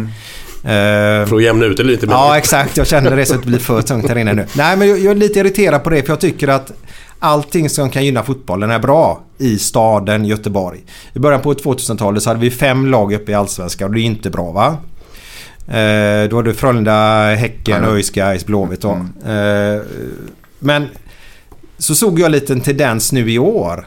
Eh, 0.65 1.27
För 1.27 1.37
att 1.37 1.43
jämna 1.43 1.65
ut 1.67 1.77
det 1.77 1.83
lite 1.83 2.07
mer. 2.07 2.13
Ja, 2.15 2.39
exakt. 2.39 2.77
Jag 2.77 2.87
kände 2.87 3.17
det 3.17 3.27
så 3.27 3.35
att 3.35 3.41
det 3.43 3.47
blir 3.47 3.59
för 3.59 3.83
tungt 3.83 4.09
här 4.09 4.19
inne 4.19 4.33
nu. 4.33 4.47
Nej, 4.57 4.77
men 4.77 4.89
jag, 4.89 4.99
jag 4.99 5.11
är 5.11 5.15
lite 5.15 5.39
irriterad 5.41 5.85
på 5.85 5.91
det 5.91 6.03
för 6.03 6.09
jag 6.13 6.21
tycker 6.21 6.49
att 6.49 6.73
allting 7.19 7.71
som 7.71 7.91
kan 7.91 8.05
gynna 8.05 8.23
fotbollen 8.23 8.71
är 8.71 8.79
bra 8.79 9.21
i 9.39 9.59
staden 9.59 10.25
Göteborg. 10.25 10.81
I 11.13 11.19
början 11.19 11.41
på 11.41 11.55
2000-talet 11.55 12.23
så 12.23 12.31
hade 12.31 12.41
vi 12.41 12.51
fem 12.51 12.87
lag 12.87 13.13
uppe 13.13 13.33
i 13.33 13.35
Allsvenskan 13.35 13.89
och 13.89 13.95
det 13.95 14.01
är 14.01 14.05
inte 14.05 14.31
bra 14.31 14.51
va? 14.53 14.77
Eh, 15.69 16.29
då 16.31 16.37
hade 16.37 16.51
du 16.51 16.55
Frölunda, 16.55 17.25
Häcken, 17.35 17.83
Ja. 17.83 17.91
ÖIS, 17.91 18.11
Gais, 18.11 18.47
Blåvitt 18.47 18.81
då. 18.81 18.91
Eh, 19.31 19.81
men 20.59 20.87
så 21.79 21.95
såg 21.95 22.21
jag 22.21 22.31
lite 22.31 22.53
en 22.53 22.61
tendens 22.61 23.13
nu 23.13 23.31
i 23.33 23.39
år. 23.39 23.87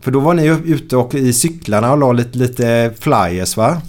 För 0.00 0.10
då 0.10 0.20
var 0.20 0.34
ni 0.34 0.46
ute 0.64 0.96
och 0.96 1.14
i 1.14 1.32
cyklarna 1.32 1.92
och 1.92 1.98
la 1.98 2.12
lite, 2.12 2.38
lite 2.38 2.90
flyers 3.00 3.56
va? 3.56 3.80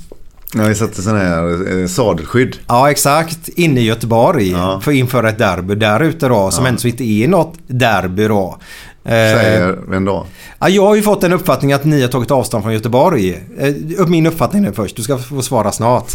Ja, 0.55 0.63
vi 0.63 0.75
satte 0.75 1.01
sån 1.01 1.17
här 1.17 1.79
eh, 1.81 1.87
sadelskydd. 1.87 2.57
Ja 2.67 2.91
exakt, 2.91 3.47
inne 3.49 3.79
i 3.81 3.83
Göteborg 3.83 4.51
för 4.81 4.91
att 4.91 4.95
införa 4.95 5.29
ett 5.29 5.37
derby 5.37 5.75
där 5.75 5.99
ute 5.99 6.27
då 6.27 6.51
som 6.51 6.65
Ja. 6.65 6.69
ändå 6.69 6.87
inte 6.87 7.03
är 7.03 7.27
något 7.27 7.53
derby 7.67 8.27
då. 8.27 8.57
Säger 9.05 9.77
vem 9.89 10.05
då? 10.05 10.25
Ja, 10.61 10.69
jag 10.69 10.85
har 10.85 10.95
ju 10.95 11.01
fått 11.01 11.23
en 11.23 11.33
uppfattning 11.33 11.73
att 11.73 11.85
ni 11.85 12.01
har 12.01 12.07
tagit 12.07 12.31
avstånd 12.31 12.63
från 12.63 12.73
Göteborg. 12.73 13.43
Eh, 13.59 14.07
min 14.07 14.25
uppfattning 14.25 14.61
nu 14.61 14.73
först, 14.73 14.95
du 14.95 15.01
ska 15.03 15.17
få 15.17 15.41
svara 15.41 15.71
snart. 15.71 16.11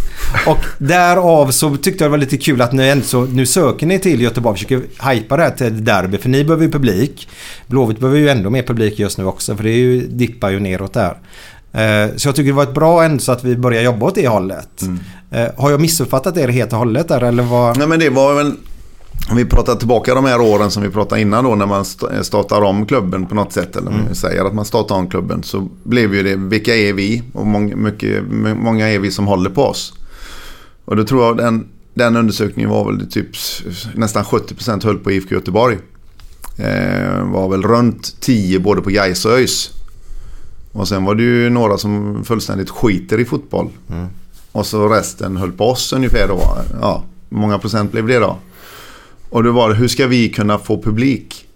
Och 0.47 0.59
därav 0.79 1.51
så 1.51 1.77
tyckte 1.77 2.05
jag 2.05 2.09
det 2.09 2.11
var 2.11 2.19
lite 2.19 2.37
kul 2.37 2.63
att 2.63 2.73
ni 2.73 2.89
ändå 2.89 3.05
så, 3.05 3.21
nu 3.25 3.47
söker 3.47 3.87
ni 3.87 3.99
till 3.99 4.21
Göteborg 4.21 4.57
försöker 4.57 4.83
hypa 5.13 5.37
det 5.37 5.43
här 5.43 5.51
till 5.51 5.85
derby 5.85 6.19
för 6.19 6.29
ni 6.29 6.45
behöver 6.45 6.65
ju 6.65 6.71
publik. 6.73 7.29
Blåvitt 7.67 7.99
behöver 7.99 8.19
ju 8.19 8.29
ändå 8.29 8.51
mer 8.51 8.63
publik 8.63 8.99
just 8.99 9.19
nu 9.19 9.25
också 9.25 9.57
för 9.57 9.65
det 9.65 9.71
är 9.71 9.75
ju, 9.79 10.07
dippar 10.07 10.51
ju 10.51 10.61
neråt 10.61 10.93
där. 10.93 11.17
Eh, 11.73 12.11
Så 12.17 12.29
jag 12.29 12.37
tycker 12.37 12.51
det 12.51 12.57
var 12.57 12.63
ett 12.63 12.75
bra 12.75 13.05
ändå 13.05 13.19
så 13.19 13.33
att 13.33 13.45
vi 13.45 13.57
börjar 13.57 13.83
jobba 13.83 14.07
åt 14.07 14.15
det 14.15 14.29
hållet. 14.29 14.83
Eh, 15.31 15.47
Har 15.57 15.71
jag 15.71 15.81
missuppfattat 15.81 16.37
er 16.37 16.49
helt 16.49 16.73
och 16.73 16.79
hållet 16.79 17.09
där 17.09 17.21
eller 17.25 17.43
vad? 17.43 17.79
Nej 17.79 17.87
men 17.87 17.99
det 18.01 18.11
var 18.11 18.35
väl... 18.35 18.53
Om 19.31 19.37
vi 19.37 19.45
pratar 19.45 19.75
tillbaka 19.75 20.14
de 20.14 20.25
här 20.25 20.41
åren 20.41 20.71
som 20.71 20.83
vi 20.83 20.89
pratade 20.91 21.21
innan 21.21 21.45
då 21.45 21.55
när 21.55 21.67
man 21.67 21.81
st- 21.83 22.25
startar 22.25 22.62
om 22.62 22.87
klubben 22.87 23.27
på 23.27 23.35
något 23.35 23.53
sätt. 23.53 23.77
Eller 23.77 23.93
vi 24.09 24.14
säger 24.14 24.45
att 24.45 24.55
man 24.55 24.64
startar 24.64 24.95
om 24.95 25.09
klubben. 25.11 25.43
Så 25.43 25.69
blev 25.85 26.14
ju 26.14 26.23
det, 26.23 26.37
vilka 26.37 26.77
är 26.77 26.93
vi? 26.93 27.23
Och 27.33 27.47
många, 27.47 27.77
mycket, 27.77 28.23
många 28.57 28.89
är 28.89 28.99
vi 28.99 29.11
som 29.11 29.27
håller 29.27 29.51
på 29.51 29.62
oss? 29.62 29.95
Och 30.85 30.97
då 30.97 31.05
tror 31.05 31.25
jag 31.25 31.37
den, 31.37 31.67
den 31.95 32.17
undersökningen 32.17 32.71
var 32.71 32.93
väl 32.93 33.11
typ 33.11 33.27
nästan 33.95 34.25
70% 34.25 34.85
höll 34.85 34.99
på 34.99 35.11
IFK 35.12 35.35
Göteborg. 35.35 35.79
Eh, 36.59 37.25
var 37.33 37.49
väl 37.49 37.62
runt 37.62 38.21
10 38.21 38.59
både 38.61 38.83
på 38.83 38.91
Gais 38.91 39.25
och 39.25 39.33
ÖIS. 39.33 39.71
Och 40.73 40.89
sen 40.89 41.05
var 41.05 41.14
det 41.14 41.23
ju 41.23 41.51
några 41.51 41.79
som 41.79 42.25
fullständigt 42.25 42.71
skiter 42.71 43.21
i 43.21 43.25
fotboll. 43.25 43.69
Och 44.53 44.67
så 44.67 44.89
resten 44.89 45.37
höll 45.37 45.53
på 45.53 45.64
oss 45.71 45.93
ungefär 45.93 46.29
då. 46.29 46.59
Ja, 46.81 47.05
många 47.29 47.59
procent 47.59 47.93
blev 47.93 48.07
det 48.07 48.19
då? 48.19 48.37
Och 49.37 49.43
det 49.43 49.51
var 49.51 49.74
hur 49.74 49.89
ska 49.89 50.07
vi 50.07 50.28
kunna 50.28 50.59
få 50.59 50.82
publik? 50.82 51.47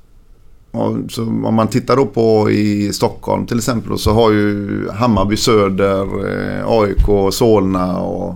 Och 0.70 0.96
så 1.10 1.22
om 1.22 1.54
man 1.54 1.68
tittar 1.68 1.96
då 1.96 2.06
på 2.06 2.50
i 2.50 2.92
Stockholm 2.92 3.46
till 3.46 3.58
exempel 3.58 3.98
så 3.98 4.12
har 4.12 4.30
ju 4.30 4.88
Hammarby 4.90 5.36
Söder, 5.36 6.02
eh, 6.02 6.66
AIK, 6.66 7.34
Solna 7.34 7.98
och, 7.98 8.34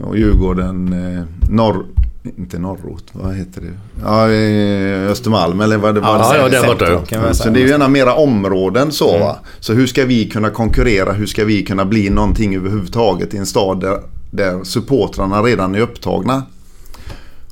och 0.00 0.18
Djurgården, 0.18 0.92
eh, 0.92 1.24
norr, 1.50 1.84
inte 2.38 2.58
norrort, 2.58 3.04
vad 3.12 3.34
heter 3.34 3.60
det? 3.60 4.02
Ja, 4.02 4.30
eh, 4.30 5.10
Östermalm 5.10 5.60
eller 5.60 5.76
vad 5.76 5.94
det 5.94 6.00
var. 6.00 6.18
Ja, 6.18 6.36
ja, 6.36 6.48
där 6.48 6.66
borta, 6.66 7.28
vi 7.28 7.34
Så 7.34 7.50
det 7.50 7.60
är 7.60 7.62
ju 7.62 7.68
gärna 7.68 7.88
mera 7.88 8.14
områden 8.14 8.92
så 8.92 9.18
va. 9.18 9.38
Så 9.60 9.72
hur 9.72 9.86
ska 9.86 10.04
vi 10.04 10.28
kunna 10.28 10.50
konkurrera? 10.50 11.12
Hur 11.12 11.26
ska 11.26 11.44
vi 11.44 11.62
kunna 11.62 11.84
bli 11.84 12.10
någonting 12.10 12.56
överhuvudtaget 12.56 13.34
i 13.34 13.36
en 13.36 13.46
stad 13.46 13.80
där, 13.80 14.00
där 14.30 14.64
supportrarna 14.64 15.42
redan 15.42 15.74
är 15.74 15.80
upptagna? 15.80 16.42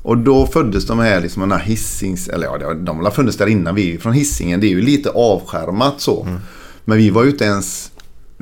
Och 0.05 0.17
då 0.17 0.47
föddes 0.47 0.85
de 0.85 0.99
här 0.99 1.21
liksom 1.21 1.41
den 1.41 1.51
här 1.51 1.65
hissings... 1.65 2.27
Eller 2.27 2.47
ja, 2.47 2.73
de 2.73 2.99
har 2.99 3.11
funnits 3.11 3.37
där 3.37 3.47
innan 3.47 3.75
vi 3.75 3.93
är 3.93 3.99
från 3.99 4.13
hissingen. 4.13 4.59
Det 4.59 4.67
är 4.67 4.69
ju 4.69 4.81
lite 4.81 5.09
avskärmat 5.09 6.01
så. 6.01 6.27
Men 6.85 6.97
vi 6.97 7.09
var 7.09 7.23
ju 7.23 7.29
inte 7.29 7.45
ens... 7.45 7.91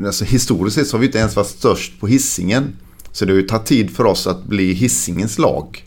Alltså 0.06 0.26
historiskt 0.26 0.76
sett 0.76 0.88
så 0.88 0.98
har 0.98 1.00
vi 1.00 1.06
inte 1.06 1.18
ens 1.18 1.36
varit 1.36 1.48
störst 1.48 2.00
på 2.00 2.08
hissingen. 2.08 2.76
Så 3.12 3.26
det 3.26 3.32
har 3.32 3.38
ju 3.38 3.48
tagit 3.48 3.66
tid 3.66 3.96
för 3.96 4.06
oss 4.06 4.28
att 4.28 4.44
bli 4.44 4.74
hissingens 4.74 5.40
lag. 5.40 5.84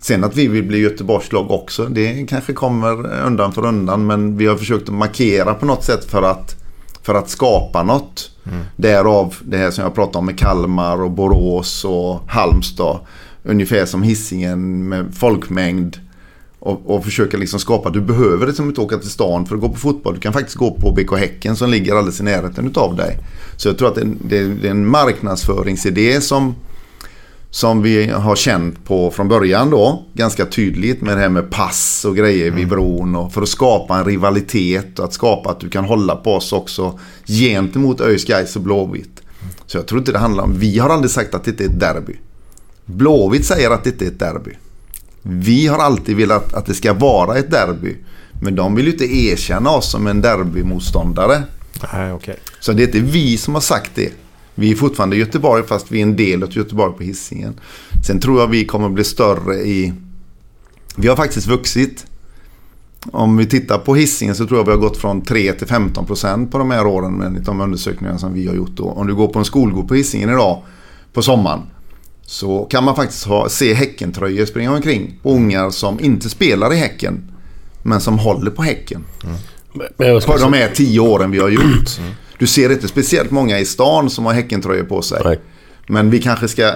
Sen 0.00 0.24
att 0.24 0.36
vi 0.36 0.48
vill 0.48 0.64
bli 0.64 0.78
Göteborgs 0.78 1.32
lag 1.32 1.50
också, 1.50 1.84
det 1.84 2.26
kanske 2.28 2.52
kommer 2.52 3.22
undan 3.26 3.52
för 3.52 3.66
undan. 3.66 4.06
Men 4.06 4.36
vi 4.36 4.46
har 4.46 4.56
försökt 4.56 4.88
att 4.88 4.94
markera 4.94 5.54
på 5.54 5.66
något 5.66 5.84
sätt 5.84 6.04
för 6.04 6.22
att, 6.22 6.56
för 7.02 7.14
att 7.14 7.30
skapa 7.30 7.82
något. 7.82 8.30
Därav 8.76 9.34
det 9.42 9.56
här 9.56 9.70
som 9.70 9.84
jag 9.84 9.94
pratade 9.94 10.18
om 10.18 10.26
med 10.26 10.38
Kalmar 10.38 11.02
och 11.02 11.10
Borås 11.10 11.84
och 11.84 12.20
Halmstad. 12.26 13.00
Ungefär 13.42 13.86
som 13.86 14.02
hissingen 14.02 14.88
med 14.88 15.14
folkmängd. 15.14 15.96
Och, 16.60 16.90
och 16.90 17.04
försöka 17.04 17.36
liksom 17.36 17.60
skapa, 17.60 17.90
du 17.90 18.00
behöver 18.00 18.46
liksom 18.46 18.68
inte 18.68 18.80
åka 18.80 18.98
till 18.98 19.10
stan 19.10 19.46
för 19.46 19.54
att 19.54 19.60
gå 19.60 19.68
på 19.68 19.76
fotboll. 19.76 20.14
Du 20.14 20.20
kan 20.20 20.32
faktiskt 20.32 20.56
gå 20.56 20.70
på 20.70 20.90
BK 20.92 21.16
Häcken 21.18 21.56
som 21.56 21.70
ligger 21.70 21.94
alldeles 21.94 22.20
i 22.20 22.22
närheten 22.22 22.66
utav 22.66 22.96
dig. 22.96 23.18
Så 23.56 23.68
jag 23.68 23.78
tror 23.78 23.88
att 23.88 23.94
det, 23.94 24.00
är 24.00 24.04
en- 24.04 24.18
det, 24.24 24.44
det 24.44 24.66
är 24.66 24.70
en 24.70 24.86
marknadsföringsidé 24.86 26.20
som, 26.20 26.54
som 27.50 27.82
vi 27.82 28.06
har 28.10 28.36
känt 28.36 28.84
på 28.84 29.10
från 29.10 29.28
början 29.28 29.70
då. 29.70 30.04
Ganska 30.14 30.46
tydligt 30.46 31.00
med 31.02 31.16
det 31.16 31.20
här 31.20 31.28
med 31.28 31.50
pass 31.50 32.04
och 32.08 32.16
grejer 32.16 32.50
vid 32.50 32.68
bron. 32.68 33.16
Och 33.16 33.32
för 33.32 33.42
att 33.42 33.48
skapa 33.48 33.98
en 33.98 34.04
rivalitet 34.04 34.98
och 34.98 35.04
att 35.04 35.12
skapa 35.12 35.50
att 35.50 35.60
du 35.60 35.68
kan 35.68 35.84
hålla 35.84 36.16
på 36.16 36.34
oss 36.34 36.52
också 36.52 36.98
gentemot 37.26 38.00
ÖIS, 38.00 38.56
och 38.56 38.62
Blåvitt. 38.62 39.22
Så 39.66 39.76
jag 39.78 39.86
tror 39.86 39.98
inte 39.98 40.12
det 40.12 40.18
handlar 40.18 40.44
om, 40.44 40.58
vi 40.58 40.78
har 40.78 40.90
aldrig 40.90 41.10
sagt 41.10 41.34
att 41.34 41.44
det 41.44 41.60
är 41.60 41.64
ett 41.66 41.80
derby. 41.80 42.16
Blåvitt 42.88 43.46
säger 43.46 43.70
att 43.70 43.84
det 43.84 44.02
är 44.02 44.06
ett 44.06 44.18
derby. 44.18 44.50
Vi 45.22 45.66
har 45.66 45.78
alltid 45.78 46.16
velat 46.16 46.54
att 46.54 46.66
det 46.66 46.74
ska 46.74 46.92
vara 46.92 47.38
ett 47.38 47.50
derby. 47.50 47.96
Men 48.42 48.54
de 48.54 48.74
vill 48.74 48.86
ju 48.86 48.92
inte 48.92 49.04
erkänna 49.04 49.70
oss 49.70 49.90
som 49.90 50.06
en 50.06 50.20
derbymotståndare. 50.20 51.42
Nej, 51.92 52.12
okej. 52.12 52.36
Så 52.60 52.72
det 52.72 52.82
är 52.82 52.86
inte 52.86 53.00
vi 53.00 53.36
som 53.36 53.54
har 53.54 53.60
sagt 53.60 53.90
det. 53.94 54.12
Vi 54.54 54.70
är 54.70 54.76
fortfarande 54.76 55.16
i 55.16 55.18
Göteborg 55.18 55.62
fast 55.66 55.90
vi 55.90 55.98
är 55.98 56.02
en 56.02 56.16
del 56.16 56.42
av 56.42 56.56
Göteborg 56.56 56.92
på 56.96 57.02
Hisingen. 57.02 57.60
Sen 58.06 58.20
tror 58.20 58.40
jag 58.40 58.46
vi 58.46 58.64
kommer 58.64 58.88
bli 58.88 59.04
större 59.04 59.54
i... 59.54 59.92
Vi 60.96 61.08
har 61.08 61.16
faktiskt 61.16 61.46
vuxit. 61.46 62.06
Om 63.12 63.36
vi 63.36 63.46
tittar 63.46 63.78
på 63.78 63.94
Hisingen 63.94 64.34
så 64.34 64.46
tror 64.46 64.58
jag 64.60 64.64
vi 64.64 64.70
har 64.70 64.78
gått 64.78 64.96
från 64.96 65.22
3 65.22 65.52
till 65.52 65.66
15 65.66 66.06
procent 66.06 66.52
på 66.52 66.58
de 66.58 66.70
här 66.70 66.86
åren 66.86 67.22
enligt 67.22 67.44
de 67.44 67.60
undersökningar 67.60 68.16
som 68.18 68.34
vi 68.34 68.46
har 68.46 68.54
gjort. 68.54 68.76
Då. 68.76 68.84
Om 68.84 69.06
du 69.06 69.14
går 69.14 69.28
på 69.28 69.38
en 69.38 69.44
skolgård 69.44 69.88
på 69.88 69.94
Hisingen 69.94 70.30
idag 70.30 70.62
på 71.12 71.22
sommaren 71.22 71.60
så 72.28 72.64
kan 72.64 72.84
man 72.84 72.96
faktiskt 72.96 73.24
ha, 73.24 73.48
se 73.48 73.74
Häckentröjor 73.74 74.46
springa 74.46 74.72
omkring 74.72 75.18
på 75.22 75.30
ungar 75.30 75.70
som 75.70 76.00
inte 76.00 76.28
spelar 76.28 76.72
i 76.72 76.76
Häcken 76.76 77.30
men 77.82 78.00
som 78.00 78.18
håller 78.18 78.50
på 78.50 78.62
Häcken. 78.62 79.04
Ska 80.20 80.32
På 80.32 80.38
de 80.38 80.52
här 80.52 80.70
tio 80.74 81.00
åren 81.00 81.30
vi 81.30 81.38
har 81.38 81.48
gjort. 81.48 82.00
Du 82.38 82.46
ser 82.46 82.72
inte 82.72 82.88
speciellt 82.88 83.30
många 83.30 83.58
i 83.58 83.64
stan 83.64 84.10
som 84.10 84.26
har 84.26 84.32
Häckentröjor 84.32 84.84
på 84.84 85.02
sig. 85.02 85.20
Nej. 85.24 85.40
Men 85.86 86.10
vi 86.10 86.22
kanske 86.22 86.48
ska 86.48 86.74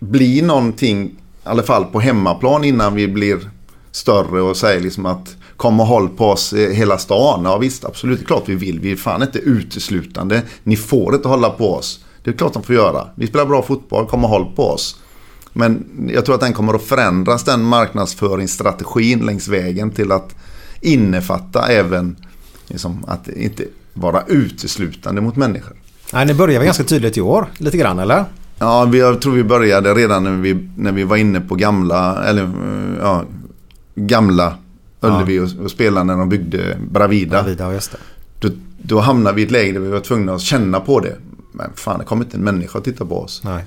bli 0.00 0.42
någonting, 0.42 1.04
i 1.04 1.10
alla 1.42 1.62
fall 1.62 1.84
på 1.84 2.00
hemmaplan 2.00 2.64
innan 2.64 2.94
vi 2.94 3.08
blir 3.08 3.38
större 3.90 4.42
och 4.42 4.56
säger 4.56 4.80
liksom 4.80 5.06
att 5.06 5.36
kom 5.56 5.80
och 5.80 5.86
håll 5.86 6.08
på 6.08 6.26
oss 6.26 6.52
i 6.52 6.74
hela 6.74 6.98
stan. 6.98 7.44
Ja 7.44 7.58
visst, 7.58 7.84
absolut, 7.84 8.18
det 8.18 8.24
är 8.24 8.26
klart 8.26 8.44
vi 8.46 8.54
vill. 8.54 8.80
Vi 8.80 8.92
är 8.92 8.96
fan 8.96 9.22
inte 9.22 9.38
uteslutande. 9.38 10.42
Ni 10.62 10.76
får 10.76 11.14
inte 11.14 11.28
hålla 11.28 11.50
på 11.50 11.74
oss. 11.74 12.01
Det 12.24 12.30
är 12.30 12.34
klart 12.34 12.52
de 12.52 12.62
får 12.62 12.74
göra. 12.74 13.06
Vi 13.14 13.26
spelar 13.26 13.46
bra 13.46 13.62
fotboll, 13.62 14.06
kom 14.06 14.24
och 14.24 14.30
håll 14.30 14.52
på 14.56 14.68
oss. 14.68 15.00
Men 15.52 15.84
jag 16.14 16.24
tror 16.24 16.34
att 16.34 16.40
den 16.40 16.52
kommer 16.52 16.74
att 16.74 16.82
förändras, 16.82 17.44
den 17.44 17.62
marknadsföringsstrategin 17.62 19.18
längs 19.18 19.48
vägen 19.48 19.90
till 19.90 20.12
att 20.12 20.34
innefatta 20.80 21.66
även 21.66 22.16
liksom, 22.66 23.04
att 23.08 23.28
inte 23.28 23.64
vara 23.94 24.22
uteslutande 24.26 25.20
mot 25.20 25.36
människor. 25.36 25.76
Nej, 26.12 26.26
ni 26.26 26.34
börjar 26.34 26.58
väl 26.58 26.66
ganska 26.66 26.84
tydligt 26.84 27.16
i 27.16 27.20
år, 27.20 27.46
lite 27.58 27.76
grann 27.76 27.98
eller? 27.98 28.24
Ja, 28.58 28.84
vi, 28.84 28.98
jag 28.98 29.20
tror 29.20 29.32
vi 29.32 29.44
började 29.44 29.94
redan 29.94 30.24
när 30.24 30.36
vi, 30.36 30.68
när 30.76 30.92
vi 30.92 31.04
var 31.04 31.16
inne 31.16 31.40
på 31.40 31.54
gamla, 31.54 32.24
eller 32.24 32.50
ja, 33.00 33.24
gamla 33.94 34.54
Ullevi 35.00 35.40
och, 35.40 35.64
och 35.64 35.70
spelade 35.70 36.04
när 36.04 36.16
de 36.16 36.28
byggde 36.28 36.78
Bravida. 36.90 37.42
Bravida, 37.42 37.72
just 37.72 37.92
det. 37.92 37.98
Då, 38.40 38.48
då 38.82 39.00
hamnade 39.00 39.36
vi 39.36 39.42
i 39.42 39.44
ett 39.44 39.50
läge 39.50 39.72
där 39.72 39.80
vi 39.80 39.88
var 39.88 40.00
tvungna 40.00 40.34
att 40.34 40.40
känna 40.40 40.80
på 40.80 41.00
det. 41.00 41.16
Men 41.52 41.70
fan, 41.76 41.98
det 41.98 42.04
kommer 42.04 42.24
inte 42.24 42.36
en 42.36 42.44
människa 42.44 42.78
att 42.78 42.84
titta 42.84 43.04
på 43.04 43.18
oss. 43.20 43.42
Nej. 43.44 43.64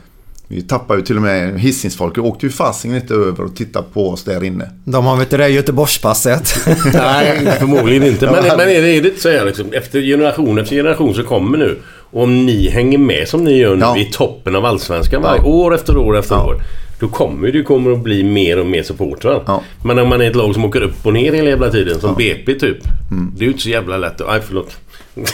Vi 0.47 0.61
tappade 0.61 0.99
ju 0.99 1.05
till 1.05 1.15
och 1.15 1.21
med 1.21 1.59
Hisingsfolk. 1.59 2.17
Vi 2.17 2.21
åkte 2.21 2.45
ju 2.45 2.51
fasiken 2.51 2.95
inte 2.95 3.13
över 3.13 3.43
och 3.43 3.55
tittade 3.55 3.85
på 3.93 4.09
oss 4.09 4.23
där 4.23 4.43
inne. 4.43 4.69
De 4.85 5.05
har 5.05 5.17
vet 5.17 5.29
du 5.29 5.37
det 5.37 5.49
Göteborgspasset. 5.49 6.55
Nej, 6.93 7.55
förmodligen 7.59 8.03
inte. 8.03 8.25
Men, 8.25 8.43
men 8.43 8.59
är, 8.59 8.65
det, 8.65 8.97
är 8.97 9.01
det 9.01 9.09
inte 9.09 9.21
så 9.21 9.29
här 9.29 9.45
liksom, 9.45 9.65
efter 9.71 10.01
generation 10.01 10.57
efter 10.57 10.75
generation 10.75 11.13
som 11.15 11.23
kommer 11.23 11.57
nu. 11.57 11.79
Och 12.11 12.23
om 12.23 12.45
ni 12.45 12.69
hänger 12.69 12.97
med 12.97 13.27
som 13.27 13.43
ni 13.43 13.57
gör 13.57 13.75
nu 13.75 13.81
Ja. 13.81 13.97
i 13.97 14.05
toppen 14.05 14.55
av 14.55 14.65
Allsvenskan 14.65 15.21
varje 15.21 15.41
Ja. 15.41 15.47
år 15.47 15.75
efter 15.75 15.97
år 15.97 16.17
efter 16.17 16.35
Ja. 16.35 16.45
år. 16.45 16.61
Då 16.99 17.07
kommer 17.07 17.51
det 17.51 17.63
kommer 17.63 17.91
att 17.91 17.99
bli 18.03 18.23
mer 18.23 18.59
och 18.59 18.65
mer 18.65 18.83
supportrar. 18.83 19.43
Ja. 19.47 19.61
Men 19.83 19.99
om 19.99 20.09
man 20.09 20.21
är 20.21 20.29
ett 20.29 20.35
lag 20.35 20.53
som 20.53 20.65
åker 20.65 20.81
upp 20.81 21.05
och 21.05 21.13
ner 21.13 21.33
hela 21.33 21.49
jävla 21.49 21.69
tiden, 21.71 21.99
som 21.99 22.15
BP 22.15 22.53
typ. 22.59 22.77
Mm. 23.11 23.31
Det 23.37 23.41
är 23.43 23.45
ju 23.45 23.51
inte 23.51 23.63
så 23.63 23.69
jävla 23.69 23.97
lätt. 23.97 24.21
Nej, 24.27 24.41
förlåt. 24.47 24.77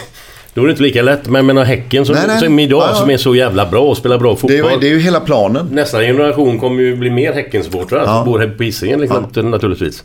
Då 0.54 0.62
är 0.62 0.66
det 0.66 0.72
inte 0.72 0.84
lika 0.84 1.02
lätt. 1.02 1.26
Men 1.26 1.36
jag 1.36 1.46
menar 1.46 1.64
Häcken 1.64 2.06
som, 2.06 2.16
Nej, 2.16 2.24
nej. 2.28 2.40
som 2.40 2.60
idag, 2.60 2.82
Ja, 2.82 2.88
ja. 2.90 2.96
som 2.96 3.10
är 3.10 3.18
så 3.18 3.36
jävla 3.36 3.70
bra 3.70 3.82
och 3.82 3.98
spelar 3.98 4.18
bra 4.20 4.38
Det 4.42 4.54
är, 4.58 4.62
fotboll. 4.62 4.80
det 4.82 4.88
är 4.88 4.92
ju 4.92 5.00
hela 5.00 5.20
planen. 5.20 5.68
Nästa 5.72 6.00
generation 6.02 6.60
kommer 6.60 6.82
ju 6.84 6.96
bli 6.96 7.10
mer 7.10 7.34
Häckensupportrar 7.34 8.04
Ja. 8.06 8.16
som 8.16 8.26
bor 8.26 8.40
här 8.40 8.48
på 8.48 8.64
Hisingen 8.64 9.02
liksom, 9.02 9.52
naturligtvis. 9.52 10.04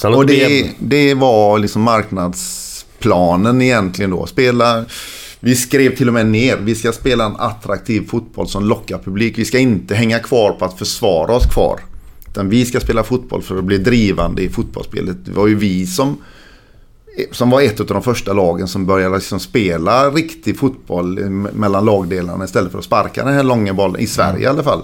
Sen 0.00 0.14
Och 0.14 0.26
det, 0.26 0.66
det 0.78 1.14
var 1.14 1.58
liksom 1.58 1.82
marknadsplanen 1.82 3.62
egentligen 3.62 4.10
då. 4.10 4.26
Spela, 4.26 4.84
vi 5.40 5.54
skrev 5.56 5.96
till 5.96 6.08
och 6.08 6.14
med 6.14 6.26
ner, 6.26 6.56
vi 6.60 6.74
ska 6.74 6.92
spela 6.92 7.24
en 7.24 7.36
attraktiv 7.38 8.08
fotboll 8.08 8.48
som 8.48 8.64
lockar 8.68 8.98
publik. 8.98 9.38
Vi 9.38 9.44
ska 9.44 9.58
inte 9.58 9.94
hänga 9.94 10.18
kvar 10.18 10.52
på 10.52 10.64
att 10.64 10.78
försvara 10.78 11.32
oss 11.32 11.46
kvar. 11.54 11.80
Utan 12.28 12.48
vi 12.48 12.64
ska 12.66 12.80
spela 12.80 13.02
fotboll 13.02 13.42
för 13.42 13.58
att 13.58 13.64
bli 13.64 13.78
drivande 13.78 14.42
i 14.42 14.48
fotbollsspelet. 14.48 15.16
Det 15.24 15.32
var 15.32 15.46
ju 15.46 15.54
vi 15.54 15.86
som, 15.86 16.16
som 17.32 17.50
var 17.50 17.60
ett 17.60 17.80
av 17.80 17.86
de 17.86 18.02
första 18.02 18.32
lagen 18.32 18.68
som 18.68 18.86
började 18.86 19.14
liksom 19.16 19.40
spela 19.40 20.10
riktig 20.10 20.58
fotboll 20.58 21.18
mellan 21.30 21.84
lagdelarna 21.84 22.44
istället 22.44 22.72
för 22.72 22.78
att 22.78 22.84
sparka 22.84 23.24
den 23.24 23.34
här 23.34 23.42
långa 23.42 23.74
bollen. 23.74 24.00
I 24.00 24.06
Sverige 24.06 24.42
i 24.42 24.46
alla 24.46 24.62
fall. 24.62 24.82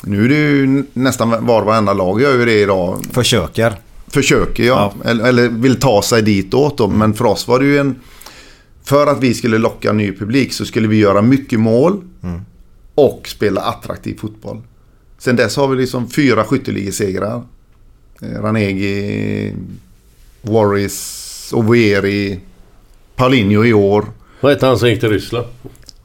Nu 0.00 0.24
är 0.24 0.28
det 0.28 0.34
ju 0.34 0.84
nästan 0.92 1.46
var 1.46 1.60
och 1.60 1.66
varenda 1.66 1.92
lag 1.92 2.20
gör 2.20 2.38
ju 2.38 2.44
det 2.44 2.60
idag 2.60 2.98
Försöker. 3.10 3.74
försöker 4.08 4.64
ja. 4.64 4.92
Eller, 5.04 5.24
eller 5.24 5.48
vill 5.48 5.80
ta 5.80 6.02
sig 6.02 6.22
ditåt 6.22 6.78
då. 6.78 6.88
Men 6.88 7.14
för 7.14 7.24
oss 7.24 7.48
var 7.48 7.58
det 7.58 7.66
ju 7.66 7.78
en... 7.78 7.94
För 8.84 9.06
att 9.06 9.20
vi 9.22 9.34
skulle 9.34 9.58
locka 9.58 9.92
ny 9.92 10.12
publik 10.16 10.52
så 10.52 10.64
skulle 10.64 10.88
vi 10.88 10.96
göra 10.96 11.22
mycket 11.22 11.60
mål. 11.60 12.02
Och 12.94 13.28
spela 13.28 13.60
attraktiv 13.60 14.18
fotboll. 14.18 14.62
Sen 15.18 15.36
dess 15.36 15.56
har 15.56 15.68
vi 15.68 15.76
liksom 15.76 16.10
fyra 16.10 16.44
skytteligasegrar. 16.44 17.42
Eh, 18.22 18.42
Ranegi, 18.42 19.52
Warris, 21.46 21.52
Ovieri, 21.52 22.40
Paulinho 23.16 23.64
i 23.64 23.72
år. 23.72 24.04
Vad 24.40 24.52
heter 24.52 24.66
han 24.66 24.78
som 24.78 24.88
gick 24.88 25.00
till 25.00 25.08
Ryssland? 25.08 25.46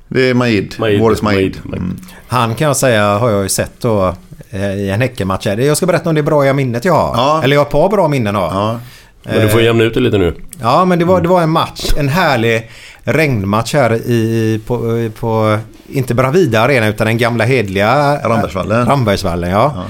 Det 0.08 0.30
är 0.30 0.34
Majid. 0.34 0.76
Majid, 0.80 1.24
Majid. 1.24 1.58
Mm. 1.66 1.98
Han 2.28 2.56
kan 2.56 2.68
jag 2.68 2.78
säga 2.78 3.18
har 3.18 3.30
jag 3.30 3.44
ju 3.44 3.50
sett 3.50 3.82
då 3.82 4.16
eh, 4.50 4.74
i 4.74 4.90
en 4.90 5.02
Häckenmatch. 5.02 5.46
Jag 5.46 5.78
ska 5.78 5.86
berätta 5.86 6.10
om 6.10 6.16
det 6.16 6.24
bra 6.24 6.54
minnet 6.54 6.86
jag 6.86 6.94
har. 6.94 7.16
Ja. 7.16 7.44
Eller 7.44 7.56
jag 7.56 7.62
har 7.62 7.66
ett 7.66 7.72
par 7.72 7.90
bra 7.90 8.08
minnen 8.08 8.36
har. 8.36 8.54
Ja. 8.54 8.80
Men 9.24 9.42
du 9.42 9.50
får 9.50 9.62
jämna 9.62 9.84
ut 9.84 9.94
det 9.94 10.00
lite 10.00 10.18
nu. 10.18 10.34
Ja, 10.62 10.86
men 10.86 11.00
det 11.00 11.06
var, 11.06 11.22
det 11.22 11.28
var 11.28 11.42
en 11.42 11.50
match. 11.50 11.94
En 11.98 12.08
härlig 12.08 12.70
regnmatch 13.04 13.74
här 13.74 13.94
i, 13.94 14.62
på, 14.68 15.10
på 15.20 15.58
inte 15.88 16.14
Bravida 16.14 16.62
Arena 16.62 16.88
utan 16.88 17.08
den 17.08 17.18
gamla 17.18 17.44
hedliga 17.46 18.20
Rambergsvallen. 18.30 18.86
Rambergsvallen, 18.86 19.52
ja. 19.52 19.86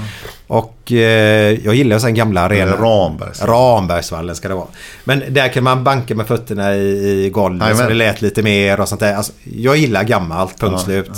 Och 0.46 0.92
eh, 0.92 1.58
jag 1.64 1.74
gillar 1.74 1.98
sen 1.98 2.14
gamla 2.14 2.40
arenor. 2.40 2.76
Rambergs. 2.76 3.42
Rambergsvallen 3.42 4.36
ska 4.36 4.48
det 4.48 4.54
vara. 4.54 4.66
Men 5.04 5.22
där 5.28 5.48
kan 5.48 5.64
man 5.64 5.84
banka 5.84 6.14
med 6.14 6.26
fötterna 6.26 6.74
i, 6.74 7.24
i 7.26 7.30
golvet 7.30 7.62
så 7.62 7.66
Jajamän. 7.68 7.88
det 7.88 7.94
lät 7.94 8.22
lite 8.22 8.42
mer 8.42 8.80
och 8.80 8.88
sånt 8.88 9.00
där. 9.00 9.14
Alltså, 9.14 9.32
jag 9.44 9.76
gillar 9.76 10.04
gammalt, 10.04 10.60
punkt 10.60 10.74
Ja, 10.78 10.84
slut. 10.84 11.10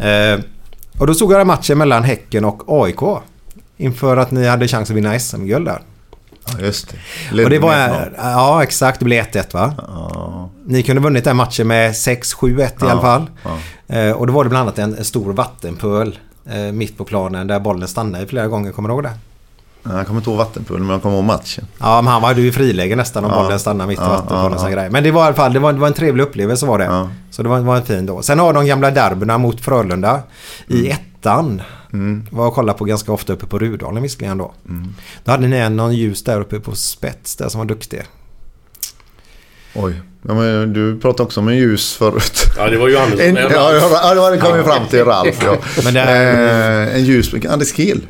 Eh, 0.00 0.40
och 0.98 1.06
då 1.06 1.14
såg 1.14 1.32
jag 1.32 1.40
den 1.40 1.46
matchen 1.46 1.78
mellan 1.78 2.02
Häcken 2.02 2.44
och 2.44 2.62
AIK. 2.66 3.00
Inför 3.76 4.16
att 4.16 4.30
ni 4.30 4.46
hade 4.46 4.68
chans 4.68 4.90
att 4.90 4.96
vinna 4.96 5.18
SM-guld 5.18 5.66
där. 5.66 5.80
Ja, 6.46 6.64
just 6.64 6.94
det. 7.32 7.44
Och 7.44 7.50
det 7.50 7.58
var... 7.58 7.70
Med 7.70 8.10
Ja, 8.18 8.62
exakt. 8.62 8.98
Det 8.98 9.04
blev 9.04 9.24
1-1 9.24 9.54
va? 9.54 9.74
Ja. 9.88 10.50
Ni 10.66 10.82
kunde 10.82 11.02
vunnit 11.02 11.24
den 11.24 11.36
matchen 11.36 11.66
med 11.68 11.92
6-7-1 11.92 12.60
i 12.60 12.70
Ja, 12.80 12.90
alla 12.90 13.00
fall. 13.00 13.26
ja. 13.42 13.96
Eh, 13.96 14.12
och 14.12 14.26
då 14.26 14.32
var 14.32 14.44
det 14.44 14.50
bland 14.50 14.62
annat 14.68 14.78
en, 14.78 15.04
stor 15.04 15.32
vattenpöl 15.32 16.18
eh, 16.50 16.58
mitt 16.72 16.98
på 16.98 17.04
planen 17.04 17.46
där 17.46 17.60
bollen 17.60 17.88
stannade 17.88 18.26
flera 18.26 18.46
gånger. 18.46 18.72
Kommer 18.72 18.88
du 18.88 18.94
ihåg 18.94 19.02
det? 19.02 19.12
Ja, 19.82 19.96
Jag 19.96 20.06
kommer 20.06 20.20
inte 20.20 20.30
ihåg 20.30 20.38
vattenpoolen 20.38 20.86
men 20.86 20.92
jag 20.92 21.02
kommer 21.02 21.16
ihåg 21.16 21.24
matchen. 21.24 21.66
Ja, 21.78 22.02
men 22.02 22.12
han 22.12 22.22
var 22.22 22.34
ju 22.34 22.46
i 22.48 22.52
friläge 22.52 22.96
nästan 22.96 23.24
om 23.24 23.30
Ja. 23.30 23.42
bollen 23.42 23.58
stannade 23.58 23.88
mitt 23.88 23.98
i 23.98 24.02
Ja, 24.02 24.08
vattenpölen. 24.08 24.72
ja, 24.78 24.84
ja. 24.84 24.90
Men 24.90 25.02
det 25.02 25.10
var 25.10 25.22
i 25.22 25.26
alla 25.26 25.34
fall 25.36 25.52
det 25.52 25.58
var, 25.58 25.72
det 25.72 25.78
var 25.80 25.86
en 25.88 25.92
trevlig 25.94 26.24
upplevelse 26.24 26.66
var 26.66 26.78
det. 26.78 26.84
Ja. 26.84 27.08
Så 27.30 27.42
det 27.42 27.48
var, 27.48 27.60
var 27.60 27.76
en 27.76 27.84
fin 27.84 28.06
då. 28.06 28.22
Sen 28.22 28.38
har 28.38 28.52
de 28.52 28.66
gamla 28.66 28.90
derbyna 28.90 29.38
mot 29.38 29.60
Frölunda 29.60 30.20
Mm. 30.70 30.86
i 30.86 30.96
ettan. 31.26 31.62
Var 32.30 32.46
och 32.46 32.54
kollade 32.54 32.78
på 32.78 32.84
ganska 32.84 33.12
ofta 33.12 33.32
uppe 33.32 33.46
på 33.46 33.58
Rudalen 33.58 34.02
visserligen 34.02 34.38
då. 34.38 34.54
Mm. 34.68 34.94
Då 35.24 35.30
hade 35.30 35.46
ni 35.48 35.56
en 35.56 35.76
någon 35.76 35.94
ljus 35.96 36.24
där 36.24 36.40
uppe 36.40 36.60
på 36.60 36.74
spets 36.74 37.36
där 37.36 37.48
som 37.48 37.58
var 37.58 37.64
duktig. 37.66 38.02
Oj. 39.74 40.00
Ja, 40.28 40.34
men 40.34 40.72
du 40.72 41.00
pratade 41.00 41.22
också 41.22 41.40
om 41.40 41.48
en 41.48 41.56
ljus 41.56 41.92
förut. 41.94 42.42
Ja, 42.56 42.70
det 42.70 42.78
var 42.78 42.88
Johannes. 42.88 43.20
En, 43.20 43.34
ja, 43.36 43.50
ja, 43.50 44.14
det 44.14 44.20
var 44.20 44.30
det 44.30 44.38
kom 44.38 44.56
vi 44.56 44.62
fram 44.62 44.86
till 44.90 45.04
Ralf. 45.04 45.42
Ja. 45.44 45.56
Men 45.84 45.94
det 45.94 46.00
är- 46.00 46.86
eh, 46.88 46.94
en 46.94 47.04
ljus... 47.04 47.34
Anders 47.50 47.74
Kiel. 47.74 48.06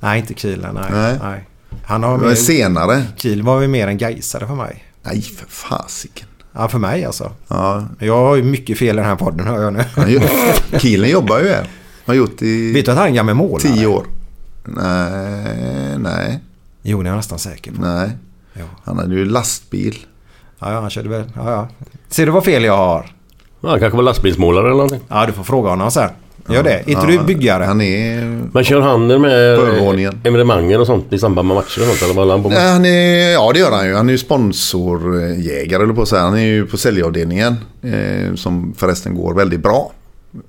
Nej, 0.00 0.18
inte 0.20 0.34
Kiel. 0.34 0.60
Nej. 0.74 0.84
Nej. 0.92 1.16
nej. 1.22 1.48
Han 1.84 2.02
har 2.02 2.18
mer, 2.18 2.34
senare. 2.34 3.02
Kiel 3.16 3.42
var 3.42 3.60
ju 3.60 3.68
mer 3.68 3.86
en 3.88 3.98
gaisare 3.98 4.46
för 4.46 4.54
mig. 4.54 4.84
Nej, 5.02 5.22
för 5.22 5.46
fasiken. 5.48 6.26
Ja, 6.52 6.68
för 6.68 6.78
mig 6.78 7.04
alltså. 7.04 7.32
Ja, 7.48 7.84
Jag 7.98 8.16
har 8.16 8.36
ju 8.36 8.42
mycket 8.42 8.78
fel 8.78 8.88
i 8.88 8.98
den 8.98 9.04
här 9.04 9.16
podden 9.16 9.46
hör 9.46 9.62
jag 9.62 9.72
nu. 9.72 9.84
Kielen 10.78 11.10
jobbar 11.10 11.38
ju 11.40 11.48
här. 11.48 11.66
Har 12.12 12.16
gjort 12.16 12.42
i 12.42 12.72
Vet 12.72 12.84
du 12.84 12.90
att 12.90 12.96
han 12.98 13.06
är 13.06 13.10
gammal 13.10 13.34
målare? 13.34 13.60
tio 13.74 13.86
år. 13.86 14.06
Nej, 14.64 15.98
nej, 15.98 16.40
Jo, 16.82 17.02
det 17.02 17.08
är 17.08 17.10
jag 17.10 17.16
nästan 17.16 17.38
säker 17.38 17.72
på. 17.72 17.80
nej. 17.82 18.10
Ja, 18.54 18.64
Han 18.84 18.98
hade 18.98 19.14
ju 19.14 19.24
lastbil. 19.24 19.96
ja, 20.58 20.72
ja 20.72 20.80
han 20.80 20.90
körde 20.90 21.08
väl. 21.08 21.22
Ja, 21.36 21.50
ja. 21.50 21.68
Ser 22.08 22.26
du 22.26 22.32
vad 22.32 22.44
fel 22.44 22.64
jag 22.64 22.76
har? 22.76 23.06
Ja, 23.60 23.70
han 23.70 23.80
kanske 23.80 23.96
var 23.96 24.02
lastbilsmålare 24.02 24.64
eller 24.64 24.70
någonting. 24.74 25.00
Ja, 25.08 25.26
du 25.26 25.32
får 25.32 25.42
fråga 25.44 25.70
honom 25.70 25.90
sen. 25.90 26.10
Gör 26.48 26.62
det. 26.62 26.78
Inte 26.86 26.92
Ja, 26.92 27.06
du 27.06 27.24
byggare? 27.24 27.64
Han 27.64 27.80
är... 27.80 28.40
Men 28.52 28.64
kör 28.64 28.80
han 28.80 29.06
med 29.06 29.20
På 29.20 29.26
övervåningen. 29.66 30.20
evenemangen 30.24 30.80
och 30.80 30.86
sånt 30.86 31.12
i 31.12 31.18
samband 31.18 31.48
med 31.48 31.54
matcher 31.54 31.80
och 31.80 31.86
sånt? 31.86 32.02
Eller 32.02 32.14
vad 32.14 32.30
han 32.30 32.42
på 32.42 32.48
med? 32.48 32.72
Han 32.72 32.84
är, 32.84 33.32
ja 33.32 33.52
det 33.52 33.58
gör 33.58 33.72
han 33.72 33.86
ju. 33.86 33.94
Han 33.94 34.08
är 34.08 34.12
ju 34.12 34.18
sponsorjägare 34.18 35.82
eller 35.82 35.94
på 35.94 36.02
att 36.02 36.08
säga. 36.08 36.22
Han 36.22 36.34
är 36.38 36.42
ju 36.46 36.66
på 36.66 36.76
säljavdelningen. 36.76 37.56
Eh, 37.82 38.34
som 38.34 38.74
förresten 38.76 39.14
går 39.14 39.34
väldigt 39.34 39.60
bra. 39.62 39.92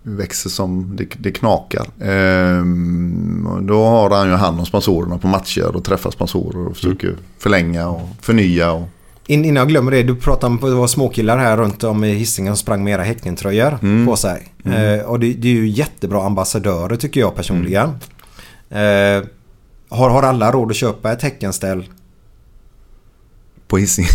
Växer 0.03 0.49
som 0.49 0.95
det, 0.95 1.05
det 1.17 1.31
knakar. 1.31 1.85
Ehm, 2.01 3.47
och 3.49 3.63
då 3.63 3.85
har 3.85 4.09
han 4.09 4.27
ju 4.27 4.33
hand 4.35 4.59
om 4.59 4.65
sponsorerna 4.65 5.17
på 5.17 5.27
matcher 5.27 5.75
och 5.75 5.83
träffar 5.83 6.11
sponsorer 6.11 6.67
och 6.67 6.75
försöker 6.75 7.15
förlänga 7.39 7.87
och 7.89 8.01
förnya. 8.21 8.71
Och, 8.71 8.87
In, 9.27 9.45
innan 9.45 9.55
jag 9.61 9.67
glömmer 9.67 9.91
det. 9.91 10.03
Du 10.03 10.15
pratade 10.15 10.45
om 10.47 10.55
att 10.55 10.61
det 10.61 10.75
var 10.75 10.87
småkillar 10.87 11.37
här 11.37 11.57
runt 11.57 11.83
om 11.83 12.03
i 12.03 12.13
Hisingen 12.13 12.55
som 12.55 12.61
sprang 12.61 12.83
med 12.83 12.93
era 12.93 13.03
Häckentröjor 13.03 13.77
Mm. 13.81 14.05
på 14.07 14.15
sig. 14.15 14.47
Eh, 14.65 15.05
och 15.05 15.19
det, 15.19 15.33
det 15.33 15.47
är 15.47 15.53
ju 15.53 15.67
jättebra 15.67 16.25
ambassadörer 16.25 16.95
tycker 16.95 17.19
jag 17.19 17.35
personligen. 17.35 17.89
Mm. 18.69 19.17
Eh, 19.21 19.27
har, 19.89 20.09
har 20.09 20.23
alla 20.23 20.51
råd 20.51 20.69
att 20.71 20.75
köpa 20.77 21.11
ett 21.11 21.21
Häckenställ? 21.21 21.89
på 23.67 23.77
Hisingen. 23.77 24.09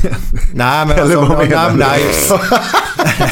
Nej 0.54 0.86
men 0.86 1.00
alltså, 1.02 1.38
nej, 1.38 1.50
nej, 1.78 2.00
ja, 3.18 3.24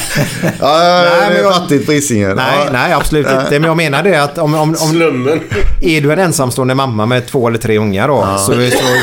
Nej, 0.60 1.10
nej, 1.20 1.30
men 1.34 1.42
jag- 1.42 1.54
fattigt 1.54 1.86
på 1.86 1.92
Hisingen. 1.92 2.36
nej, 2.36 2.62
ja. 2.64 2.72
nej 2.72 2.92
absolut 2.92 3.26
inte. 3.30 3.50
Men 3.50 3.62
jag 3.64 3.76
menar 3.76 4.02
det 4.02 4.22
att 4.22 4.38
om, 4.38 4.54
om, 4.54 4.60
om 4.68 4.74
Slummen. 4.76 5.40
är 5.80 6.00
du 6.00 6.12
en 6.12 6.18
ensamstående 6.18 6.74
mamma 6.74 7.06
med 7.06 7.26
två 7.26 7.48
eller 7.48 7.58
tre 7.58 7.78
ungar 7.78 8.08
då. 8.08 8.36
Så, 8.38 8.52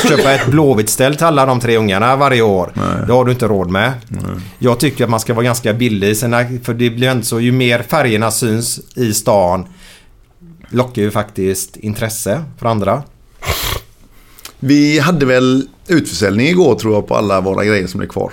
så 0.01 0.07
köpa 0.07 0.31
ett 0.33 0.47
Blåvitt-ställ 0.47 1.15
till 1.15 1.25
alla 1.25 1.45
de 1.45 1.59
tre 1.59 1.77
ungarna 1.77 2.15
varje 2.15 2.41
år. 2.41 2.71
Det 3.07 3.13
har 3.13 3.25
du 3.25 3.31
inte 3.31 3.47
råd 3.47 3.69
med. 3.69 3.91
Jag 4.59 4.79
tycker 4.79 5.03
att 5.03 5.09
man 5.09 5.19
ska 5.19 5.33
vara 5.33 5.45
ganska 5.45 5.73
billig. 5.73 6.17
Sen, 6.17 6.59
för 6.63 6.73
det 6.73 6.89
blir 6.89 7.07
ändå 7.07 7.23
så 7.23 7.39
ju 7.39 7.51
mer 7.51 7.81
färgerna 7.87 8.31
syns 8.31 8.79
i 8.95 9.13
stan 9.13 9.65
lockar 10.69 11.01
ju 11.01 11.11
faktiskt 11.11 11.75
intresse 11.77 12.43
för 12.59 12.65
andra. 12.67 13.03
Vi 14.59 14.99
hade 14.99 15.25
väl 15.25 15.67
utförsäljning 15.87 16.47
igår 16.47 16.75
tror 16.75 16.93
jag 16.93 17.07
på 17.07 17.15
alla 17.15 17.41
våra 17.41 17.65
grejer 17.65 17.87
som 17.87 18.01
är 18.01 18.05
kvar. 18.05 18.31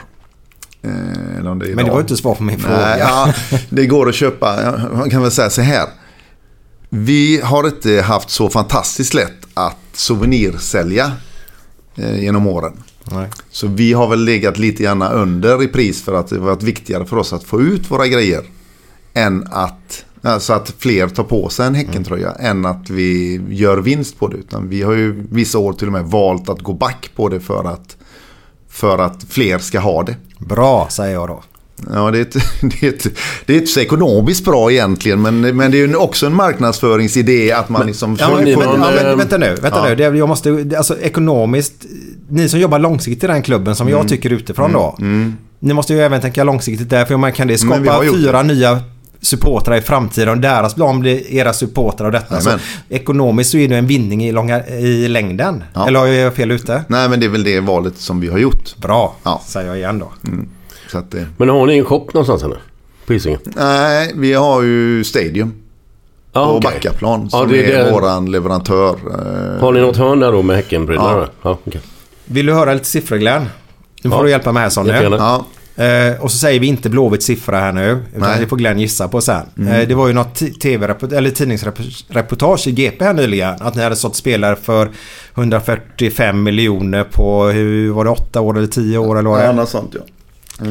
Eh, 0.82 1.38
eller 1.38 1.50
om 1.50 1.58
det 1.58 1.70
är 1.70 1.74
Men 1.74 1.84
det 1.84 1.90
var 1.90 2.00
inte 2.00 2.16
svar 2.16 2.34
på 2.34 2.42
min 2.42 2.58
fråga. 2.58 2.78
Nej, 2.78 2.98
ja, 2.98 3.34
det 3.70 3.86
går 3.86 4.08
att 4.08 4.14
köpa. 4.14 4.62
Jag 4.94 5.10
kan 5.10 5.22
väl 5.22 5.30
säga 5.30 5.50
så 5.50 5.62
här. 5.62 5.86
Vi 6.88 7.40
har 7.44 7.66
inte 7.66 8.00
haft 8.00 8.30
så 8.30 8.50
fantastiskt 8.50 9.14
lätt 9.14 9.46
att 9.54 9.76
souvenirsälja 9.92 11.12
eh, 11.96 12.20
genom 12.20 12.46
åren. 12.46 12.72
Nej. 13.04 13.28
Så 13.50 13.66
vi 13.66 13.92
har 13.92 14.08
väl 14.08 14.24
legat 14.24 14.58
lite 14.58 14.82
grann 14.82 15.02
under 15.02 15.62
i 15.62 15.68
pris 15.68 16.02
för 16.02 16.14
att 16.14 16.28
det 16.28 16.38
varit 16.38 16.62
viktigare 16.62 17.06
för 17.06 17.16
oss 17.16 17.32
att 17.32 17.44
få 17.44 17.60
ut 17.60 17.90
våra 17.90 18.06
grejer 18.06 18.42
än 19.14 19.46
att 19.50 20.04
Alltså 20.22 20.52
att 20.52 20.74
fler 20.78 21.08
tar 21.08 21.24
på 21.24 21.48
sig 21.48 21.66
en 21.66 21.74
Häckentröja 21.74 22.32
än 22.32 22.66
att 22.66 22.90
vi 22.90 23.40
gör 23.48 23.78
vinst 23.78 24.18
på 24.18 24.28
det. 24.28 24.36
Utan 24.36 24.68
vi 24.68 24.82
har 24.82 24.92
ju 24.92 25.26
vissa 25.30 25.58
år 25.58 25.72
till 25.72 25.86
och 25.86 25.92
med 25.92 26.04
valt 26.04 26.48
att 26.48 26.60
gå 26.60 26.72
back 26.72 27.10
på 27.16 27.28
det 27.28 27.40
för 27.40 27.64
att, 27.64 27.96
för 28.68 28.98
att 28.98 29.24
fler 29.28 29.58
ska 29.58 29.80
ha 29.80 30.02
det. 30.02 30.16
Bra, 30.40 30.88
säger 30.90 31.14
jag 31.14 31.28
då. 31.28 31.42
Ja, 31.94 32.10
det 32.10 32.18
är, 32.18 32.22
ett, 32.22 32.32
det, 32.60 32.86
är 32.86 32.88
ett, 32.88 33.06
det 33.46 33.52
är 33.52 33.56
inte 33.56 33.70
så 33.70 33.80
ekonomiskt 33.80 34.44
bra 34.44 34.72
egentligen, 34.72 35.22
men, 35.22 35.40
men 35.56 35.70
det 35.70 35.80
är 35.80 35.86
ju 35.86 35.96
också 35.96 36.26
en 36.26 36.34
marknadföringsidé 36.34 37.52
att 37.52 37.68
man 37.68 37.86
liksom... 37.86 38.16
Ja, 38.20 38.30
men, 38.34 38.44
men, 38.44 38.52
någon, 38.52 38.80
ja, 38.80 38.90
men, 39.02 39.18
vänta 39.18 39.38
nu, 39.38 39.54
vänta 39.62 39.78
ja. 39.78 39.88
nu. 39.88 39.94
Det, 39.94 40.18
jag 40.18 40.28
måste, 40.28 40.70
alltså 40.76 40.98
ekonomiskt, 40.98 41.86
ni 42.28 42.48
som 42.48 42.60
jobbar 42.60 42.78
långsiktigt 42.78 43.24
i 43.24 43.26
den 43.26 43.42
klubben 43.42 43.74
som 43.76 43.88
Mm. 43.88 43.98
jag 43.98 44.08
tycker 44.08 44.32
utifrån 44.32 44.72
då. 44.72 44.96
Ni 45.58 45.74
måste 45.74 45.94
ju 45.94 46.00
även 46.00 46.20
tänka 46.20 46.44
långsiktigt 46.44 46.90
där, 46.90 47.04
för 47.04 47.16
man 47.16 47.32
kan 47.32 47.48
det 47.48 47.58
skapa 47.58 48.02
fyra 48.12 48.42
nya 48.42 48.80
supportrar 49.20 49.76
i 49.76 49.80
framtiden 49.80 50.28
och 50.28 50.38
deras 50.38 50.76
barn 50.76 51.00
blir 51.00 51.32
era 51.32 51.52
supportrar 51.52 52.06
och 52.06 52.12
detta. 52.12 52.40
Så 52.40 52.50
ekonomiskt 52.88 53.50
så 53.50 53.56
är 53.58 53.68
det 53.68 53.76
en 53.76 53.86
vinning 53.86 54.24
i, 54.24 54.32
långa, 54.32 54.66
i 54.66 55.08
längden. 55.08 55.64
Ja. 55.74 55.86
Eller 55.88 56.00
har 56.00 56.06
jag 56.06 56.34
fel 56.34 56.50
ute? 56.50 56.84
Nej, 56.88 57.08
men 57.08 57.20
det 57.20 57.26
är 57.26 57.30
väl 57.30 57.44
det 57.44 57.60
valet 57.60 57.96
som 57.98 58.20
vi 58.20 58.28
har 58.28 58.38
gjort. 58.38 58.76
Bra, 58.76 59.16
Ja. 59.22 59.42
säger 59.46 59.68
jag 59.68 59.76
igen 59.78 59.98
då. 59.98 60.12
Så 60.92 60.98
att, 60.98 61.14
eh, 61.14 61.22
Men 61.36 61.48
har 61.48 61.66
ni 61.66 61.78
en 61.78 61.84
shop 61.84 62.06
någonstans 62.14 62.42
eller? 62.42 62.58
På 63.06 63.12
Hisingen? 63.12 63.40
nej, 63.44 64.12
vi 64.14 64.32
har 64.32 64.62
ju 64.62 65.04
Stadium 65.04 65.52
Ja, 66.32 66.46
på 66.46 66.56
okej. 66.56 66.60
Backaplan 66.72 67.30
som 67.30 67.48
det 67.48 67.72
är 67.72 67.84
det. 67.84 67.90
våran 67.92 68.30
leverantör. 68.30 68.90
eh, 68.90 69.60
Har 69.62 69.72
ni 69.72 69.80
något 69.80 69.96
hörn 69.96 70.20
där 70.20 70.32
då 70.32 70.42
med 70.42 70.56
Häckenprylar? 70.56 71.18
Ja. 71.20 71.26
Ja 71.42 71.58
okej. 71.66 71.80
Vill 72.24 72.46
du 72.46 72.52
höra 72.52 72.74
lite 72.74 72.84
siffror 72.86 73.16
Glenn? 73.16 73.48
Nu 74.02 74.10
får 74.10 74.18
Ja. 74.18 74.24
du 74.24 74.30
hjälpa 74.30 74.52
mig 74.52 74.62
här 74.62 74.70
Sonny. 74.70 74.90
Ja, 74.92 75.44
Eh, 75.80 76.20
och 76.20 76.30
så 76.30 76.38
säger 76.38 76.60
vi 76.60 76.66
inte 76.66 76.90
Blåvitts 76.90 77.26
siffra 77.26 77.60
här 77.60 77.72
nu. 77.72 77.98
Utan 78.16 78.28
Nej. 78.28 78.40
det 78.40 78.46
får 78.46 78.56
Glenn 78.56 78.78
gissa 78.78 79.08
på 79.08 79.20
sen. 79.20 79.46
Eh, 79.68 79.88
det 79.88 79.94
var 79.94 80.08
ju 80.08 80.12
något 80.14 80.60
tv 80.60 80.94
eller 81.12 81.30
tidningsreportage 81.30 82.68
i 82.68 82.72
GP 82.72 83.04
här 83.04 83.14
nyligen. 83.14 83.54
Att 83.60 83.74
ni 83.74 83.82
hade 83.82 83.96
sålt 83.96 84.16
spelare 84.16 84.56
för 84.56 84.90
145 85.34 86.42
miljoner 86.42 87.04
på, 87.04 87.44
hur 87.46 87.90
var 87.90 88.04
det, 88.04 88.10
8 88.10 88.40
år 88.40 88.58
eller 88.58 88.66
10 88.66 88.98
år 88.98 89.18
eller 89.18 89.30
vad 89.30 89.38
det 89.38 89.44
ja 89.44 89.50
är? 89.50 89.54
något 89.54 89.68
sånt 89.68 89.94
ja. 89.94 90.66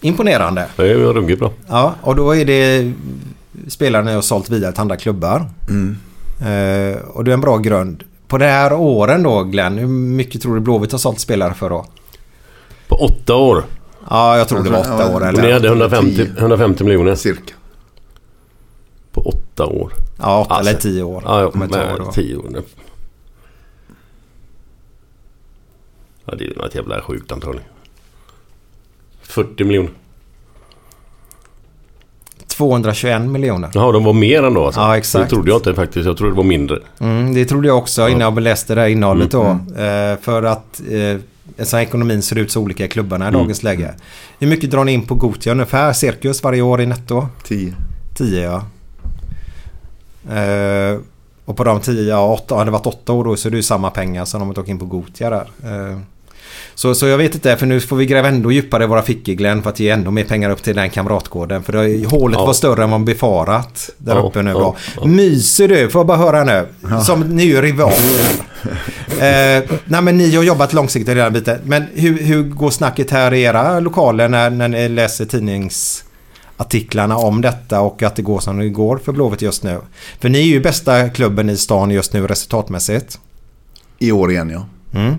Imponerande. 0.00 0.66
Det 0.76 0.82
är 0.82 0.86
ju 0.86 1.12
ruggigt 1.12 1.40
bra. 1.40 1.52
Ja, 1.68 1.94
och 2.00 2.16
då 2.16 2.36
är 2.36 2.44
det 2.44 2.92
spelare 3.68 4.04
ni 4.04 4.12
har 4.12 4.22
sålt 4.22 4.50
vidare 4.50 4.72
till 4.72 4.80
andra 4.80 4.96
klubbar. 4.96 5.50
Eh, 6.40 6.98
och 7.02 7.24
det 7.24 7.30
är 7.30 7.34
en 7.34 7.40
bra 7.40 7.58
grund. 7.58 8.02
På 8.28 8.38
de 8.38 8.44
här 8.46 8.72
åren 8.72 9.22
då 9.22 9.42
Glenn, 9.44 9.78
hur 9.78 9.86
mycket 9.86 10.42
tror 10.42 10.54
du 10.54 10.60
Blåvitt 10.60 10.92
har 10.92 10.98
sålt 10.98 11.20
spelare 11.20 11.54
för 11.54 11.70
då? 11.70 11.86
På 12.88 12.96
åtta 12.96 13.34
år. 13.34 13.64
Ja, 14.10 14.38
jag 14.38 14.48
tror 14.48 14.62
det 14.64 14.70
var 14.70 14.76
Jag 14.78 14.86
tror- 14.86 14.94
8 14.96 15.04
ja, 15.10 15.16
år 15.16 15.26
eller? 15.28 15.42
ni 15.42 15.52
hade 15.52 15.68
150, 15.68 16.14
10. 16.16 16.30
150 16.38 16.84
miljoner. 16.84 17.14
Cirka. 17.14 17.54
På 19.12 19.20
åtta 19.20 19.66
år. 19.66 19.92
Ja, 20.18 20.40
8 20.40 20.54
Alltså, 20.54 20.70
eller 20.70 20.80
10 20.80 21.02
år. 21.02 21.22
Ja, 21.26 21.40
ja 21.42 21.50
jag 21.70 21.98
då. 22.00 22.12
tio 22.12 22.36
år. 22.36 22.46
nu. 22.50 22.62
Ja, 26.24 26.34
det 26.38 26.44
är 26.44 26.54
något 26.56 26.74
jävla 26.74 27.02
sjukt 27.02 27.32
antagligen. 27.32 27.68
40 29.22 29.64
miljoner. 29.64 29.90
221 32.46 33.22
miljoner. 33.22 33.70
Jaha, 33.74 33.92
de 33.92 34.04
var 34.04 34.12
mer 34.12 34.42
ändå 34.42 34.66
alltså? 34.66 34.80
Ja, 34.80 34.96
exakt. 34.96 35.24
Det 35.30 35.34
trodde 35.36 35.50
jag 35.50 35.58
inte 35.58 35.74
faktiskt. 35.74 36.06
Jag 36.06 36.16
trodde 36.16 36.32
det 36.32 36.36
var 36.36 36.44
mindre. 36.44 36.78
Mm, 36.98 37.34
det 37.34 37.44
trodde 37.44 37.68
jag 37.68 37.78
också 37.78 38.08
innan 38.08 38.20
jag 38.34 38.40
läste 38.42 38.74
det 38.74 38.80
här 38.80 38.88
innehållet 38.88 39.30
då. 39.30 39.42
Mm, 39.42 39.66
Eh, 40.12 40.18
för 40.20 40.42
att 40.42 40.80
eh, 40.90 41.20
så 41.64 41.76
här 41.76 41.84
ekonomin 41.84 42.22
ser 42.22 42.36
ut 42.38 42.50
så 42.50 42.60
olika 42.60 42.84
i 42.84 42.88
klubbarna 42.88 43.24
i 43.24 43.28
Mm. 43.28 43.40
dagens 43.40 43.62
läge. 43.62 43.94
Hur 44.38 44.46
mycket 44.48 44.70
drar 44.70 44.84
ni 44.84 44.92
in 44.92 45.06
på 45.06 45.14
Gothia 45.14 45.52
ungefär? 45.52 45.92
Cirkus 45.92 46.42
varje 46.42 46.62
år 46.62 46.80
i 46.80 46.86
netto? 46.86 47.28
10. 47.44 47.74
10 48.14 48.42
ja. 48.44 48.64
Eh, 50.36 50.98
och 51.44 51.56
på 51.56 51.64
de 51.64 51.80
10, 51.80 52.02
ja, 52.08 52.32
åtta, 52.32 52.54
hade 52.54 52.64
det 52.64 52.70
varit 52.70 52.86
8 52.86 53.12
år 53.12 53.24
då 53.24 53.36
så 53.36 53.48
är 53.48 53.50
det 53.50 53.56
ju 53.56 53.62
samma 53.62 53.90
pengar 53.90 54.24
som 54.24 54.40
de 54.40 54.48
har 54.48 54.54
tagit 54.54 54.68
in 54.68 54.78
på 54.78 54.84
Gothia 54.86 55.30
där. 55.30 55.48
Eh, 55.64 55.98
så, 56.80 56.94
så 56.94 57.06
jag 57.06 57.18
vet 57.18 57.34
inte, 57.34 57.56
för 57.56 57.66
nu 57.66 57.80
får 57.80 57.96
vi 57.96 58.06
gräva 58.06 58.28
ändå 58.28 58.52
djupare 58.52 58.84
i 58.84 58.86
våra 58.86 59.02
fickor 59.02 59.32
Glenn 59.32 59.62
för 59.62 59.70
att 59.70 59.80
ge 59.80 59.90
ännu 59.90 60.10
mer 60.10 60.24
pengar 60.24 60.50
upp 60.50 60.62
till 60.62 60.76
den 60.76 60.90
kamratgården. 60.90 61.62
För 61.62 61.72
det, 61.72 62.06
hålet 62.06 62.38
Ja. 62.38 62.46
var 62.46 62.52
större 62.52 62.84
än 62.84 62.90
vad 62.90 63.04
befarat 63.04 63.90
där 63.98 64.14
Ja, 64.14 64.20
uppe 64.22 64.42
nu 64.42 64.50
ja, 64.50 64.76
ja. 64.96 65.04
Myser 65.04 65.68
du? 65.68 65.90
Får 65.90 65.98
jag 65.98 66.06
bara 66.06 66.18
höra 66.18 66.44
nu? 66.44 66.66
Som 67.02 67.20
ni 67.20 67.42
är 67.42 67.46
ju 67.46 67.62
rivaler. 67.62 67.96
eh, 69.08 69.62
nej 69.84 70.02
men 70.02 70.18
ni 70.18 70.36
har 70.36 70.42
jobbat 70.44 70.72
långsiktigt 70.72 71.08
i 71.08 71.14
den 71.14 71.22
här 71.22 71.30
biten. 71.30 71.58
Men 71.64 71.86
hur, 71.94 72.18
hur 72.18 72.42
går 72.42 72.70
snacket 72.70 73.10
här 73.10 73.34
i 73.34 73.42
era 73.42 73.80
lokaler 73.80 74.28
när, 74.28 74.50
när 74.50 74.68
ni 74.68 74.88
läser 74.88 75.24
tidningsartiklarna 75.24 77.16
om 77.16 77.40
detta 77.40 77.80
och 77.80 78.02
att 78.02 78.16
det 78.16 78.22
går 78.22 78.40
som 78.40 78.58
det 78.58 78.68
går 78.68 78.98
för 78.98 79.12
Blåvitt 79.12 79.42
just 79.42 79.62
nu? 79.62 79.78
För 80.20 80.28
ni 80.28 80.38
är 80.38 80.44
ju 80.44 80.60
bästa 80.60 81.08
klubben 81.08 81.50
i 81.50 81.56
stan 81.56 81.90
just 81.90 82.12
nu 82.12 82.26
resultatmässigt. 82.26 83.18
I 83.98 84.12
år 84.12 84.30
igen 84.30 84.50
ja. 84.50 84.66
Mm. 85.00 85.14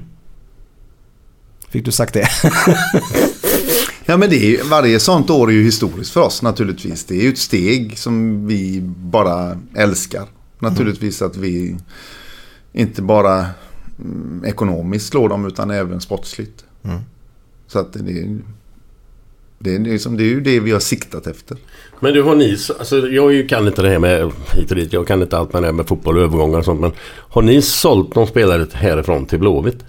Fick 1.71 1.85
du 1.85 1.91
sagt 1.91 2.13
det? 2.13 2.27
Ja 4.05 4.17
men 4.17 4.29
det 4.29 4.35
är 4.35 4.49
ju, 4.49 4.63
varje 4.63 4.99
sånt 4.99 5.29
år 5.29 5.49
är 5.49 5.53
ju 5.53 5.63
historiskt 5.63 6.11
för 6.11 6.21
oss 6.21 6.41
naturligtvis. 6.41 7.05
Det 7.05 7.15
är 7.15 7.23
ju 7.23 7.29
ett 7.29 7.37
steg 7.37 7.97
som 7.97 8.47
vi 8.47 8.81
bara 8.83 9.57
älskar. 9.75 10.25
Naturligtvis 10.59 11.21
att 11.21 11.37
vi 11.37 11.77
inte 12.73 13.01
bara 13.01 13.45
mm, 13.99 14.43
ekonomiskt 14.45 15.07
slår 15.07 15.29
dem 15.29 15.45
utan 15.45 15.71
även 15.71 16.01
sportsligt. 16.01 16.65
Så 17.67 17.79
att 17.79 17.93
det 17.93 18.19
är, 18.19 18.37
det, 19.59 19.75
är 19.75 19.79
liksom, 19.79 20.17
det 20.17 20.23
är 20.23 20.29
ju 20.29 20.41
det 20.41 20.59
vi 20.59 20.71
har 20.71 20.79
siktat 20.79 21.27
efter. 21.27 21.57
Men 21.99 22.13
du, 22.13 22.21
har 22.21 22.35
ni... 22.35 22.57
Alltså, 22.79 23.07
jag 23.07 23.49
kan 23.49 23.67
inte 23.67 23.81
det 23.81 23.89
här 23.89 23.99
med 23.99 24.31
hit 24.53 24.69
och 24.69 24.75
dit. 24.75 24.93
Jag 24.93 25.07
kan 25.07 25.21
inte 25.21 25.37
allt 25.37 25.53
med 25.53 25.61
det 25.61 25.65
här 25.65 25.73
med 25.73 25.87
fotboll 25.87 26.17
och 26.17 26.23
övergångar 26.23 26.59
och 26.59 26.65
sånt. 26.65 26.81
Men 26.81 26.91
har 27.29 27.41
ni 27.41 27.61
sålt 27.61 28.15
någon 28.15 28.27
spelare 28.27 28.67
härifrån 28.73 29.25
till 29.25 29.39
Blåvitt? 29.39 29.79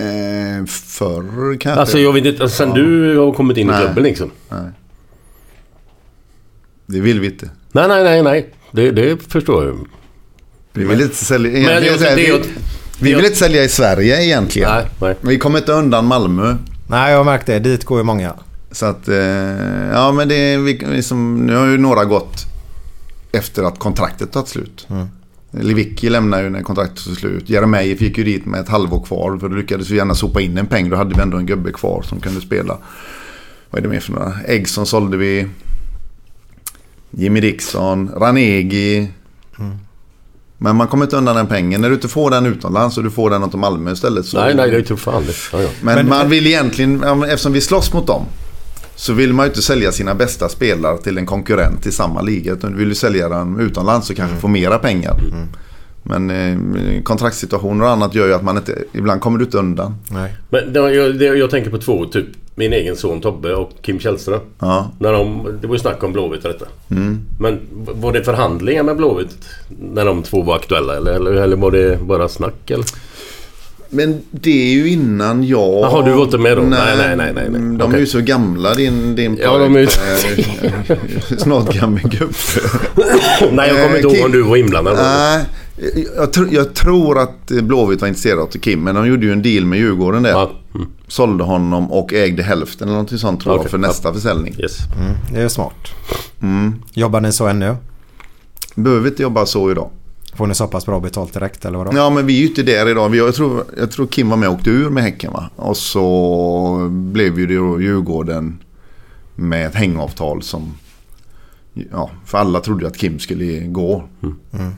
Eh, 0.00 0.66
förr 0.66 1.56
kanske. 1.60 1.80
Alltså 1.80 1.98
jag 1.98 2.12
vet 2.12 2.24
inte. 2.24 2.42
Alltså, 2.42 2.56
sen 2.56 2.68
Ja. 2.68 2.74
du 2.74 3.18
har 3.18 3.32
kommit 3.32 3.56
in 3.56 3.68
i 3.68 3.70
Nej. 3.70 3.80
klubben 3.84 4.02
liksom. 4.04 4.30
Det 6.86 7.00
vill 7.00 7.20
vi 7.20 7.26
inte. 7.26 7.50
Nej, 7.72 7.88
nej, 7.88 8.04
nej, 8.04 8.22
nej. 8.22 8.54
Det, 8.72 8.90
det 8.90 9.22
förstår 9.32 9.64
jag. 9.66 9.86
Vi 10.72 10.84
vill 10.84 11.00
inte 11.00 11.14
sälja, 11.14 11.50
Men 11.52 11.62
jag- 11.62 12.02
är 12.02 12.16
vi, 12.16 12.26
ju- 12.26 12.42
vi 13.00 13.14
vill 13.14 13.24
inte 13.24 13.36
sälja 13.36 13.64
i 13.64 13.68
Sverige 13.68 14.24
egentligen. 14.24 14.70
Nej, 14.70 14.86
nej. 15.00 15.14
Vi 15.20 15.38
kommer 15.38 15.58
inte 15.58 15.72
undan 15.72 16.06
Malmö. 16.06 16.56
Nej, 16.88 17.10
jag 17.10 17.18
har 17.18 17.24
märkt 17.24 17.46
det. 17.46 17.58
Dit 17.58 17.84
går 17.84 17.98
ju 17.98 18.04
många. 18.04 18.34
Så 18.72 18.86
att, 18.86 19.08
eh, 19.08 19.16
ja 19.92 20.12
men 20.12 20.28
det 20.28 20.34
är 20.34 20.58
vi- 20.58 20.86
liksom, 20.86 21.46
nu 21.46 21.56
har 21.56 21.66
ju 21.66 21.78
några 21.78 22.04
gått 22.04 22.46
efter 23.32 23.62
att 23.62 23.78
kontraktet 23.78 24.32
tagit 24.32 24.48
slut. 24.48 24.86
Mm. 24.90 25.06
Lewicki 25.50 26.08
lämnar 26.10 26.42
ju 26.42 26.50
när 26.50 26.62
kontraktet 26.62 27.04
tog 27.04 27.16
slut. 27.16 27.48
Jeremejeff 27.50 28.00
gick 28.00 28.18
ju 28.18 28.24
dit 28.24 28.46
med 28.46 28.60
ett 28.60 28.68
halvår 28.68 29.02
kvar. 29.04 29.38
För 29.38 29.48
då 29.48 29.56
lyckades 29.56 29.90
vi 29.90 29.96
gärna 29.96 30.14
sopa 30.14 30.40
in 30.40 30.58
en 30.58 30.66
peng. 30.66 30.90
Då 30.90 30.96
hade 30.96 31.14
vi 31.14 31.20
ändå 31.22 31.36
en 31.36 31.46
gubbe 31.46 31.72
kvar 31.72 32.02
som 32.02 32.20
kunde 32.20 32.40
spela. 32.40 32.78
Vad 33.70 33.78
är 33.78 33.82
det 33.82 33.88
mer 33.88 34.00
för 34.00 34.12
några? 34.12 34.32
Eggson 34.46 34.86
sålde 34.86 35.16
vi. 35.16 35.46
Jimmy 37.10 37.40
Dixon. 37.40 38.10
Ranegi. 38.16 39.08
Men 40.58 40.76
man 40.76 40.88
kommer 40.88 41.04
inte 41.04 41.16
undan 41.16 41.36
den 41.36 41.46
pengen. 41.46 41.80
När 41.80 41.88
du 41.88 41.94
inte 41.94 42.08
får 42.08 42.30
den 42.30 42.46
utomlands 42.46 42.96
och 42.98 43.04
du 43.04 43.10
får 43.10 43.30
den 43.30 43.44
åt 43.44 43.54
Malmö 43.54 43.92
istället. 43.92 44.26
Så... 44.26 44.40
Nej, 44.40 44.54
nej, 44.54 44.70
det 44.70 44.76
är 44.76 44.80
inte 44.80 44.96
fan 44.96 45.22
det. 45.26 45.32
Ja, 45.52 45.62
ja. 45.62 45.68
Men, 45.82 45.94
Men- 45.94 46.08
man 46.08 46.28
vill 46.28 46.46
egentligen, 46.46 47.02
eftersom 47.22 47.52
vi 47.52 47.60
slåss 47.60 47.92
mot 47.92 48.06
dem. 48.06 48.24
Så 49.00 49.12
vill 49.12 49.32
man 49.32 49.46
ju 49.46 49.48
inte 49.48 49.62
sälja 49.62 49.92
sina 49.92 50.14
bästa 50.14 50.48
spelare 50.48 50.98
till 50.98 51.18
en 51.18 51.26
konkurrent 51.26 51.86
i 51.86 51.92
samma 51.92 52.22
liga. 52.22 52.52
Utan 52.52 52.76
vill 52.76 52.88
du 52.88 52.94
sälja 52.94 53.28
dem 53.28 53.60
utomlands 53.60 54.10
och 54.10 54.16
kanske 54.16 54.36
få 54.36 54.48
mera 54.48 54.78
pengar. 54.78 55.16
Men 56.02 56.30
eh, 56.30 57.02
kontraktssituationer 57.02 57.84
och 57.84 57.90
annat 57.90 58.14
gör 58.14 58.26
ju 58.26 58.34
att 58.34 58.42
man 58.42 58.56
inte, 58.56 58.84
ibland 58.92 59.20
kommer 59.20 59.38
du 59.38 59.44
inte 59.44 59.58
undan. 59.58 59.94
Nej. 60.10 60.34
Men 60.50 60.72
det, 60.72 60.94
jag, 60.94 61.18
det, 61.18 61.24
jag 61.24 61.50
tänker 61.50 61.70
på 61.70 61.78
två, 61.78 62.04
typ 62.04 62.26
min 62.54 62.72
egen 62.72 62.96
son 62.96 63.20
Tobbe 63.20 63.54
och 63.54 63.72
Kim 63.82 63.98
Källström. 63.98 64.40
Ja. 64.58 64.90
När 64.98 65.12
de, 65.12 65.48
det 65.60 65.66
var 65.66 65.74
ju 65.74 65.80
snack 65.80 66.02
om 66.02 66.12
Blåvitt 66.12 66.44
och 66.44 66.52
detta. 66.52 66.66
Mm. 66.90 67.20
Men 67.40 67.60
var 67.72 68.12
det 68.12 68.24
förhandlingar 68.24 68.82
med 68.82 68.96
Blåvitt 68.96 69.36
när 69.92 70.04
de 70.04 70.22
två 70.22 70.42
var 70.42 70.56
aktuella 70.56 70.96
eller, 70.96 71.12
eller, 71.12 71.32
eller 71.32 71.56
var 71.56 71.70
det 71.70 71.98
bara 72.02 72.28
snack? 72.28 72.70
Eller? 72.70 72.84
Men 73.90 74.20
det 74.30 74.68
är 74.70 74.72
ju 74.74 74.88
innan 74.88 75.44
jag... 75.44 75.60
Jaha, 75.80 76.02
du 76.04 76.12
var 76.12 76.24
inte 76.24 76.38
med 76.38 76.56
då? 76.56 76.62
Nej, 76.62 76.96
nej, 76.98 77.16
nej, 77.16 77.32
nej, 77.34 77.46
nej. 77.50 77.60
De 77.60 77.80
är 77.80 77.84
Okej. 77.86 78.00
ju 78.00 78.06
så 78.06 78.20
gamla 78.20 78.74
din, 78.74 79.14
din 79.16 79.38
Ja, 79.42 79.58
de 79.58 79.76
är 79.76 79.80
ju- 79.80 79.86
pojk. 79.86 81.38
Snart 81.40 81.74
gammal 81.74 82.00
gubbe. 82.00 82.34
Nej, 83.52 83.68
jag 83.68 83.82
kommer 83.82 83.96
inte 83.96 84.08
ihåg 84.08 84.16
Kim- 84.16 84.24
om 84.24 84.32
du 84.32 84.42
var 84.42 84.56
inblandad. 84.56 84.96
Nej, 84.96 85.44
jag, 86.16 86.28
tr- 86.30 86.48
jag 86.50 86.74
tror 86.74 87.18
att 87.18 87.46
Blåvitt 87.46 88.00
var 88.00 88.08
intresserade 88.08 88.42
av 88.42 88.46
Kim. 88.46 88.80
Men 88.84 88.94
de 88.94 89.06
gjorde 89.06 89.26
ju 89.26 89.32
en 89.32 89.42
deal 89.42 89.64
med 89.64 89.78
Djurgården 89.78 90.22
där. 90.22 90.30
Ja. 90.30 90.50
Mm. 90.74 90.86
Sålde 91.08 91.44
honom 91.44 91.92
och 91.92 92.12
ägde 92.14 92.42
hälften 92.42 92.88
eller 92.88 92.92
någonting 92.92 93.18
sånt 93.18 93.40
tror 93.42 93.54
jag 93.54 93.60
Okej. 93.60 93.70
för 93.70 93.78
nästa 93.78 94.12
försäljning. 94.12 94.54
Yes. 94.58 94.78
Mm, 95.00 95.12
det 95.34 95.40
är 95.42 95.48
smart. 95.48 95.74
Mm. 96.42 96.74
Jobbar 96.92 97.20
ni 97.20 97.32
så 97.32 97.46
ännu? 97.46 97.76
Behöver 98.74 99.08
inte 99.08 99.22
jobba 99.22 99.46
så 99.46 99.70
idag. 99.70 99.90
Får 100.34 100.46
ni 100.46 100.54
så 100.54 100.66
pass 100.66 100.86
bra 100.86 101.00
betalt 101.00 101.32
direkt 101.32 101.64
eller 101.64 101.78
vadå? 101.78 101.90
Ja 101.94 102.10
men 102.10 102.26
vi 102.26 102.36
är 102.36 102.40
ju 102.40 102.46
inte 102.46 102.62
där 102.62 102.88
idag. 102.88 103.08
Vi, 103.08 103.18
jag, 103.18 103.34
tror, 103.34 103.64
jag 103.78 103.90
tror 103.90 104.06
Kim 104.06 104.28
var 104.28 104.36
med 104.36 104.48
och 104.48 104.54
åkte 104.54 104.70
ur 104.70 104.90
med 104.90 105.02
Häcken 105.02 105.32
va. 105.32 105.50
Och 105.56 105.76
så 105.76 106.88
blev 106.90 107.38
ju 107.38 107.46
det 107.46 107.56
då 107.56 107.80
Djurgården 107.80 108.58
med 109.34 109.66
ett 109.66 109.74
hängavtal 109.74 110.42
som 110.42 110.74
Ja, 111.74 112.10
för 112.24 112.38
alla 112.38 112.60
trodde 112.60 112.82
ju 112.82 112.88
att 112.88 112.96
Kim 112.96 113.18
skulle 113.18 113.60
gå. 113.60 114.04
Mm. 114.22 114.72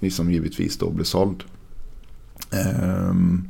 Liksom 0.00 0.32
givetvis 0.32 0.78
då 0.78 0.90
blev 0.90 1.04
såld. 1.04 1.44
Ehm, 2.50 3.48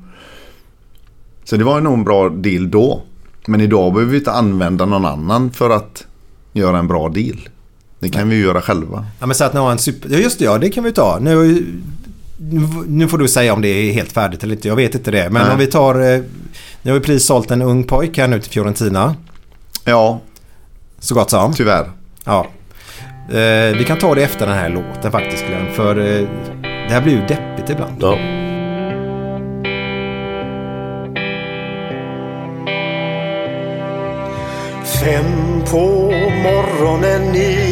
så 1.44 1.56
det 1.56 1.64
var 1.64 1.80
nog 1.80 1.94
en 1.94 2.04
bra 2.04 2.28
deal 2.28 2.70
då. 2.70 3.02
Men 3.46 3.60
idag 3.60 3.92
behöver 3.92 4.12
vi 4.12 4.18
inte 4.18 4.32
använda 4.32 4.86
någon 4.86 5.04
annan 5.04 5.50
för 5.50 5.70
att 5.70 6.06
göra 6.52 6.78
en 6.78 6.88
bra 6.88 7.08
deal. 7.08 7.48
Det 8.02 8.08
kan 8.08 8.28
vi 8.28 8.36
ju 8.36 8.42
göra 8.42 8.62
själva. 8.62 9.06
Ja 9.20 9.26
men 9.26 9.34
så 9.34 9.44
att 9.44 9.54
ni 9.54 9.60
har 9.60 9.72
en 9.72 9.78
super... 9.78 10.08
Ja 10.12 10.18
just 10.18 10.38
det, 10.38 10.44
ja 10.44 10.58
det 10.58 10.70
kan 10.70 10.84
vi 10.84 10.92
ta. 10.92 11.18
Nu, 11.20 11.66
nu 12.86 13.08
får 13.08 13.18
du 13.18 13.28
säga 13.28 13.52
om 13.52 13.62
det 13.62 13.68
är 13.68 13.92
helt 13.92 14.12
färdigt 14.12 14.42
eller 14.44 14.54
inte. 14.54 14.68
Jag 14.68 14.76
vet 14.76 14.94
inte 14.94 15.10
det. 15.10 15.30
Men 15.30 15.42
Nej. 15.42 15.52
om 15.52 15.58
vi 15.58 15.66
tar... 15.66 15.94
eh, 16.14 16.20
Ni 16.82 16.90
har 16.90 16.98
ju 16.98 17.04
precis 17.04 17.26
sålt 17.26 17.50
en 17.50 17.62
ung 17.62 17.84
pojk 17.84 18.18
här 18.18 18.28
nu 18.28 18.40
till 18.40 18.50
Fiorentina. 18.52 19.14
Ja, 19.84 20.20
Så 20.98 21.14
gott 21.14 21.30
som. 21.30 21.52
tyvärr. 21.54 21.90
Ja. 22.24 22.46
Eh, 23.28 23.76
vi 23.78 23.84
kan 23.86 23.98
ta 23.98 24.14
det 24.14 24.22
efter 24.22 24.46
den 24.46 24.56
här 24.56 24.68
låten 24.68 25.12
faktiskt 25.12 25.46
Glenn. 25.46 25.74
För 25.74 25.96
eh, 25.98 26.28
det 26.62 26.92
här 26.94 27.00
blir 27.02 27.12
ju 27.12 27.20
deppigt 27.26 27.70
ibland. 27.70 27.94
Ja. 28.00 28.18
Fem 34.84 35.62
på 35.70 36.10
morgonen 36.42 37.34
i 37.36 37.71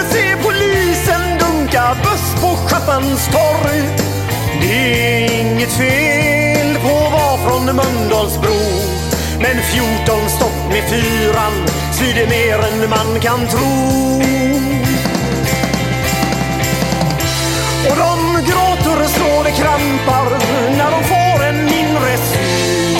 på 2.41 2.47
Schappans-torg. 2.47 3.81
Det 4.61 4.73
är 4.73 5.41
inget 5.41 5.73
fel 5.73 6.75
på 6.83 6.87
att 6.87 7.11
vara 7.11 7.37
från 7.37 7.65
Mölndalsbro. 7.65 8.59
Men 9.39 9.57
14 10.07 10.29
stopp 10.29 10.69
med 10.69 10.83
fyran 10.89 11.53
svider 11.93 12.27
mer 12.27 12.59
än 12.67 12.89
man 12.89 13.19
kan 13.19 13.47
tro. 13.47 14.01
Och 17.89 17.97
de 17.97 18.41
gråter 18.49 19.03
och 19.03 19.09
slår 19.09 19.43
det 19.43 19.51
krampar 19.51 20.29
när 20.77 20.91
de 20.91 21.03
får 21.03 21.45
en 21.45 21.65
mindre 21.65 22.17
syn 22.17 22.97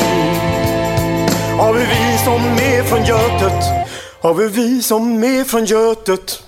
Har 1.57 1.73
vi 1.73 1.85
vi 1.85 2.17
som 2.25 2.41
är 2.41 2.83
från 2.83 3.05
Götet, 3.05 3.63
Har 4.21 4.33
vi 4.33 4.47
vi 4.47 4.81
som 4.81 5.23
är 5.23 5.43
från 5.43 5.65
Götet. 5.65 6.43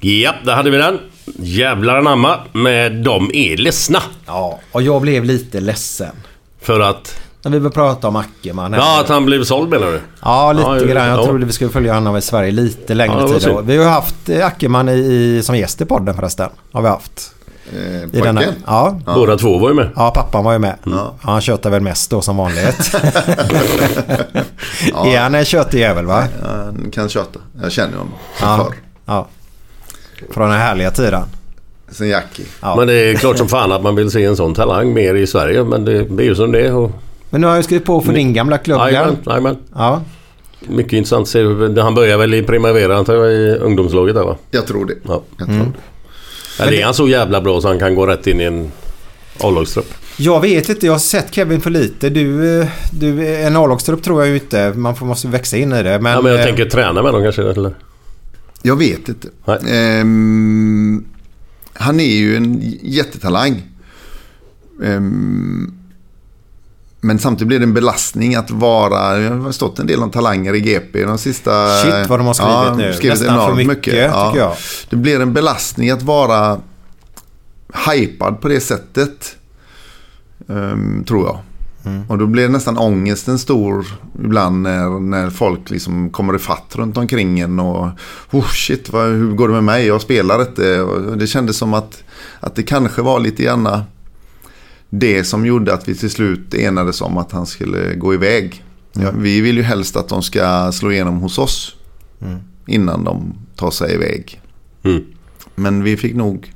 Ja, 0.00 0.34
där 0.44 0.54
hade 0.54 0.70
vi 0.70 0.78
den. 0.78 0.98
Jävlar 1.34 1.96
anamma 1.96 2.38
med 2.52 2.92
De 2.92 3.30
är 3.34 3.56
ledsna. 3.56 4.02
Ja, 4.26 4.58
och 4.72 4.82
jag 4.82 5.02
blev 5.02 5.24
lite 5.24 5.60
ledsen. 5.60 6.12
För 6.60 6.80
att... 6.80 7.20
När 7.42 7.50
vi 7.52 7.58
började 7.60 7.74
prata 7.74 8.08
om 8.08 8.16
Ackerman. 8.16 8.72
Ja, 8.72 9.00
att 9.00 9.08
han 9.08 9.24
blev 9.26 9.44
såld 9.44 9.68
menar 9.70 9.86
du? 9.86 10.00
Ja, 10.22 10.52
lite 10.52 10.68
Ja, 10.68 10.74
grann. 10.94 11.08
Jag 11.08 11.18
ja. 11.18 11.24
trodde 11.24 11.46
vi 11.46 11.52
skulle 11.52 11.70
följa 11.70 11.94
honom 11.94 12.16
i 12.16 12.22
Sverige 12.22 12.50
lite 12.52 12.94
längre 12.94 13.20
Ja, 13.20 13.38
tid. 13.38 13.56
Vi 13.64 13.76
har 13.76 13.84
ju 13.84 13.90
haft 13.90 14.28
eh, 14.28 14.46
Ackerman 14.46 14.88
i, 14.88 15.40
som 15.44 15.56
gäst 15.58 15.80
i 15.80 15.84
podden 15.84 16.14
förresten. 16.14 16.50
Har 16.72 16.82
vi 16.82 16.88
haft. 16.88 17.32
Eh, 17.72 18.02
I 18.02 18.20
denna, 18.20 18.42
ja. 18.66 19.00
Båda 19.04 19.36
två 19.38 19.58
var 19.58 19.68
ju 19.68 19.74
med. 19.74 19.90
ja, 19.96 20.10
pappan 20.14 20.44
var 20.44 20.52
ju 20.52 20.58
med. 20.58 20.76
Mm. 20.86 20.98
Ja, 20.98 21.14
han 21.22 21.40
tjötar 21.40 21.70
väl 21.70 21.80
mest 21.82 22.10
då 22.10 22.20
som 22.22 22.36
vanligt. 22.36 22.94
Är 25.04 25.18
han 25.20 25.34
en 25.34 25.44
tjötig 25.44 25.78
jävel 25.80 26.06
va? 26.06 26.24
Han 26.42 26.90
kan 26.92 27.08
köta. 27.08 27.38
Jag 27.62 27.72
känner 27.72 27.92
honom 27.98 28.12
Ja. 28.40 28.56
förr. 28.56 28.74
ja. 29.06 29.26
Från 30.30 30.50
den 30.50 30.58
härliga 30.60 30.90
tiden. 30.90 31.22
Sen 31.90 32.08
Jackie. 32.08 32.46
Ja. 32.62 32.76
Men 32.76 32.86
det 32.88 32.94
är 32.94 33.14
klart 33.14 33.38
som 33.38 33.48
fan 33.48 33.72
att 33.72 33.82
man 33.82 33.96
vill 33.96 34.10
se 34.10 34.24
en 34.24 34.36
sån 34.36 34.54
talang 34.54 34.94
mer 34.94 35.14
i 35.14 35.26
Sverige. 35.26 35.64
Men 35.64 35.84
det 35.84 36.10
blir 36.10 36.26
ju 36.26 36.34
som 36.34 36.52
det 36.52 36.60
är. 36.66 36.74
Och... 36.74 36.90
Men 37.30 37.40
nu 37.40 37.46
har 37.46 37.54
jag 37.54 37.64
skrivit 37.64 37.84
på 37.86 38.00
för 38.00 38.12
din 38.12 38.32
gamla 38.32 38.58
klubb. 38.58 38.80
Jajamän. 38.80 39.56
Ja. 39.74 40.02
Mycket 40.68 40.92
intressant 40.92 41.22
att 41.22 41.28
se. 41.28 41.42
Han 41.80 41.94
börjar 41.94 42.18
väl 42.18 42.34
i 42.34 42.42
Primavera 42.42 42.96
antar 42.96 43.14
jag 43.14 43.32
i 43.32 43.56
ungdomslaget 43.56 44.14
där 44.14 44.24
va? 44.24 44.36
Jag 44.50 44.66
tror 44.66 44.86
det. 44.86 44.94
Ja. 45.02 45.22
Jag 45.38 45.46
tror 45.46 45.56
Mm. 45.60 45.72
det. 45.72 46.62
Eller 46.62 46.72
är 46.72 46.84
han 46.84 46.94
så 46.94 47.08
jävla 47.08 47.40
bra 47.40 47.60
så 47.60 47.68
han 47.68 47.78
kan 47.78 47.94
gå 47.94 48.06
rätt 48.06 48.26
in 48.26 48.40
i 48.40 48.44
en 48.44 48.72
A-lagstrupp? 49.40 49.86
Jag 50.16 50.40
vet 50.40 50.68
inte, 50.68 50.86
jag 50.86 50.92
har 50.92 50.98
sett 50.98 51.34
Kevin 51.34 51.60
för 51.60 51.70
lite. 51.70 52.08
Du, 52.08 52.58
eh, 52.60 52.66
du 52.92 53.36
en 53.36 53.56
A-lagstrupp 53.56 54.02
tror 54.02 54.20
jag 54.20 54.28
ju 54.28 54.34
inte. 54.34 54.72
Man 54.76 54.96
får, 54.96 55.06
måste 55.06 55.28
växa 55.28 55.56
in 55.56 55.72
i 55.72 55.82
det. 55.82 55.98
Men, 55.98 56.12
ja, 56.12 56.20
men 56.20 56.32
jag 56.32 56.40
eh, 56.40 56.46
tänker 56.46 56.64
träna 56.64 57.02
med 57.02 57.12
dem 57.14 57.22
kanske. 57.22 57.42
Eller? 57.42 57.72
Jag 58.62 58.76
vet 58.76 59.08
inte. 59.08 59.28
Ehm, 59.68 61.04
han 61.72 62.00
är 62.00 62.16
ju 62.16 62.36
en 62.36 62.60
jättetalang. 62.82 63.62
Ehm, 64.84 65.72
men 67.00 67.18
samtidigt 67.18 67.48
blir 67.48 67.58
det 67.58 67.64
en 67.64 67.74
belastning 67.74 68.34
att 68.34 68.50
vara... 68.50 69.20
Jag 69.20 69.30
har 69.30 69.52
stått 69.52 69.78
en 69.78 69.86
del 69.86 70.02
om 70.02 70.10
talanger 70.10 70.54
i 70.54 70.60
GP 70.60 71.04
de 71.04 71.18
sista... 71.18 71.68
Shit, 71.82 72.08
vad 72.08 72.20
de 72.20 72.26
har 72.26 72.34
skrivit 72.34 72.78
nu. 72.86 72.92
Skrivit 72.92 73.18
Nästan 73.18 73.36
för 73.36 73.42
enormt 73.44 73.66
mycket, 73.68 73.84
tycker 73.84 74.38
jag. 74.38 74.56
Det 74.90 74.96
blir 74.96 75.20
en 75.20 75.32
belastning 75.32 75.90
att 75.90 76.02
vara 76.02 76.60
hypad 77.90 78.40
på 78.40 78.48
det 78.48 78.60
sättet. 78.60 79.36
ehm, 80.48 81.04
tror 81.04 81.26
jag. 81.26 81.38
Och 82.08 82.18
då 82.18 82.26
blir 82.26 82.48
nästan 82.48 82.78
ångesten 82.78 83.38
stor 83.38 83.86
ibland 84.24 84.62
när, 84.62 85.00
när 85.00 85.30
folk 85.30 85.70
liksom 85.70 86.10
kommer 86.10 86.36
ifatt 86.36 86.76
runt 86.76 86.96
omkring 86.96 87.40
en. 87.40 87.60
Och 87.60 87.88
oh 88.30 88.48
shit, 88.48 88.92
vad, 88.92 89.08
hur 89.08 89.32
går 89.32 89.48
det 89.48 89.54
med 89.54 89.64
mig? 89.64 89.86
Jag 89.86 90.00
spelar 90.00 90.40
inte. 90.40 90.80
Och 90.80 91.18
det 91.18 91.26
kändes 91.26 91.56
som 91.56 91.74
att, 91.74 92.04
att 92.40 92.54
det 92.54 92.62
kanske 92.62 93.02
var 93.02 93.20
lite 93.20 93.42
grann 93.42 93.68
det 94.90 95.24
som 95.24 95.46
gjorde 95.46 95.74
att 95.74 95.88
vi 95.88 95.94
till 95.94 96.10
slut 96.10 96.54
enades 96.54 97.00
om 97.00 97.18
att 97.18 97.32
han 97.32 97.46
skulle 97.46 97.94
gå 97.94 98.14
iväg. 98.14 98.64
Ja, 98.92 99.10
vi 99.18 99.40
vill 99.40 99.56
ju 99.56 99.62
helst 99.62 99.96
att 99.96 100.08
de 100.08 100.22
ska 100.22 100.72
slå 100.72 100.92
igenom 100.92 101.18
hos 101.18 101.38
oss 101.38 101.76
innan 102.66 103.04
de 103.04 103.34
tar 103.56 103.70
sig 103.70 103.94
iväg. 103.94 104.40
Mm. 104.82 105.04
Men 105.54 105.82
vi 105.82 105.96
fick 105.96 106.14
nog 106.14 106.52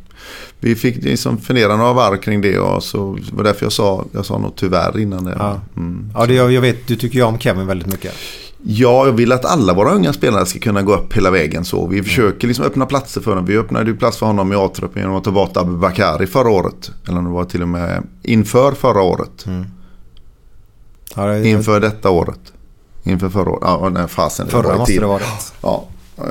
vi 0.61 0.75
fick 0.75 1.05
liksom 1.05 1.39
fundera 1.39 1.77
några 1.77 1.93
varv 1.93 2.17
kring 2.17 2.41
det 2.41 2.59
och 2.59 2.83
så 2.83 3.19
det 3.31 3.37
var 3.37 3.45
därför 3.45 3.65
jag 3.65 3.73
sa, 3.73 4.05
jag 4.13 4.27
sa 4.27 4.39
nog 4.39 4.57
tyvärr 4.57 4.99
innan 4.99 5.25
det. 5.25 5.37
Ja. 5.39 5.61
Mm. 5.77 6.11
Ja, 6.15 6.27
det, 6.27 6.35
jag, 6.35 6.61
vet, 6.61 6.87
du 6.87 6.97
tycker 6.97 7.19
ju 7.19 7.25
om 7.25 7.39
Kevin 7.39 7.67
väldigt 7.67 7.89
mycket. 7.89 8.13
Ja, 8.63 9.07
jag 9.07 9.13
vill 9.13 9.33
att 9.33 9.45
alla 9.45 9.75
våra 9.75 9.91
unga 9.91 10.13
spelare 10.13 10.47
ska 10.47 10.59
kunna 10.59 10.83
gå 10.83 10.95
upp 10.95 11.17
hela 11.17 11.31
vägen 11.31 11.65
så. 11.65 11.87
Vi 11.87 12.03
försöker 12.03 12.49
liksom 12.49 12.65
öppna 12.65 12.87
platser 12.87 13.21
för 13.21 13.31
honom. 13.31 13.45
Vi 13.47 13.59
öppnade 13.59 13.91
ju 13.91 13.97
plats 13.97 14.19
för 14.19 14.27
honom 14.27 14.53
i 14.53 14.57
A-truppen 14.57 15.03
genom 15.03 15.17
att 15.17 15.25
ta 15.25 15.31
bort 15.31 15.57
Abubakari 15.57 16.27
förra 16.27 16.51
året. 16.51 16.91
Eller 17.09 17.19
om 17.19 17.25
det 17.25 17.31
var 17.31 17.45
till 17.45 17.63
och 17.63 17.69
med 17.69 18.03
inför 18.23 18.73
förra 18.73 19.03
året. 19.03 19.47
Ja, 21.15 21.27
det, 21.27 21.49
Inför 21.49 21.81
detta 21.81 22.11
året. 22.11 22.41
Inför 23.03 23.29
förra 23.29 23.51
året. 23.51 23.63
Ja, 23.63 23.89
nej, 23.89 24.09
fasen. 24.09 24.49
förra 24.49 24.77
måste 24.77 25.01
det 25.01 25.07
varit. 25.07 25.53
Ja, 25.63 25.85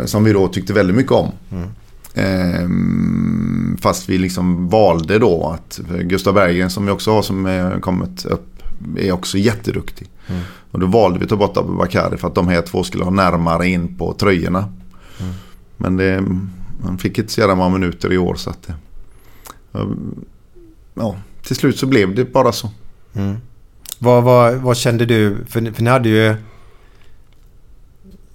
som 0.05 0.23
vi 0.23 0.33
då 0.33 0.47
tyckte 0.47 0.73
väldigt 0.73 0.95
mycket 0.95 1.11
om. 1.11 1.31
Ehm, 2.13 3.77
fast 3.81 4.09
vi 4.09 4.17
liksom 4.17 4.69
valde 4.69 5.19
då 5.19 5.47
att 5.47 5.79
Gustav 6.01 6.33
Berggren 6.33 6.69
som 6.69 6.85
vi 6.85 6.91
också 6.91 7.11
har 7.11 7.21
som 7.21 7.45
är 7.45 7.79
kommit 7.79 8.25
upp 8.25 8.63
är 8.97 9.11
också 9.11 9.37
jätteduktig. 9.37 10.07
Och 10.71 10.79
då 10.79 10.85
valde 10.85 11.19
vi 11.19 11.23
att 11.23 11.29
ta 11.29 11.35
bort 11.35 11.57
Abubakari 11.57 12.17
för 12.17 12.27
att 12.27 12.35
de 12.35 12.47
här 12.47 12.61
två 12.61 12.83
skulle 12.83 13.03
ha 13.03 13.11
närmare 13.11 13.67
in 13.67 13.95
på 13.97 14.13
tröjorna. 14.13 14.73
Men 15.77 15.97
det, 15.97 16.23
man 16.83 16.97
fick 16.97 17.17
inte 17.17 17.31
så 17.31 17.39
jävla 17.39 17.55
många 17.55 17.69
minuter 17.77 18.13
i 18.13 18.17
år 18.17 18.35
så 18.35 18.49
att 18.49 18.67
det, 18.67 18.73
ja, 20.93 21.15
till 21.43 21.55
slut 21.55 21.79
så 21.79 21.85
blev 21.85 22.15
det 22.15 22.25
bara 22.25 22.51
så. 22.51 22.69
Vad, 23.99 24.23
vad, 24.23 24.55
vad 24.55 24.77
kände 24.77 25.05
du? 25.05 25.37
För, 25.47 25.71
för 25.71 25.83
ni 25.83 25.89
hade 25.89 26.09
ju... 26.09 26.35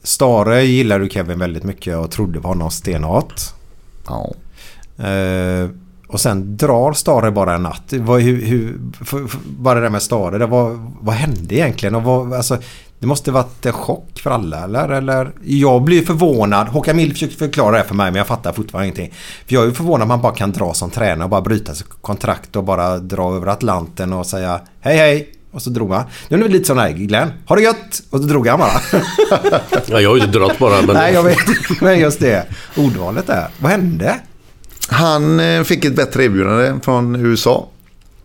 Stare 0.02 0.64
gillade 0.64 1.04
du 1.04 1.10
Kevin 1.10 1.38
väldigt 1.38 1.64
mycket 1.64 1.96
och 1.96 2.10
trodde 2.10 2.40
på 2.40 2.48
honom 2.48 2.70
stenhårt. 2.70 3.40
Ja. 4.06 4.34
Eh, 5.04 5.68
och 6.08 6.20
sen 6.20 6.56
drar 6.56 6.92
Stare 6.92 7.30
bara 7.30 7.54
en 7.54 7.62
natt. 7.62 7.92
Vad, 7.92 8.20
hur, 8.20 8.46
hur, 8.46 8.78
för, 9.04 9.26
för, 9.26 9.40
bara 9.58 9.74
det 9.74 9.80
där 9.80 9.90
med 9.90 10.02
Stare. 10.02 10.38
Det 10.38 10.46
var, 10.46 10.92
vad 11.00 11.14
hände 11.14 11.54
egentligen? 11.54 11.94
Och 11.94 12.02
vad, 12.02 12.32
alltså, 12.32 12.58
det 12.98 13.06
måste 13.06 13.30
varit 13.30 13.66
en 13.66 13.72
chock 13.72 14.18
för 14.18 14.30
alla 14.30 14.64
eller? 14.64 14.88
eller? 14.88 15.32
Jag 15.42 15.82
blir 15.82 16.02
förvånad. 16.02 16.68
Håkan 16.68 16.96
Mild 16.96 17.12
försökte 17.12 17.36
förklara 17.36 17.70
det 17.70 17.76
här 17.76 17.84
för 17.84 17.94
mig 17.94 18.10
men 18.10 18.18
jag 18.18 18.26
fattar 18.26 18.52
fortfarande 18.52 18.86
ingenting. 18.86 19.12
För 19.46 19.54
jag 19.54 19.66
är 19.66 19.70
förvånad 19.70 20.02
att 20.02 20.08
man 20.08 20.22
bara 20.22 20.34
kan 20.34 20.52
dra 20.52 20.74
som 20.74 20.90
tränare 20.90 21.24
och 21.24 21.30
bara 21.30 21.40
bryta 21.40 21.74
sitt 21.74 21.88
kontrakt 22.00 22.56
och 22.56 22.64
bara 22.64 22.98
dra 22.98 23.36
över 23.36 23.46
Atlanten 23.46 24.12
och 24.12 24.26
säga 24.26 24.60
hej 24.80 24.96
hej. 24.96 25.33
Och 25.54 25.62
så 25.62 25.70
drog 25.70 25.92
han. 25.92 26.04
Nu 26.28 26.38
är 26.38 26.42
det 26.42 26.48
lite 26.48 26.64
sån 26.64 26.78
här 26.78 26.90
Glenn. 26.90 27.32
Ha 27.46 27.56
det 27.56 27.62
gött! 27.62 28.02
Och 28.10 28.20
så 28.20 28.26
drog 28.26 28.46
han 28.46 28.58
bara. 28.58 28.70
Ja, 29.86 30.00
jag 30.00 30.10
har 30.10 30.16
ju 30.16 30.22
inte 30.24 30.38
dragit 30.38 30.58
bara 30.58 30.82
men... 30.82 30.96
Nej 30.96 31.14
jag 31.14 31.22
vet. 31.22 31.38
Men 31.80 31.98
just 31.98 32.20
det. 32.20 32.46
Ordvalet 32.76 33.26
där. 33.26 33.48
Vad 33.58 33.70
hände? 33.70 34.20
Han 34.88 35.40
eh, 35.40 35.62
fick 35.62 35.84
ett 35.84 35.96
bättre 35.96 36.24
erbjudande 36.24 36.74
från 36.82 37.16
USA. 37.16 37.68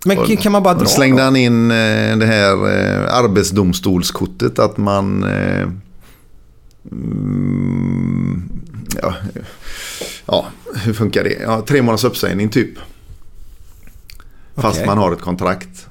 Men 0.06 0.38
kan 0.38 0.52
man 0.52 0.64
bara 0.64 0.74
dra? 0.74 0.82
Och 0.82 0.90
slängde 0.90 1.22
då? 1.22 1.24
han 1.24 1.36
in 1.36 1.72
eh, 1.72 2.18
det 2.18 2.26
här 2.26 2.54
eh, 2.54 3.16
arbetsdomstolskortet 3.16 4.60
att 4.60 4.78
man... 4.78 5.24
Mm, 6.92 8.50
ja, 9.02 9.14
ja, 10.26 10.46
hur 10.76 10.94
funkar 10.94 11.24
det? 11.24 11.38
Ja, 11.44 11.62
tre 11.68 11.82
månaders 11.82 12.04
uppsägning 12.04 12.50
typ. 12.50 12.70
Fast 14.56 14.78
Okej. 14.78 14.86
man 14.86 14.98
har 14.98 15.12
ett 15.12 15.22
kontrakt. 15.22 15.89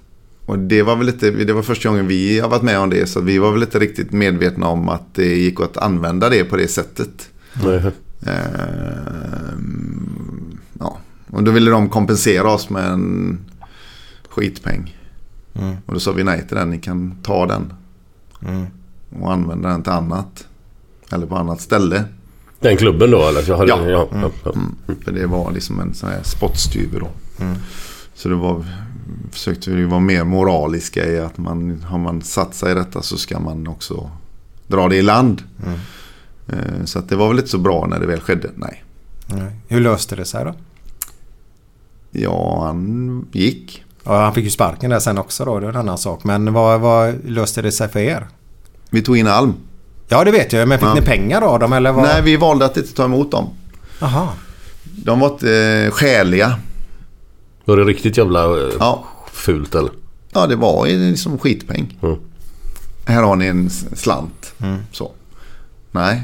Och 0.48 0.58
det 0.58 0.82
var 0.82 0.96
väl 0.96 1.06
lite, 1.06 1.30
det 1.30 1.52
var 1.52 1.62
första 1.62 1.88
gången 1.88 2.06
vi 2.06 2.40
har 2.40 2.48
varit 2.48 2.62
med 2.62 2.78
om 2.78 2.90
det. 2.90 3.06
Så 3.06 3.20
vi 3.20 3.38
var 3.38 3.52
väl 3.52 3.62
inte 3.62 3.78
riktigt 3.78 4.12
medvetna 4.12 4.68
om 4.68 4.88
att 4.88 5.14
det 5.14 5.36
gick 5.36 5.60
att 5.60 5.76
använda 5.76 6.28
det 6.28 6.44
på 6.44 6.56
det 6.56 6.68
sättet. 6.68 7.28
Nej. 7.64 7.82
Ehm, 8.26 10.58
ja. 10.78 10.98
Och 11.30 11.42
då 11.44 11.50
ville 11.50 11.70
de 11.70 11.88
kompensera 11.88 12.50
oss 12.50 12.70
med 12.70 12.84
en 12.90 13.38
skitpeng. 14.30 14.96
Och 15.86 15.94
då 15.94 16.00
sa 16.00 16.12
vi 16.12 16.24
nej 16.24 16.46
till 16.48 16.56
den. 16.56 16.70
Ni 16.70 16.78
kan 16.78 17.16
ta 17.22 17.46
den. 17.46 17.72
Och 19.20 19.32
använda 19.32 19.68
den 19.68 19.82
till 19.82 19.92
annat. 19.92 20.46
Eller 21.12 21.26
på 21.26 21.36
annat 21.36 21.60
ställe. 21.60 22.04
Den 22.60 22.76
klubben 22.76 23.10
då 23.10 23.28
eller? 23.28 23.56
Hade, 23.56 23.68
Ja. 23.68 23.88
ja. 23.88 24.08
ja, 24.12 24.30
ja. 24.44 24.52
För 25.04 25.12
det 25.12 25.26
var 25.26 25.52
liksom 25.52 25.80
en 25.80 25.94
sån 25.94 26.08
här 26.08 26.22
spottstyver 26.22 27.00
då. 27.00 27.08
Så 28.14 28.28
det 28.28 28.34
var, 28.34 28.64
försökte 29.32 29.70
vi 29.70 29.84
vara 29.84 30.00
mer 30.00 30.24
moraliska 30.24 31.06
i 31.06 31.18
att 31.18 31.38
man, 31.38 31.82
har 31.88 31.98
man 31.98 32.22
satt 32.22 32.54
sig 32.54 32.72
i 32.72 32.74
detta 32.74 33.02
så 33.02 33.16
ska 33.16 33.40
man 33.40 33.66
också 33.68 34.10
dra 34.66 34.88
det 34.88 34.96
i 34.96 35.02
land. 35.02 35.42
Eh, 36.48 36.84
Så 36.84 36.98
att 36.98 37.08
det 37.08 37.16
var 37.16 37.28
väl 37.28 37.36
inte 37.38 37.50
så 37.50 37.58
bra 37.58 37.86
när 37.90 38.00
det 38.00 38.06
väl 38.06 38.20
skedde. 38.20 38.50
Nej. 38.54 38.84
Nej. 39.26 39.52
Hur 39.68 39.80
löste 39.80 40.16
det 40.16 40.24
sig 40.24 40.44
då? 40.44 40.54
Ja, 42.10 42.64
han 42.64 43.26
gick. 43.32 43.84
Ja, 44.04 44.22
han 44.24 44.34
fick 44.34 44.44
ju 44.44 44.50
sparken 44.50 44.90
där 44.90 44.98
sen 45.00 45.18
också 45.18 45.44
då. 45.44 45.60
Det 45.60 45.66
är 45.66 45.70
en 45.70 45.76
annan 45.76 45.98
sak. 45.98 46.24
Men 46.24 46.52
vad, 46.52 46.80
vad 46.80 47.14
löste 47.24 47.62
det 47.62 47.72
sig 47.72 47.88
för 47.88 48.00
er? 48.00 48.28
Vi 48.90 49.02
tog 49.02 49.16
in 49.16 49.26
Alm. 49.26 49.54
Ja, 50.08 50.24
det 50.24 50.30
vet 50.30 50.52
jag. 50.52 50.68
Men 50.68 50.78
fick 50.78 50.88
Ja. 50.88 50.94
ni 50.94 51.00
pengar 51.02 51.42
av 51.42 51.58
dem 51.58 51.72
eller 51.72 51.92
vad? 51.92 52.04
Nej, 52.04 52.22
vi 52.22 52.36
valde 52.36 52.64
att 52.64 52.76
inte 52.76 52.94
ta 52.94 53.04
emot 53.04 53.30
dem. 53.30 53.48
Jaha. 54.00 54.28
De 54.84 55.20
var 55.20 55.28
inte 55.30 55.54
eh, 55.86 55.90
skäliga. 55.90 56.58
Var 57.68 57.76
det 57.76 57.84
riktigt 57.84 58.16
jävla 58.16 58.44
eh, 58.44 58.72
Ja. 58.78 59.04
fult 59.32 59.74
eller? 59.74 59.90
Ja, 60.32 60.46
det 60.46 60.56
var 60.56 60.86
ju 60.86 61.10
liksom 61.10 61.38
skitpeng. 61.38 61.98
Mm. 62.02 62.16
Här 63.04 63.22
har 63.22 63.36
ni 63.36 63.46
en 63.46 63.70
slant. 63.70 64.54
Så. 64.92 65.12
Nej. 65.90 66.22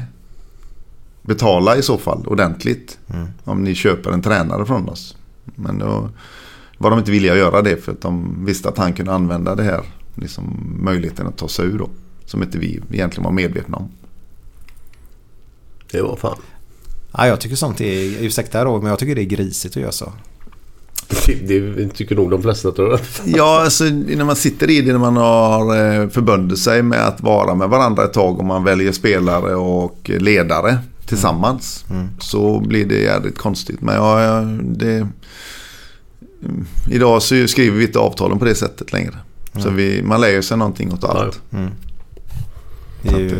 Betala 1.21 1.75
i 1.77 1.81
så 1.81 1.97
fall 1.97 2.27
ordentligt. 2.27 2.97
Om 3.43 3.63
ni 3.63 3.75
köper 3.75 4.11
en 4.11 4.21
tränare 4.21 4.65
från 4.65 4.89
oss. 4.89 5.15
Men 5.43 5.79
då 5.79 6.09
var 6.77 6.89
de 6.89 6.99
inte 6.99 7.11
villiga 7.11 7.31
att 7.31 7.37
göra 7.37 7.61
det 7.61 7.83
för 7.83 7.91
att 7.91 8.01
de 8.01 8.45
visste 8.45 8.69
att 8.69 8.77
han 8.77 8.93
kunde 8.93 9.13
använda 9.13 9.55
det 9.55 9.63
här. 9.63 9.81
Liksom 10.15 10.73
möjligheten 10.83 11.27
att 11.27 11.37
ta 11.37 11.47
sig 11.47 11.65
ur 11.65 11.77
då. 11.77 11.89
Som 12.25 12.43
inte 12.43 12.57
vi 12.57 12.81
egentligen 12.91 13.23
var 13.23 13.31
medvetna 13.31 13.77
om. 13.77 13.89
Det 15.91 16.01
var 16.01 16.15
fan. 16.15 16.37
Ja, 17.11 17.27
jag 17.27 17.39
tycker 17.41 17.55
sånt 17.55 17.81
är... 17.81 18.23
Ursäkta 18.23 18.63
då, 18.63 18.77
men 18.81 18.89
jag 18.89 18.99
tycker 18.99 19.15
det 19.15 19.21
är 19.21 19.25
grisigt 19.25 19.77
att 19.77 19.81
göra 19.81 19.91
så. 19.91 20.13
Det, 21.07 21.59
det 21.59 21.89
tycker 21.89 22.15
nog 22.15 22.31
de 22.31 22.41
flesta 22.41 22.71
tror 22.71 22.89
jag. 22.91 22.99
Ja, 23.25 23.61
alltså 23.63 23.83
när 23.83 24.25
man 24.25 24.35
sitter 24.35 24.69
i 24.69 24.81
det, 24.81 24.91
när 24.91 24.99
man 24.99 25.17
har 25.17 25.61
eh, 26.01 26.09
förbundit 26.09 26.59
sig 26.59 26.81
med 26.81 27.07
att 27.07 27.21
vara 27.21 27.55
med 27.55 27.69
varandra 27.69 28.03
ett 28.03 28.13
tag 28.13 28.39
och 28.39 28.45
man 28.45 28.63
väljer 28.63 28.91
spelare 28.91 29.55
och 29.55 30.11
ledare 30.19 30.77
tillsammans. 31.05 31.85
Så 32.19 32.59
blir 32.59 32.85
det 32.85 32.95
jävligt 33.01 33.37
konstigt. 33.37 33.81
Men 33.81 33.95
ja, 33.95 34.41
det... 34.61 34.95
mm, 34.95 36.65
Idag 36.91 37.21
så 37.21 37.47
skriver 37.47 37.77
vi 37.77 37.85
inte 37.85 37.99
avtalen 37.99 38.39
på 38.39 38.45
det 38.45 38.55
sättet 38.55 38.93
längre. 38.93 39.13
Så 39.57 39.69
vi, 39.69 40.03
man 40.03 40.21
lär 40.21 40.41
sig 40.41 40.57
någonting 40.57 40.93
åt 40.93 41.03
allt. 41.03 41.41
Det 43.01 43.09
är 43.09 43.19
ju, 43.19 43.29
Så 43.29 43.35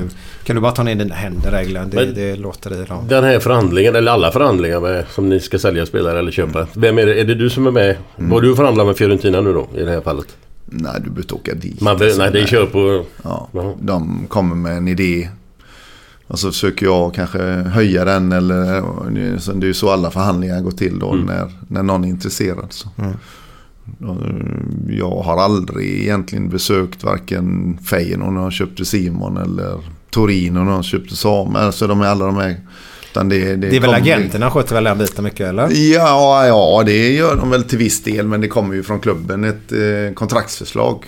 kan 0.45 0.55
du 0.55 0.61
bara 0.61 0.71
ta 0.71 0.83
ner 0.83 0.95
dina 0.95 1.15
händer 1.15 1.63
Glenn? 1.63 1.89
Det, 1.89 2.05
det 2.05 2.35
låter 2.35 2.81
i 2.81 2.85
dem. 2.85 3.07
Den 3.07 3.23
här 3.23 3.39
förhandlingen, 3.39 3.95
eller 3.95 4.11
alla 4.11 4.31
förhandlingar 4.31 4.79
med, 4.81 5.05
som 5.09 5.29
ni 5.29 5.39
ska 5.39 5.59
sälja 5.59 5.85
spelare 5.85 6.19
eller 6.19 6.31
köpa. 6.31 6.67
Vem 6.73 6.97
är 6.97 7.05
det? 7.05 7.19
Är 7.21 7.25
det 7.25 7.35
du 7.35 7.49
som 7.49 7.67
är 7.67 7.71
med? 7.71 7.95
Var 8.15 8.41
du 8.41 8.55
förhandlar 8.55 8.85
med 8.85 8.97
Fiorentina 8.97 9.41
nu 9.41 9.53
då? 9.53 9.67
I 9.77 9.83
det 9.83 9.91
här 9.91 10.01
fallet? 10.01 10.37
Nej, 10.65 10.91
du 10.95 11.01
behöver 11.01 11.21
inte 11.21 11.33
åka 11.33 11.53
dit. 11.53 11.81
Man, 11.81 11.97
be- 11.97 12.05
Alltså, 12.05 12.21
nej, 12.21 12.31
det 12.31 12.41
är 12.41 12.45
kör 12.45 12.65
på... 12.65 13.05
Ja, 13.23 13.49
Jaha. 13.51 13.73
de 13.81 14.25
kommer 14.27 14.55
med 14.55 14.77
en 14.77 14.87
idé. 14.87 15.29
Och 16.27 16.39
så 16.39 16.51
försöker 16.51 16.85
jag 16.85 17.13
kanske 17.13 17.39
höja 17.43 18.05
den. 18.05 18.31
Eller, 18.31 18.81
så 19.39 19.51
det 19.51 19.65
är 19.65 19.67
ju 19.67 19.73
så 19.73 19.89
alla 19.89 20.11
förhandlingar 20.11 20.61
går 20.61 20.71
till 20.71 20.99
då 20.99 21.13
när, 21.13 21.51
när 21.67 21.83
någon 21.83 22.03
är 22.03 22.07
intresserad. 22.09 22.67
Så. 22.69 22.89
Och, 24.07 24.17
Jag 24.89 25.21
har 25.21 25.37
aldrig 25.37 26.01
egentligen 26.01 26.49
besökt 26.49 27.03
varken 27.03 27.77
Feyenoord 27.89 28.33
när 28.33 28.41
de 28.41 28.51
köpte 28.51 28.85
Simon 28.85 29.37
eller 29.37 29.79
Torino 30.15 30.63
när 30.63 30.71
de 30.71 30.83
köpte 30.83 31.15
Samuel. 31.15 31.65
Alltså 31.65 31.87
de 31.87 32.01
är 32.01 32.05
alla 32.05 32.25
de 32.25 32.37
här. 32.37 32.55
Utan 33.11 33.29
det, 33.29 33.55
Det 33.55 33.75
är 33.75 33.79
väl 33.81 33.93
agenterna 33.93 34.51
sköter 34.51 34.75
väl 34.75 34.83
den 34.83 34.97
biten 34.97 35.23
mycket 35.23 35.39
eller? 35.47 35.69
Ja, 35.93 36.47
ja, 36.47 36.83
det 36.85 37.13
gör 37.13 37.35
de 37.35 37.49
väl 37.49 37.63
till 37.63 37.77
viss 37.77 38.03
del. 38.03 38.27
Men 38.27 38.41
det 38.41 38.47
kommer 38.47 38.75
ju 38.75 38.83
från 38.83 38.99
klubben 38.99 39.43
ett 39.43 39.71
eh, 39.71 40.13
kontraktsförslag. 40.13 41.05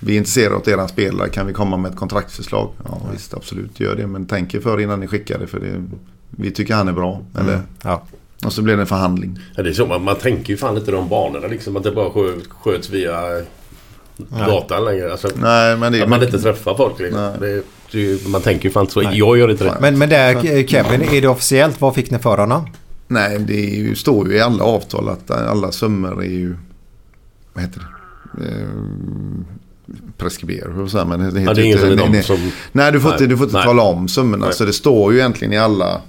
Vi 0.00 0.12
är 0.12 0.16
intresserade 0.18 0.54
av 0.56 0.68
era 0.68 0.88
spelare. 0.88 1.28
Kan 1.28 1.46
vi 1.46 1.52
komma 1.52 1.76
med 1.76 1.90
ett 1.90 1.96
kontraktsförslag? 1.96 2.70
Ja, 2.84 3.00
visst, 3.12 3.34
absolut. 3.34 3.80
Gör 3.80 3.96
det. 3.96 4.06
Men 4.06 4.26
tänk 4.26 4.54
er 4.54 4.60
för 4.60 4.80
innan 4.80 5.00
ni 5.00 5.06
skickar 5.06 5.38
det. 5.38 5.46
För 5.46 5.60
det, 5.60 5.84
vi 6.30 6.50
tycker 6.50 6.74
han 6.74 6.88
är 6.88 6.92
bra. 6.92 7.20
Eller? 7.40 7.60
Ja. 7.82 8.02
Och 8.44 8.52
så 8.52 8.62
blir 8.62 8.76
det 8.76 8.80
en 8.82 8.86
förhandling. 8.86 9.38
Ja, 9.56 9.62
det 9.62 9.68
är 9.70 9.74
så, 9.74 9.86
man, 9.86 10.04
man 10.04 10.16
tänker 10.16 10.50
ju 10.52 10.56
fan 10.56 10.76
inte 10.76 10.90
de 10.90 11.08
banorna 11.08 11.46
liksom. 11.46 11.76
Att 11.76 11.82
det 11.82 11.92
bara 11.92 12.08
skö- 12.08 12.40
sköts 12.48 12.90
via 12.90 13.12
gatan 14.16 14.84
längre. 14.84 15.12
Alltså, 15.12 15.28
Nej, 15.34 15.76
men 15.76 15.92
det 15.92 16.02
att 16.02 16.08
man 16.08 16.22
inte 16.22 16.38
träffar 16.38 16.74
folk 16.74 16.98
liksom. 16.98 17.30
Det, 17.40 17.62
det, 17.92 18.28
man 18.28 18.40
tänker 18.40 18.64
ju 18.64 18.72
fan 18.72 18.86
så. 18.86 19.00
Nej. 19.00 19.18
Jag 19.18 19.38
gör 19.38 19.50
inte 19.50 19.64
det. 19.64 19.76
Men, 19.80 19.98
men 19.98 20.08
där 20.08 20.66
Kevin, 20.66 21.02
är 21.02 21.20
det 21.20 21.28
officiellt? 21.28 21.80
Vad 21.80 21.94
fick 21.94 22.10
ni 22.10 22.18
för 22.18 22.38
honom? 22.38 22.66
Nej, 23.08 23.38
det 23.38 23.54
ju, 23.54 23.94
står 23.94 24.28
ju 24.28 24.36
i 24.36 24.40
alla 24.40 24.64
avtal 24.64 25.08
att 25.08 25.30
alla 25.30 25.72
summor 25.72 26.22
är 26.22 26.28
ju... 26.28 26.56
Vad 27.52 27.64
heter 27.64 27.80
det? 27.80 27.86
Eh, 28.44 28.66
preskriberar. 30.18 30.86
Så 30.86 30.98
här, 30.98 31.04
men 31.04 31.34
det, 31.34 31.40
Ja, 31.40 31.54
det 31.54 31.62
är 31.62 31.64
ingen 31.64 31.78
som 31.78 31.88
nej, 31.88 32.08
nej. 32.10 32.22
som... 32.22 32.52
Nej, 32.72 32.92
du 32.92 33.00
får 33.00 33.12
inte, 33.12 33.26
du 33.26 33.36
får 33.36 33.44
inte 33.44 33.56
Nej. 33.56 33.66
tala 33.66 33.82
om 33.82 34.08
summorna. 34.08 34.44
Nej. 34.44 34.54
Så 34.54 34.64
det 34.64 34.72
står 34.72 35.12
ju 35.12 35.18
egentligen 35.18 35.52
i 35.52 35.58
alla, 35.58 36.00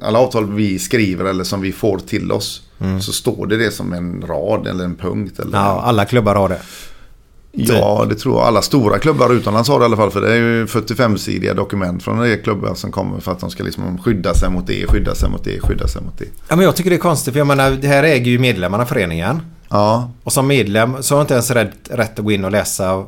alla 0.00 0.18
avtal 0.18 0.52
vi 0.54 0.78
skriver 0.78 1.24
eller 1.24 1.44
som 1.44 1.60
vi 1.60 1.72
får 1.72 1.98
till 1.98 2.32
oss. 2.32 2.62
Så 3.00 3.12
står 3.12 3.46
det 3.46 3.56
det 3.56 3.70
som 3.70 3.92
en 3.92 4.24
rad 4.26 4.66
eller 4.66 4.84
en 4.84 4.94
punkt. 4.96 5.38
Eller 5.38 5.58
Ja, 5.58 5.80
alla 5.82 6.04
klubbar 6.04 6.34
har 6.34 6.48
det. 6.48 6.60
Ja, 7.52 8.06
det 8.08 8.14
tror 8.14 8.38
jag. 8.38 8.46
Alla 8.46 8.62
stora 8.62 8.98
klubbar 8.98 9.32
utomlands 9.32 9.68
har 9.68 9.78
det 9.78 9.82
i 9.82 9.86
alla 9.86 9.96
fall. 9.96 10.10
För 10.10 10.20
det 10.20 10.32
är 10.32 10.36
ju 10.36 10.66
45-sidiga 10.66 11.54
dokument 11.54 12.02
från 12.02 12.18
de 12.22 12.36
klubbar 12.36 12.74
som 12.74 12.92
kommer 12.92 13.20
för 13.20 13.32
att 13.32 13.40
de 13.40 13.50
ska 13.50 13.62
liksom 13.62 13.98
skydda 13.98 14.34
sig 14.34 14.50
mot 14.50 14.66
det, 14.66 14.86
skydda 14.88 15.14
sig 15.14 15.30
mot 15.30 15.44
det, 15.44 15.60
skydda 15.60 15.88
sig 15.88 16.02
mot 16.02 16.18
det. 16.18 16.24
Ja, 16.48 16.56
men 16.56 16.64
jag 16.64 16.76
tycker 16.76 16.90
det 16.90 16.96
är 16.96 17.00
konstigt 17.00 17.32
för 17.34 17.40
jag 17.40 17.46
menar, 17.46 17.70
det 17.70 17.88
här 17.88 18.02
äger 18.02 18.30
ju 18.30 18.38
medlemmarna 18.38 18.86
föreningen. 18.86 19.40
Ja, 19.68 20.10
Och 20.24 20.32
som 20.32 20.46
medlem 20.46 21.02
så 21.02 21.14
har 21.14 21.18
jag 21.20 21.24
inte 21.24 21.34
ens 21.34 21.50
rätt, 21.50 21.76
rätt 21.90 22.18
att 22.18 22.24
gå 22.24 22.32
in 22.32 22.44
och 22.44 22.50
läsa 22.50 23.04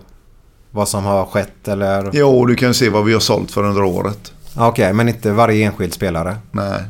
vad 0.70 0.88
som 0.88 1.04
har 1.04 1.26
skett 1.26 1.68
eller... 1.68 2.10
jo, 2.12 2.46
du 2.46 2.54
kan 2.54 2.68
ju 2.68 2.74
se 2.74 2.88
vad 2.88 3.04
vi 3.04 3.12
har 3.12 3.20
sålt 3.20 3.50
för 3.50 3.64
under 3.64 3.82
året. 3.82 4.32
Ja, 4.56 4.68
Okej, 4.68 4.92
men 4.92 5.08
inte 5.08 5.32
varje 5.32 5.66
enskild 5.66 5.94
spelare. 5.94 6.36
Nej. 6.50 6.82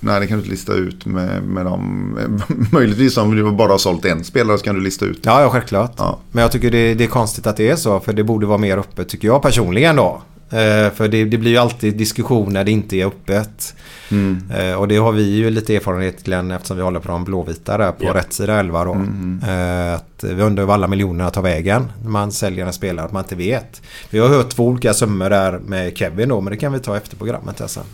Nej, 0.00 0.20
det 0.20 0.26
kan 0.26 0.36
du 0.36 0.42
inte 0.42 0.50
lista 0.50 0.72
ut 0.72 1.06
med, 1.06 1.42
med 1.42 1.66
dem. 1.66 2.18
Möjligtvis 2.72 3.16
om 3.16 3.36
du 3.36 3.52
bara 3.52 3.72
har 3.72 3.78
sålt 3.78 4.04
en 4.04 4.24
spelare 4.24 4.58
så 4.58 4.64
kan 4.64 4.74
du 4.74 4.80
lista 4.80 5.04
ut. 5.04 5.20
Ja, 5.22 5.42
ja 5.42 5.50
självklart. 5.50 5.92
Ja. 5.96 6.18
Men 6.32 6.42
jag 6.42 6.52
tycker 6.52 6.70
det, 6.70 6.94
det 6.94 7.04
är 7.04 7.08
konstigt 7.08 7.46
att 7.46 7.56
det 7.56 7.68
är 7.68 7.76
så. 7.76 8.00
För 8.00 8.12
det 8.12 8.24
borde 8.24 8.46
vara 8.46 8.58
mer 8.58 8.78
öppet 8.78 9.08
tycker 9.08 9.28
jag 9.28 9.42
personligen 9.42 9.96
då. 9.96 10.22
Eh, 10.50 10.92
för 10.94 11.08
det, 11.08 11.24
det 11.24 11.38
blir 11.38 11.50
ju 11.50 11.56
alltid 11.56 11.96
diskussion 11.96 12.52
när 12.52 12.64
det 12.64 12.70
inte 12.70 12.96
är 12.96 13.06
öppet. 13.06 13.74
Mm. 14.10 14.42
Eh, 14.58 14.72
och 14.74 14.88
det 14.88 14.96
har 14.96 15.12
vi 15.12 15.22
ju 15.22 15.50
lite 15.50 15.76
erfarenhet 15.76 16.22
Glenn 16.24 16.50
eftersom 16.50 16.76
vi 16.76 16.82
håller 16.82 17.00
på 17.00 17.08
de 17.08 17.24
blåvita 17.24 17.78
där 17.78 17.92
på 17.92 18.04
Ja. 18.04 18.14
rätt 18.14 18.32
sida 18.32 18.60
11 18.60 18.84
då. 18.84 18.92
Mm. 18.92 19.40
Eh, 19.48 19.94
att 19.94 20.24
vi 20.24 20.42
undrar 20.42 20.64
var 20.64 20.74
alla 20.74 20.86
miljonerna 20.88 21.30
tar 21.30 21.42
vägen 21.42 21.92
man 22.06 22.32
säljer 22.32 22.66
en 22.66 22.72
spelare 22.72 23.06
att 23.06 23.12
man 23.12 23.22
inte 23.24 23.34
vet. 23.36 23.82
Vi 24.10 24.18
har 24.18 24.28
hört 24.28 24.48
två 24.50 24.66
olika 24.66 24.94
summor 24.94 25.30
där 25.30 25.58
med 25.58 25.96
Kevin 25.98 26.28
då 26.28 26.40
men 26.40 26.50
det 26.50 26.56
kan 26.56 26.72
vi 26.72 26.78
ta 26.78 26.96
efter 26.96 27.16
programmet 27.16 27.60
här 27.60 27.66
sen. 27.66 27.84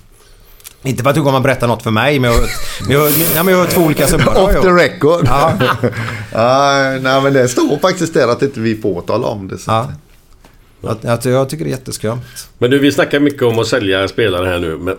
Inte 0.82 1.02
för 1.02 1.10
att 1.10 1.16
du 1.16 1.22
kommer 1.22 1.40
berätta 1.40 1.66
något 1.66 1.82
för 1.82 1.90
mig 1.90 2.18
men 2.20 2.30
jag 2.30 2.36
har 2.36 2.42
hört, 2.42 2.50
men 2.88 2.90
jag 2.96 3.10
ja, 3.36 3.42
men 3.42 3.54
jag 3.54 3.60
har 3.60 3.66
två 3.66 3.80
olika 3.82 4.06
summor. 4.06 4.38
Off 4.38 4.52
the 4.62 4.68
record. 4.68 5.24
Ja. 5.26 5.52
Ja, 6.32 6.98
nej, 7.02 7.22
men 7.22 7.32
det 7.32 7.48
står 7.48 7.78
faktiskt 7.78 8.14
där 8.14 8.28
att 8.28 8.42
inte 8.42 8.60
vi 8.60 8.76
får 8.76 9.00
tala 9.00 9.26
om 9.26 9.48
det. 9.48 9.58
Så. 9.58 9.70
Ja. 9.70 9.92
Att, 10.82 11.04
att 11.04 11.24
jag 11.24 11.48
tycker 11.48 11.64
det 11.64 11.70
är 11.70 11.72
jätteskumt. 11.72 12.20
Men 12.59 12.70
du, 12.70 12.78
vi 12.78 12.92
snackar 12.92 13.20
mycket 13.20 13.42
om 13.42 13.59
att 13.59 13.66
sälja 13.66 14.09
spelare 14.09 14.46
här 14.46 14.59
nu. 14.59 14.78
Men 14.78 14.96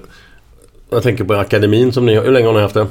jag 0.90 1.04
tänker 1.04 1.24
på 1.24 1.34
akademin 1.34 1.94
som 1.94 2.06
ni 2.06 2.16
har. 2.16 2.24
Hur 2.24 2.32
länge 2.32 2.48
har 2.48 2.54
ni 2.54 2.62
haft 2.62 2.74
den? 2.74 2.88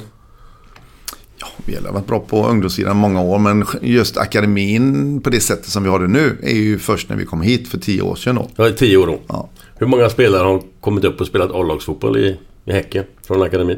Ja, 1.37 1.47
vi 1.65 1.75
har 1.75 1.93
varit 1.93 2.07
bra 2.07 2.19
på 2.19 2.47
ungdomssidan 2.47 2.97
många 2.97 3.21
år. 3.21 3.39
Men 3.39 3.65
just 3.81 4.17
akademin 4.17 5.21
på 5.21 5.29
det 5.29 5.39
sättet 5.39 5.65
som 5.65 5.83
vi 5.83 5.89
har 5.89 5.99
det 5.99 6.07
nu 6.07 6.37
är 6.43 6.55
ju 6.55 6.79
först 6.79 7.09
när 7.09 7.15
vi 7.15 7.25
kom 7.25 7.41
hit 7.41 7.67
för 7.67 7.77
tio 7.77 8.01
år 8.01 8.15
sedan. 8.15 8.39
Då. 8.55 8.63
Är 8.63 8.71
tio 8.71 8.97
år 8.97 9.07
då. 9.07 9.19
Ja, 9.27 9.49
Hur 9.75 9.87
många 9.87 10.09
spelare 10.09 10.43
har 10.43 10.61
kommit 10.81 11.03
upp 11.03 11.21
och 11.21 11.27
spelat 11.27 11.51
A-lagsfotboll 11.51 12.17
i, 12.17 12.37
i 12.65 12.71
Häcken 12.71 13.03
från 13.27 13.41
akademin? 13.41 13.77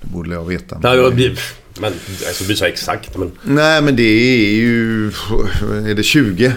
det 0.00 0.06
borde 0.12 0.30
jag 0.34 0.44
veta. 0.44 0.80
Ja, 0.82 0.94
jag, 0.94 1.36
men 1.80 1.92
alltså, 2.26 2.44
blir 2.44 2.56
så 2.56 2.64
exakt. 2.64 3.16
Men 3.16 3.32
Nej, 3.42 3.82
men 3.82 3.96
det 3.96 4.02
är 4.02 4.50
ju... 4.54 5.06
Är 5.90 5.94
det 5.94 6.02
20? 6.02 6.52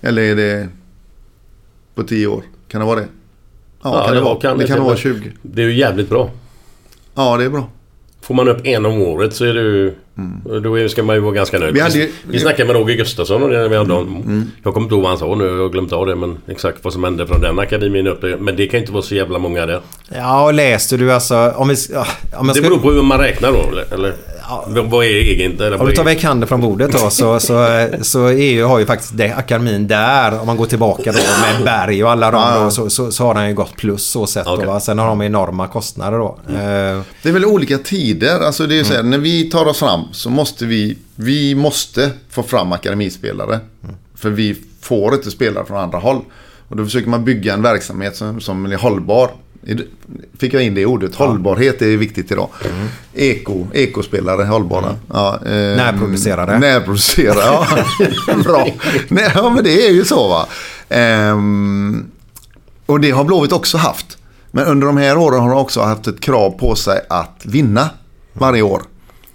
Eller 0.00 0.22
är 0.22 0.36
det 0.36 0.68
på 1.94 2.02
10 2.02 2.26
år? 2.26 2.42
Kan 2.68 2.80
det 2.80 2.86
vara 2.86 3.00
det? 3.00 3.06
Ja, 3.82 3.90
Ja, 3.94 4.00
kan 4.04 4.10
det 4.14 4.18
det, 4.18 4.24
vara. 4.24 4.34
var- 4.34 4.40
kan 4.40 4.58
det 4.58 4.64
det 4.64 4.68
kan 4.68 4.82
vara 4.82 4.92
och 4.92 4.98
20. 4.98 5.32
det 5.42 5.62
är 5.62 5.66
ju 5.66 5.74
jävligt 5.74 6.08
bra. 6.08 6.30
Ja, 7.14 7.36
det 7.36 7.44
är 7.44 7.50
bra. 7.50 7.68
Får 8.22 8.34
man 8.34 8.48
upp 8.48 8.60
en 8.66 8.86
om 8.86 9.00
året 9.02 9.34
så 9.34 9.44
är 9.44 9.54
det 9.54 9.60
ju... 9.60 9.94
Då 10.62 10.78
är- 10.78 10.88
ska 10.88 11.02
man 11.02 11.16
ju 11.16 11.20
vara 11.22 11.32
ganska 11.34 11.58
nöjd. 11.58 11.68
Mm. 11.70 11.74
Vi 11.74 11.80
hade 11.80 11.94
Mm. 12.02 12.10
vi 12.28 12.38
snackade 12.38 12.64
med 12.72 12.76
Roger 12.76 12.96
Gustafsson 12.96 13.42
och 13.42 13.48
det, 13.48 13.68
vi 13.68 13.76
hade 13.76 13.92
honom. 13.94 14.50
Jag 14.62 14.74
kommer 14.74 14.84
inte 14.84 14.94
ihåg 14.94 15.02
vad 15.02 15.10
han 15.10 15.18
sa 15.18 15.34
nu. 15.34 15.44
Jag 15.44 15.58
har 15.58 15.68
glömt 15.68 15.92
av 15.92 16.06
det. 16.06 16.16
Men 16.16 16.38
exakt 16.46 16.78
vad 16.84 16.92
som 16.92 17.04
hände 17.04 17.26
från 17.26 17.40
den 17.40 17.58
akademin 17.58 18.06
upp. 18.06 18.22
Men 18.40 18.56
det 18.56 18.66
kan 18.66 18.80
inte 18.80 18.92
vara 18.92 19.02
så 19.02 19.14
jävla 19.14 19.38
många 19.38 19.66
där. 19.66 19.80
Ja, 20.14 20.44
och 20.44 20.54
läste 20.54 20.96
du 20.96 21.12
alltså... 21.12 21.52
Om 21.56 21.68
vi... 21.68 21.74
ja, 21.92 22.06
Om 22.38 22.46
jag 22.46 22.56
Det 22.56 22.60
ska, 22.60 22.62
beror 22.68 22.78
på 22.78 22.90
hur 22.90 23.02
man 23.02 23.18
räknar 23.18 23.52
då 23.52 23.78
eller? 23.94 24.14
Vad 24.88 25.04
är 25.04 25.08
egen? 25.08 25.52
Eller 25.60 25.80
om 25.80 25.86
du 25.86 25.92
tar 25.92 26.04
väck 26.04 26.24
handen 26.24 26.48
från 26.48 26.60
bordet 26.60 26.92
då 26.92 27.10
så, 27.10 27.40
så, 27.40 27.68
så 28.02 28.28
EU 28.28 28.66
har 28.66 28.78
ju 28.78 28.86
faktiskt 28.86 29.16
det, 29.16 29.32
akademin 29.32 29.88
där. 29.88 30.40
Om 30.40 30.46
man 30.46 30.56
går 30.56 30.66
tillbaka 30.66 31.12
då 31.12 31.18
med 31.18 31.64
Berg 31.64 32.04
och 32.04 32.10
alla 32.10 32.30
de 32.30 32.64
då, 32.64 32.70
så, 32.70 32.90
så, 32.90 33.12
så 33.12 33.24
har 33.24 33.34
den 33.34 33.48
ju 33.48 33.54
gått 33.54 33.76
plus 33.76 34.04
så 34.06 34.26
sett 34.26 34.46
Okej. 34.46 34.64
då. 34.66 34.72
Va? 34.72 34.80
Sen 34.80 34.98
har 34.98 35.06
de 35.06 35.22
enorma 35.22 35.68
kostnader 35.68 36.18
då. 36.18 36.38
Eh, 36.48 37.00
Det 37.22 37.28
är 37.28 37.32
väl 37.32 37.44
olika 37.44 37.78
tider. 37.78 38.40
Alltså 38.40 38.66
det 38.66 38.78
är 38.80 38.84
så 38.84 38.92
här, 38.92 39.00
Mm. 39.00 39.10
när 39.10 39.18
vi 39.18 39.50
tar 39.50 39.66
oss 39.66 39.78
fram 39.78 40.02
så 40.12 40.30
måste 40.30 40.64
vi, 40.66 40.98
vi 41.14 41.54
måste 41.54 42.10
få 42.30 42.42
fram 42.42 42.72
akademispelare. 42.72 43.60
Mm. 43.84 43.96
För 44.14 44.30
vi 44.30 44.56
får 44.80 45.14
inte 45.14 45.30
spelare 45.30 45.64
från 45.66 45.76
andra 45.78 45.98
håll. 45.98 46.20
Och 46.68 46.76
då 46.76 46.84
försöker 46.84 47.08
man 47.08 47.24
bygga 47.24 47.54
en 47.54 47.62
verksamhet 47.62 48.16
som, 48.16 48.40
som 48.40 48.72
är 48.72 48.76
hållbar. 48.76 49.30
Fick 50.38 50.54
jag 50.54 50.62
in 50.62 50.74
det 50.74 50.86
ordet? 50.86 51.14
Hållbarhet 51.14 51.82
är 51.82 51.96
viktigt 51.96 52.30
idag. 52.30 52.48
Mm. 52.64 52.88
Eko, 53.14 53.66
ekospelare, 53.72 54.44
hållbara. 54.44 54.96
Ja, 55.12 55.34
eh, 55.44 55.50
Närproducerade. 55.52 56.58
Närproducerade, 56.58 57.40
ja. 57.40 57.66
Bra. 58.44 58.66
Nej, 59.08 59.32
ja, 59.34 59.50
men 59.50 59.64
det 59.64 59.86
är 59.86 59.90
ju 59.92 60.04
så 60.04 60.28
va. 60.28 60.46
Ehm, 60.88 62.10
och 62.86 63.00
det 63.00 63.10
har 63.10 63.24
Blåvitt 63.24 63.52
också 63.52 63.78
haft. 63.78 64.18
Men 64.50 64.64
under 64.64 64.86
de 64.86 64.96
här 64.96 65.18
åren 65.18 65.40
har 65.40 65.48
de 65.48 65.58
också 65.58 65.80
haft 65.80 66.06
ett 66.06 66.20
krav 66.20 66.50
på 66.50 66.74
sig 66.74 67.00
att 67.08 67.42
vinna 67.44 67.90
varje 68.32 68.62
år. 68.62 68.82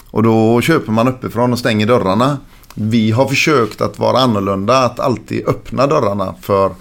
Och 0.09 0.23
då 0.23 0.61
köper 0.61 0.91
man 0.91 1.07
uppifrån 1.07 1.53
och 1.53 1.59
stänger 1.59 1.87
dörrarna. 1.87 2.37
Vi 2.73 3.11
har 3.11 3.27
försökt 3.27 3.81
att 3.81 3.99
vara 3.99 4.19
annorlunda, 4.19 4.77
att 4.77 4.99
alltid 4.99 5.47
öppna 5.47 5.87
dörrarna 5.87 6.35
för 6.41 6.71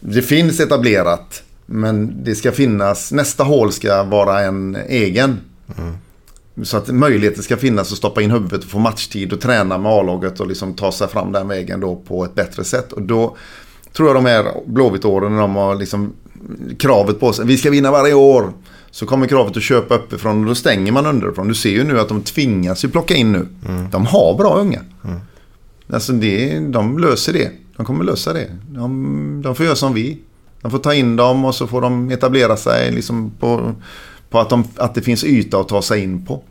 det 0.00 0.22
finns 0.22 0.60
etablerat. 0.60 1.42
Men 1.72 2.24
det 2.24 2.34
ska 2.34 2.52
finnas, 2.52 3.12
nästa 3.12 3.44
hål 3.44 3.72
ska 3.72 4.02
vara 4.02 4.40
en 4.40 4.76
egen. 4.88 5.40
Så 6.62 6.76
att 6.76 6.88
möjligheten 6.88 7.42
ska 7.42 7.56
finnas 7.56 7.92
att 7.92 7.98
stoppa 7.98 8.22
in 8.22 8.30
huvudet 8.30 8.64
och 8.64 8.70
få 8.70 8.78
matchtid 8.78 9.32
och 9.32 9.40
träna 9.40 9.78
med 9.78 9.92
A-laget 9.92 10.40
och 10.40 10.46
liksom 10.46 10.74
ta 10.74 10.92
sig 10.92 11.08
fram 11.08 11.32
den 11.32 11.48
vägen 11.48 11.80
då 11.80 11.96
på 11.96 12.24
ett 12.24 12.34
bättre 12.34 12.64
sätt. 12.64 12.92
Och 12.92 13.02
då 13.02 13.36
tror 13.92 14.08
jag 14.08 14.16
de 14.16 14.24
här 14.24 14.46
Blåvitt-åren 14.66 15.36
de 15.36 15.56
har 15.56 15.74
liksom 15.74 16.12
kravet 16.78 17.20
på 17.20 17.32
sig. 17.32 17.46
Vi 17.46 17.56
ska 17.56 17.70
vinna 17.70 17.90
varje 17.90 18.14
år. 18.14 18.52
Så 18.90 19.06
kommer 19.06 19.26
kravet 19.26 19.56
att 19.56 19.62
köpa 19.62 19.94
uppifrån 19.94 20.40
och 20.40 20.46
då 20.46 20.54
stänger 20.54 20.92
man 20.92 21.06
underifrån. 21.06 21.48
Du 21.48 21.54
ser 21.54 21.70
ju 21.70 21.84
nu 21.84 22.00
att 22.00 22.08
de 22.08 22.22
tvingas 22.22 22.84
ju 22.84 22.88
plocka 22.88 23.14
in 23.14 23.32
nu. 23.32 23.46
De 23.92 24.06
har 24.06 24.34
bra 24.38 24.54
unga. 24.54 24.80
Alltså 25.92 26.12
det, 26.12 26.58
de 26.58 26.98
löser 26.98 27.32
det. 27.32 27.50
De 27.76 27.86
kommer 27.86 28.04
lösa 28.04 28.32
det. 28.32 28.50
De, 28.68 29.42
de 29.44 29.54
får 29.54 29.66
göra 29.66 29.76
som 29.76 29.94
vi. 29.94 30.18
De 30.62 30.70
får 30.70 30.78
ta 30.78 30.94
in 30.94 31.16
dem 31.16 31.44
och 31.44 31.54
så 31.54 31.66
får 31.66 31.80
de 31.80 32.10
etablera 32.10 32.56
sig 32.56 32.92
liksom 32.92 33.32
på, 33.40 33.74
på 34.30 34.38
att, 34.38 34.50
de, 34.50 34.64
att 34.76 34.94
det 34.94 35.02
finns 35.02 35.24
yta 35.24 35.60
att 35.60 35.68
ta 35.68 35.82
sig 35.82 36.02
in 36.02 36.26
på. 36.26 36.42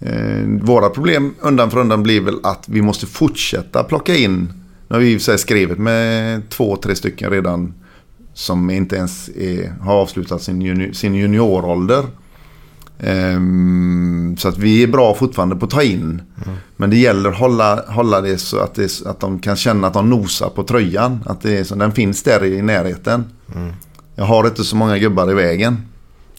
Eh, 0.00 0.44
våra 0.62 0.90
problem 0.90 1.34
undan 1.40 1.70
för 1.70 1.78
undan 1.78 2.02
blir 2.02 2.20
väl 2.20 2.38
att 2.42 2.68
vi 2.68 2.82
måste 2.82 3.06
fortsätta 3.06 3.84
plocka 3.84 4.16
in. 4.16 4.52
Nu 4.88 4.96
har 4.96 5.00
vi 5.00 5.12
i 5.12 5.16
och 5.16 5.20
för 5.20 5.24
sig 5.24 5.38
skrivit 5.38 5.78
med 5.78 6.42
två, 6.50 6.76
tre 6.76 6.94
stycken 6.94 7.30
redan 7.30 7.74
som 8.34 8.70
inte 8.70 8.96
ens 8.96 9.28
är, 9.28 9.74
har 9.80 9.94
avslutat 9.94 10.42
sin, 10.42 10.62
juni, 10.62 10.94
sin 10.94 11.14
juniorålder. 11.14 12.04
Ehm, 13.02 14.36
så 14.38 14.48
att 14.48 14.58
vi 14.58 14.82
är 14.82 14.86
bra 14.86 15.14
fortfarande 15.14 15.56
på 15.56 15.64
att 15.64 15.70
ta 15.70 15.82
in. 15.82 16.22
Men 16.76 16.90
det 16.90 16.96
gäller 16.96 17.30
att 17.30 17.38
hålla, 17.38 17.84
hålla 17.88 18.20
det 18.20 18.38
så 18.38 18.58
att, 18.58 18.74
det, 18.74 19.02
att 19.06 19.20
de 19.20 19.38
kan 19.38 19.56
känna 19.56 19.86
att 19.86 19.92
de 19.92 20.10
nosar 20.10 20.48
på 20.48 20.62
tröjan. 20.62 21.24
Att 21.26 21.40
det 21.42 21.58
är 21.58 21.64
så, 21.64 21.74
den 21.74 21.92
finns 21.92 22.22
där 22.22 22.44
i 22.44 22.62
närheten. 22.62 23.24
Jag 24.14 24.24
har 24.24 24.46
inte 24.46 24.64
så 24.64 24.76
många 24.76 24.98
gubbar 24.98 25.30
i 25.30 25.34
vägen. 25.34 25.82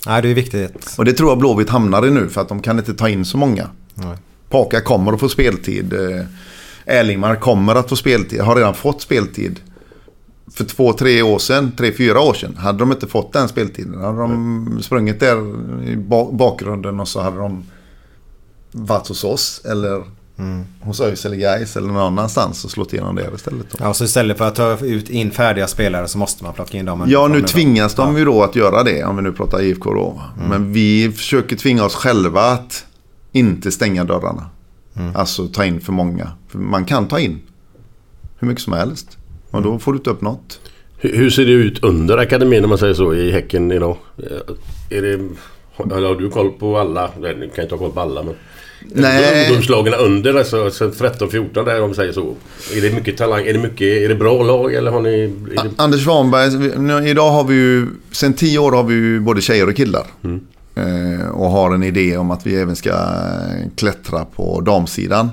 nej, 0.07 0.21
det 0.21 0.29
är 0.29 0.33
viktigt. 0.33 0.95
Och 0.97 1.05
det 1.05 1.13
tror 1.13 1.29
jag 1.29 1.37
Blåvitt 1.39 1.69
hamnar 1.69 2.07
i 2.07 2.11
nu 2.11 2.29
för 2.29 2.41
att 2.41 2.49
de 2.49 2.61
kan 2.61 2.77
inte 2.79 2.93
ta 2.93 3.09
in 3.09 3.25
så 3.25 3.37
många. 3.37 3.67
Nej. 3.95 4.17
Paka 4.49 4.81
kommer 4.81 5.13
att 5.13 5.19
få 5.19 5.29
speltid. 5.29 5.93
Eh, 5.93 6.25
Erlingmar 6.85 7.35
kommer 7.35 7.75
att 7.75 7.89
få 7.89 7.95
speltid. 7.95 8.41
Har 8.41 8.55
redan 8.55 8.73
fått 8.73 9.01
speltid. 9.01 9.59
För 10.53 10.63
två, 10.63 10.93
tre 10.93 11.21
år 11.21 11.39
sedan, 11.39 11.71
tre, 11.77 11.91
fyra 11.93 12.19
år 12.19 12.33
sedan 12.33 12.55
hade 12.57 12.79
de 12.79 12.91
inte 12.91 13.07
fått 13.07 13.33
den 13.33 13.47
speltiden. 13.47 14.01
Hade 14.01 14.17
de 14.19 14.79
sprungit 14.83 15.19
där 15.19 15.37
i 15.89 15.95
ba- 15.95 16.31
bakgrunden 16.31 16.99
och 16.99 17.07
så 17.07 17.21
hade 17.21 17.37
de 17.37 17.63
varit 18.71 19.07
hos 19.07 19.23
oss 19.23 19.61
eller 19.65 20.03
hos 20.81 21.01
ÖIS 21.01 21.25
eller 21.25 21.35
Gais 21.37 21.77
eller 21.77 21.87
någon 21.87 21.97
annanstans 22.01 22.65
och 22.65 22.71
slått 22.71 22.93
igenom 22.93 23.15
där 23.15 23.35
istället. 23.35 23.65
Då. 23.71 23.77
Ja, 23.79 23.93
så 23.93 24.03
istället 24.03 24.37
för 24.37 24.47
att 24.47 24.55
ta 24.55 24.77
ut 24.77 25.09
in 25.09 25.31
färdiga 25.31 25.67
spelare 25.67 26.07
så 26.07 26.17
måste 26.17 26.43
man 26.43 26.53
plocka 26.53 26.77
in 26.77 26.85
dem. 26.85 27.05
Ja, 27.07 27.27
nu 27.27 27.41
tvingas 27.41 27.95
de 27.95 28.11
Ja. 28.13 28.19
ju 28.19 28.25
då 28.25 28.43
att 28.43 28.55
göra 28.55 28.83
det, 28.83 29.03
om 29.03 29.15
vi 29.15 29.21
nu 29.21 29.31
pratar 29.31 29.61
IFK 29.61 29.93
då. 29.93 30.21
Men 30.49 30.73
vi 30.73 31.11
försöker 31.11 31.55
tvinga 31.55 31.85
oss 31.85 31.95
själva 31.95 32.41
att 32.41 32.85
inte 33.31 33.71
stänga 33.71 34.03
dörrarna. 34.03 34.49
Alltså 35.15 35.47
ta 35.47 35.65
in 35.65 35.81
för 35.81 35.93
många. 35.93 36.31
För 36.47 36.59
man 36.59 36.85
kan 36.85 37.07
ta 37.07 37.19
in 37.19 37.41
hur 38.39 38.47
mycket 38.47 38.63
som 38.63 38.73
helst. 38.73 39.17
Och 39.51 39.61
då 39.61 39.79
får 39.79 39.91
du 39.91 39.97
inte 39.97 40.09
upp 40.09 40.21
något. 40.21 40.59
Hur, 40.97 41.29
ser 41.29 41.45
det 41.45 41.51
ut 41.51 41.83
under 41.83 42.17
akademin 42.17 42.63
om 42.63 42.69
man 42.69 42.77
säger 42.77 42.93
så 42.93 43.13
i 43.13 43.31
Häcken 43.31 43.71
idag? 43.71 43.97
Eh, 44.17 44.97
Är 44.97 45.01
det... 45.01 45.29
Har 45.75 46.19
du 46.19 46.29
koll 46.29 46.51
på 46.51 46.77
alla? 46.77 47.09
Nej, 47.19 47.35
Du 47.35 47.49
kan 47.49 47.63
inte 47.63 47.75
ha 47.75 47.79
koll 47.79 47.91
på 47.91 47.99
alla 47.99 48.23
men... 48.23 48.33
Nej. 48.85 49.47
Ungdomslagen 49.47 49.93
under 49.93 50.33
alltså, 50.33 50.63
alltså 50.65 50.89
13-14 50.89 51.65
där 51.65 51.81
om 51.81 51.89
man 51.89 51.95
säger 51.95 52.13
så. 52.13 52.35
Är 52.75 52.81
det 52.81 52.95
mycket 52.95 53.17
talang? 53.17 53.47
Är 53.47 53.53
det 53.53 53.59
mycket... 53.59 54.01
Är 54.01 54.09
det 54.09 54.15
bra 54.15 54.43
lag 54.43 54.73
eller 54.73 54.91
har 54.91 55.01
ni... 55.01 55.27
Det... 55.27 55.69
Anders 55.77 56.03
Svanberg, 56.03 56.79
nu, 56.79 57.09
idag 57.09 57.31
har 57.31 57.43
vi 57.43 57.55
ju, 57.55 57.87
sen 58.11 58.33
tio 58.33 58.59
år 58.59 58.71
har 58.71 58.83
vi 58.83 58.93
ju 58.93 59.19
både 59.19 59.41
tjejer 59.41 59.67
och 59.69 59.75
killar. 59.75 60.05
Eh, 60.75 61.29
och 61.29 61.49
har 61.49 61.73
en 61.73 61.83
idé 61.83 62.17
om 62.17 62.31
att 62.31 62.47
vi 62.47 62.55
även 62.55 62.75
ska 62.75 62.93
klättra 63.75 64.25
på 64.25 64.61
damsidan. 64.61 65.29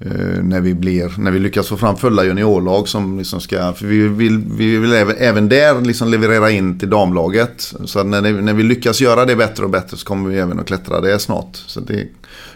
Eh, 0.00 0.42
när, 0.42 0.60
vi 0.60 0.74
blir, 0.74 1.12
när 1.18 1.30
vi 1.30 1.38
lyckas 1.38 1.68
få 1.68 1.76
fram 1.76 1.96
fulla 1.96 2.24
juniorlag 2.24 2.88
som 2.88 3.18
liksom 3.18 3.40
ska, 3.40 3.72
för 3.72 3.86
vi 3.86 4.08
vill, 4.08 4.38
vi 4.38 4.76
vill 4.76 4.92
även, 4.92 5.16
även 5.18 5.48
där 5.48 5.80
liksom 5.80 6.08
leverera 6.08 6.50
in 6.50 6.78
till 6.78 6.90
damlaget. 6.90 7.74
Så 7.84 8.02
när, 8.04 8.22
det, 8.22 8.32
när 8.32 8.54
vi 8.54 8.62
lyckas 8.62 9.00
göra 9.00 9.24
det 9.24 9.36
bättre 9.36 9.64
och 9.64 9.70
bättre 9.70 9.96
så 9.96 10.06
kommer 10.06 10.30
vi 10.30 10.38
även 10.38 10.60
att 10.60 10.66
klättra 10.66 11.00
det 11.00 11.18
snart. 11.18 11.56
Så 11.66 11.80
det 11.80 12.08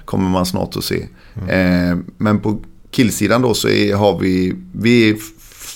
kommer 0.05 0.29
man 0.31 0.47
snart 0.47 0.77
att 0.77 0.85
se. 0.85 1.07
Eh, 1.49 1.97
men 2.19 2.39
på 2.41 2.59
killsidan 2.91 3.43
då 3.43 3.55
så 3.55 3.69
är, 3.69 3.95
har 3.95 4.19
vi, 4.19 4.55
vi 4.73 5.11
är 5.11 5.17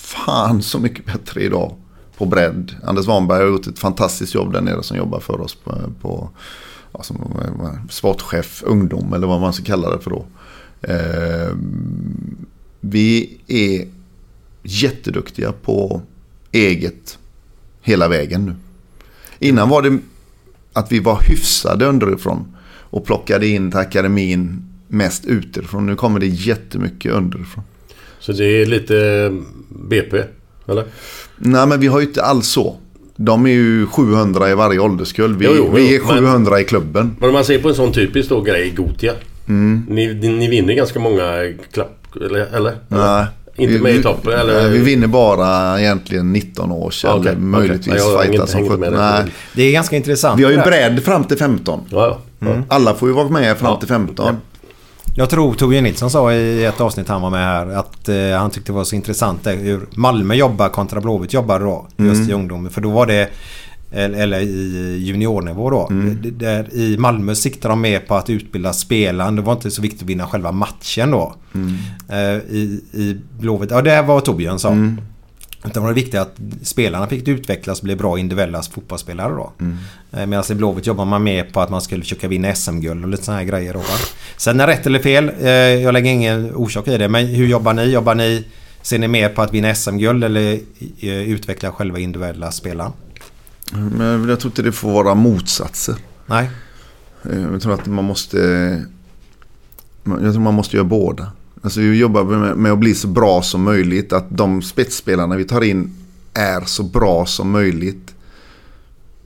fan 0.03 0.61
så 0.61 0.79
mycket 0.79 1.05
bättre 1.05 1.41
idag 1.43 1.75
på 2.17 2.25
bredd. 2.25 2.75
Anders 2.83 3.05
Svanberg 3.05 3.39
har 3.41 3.47
gjort 3.47 3.67
ett 3.67 3.79
fantastiskt 3.79 4.35
jobb 4.35 4.53
där 4.53 4.61
nere 4.61 4.83
som 4.83 4.97
jobbar 4.97 5.19
för 5.19 5.41
oss 5.41 5.55
på, 5.55 5.75
på 6.01 6.29
vad- 6.91 7.79
sportchef 7.89 8.63
ungdom 8.65 9.13
eller 9.13 9.27
vad 9.27 9.41
man 9.41 9.53
ska 9.53 9.63
kalla 9.63 9.89
det 9.95 9.99
för 9.99 10.09
då. 10.09 10.25
Eh, 10.81 11.55
vi 12.81 13.37
är 13.47 13.87
jätteduktiga 14.63 15.51
på 15.51 16.01
eget 16.51 17.17
hela 17.81 18.07
vägen 18.07 18.45
nu. 18.45 18.55
Innan 19.39 19.69
var 19.69 19.81
det 19.81 19.97
att 20.73 20.91
vi 20.91 20.99
var 20.99 21.19
hyfsade 21.29 21.85
underifrån 21.85 22.55
och 22.89 23.05
plockade 23.05 23.47
in 23.47 23.71
till 23.71 23.79
akademin 23.79 24.63
mest 24.87 25.25
utifrån. 25.25 25.85
Nu 25.85 25.95
kommer 25.95 26.19
det 26.19 26.25
jättemycket 26.27 27.11
underifrån. 27.13 27.63
Så 28.19 28.31
det 28.31 28.45
är 28.45 28.65
lite 28.65 29.31
BP? 29.69 30.23
Eller? 30.67 30.85
Nej 31.37 31.67
men 31.67 31.79
vi 31.79 31.87
har 31.87 31.99
ju 31.99 32.05
inte 32.07 32.23
alls 32.23 32.47
så. 32.47 32.77
De 33.15 33.45
är 33.45 33.49
ju 33.51 33.85
700 33.87 34.49
i 34.51 34.55
varje 34.55 34.79
ålderskull. 34.79 35.35
Vi, 35.37 35.45
Jo, 35.45 35.53
jo, 35.57 35.71
vi 35.75 35.95
är 35.95 35.99
jo, 35.99 36.05
men- 36.07 36.17
700 36.17 36.59
i 36.61 36.63
klubben. 36.63 37.15
Men 37.19 37.29
om 37.29 37.33
man 37.33 37.45
ser 37.45 37.59
på 37.59 37.69
en 37.69 37.75
sån 37.75 37.93
typisk 37.93 38.29
då 38.29 38.41
grej, 38.41 38.69
Gotia. 38.77 39.13
Ni, 39.47 40.13
ni 40.13 40.47
vinner 40.47 40.73
ganska 40.73 40.99
många 40.99 41.53
klapp... 41.73 41.91
Eller? 42.25 42.55
eller? 42.55 42.75
Nej. 42.87 43.25
Inte 43.55 43.73
Vi- 43.73 43.79
med 43.79 43.93
i 43.93 43.97
vi- 43.97 44.03
toppen? 44.03 44.33
Eller? 44.39 44.53
Nej, 44.61 44.69
vi 44.71 44.79
vinner 44.79 45.07
bara 45.07 45.79
egentligen 45.81 46.33
19 46.33 46.71
års 46.71 47.05
Okej, 47.05 47.19
eller 47.31 47.35
möjligtvis 47.41 47.95
Ja, 47.97 48.03
hänger 48.21 48.23
fightas 48.31 48.39
inte- 48.41 48.51
som 48.51 48.59
hänger 48.59 48.73
inte 48.75 48.85
17. 48.87 48.99
med 48.99 49.23
Nej. 49.25 49.33
Det 49.55 49.63
är 49.63 49.71
ganska 49.71 49.95
intressant. 49.95 50.39
Vi 50.39 50.43
har 50.43 50.51
ju 50.51 50.57
där. 50.57 50.65
bredd 50.65 51.03
fram 51.03 51.23
till 51.23 51.37
15. 51.37 51.79
Ja, 51.89 52.17
ja. 52.39 52.47
Alla 52.67 52.93
får 52.93 53.09
ju 53.09 53.15
vara 53.15 53.29
med 53.29 53.57
fram 53.57 53.79
till 53.79 53.87
15. 53.87 54.35
Jag 55.15 55.29
tror 55.29 55.53
Torbjörn 55.53 55.83
Nilsson 55.83 56.09
sa 56.09 56.33
i 56.33 56.65
ett 56.65 56.81
avsnitt 56.81 57.07
han 57.07 57.21
var 57.21 57.29
med 57.29 57.45
här 57.45 57.67
att 57.67 58.09
eh, 58.09 58.15
han 58.39 58.49
tyckte 58.49 58.71
det 58.71 58.75
var 58.75 58.83
så 58.83 58.95
intressant 58.95 59.43
det, 59.43 59.51
hur 59.51 59.79
Malmö 59.95 60.33
jobbar 60.35 60.69
kontra 60.69 61.01
Blåvitt 61.01 61.33
jobbar 61.33 61.59
då. 61.59 61.87
Just 61.97 62.29
i 62.29 62.33
ungdomen. 62.33 62.71
För 62.71 62.81
då 62.81 62.89
var 62.89 63.05
det 63.05 63.29
eller 63.91 64.39
i 64.39 64.97
juniornivå 64.97 65.69
då. 65.69 65.87
Det- 66.21 66.31
Där 66.31 66.73
I 66.73 66.97
Malmö 66.97 67.35
siktar 67.35 67.69
de 67.69 67.81
mer 67.81 67.99
på 67.99 68.15
att 68.15 68.29
utbilda 68.29 68.73
spelaren. 68.73 69.35
Det 69.35 69.41
var 69.41 69.53
inte 69.53 69.71
så 69.71 69.81
viktigt 69.81 70.01
att 70.01 70.09
vinna 70.09 70.27
själva 70.27 70.51
matchen 70.51 71.11
då. 71.11 71.35
Eh, 72.09 72.37
I, 72.55 72.81
I 72.93 73.17
Blåvitt, 73.39 73.71
ja 73.71 73.81
det 73.81 74.01
var 74.01 74.19
Torbjörn 74.21 74.59
sa. 74.59 74.71
Utan 75.65 75.83
det 75.83 75.87
var 75.87 75.93
viktigt 75.93 76.19
att 76.19 76.35
spelarna 76.63 77.07
fick 77.07 77.27
utvecklas 77.27 77.79
och 77.79 77.83
bli 77.85 77.95
bra 77.95 78.19
individuella 78.19 78.61
fotbollsspelare 78.61 79.33
då. 79.33 79.51
Eh, 80.11 80.25
Medan 80.25 80.43
i 80.51 80.55
Blåvitt 80.55 80.87
jobbar 80.87 81.05
man 81.05 81.23
mer 81.23 81.43
på 81.43 81.61
att 81.61 81.69
man 81.69 81.81
skulle 81.81 82.01
försöka 82.01 82.27
vinna 82.27 82.55
SM-guld 82.55 83.03
och 83.03 83.09
lite 83.09 83.23
sådana 83.23 83.39
här 83.41 83.47
grejer 83.47 83.73
då. 83.73 83.79
Va? 83.79 83.85
Sen 84.37 84.59
är 84.59 84.67
rätt 84.67 84.85
eller 84.85 84.99
fel, 84.99 85.31
eh, 85.41 85.49
jag 85.51 85.93
lägger 85.93 86.11
ingen 86.11 86.55
orsak 86.55 86.87
i 86.87 86.97
det. 86.97 87.07
Men 87.09 87.25
hur 87.27 87.47
jobbar 87.47 87.73
ni? 87.73 87.83
Jobbar 87.83 88.15
ni, 88.15 88.43
ser 88.81 88.99
ni 88.99 89.07
mer 89.07 89.29
på 89.29 89.41
att 89.41 89.53
vinna 89.53 89.75
SM-guld 89.75 90.23
eller 90.23 90.59
utveckla 91.01 91.71
själva 91.71 91.99
individuella 91.99 92.51
spelaren? 92.51 92.91
Men 93.73 94.29
jag 94.29 94.39
tror 94.39 94.51
inte 94.51 94.61
det 94.61 94.71
får 94.71 95.03
vara 95.03 95.15
motsatser. 95.15 95.95
Nej. 96.25 96.49
Eh, 97.23 97.41
Jag 97.41 97.61
tror 97.61 97.73
att 97.73 97.85
man 97.87 98.05
måste... 98.05 98.37
Jag 100.03 100.33
tror 100.33 100.39
man 100.39 100.53
måste 100.53 100.75
göra 100.77 100.87
båda. 100.87 101.31
Alltså 101.61 101.79
vi 101.79 101.97
jobbar 101.97 102.55
med, 102.55 102.71
att 102.71 102.79
bli 102.79 102.95
så 102.95 103.07
bra 103.07 103.41
som 103.41 103.63
möjligt. 103.63 104.13
Att 104.13 104.25
de 104.29 104.61
spetsspelarna 104.61 105.35
vi 105.35 105.45
tar 105.45 105.61
in 105.61 105.95
är 106.33 106.61
så 106.65 106.83
bra 106.83 107.25
som 107.25 107.51
möjligt. 107.51 108.15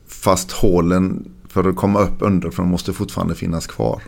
Fast 0.08 0.52
hålen 0.52 1.30
för 1.48 1.70
att 1.70 1.76
komma 1.76 2.00
upp 2.00 2.16
underifrån 2.20 2.68
måste 2.68 2.94
fortfarande 2.94 3.36
finnas 3.36 3.68
kvar. 3.68 4.02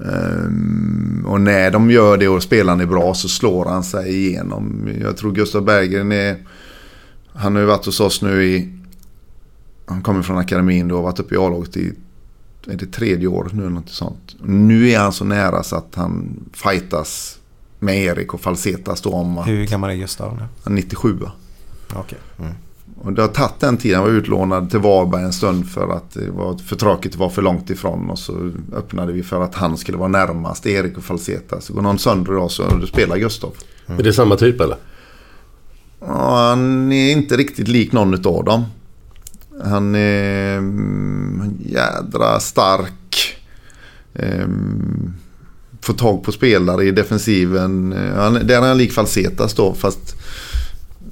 Ehm, 0.00 1.24
och 1.26 1.40
när 1.40 1.70
de 1.70 1.90
gör 1.90 2.16
det 2.16 2.28
och 2.28 2.42
spelaren 2.42 2.80
är 2.80 2.86
bra 2.86 3.14
så 3.14 3.28
slår 3.28 3.64
han 3.64 3.84
sig 3.84 4.14
igenom. 4.26 4.88
Jag 5.00 5.16
tror 5.16 5.32
Gustav 5.32 5.64
Berggren 5.64 6.12
är... 6.12 6.36
Han 7.32 7.54
har 7.54 7.60
ju 7.60 7.66
varit 7.66 7.86
hos 7.86 8.00
oss 8.00 8.22
nu 8.22 8.44
i... 8.44 8.78
Han 9.86 10.02
kommer 10.02 10.22
från 10.22 10.38
akademin 10.38 10.88
då 10.88 10.96
och 10.96 11.02
varit 11.02 11.20
uppe 11.20 11.34
i 11.34 11.38
A-laget 11.38 11.76
i 11.76 11.92
är 12.66 12.76
det 12.76 12.86
tredje 12.86 13.28
året 13.28 13.52
nu 13.52 13.62
eller 13.62 13.70
något 13.70 13.88
sånt. 13.88 14.36
Nu 14.42 14.90
är 14.90 14.98
han 14.98 15.12
så 15.12 15.24
nära 15.24 15.62
så 15.62 15.76
att 15.76 15.94
han 15.94 16.40
fightas 16.52 17.38
med 17.78 17.96
Erik 17.96 18.34
och 18.34 18.40
Falsetas 18.40 19.00
då 19.00 19.10
om 19.10 19.38
att 19.38 19.48
Hur 19.48 19.66
gammal 19.66 19.90
är 19.90 19.94
Gustav 19.94 20.36
nu? 20.36 20.42
han 20.64 20.72
är 20.72 20.76
97 20.76 21.12
va? 21.12 21.32
Okej. 21.94 22.18
Mm. 22.38 22.52
Och 23.00 23.12
det 23.12 23.22
har 23.22 23.28
tagit 23.28 23.60
den 23.60 23.76
tiden. 23.76 24.00
Han 24.00 24.08
var 24.08 24.14
utlånad 24.16 24.70
till 24.70 24.78
Varberg 24.78 25.22
en 25.22 25.32
stund 25.32 25.68
för 25.68 25.88
att 25.88 26.10
det 26.10 26.30
var 26.30 26.58
för 26.58 26.76
tråkigt 26.76 27.12
att 27.12 27.18
vara 27.18 27.30
för 27.30 27.42
långt 27.42 27.70
ifrån. 27.70 28.10
Och 28.10 28.18
så 28.18 28.50
öppnade 28.72 29.12
vi 29.12 29.22
för 29.22 29.40
att 29.40 29.54
han 29.54 29.76
skulle 29.76 29.98
vara 29.98 30.08
närmast 30.08 30.66
Erik 30.66 30.96
och 30.96 31.04
Falsetas. 31.04 31.64
Så 31.64 31.72
går 31.72 31.82
någon 31.82 31.98
sönder 31.98 32.32
idag 32.32 32.50
så 32.50 32.86
spelar 32.86 33.16
Gustav. 33.16 33.52
Är 33.86 34.02
det 34.02 34.12
samma 34.12 34.36
typ 34.36 34.60
eller? 34.60 34.76
Ja, 36.00 36.48
han 36.48 36.92
är 36.92 37.12
inte 37.12 37.36
riktigt 37.36 37.68
lik 37.68 37.92
någon 37.92 38.26
av 38.26 38.44
dem. 38.44 38.64
Han 39.64 39.94
är 39.94 40.58
mm, 40.58 41.54
jädra 41.66 42.40
stark. 42.40 43.36
Ehm, 44.14 45.12
får 45.80 45.94
tag 45.94 46.24
på 46.24 46.32
spelare 46.32 46.84
i 46.84 46.90
defensiven. 46.90 47.92
Eh, 47.92 48.14
Han, 48.14 48.34
där 48.34 48.62
är 48.62 48.68
han 48.68 48.78
lik 48.78 48.92
Falsetas 48.92 49.54
då 49.54 49.74
fast 49.74 50.16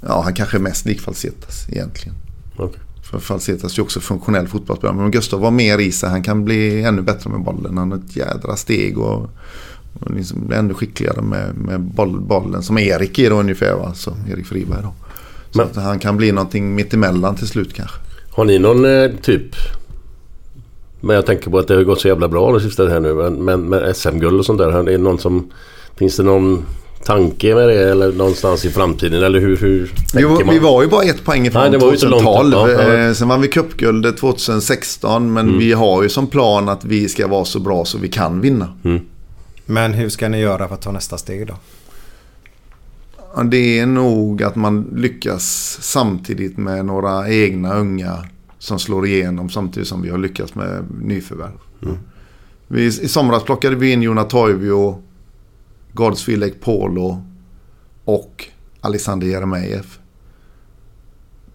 ja, 0.07 0.23
han 0.25 0.35
kanske 0.35 0.57
är 0.57 0.61
mest 0.61 0.87
lik 0.87 1.01
Falsetas 1.01 1.67
egentligen. 1.69 2.15
Okej. 2.57 2.81
För 3.11 3.19
Falsetas 3.19 3.79
är 3.79 3.83
också 3.83 4.01
funktionell 4.01 4.49
fotbollsspelare. 4.49 4.97
Men 4.97 5.11
Gustav 5.11 5.41
var 5.41 5.51
mer 5.51 5.79
i 5.79 5.93
sig. 5.93 6.11
Han 6.11 6.23
kan 6.23 6.45
bli 6.45 6.83
ännu 6.83 7.03
bättre 7.03 7.31
med 7.31 7.41
bollen. 7.41 7.79
Han 7.79 7.91
har 7.91 7.99
ett 7.99 8.17
jädra 8.17 8.57
steg 8.57 8.99
och, 8.99 9.31
och 10.01 10.11
liksom 10.17 10.47
blir 10.47 10.57
ännu 10.59 10.75
skickligare 10.75 11.23
med, 11.23 11.55
med 11.57 11.81
boll, 11.81 12.21
bollen. 12.21 12.63
Som 12.63 12.79
Erik 12.79 13.19
är 13.19 13.31
då 13.31 13.37
ungefär. 13.41 13.75
Va? 13.75 13.95
Så 13.95 14.17
Erik 14.31 14.47
Friberg 14.47 14.83
då. 14.83 14.95
Så 15.51 15.59
Men- 15.59 15.67
att 15.67 15.77
han 15.77 15.99
kan 15.99 16.17
bli 16.17 16.33
någonting 16.33 16.75
mittemellan 16.75 17.37
till 17.37 17.49
slut 17.49 17.75
kanske. 17.75 17.97
Har 18.33 18.45
ni 18.45 18.59
någon 18.59 18.85
eh, 18.85 19.11
typ... 19.23 19.55
Men 21.01 21.17
jag 21.17 21.27
tänker 21.27 21.51
på 21.51 21.59
att 21.59 21.69
det 21.69 21.75
har 21.75 21.83
gått 21.83 22.01
så 22.01 22.09
jävla 22.09 22.29
bra 22.29 22.53
det 22.53 22.61
sista 22.61 22.89
här 22.89 23.01
nu. 23.01 23.15
Men, 23.15 23.35
men 23.35 23.69
med 23.69 23.97
SM-guld 23.97 24.39
och 24.39 24.47
sånt 24.47 24.59
där. 24.59 24.73
Är 24.73 24.83
det 24.83 24.99
någon 24.99 25.19
som... 25.19 25.51
Finns 25.97 26.17
det 26.17 26.23
någon 26.23 26.65
tanke 27.05 27.55
med 27.55 27.69
det 27.69 27.91
eller 27.91 28.13
någonstans 28.13 28.65
i 28.65 28.71
framtiden? 28.71 29.23
Eller 29.23 29.41
hur, 29.41 29.57
hur 29.57 29.93
var, 30.15 30.45
man? 30.45 30.55
vi 30.55 30.61
var 30.61 30.83
ju 30.83 30.89
bara 30.89 31.03
ett 31.03 31.25
poäng 31.25 31.47
ifrån 31.47 31.63
Nej, 31.63 31.71
det 31.71 31.79
var 31.79 31.87
ju 31.87 31.95
inte 31.95 32.07
långt 32.07 32.25
2012. 32.25 32.71
upp, 32.71 32.81
ja. 32.81 32.95
Eh, 32.95 33.13
Sen 33.13 33.29
vann 33.29 33.41
vi 33.41 33.49
cupguldet 33.49 34.17
2016. 34.17 35.33
Men 35.33 35.59
vi 35.59 35.73
har 35.73 36.03
ju 36.03 36.09
som 36.09 36.27
plan 36.27 36.69
att 36.69 36.85
vi 36.85 37.09
ska 37.09 37.27
vara 37.27 37.45
så 37.45 37.61
bra 37.61 37.85
så 37.85 37.99
vi 37.99 38.09
kan 38.09 38.41
vinna. 38.41 38.69
Men 39.67 39.93
hur 39.93 40.09
ska 40.09 40.29
ni 40.29 40.41
göra 40.41 40.69
för 40.69 40.75
att 40.75 40.83
ta 40.83 40.93
nästa 40.93 41.19
steg 41.19 41.47
då? 41.47 41.55
Det 43.51 43.79
är 43.79 43.87
nog 43.87 44.43
att 44.43 44.57
man 44.57 44.83
lyckas 44.95 45.79
samtidigt 45.81 46.59
med 46.59 46.85
några 46.85 47.29
egna 47.29 47.75
unga 47.75 48.25
som 48.59 48.79
slår 48.79 49.07
igenom 49.07 49.51
samtidigt 49.51 49.89
som 49.89 50.03
vi 50.03 50.11
har 50.11 50.19
lyckats 50.19 50.55
med 50.55 50.85
nyförvärv. 51.01 51.59
Vi, 52.69 52.87
I 52.87 53.09
somras 53.09 53.43
plockade 53.43 53.77
vi 53.77 53.93
in 53.93 54.03
Jona 54.03 54.25
Toivio, 54.25 55.03
Godsvillek 55.93 56.61
Polo 56.61 57.25
och 58.05 58.49
Alexander 58.81 59.27
Jeremejeff. 59.27 59.99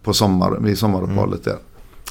På 0.02 0.12
sommar, 0.12 0.58
vid 0.60 0.78
sommaruppehållet 0.78 1.44
där. 1.44 1.56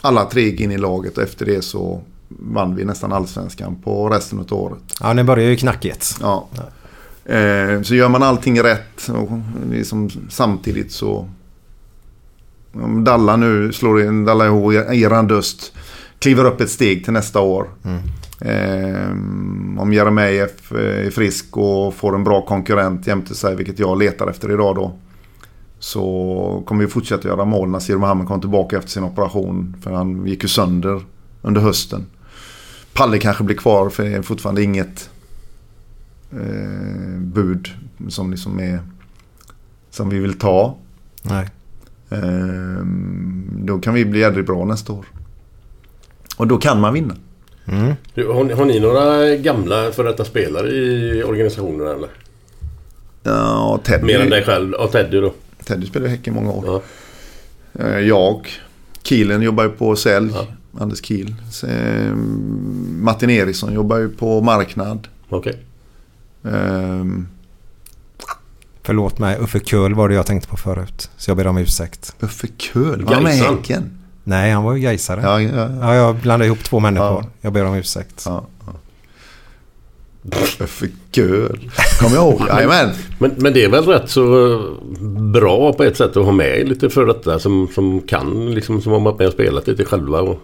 Alla 0.01 0.25
tre 0.25 0.41
gick 0.41 0.59
in 0.59 0.71
i 0.71 0.77
laget 0.77 1.17
och 1.17 1.23
efter 1.23 1.45
det 1.45 1.61
så 1.61 2.01
vann 2.27 2.75
vi 2.75 2.85
nästan 2.85 3.13
allsvenskan 3.13 3.75
på 3.83 4.09
resten 4.09 4.39
av 4.39 4.53
året. 4.53 4.79
Ja, 5.01 5.13
ni 5.13 5.23
börjar 5.23 5.49
ju 5.49 5.55
knackigt. 5.55 6.15
Ja. 6.21 6.47
Eh, 7.27 7.81
så 7.81 7.95
gör 7.95 8.09
man 8.09 8.23
allting 8.23 8.63
rätt 8.63 9.09
och 9.09 9.29
liksom 9.71 10.09
samtidigt 10.29 10.91
så... 10.91 11.29
Om 12.73 13.03
Dalla 13.03 13.35
nu 13.35 13.73
slår 13.73 14.01
in, 14.01 14.25
Dalla 14.25 14.45
Eran 14.93 15.27
Dust 15.27 15.73
kliver 16.19 16.45
upp 16.45 16.61
ett 16.61 16.69
steg 16.69 17.03
till 17.03 17.13
nästa 17.13 17.39
år. 17.39 17.67
Eh, 18.41 19.11
om 19.77 19.93
Jeremejeff 19.93 20.71
är 20.71 21.11
frisk 21.11 21.57
och 21.57 21.93
får 21.93 22.15
en 22.15 22.23
bra 22.23 22.45
konkurrent 22.45 23.07
jämte 23.07 23.35
sig, 23.35 23.55
vilket 23.55 23.79
jag 23.79 23.99
letar 23.99 24.27
efter 24.27 24.51
idag 24.51 24.75
då. 24.75 24.91
Så 25.79 26.63
kommer 26.65 26.83
vi 26.83 26.91
fortsätta 26.91 27.27
göra 27.27 27.45
mål 27.45 27.69
när 27.69 27.79
Sir 27.79 27.97
Mohammed 27.97 28.27
kom 28.27 28.41
tillbaka 28.41 28.77
efter 28.77 28.89
sin 28.89 29.03
operation. 29.03 29.75
För 29.83 29.91
han 29.91 30.25
gick 30.25 30.43
ju 30.43 30.49
sönder 30.49 31.01
under 31.41 31.61
hösten. 31.61 32.05
Palle 32.93 33.17
kanske 33.17 33.43
blir 33.43 33.57
kvar 33.57 33.89
för 33.89 34.03
det 34.03 34.09
är 34.09 34.21
fortfarande 34.21 34.63
inget 34.63 35.09
eh, 36.31 37.19
bud 37.19 37.69
som 38.09 38.31
liksom 38.31 38.59
är 38.59 38.79
som 39.89 40.09
vi 40.09 40.19
vill 40.19 40.33
ta. 40.39 40.77
Nej. 41.23 41.49
Eh, 42.09 42.85
då 43.65 43.79
kan 43.79 43.93
vi 43.93 44.05
bli 44.05 44.19
jädrigt 44.19 44.47
bra 44.47 44.65
nästa 44.65 44.93
år. 44.93 45.05
Och 46.37 46.47
då 46.47 46.57
kan 46.57 46.81
man 46.81 46.93
vinna. 46.93 47.15
Mm. 47.65 47.93
Har, 48.33 48.43
ni- 48.43 48.53
har 48.53 48.65
ni 48.65 48.79
några 48.79 49.35
gamla 49.35 49.91
för 49.91 50.03
detta 50.03 50.25
spelare 50.25 50.69
i 50.69 51.23
organisationen 51.23 51.87
eller? 51.87 52.09
Ja, 53.23 53.79
Teddy, 53.83 54.03
Mer 54.05 54.19
än 54.19 54.29
dig 54.29 54.43
själv? 54.43 54.73
Ja, 54.79 54.87
Teddy 54.87 55.19
då. 55.21 55.33
Teddy 55.63 55.85
spelade 55.85 56.11
i 56.11 56.15
Häcken 56.17 56.33
många 56.33 56.51
år. 56.51 56.63
Ja. 56.67 56.81
Eh, 57.83 57.99
Jag. 57.99 58.47
Kielen 59.03 59.41
jobbar 59.41 59.63
ju 59.63 59.69
på 59.69 59.95
sälj. 59.95 60.31
Ja. 60.33 60.47
Anders 60.79 61.05
Kiel. 61.05 61.35
Martin 63.01 63.29
Eriksson 63.29 63.73
jobbar 63.73 63.97
ju 63.97 64.09
på 64.09 64.41
marknad. 64.41 65.07
Okej. 65.29 65.57
Ehm, 66.43 67.27
Förlåt 68.83 69.19
mig, 69.19 69.37
Uffe 69.39 69.59
Köhl 69.59 69.93
var 69.93 70.09
det 70.09 70.15
jag 70.15 70.25
tänkte 70.25 70.49
på 70.49 70.57
förut. 70.57 71.09
Så 71.17 71.29
jag 71.29 71.37
ber 71.37 71.47
om 71.47 71.57
ursäkt. 71.57 72.15
Uffe 72.19 72.47
Köhl, 72.57 73.03
var 73.05 73.13
han 73.13 73.23
med 73.23 73.35
i. 73.35 73.39
Häcken? 73.39 73.99
Nej, 74.23 74.51
han 74.51 74.63
var 74.63 74.73
ju 74.73 74.81
gaisare. 74.81 75.21
Ja. 75.23 75.41
Ja, 75.41 75.49
ja, 75.57 75.69
ja. 75.81 75.95
jag 75.95 76.15
blandade 76.15 76.45
ihop 76.45 76.63
två 76.63 76.79
människor. 76.79 77.23
Ja. 77.23 77.29
Jag 77.41 77.53
ber 77.53 77.65
om 77.65 77.75
ursäkt. 77.75 78.23
ja, 78.25 78.45
ja. 78.65 78.73
Uffe 80.63 80.87
Köhl. 81.11 81.71
Kommer 81.99 82.15
jag 82.15 82.25
ihåg? 82.25 82.41
Jajamän. 82.47 82.89
Men, 83.19 83.31
men 83.37 83.53
det 83.53 83.63
är 83.63 83.69
väl 83.69 83.85
rätt 83.85 84.09
så 84.09 84.53
eh, 84.55 84.61
bra 85.31 85.73
på 85.73 85.83
ett 85.83 85.97
sätt 85.97 86.17
att 86.17 86.25
ha 86.25 86.31
med 86.31 86.67
lite 86.69 86.89
för 86.89 87.05
detta 87.05 87.39
som, 87.39 87.67
som 87.75 88.01
kan 88.01 88.53
liksom 88.53 88.81
som 88.81 88.91
har 88.91 88.99
varit 88.99 89.19
med 89.19 89.27
och 89.27 89.33
spelat 89.33 89.67
lite 89.67 89.85
själva. 89.85 90.21
Och, 90.21 90.39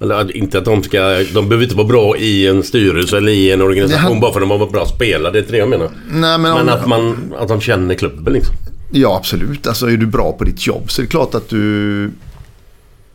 eller 0.00 0.36
inte 0.36 0.58
att 0.58 0.64
de 0.64 0.82
ska... 0.82 0.98
De 1.34 1.48
behöver 1.48 1.62
inte 1.62 1.76
vara 1.76 1.86
bra 1.86 2.16
i 2.16 2.46
en 2.46 2.62
styrelse 2.62 3.16
eller 3.16 3.32
i 3.32 3.52
en 3.52 3.62
organisation 3.62 4.14
Ja. 4.14 4.20
bara 4.20 4.32
för 4.32 4.40
att 4.40 4.44
de 4.44 4.50
har 4.50 4.58
varit 4.58 4.72
bra 4.72 4.86
spelare. 4.86 5.32
Det 5.32 5.38
är 5.38 5.40
inte 5.40 5.52
det 5.52 5.58
jag 5.58 5.68
menar. 5.68 5.90
Nej, 6.10 6.38
men, 6.38 6.52
om, 6.52 6.58
Men 6.58 6.68
att, 6.68 6.86
man, 6.88 7.34
att 7.38 7.48
de 7.48 7.60
känner 7.60 7.94
klubben 7.94 8.32
liksom. 8.32 8.54
Ja, 8.90 9.16
absolut. 9.16 9.66
Alltså 9.66 9.90
är 9.90 9.96
du 9.96 10.06
bra 10.06 10.32
på 10.32 10.44
ditt 10.44 10.66
jobb 10.66 10.90
så 10.90 11.00
är 11.02 11.04
det 11.04 11.10
klart 11.10 11.34
att 11.34 11.48
du... 11.48 12.10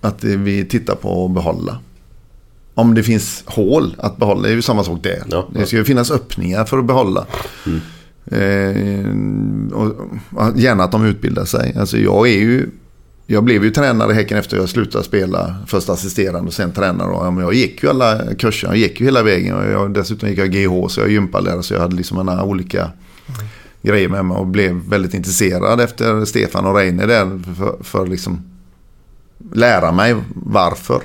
Att 0.01 0.23
vi 0.23 0.65
tittar 0.65 0.95
på 0.95 1.25
att 1.25 1.31
behålla. 1.31 1.79
Om 2.75 2.95
det 2.95 3.03
finns 3.03 3.43
hål 3.45 3.95
att 3.97 4.17
behålla, 4.17 4.41
det 4.41 4.49
är 4.49 4.55
ju 4.55 4.61
samma 4.61 4.83
sak 4.83 5.03
där. 5.03 5.23
Ja, 5.31 5.47
det 5.53 5.65
ska 5.65 5.75
ju 5.77 5.83
finnas 5.85 6.11
öppningar 6.11 6.65
för 6.65 6.77
att 6.77 6.85
behålla. 6.85 7.25
Eh, 8.25 9.05
och, 9.73 9.95
och 10.31 10.57
gärna 10.59 10.83
att 10.83 10.91
de 10.91 11.05
utbildar 11.05 11.45
sig. 11.45 11.75
Alltså 11.79 11.97
jag 11.97 12.27
är 12.27 12.39
ju... 12.39 12.69
Jag 13.33 13.43
blev 13.43 13.63
ju 13.63 13.71
tränare 13.71 14.11
i 14.11 14.15
Häcken 14.15 14.37
efter 14.37 14.57
jag 14.57 14.69
slutade 14.69 15.03
spela. 15.03 15.55
Först 15.67 15.89
assisterande 15.89 16.47
och 16.47 16.53
sen 16.53 16.71
tränare. 16.71 17.09
Och, 17.09 17.25
ja, 17.25 17.31
men 17.31 17.43
jag 17.43 17.53
gick 17.53 17.83
ju 17.83 17.89
alla 17.89 18.35
kurser, 18.39 18.67
jag 18.67 18.77
gick 18.77 18.99
ju 18.99 19.05
hela 19.05 19.23
vägen. 19.23 19.55
Och 19.55 19.71
jag, 19.71 19.93
dessutom 19.93 20.29
gick 20.29 20.39
jag 20.39 20.51
GH 20.51 20.87
så 20.87 20.99
jag 20.99 21.07
är 21.07 21.11
gympalärare. 21.11 21.63
Så 21.63 21.73
jag 21.73 21.81
hade 21.81 21.95
liksom 21.95 22.17
alla 22.17 22.43
olika 22.43 22.89
grejer 23.81 24.09
med 24.09 24.25
mig. 24.25 24.37
Och 24.37 24.47
blev 24.47 24.75
väldigt 24.75 25.13
intresserad 25.13 25.81
efter 25.81 26.25
Stefan 26.25 26.65
och 26.65 26.75
Reine 26.75 27.05
där. 27.05 27.53
För, 27.57 27.83
för 27.83 28.07
liksom 28.07 28.41
lära 29.53 29.91
mig 29.91 30.15
varför. 30.35 31.01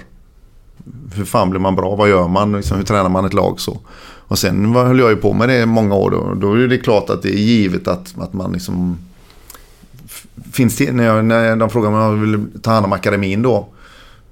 Hur 1.15 1.25
fan 1.25 1.51
blir 1.51 1.61
man 1.61 1.77
bra? 1.77 1.97
Vad 1.97 2.09
gör 2.09 2.29
man? 2.29 2.53
Liksom, 2.53 2.77
hur 2.77 2.85
tränar 2.85 3.09
man 3.09 3.25
ett 3.25 3.35
lag 3.35 3.61
så? 3.61 3.81
Och 4.29 4.39
sen 4.39 4.75
höll 4.75 4.99
jag 4.99 5.11
ju 5.11 5.17
på 5.17 5.33
med 5.33 5.49
det 5.49 5.61
i 5.61 5.67
många 5.67 5.95
år. 5.95 6.11
Då, 6.11 6.35
då 6.35 6.53
är 6.53 6.69
det 6.69 6.79
klart 6.79 7.11
att 7.11 7.23
det 7.23 7.29
är 7.29 7.39
givet 7.39 7.89
att, 7.89 8.15
att 8.19 8.33
man 8.33 8.53
liksom... 8.53 8.99
Finns 10.52 10.77
det, 10.77 10.93
när, 10.93 11.05
jag, 11.05 11.24
när 11.24 11.56
de 11.56 11.70
frågade 11.70 11.97
om 11.97 12.02
jag 12.02 12.12
ville 12.12 12.44
ta 12.62 12.70
hand 12.70 12.86
om 12.86 12.93
akademin 12.93 13.43
då. 13.43 13.69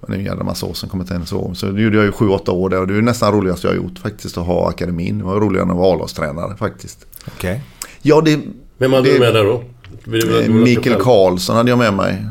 Det 0.07 0.13
är 0.15 0.19
en 0.19 0.25
jävla 0.25 0.45
massa 0.45 0.67
år 0.67 0.75
sedan 0.75 0.89
kom 0.89 1.01
jag 1.01 1.09
till 1.09 1.27
så. 1.27 1.55
Så 1.55 1.67
det 1.67 1.83
gjorde 1.83 1.97
jag 1.97 2.05
ju 2.07 2.13
sju, 2.13 2.29
åtta 2.29 2.53
år 2.53 2.69
där. 2.71 2.81
Och 2.81 2.87
det 2.87 2.95
är 2.97 3.03
nästan 3.03 3.33
roligast 3.33 3.65
jag 3.65 3.71
har 3.71 3.77
gjort 3.77 3.99
faktiskt 3.99 4.39
att 4.39 4.47
ha 4.47 4.69
akademin. 4.69 5.19
Det 5.19 5.25
var 5.25 5.41
roligare 5.41 5.65
än 5.65 5.71
att 5.71 5.77
vara 5.77 5.95
A-lagstränare 5.95 6.57
faktiskt. 6.57 7.07
Okej. 7.37 7.63
Ja, 8.03 8.21
det... 8.21 8.41
Vem 8.79 8.93
hade 8.93 9.09
Det- 9.09 9.15
du 9.15 9.21
med 9.21 9.35
där 9.35 9.45
då? 9.45 9.63
Vill 10.05 10.21
du- 10.21 10.35
eh, 10.37 10.43
vill 10.43 10.53
du- 10.53 10.63
Mikael 10.65 11.01
Karlsson 11.03 11.57
hade 11.57 11.71
jag 11.71 11.79
med 11.79 11.95
mig. 11.95 12.27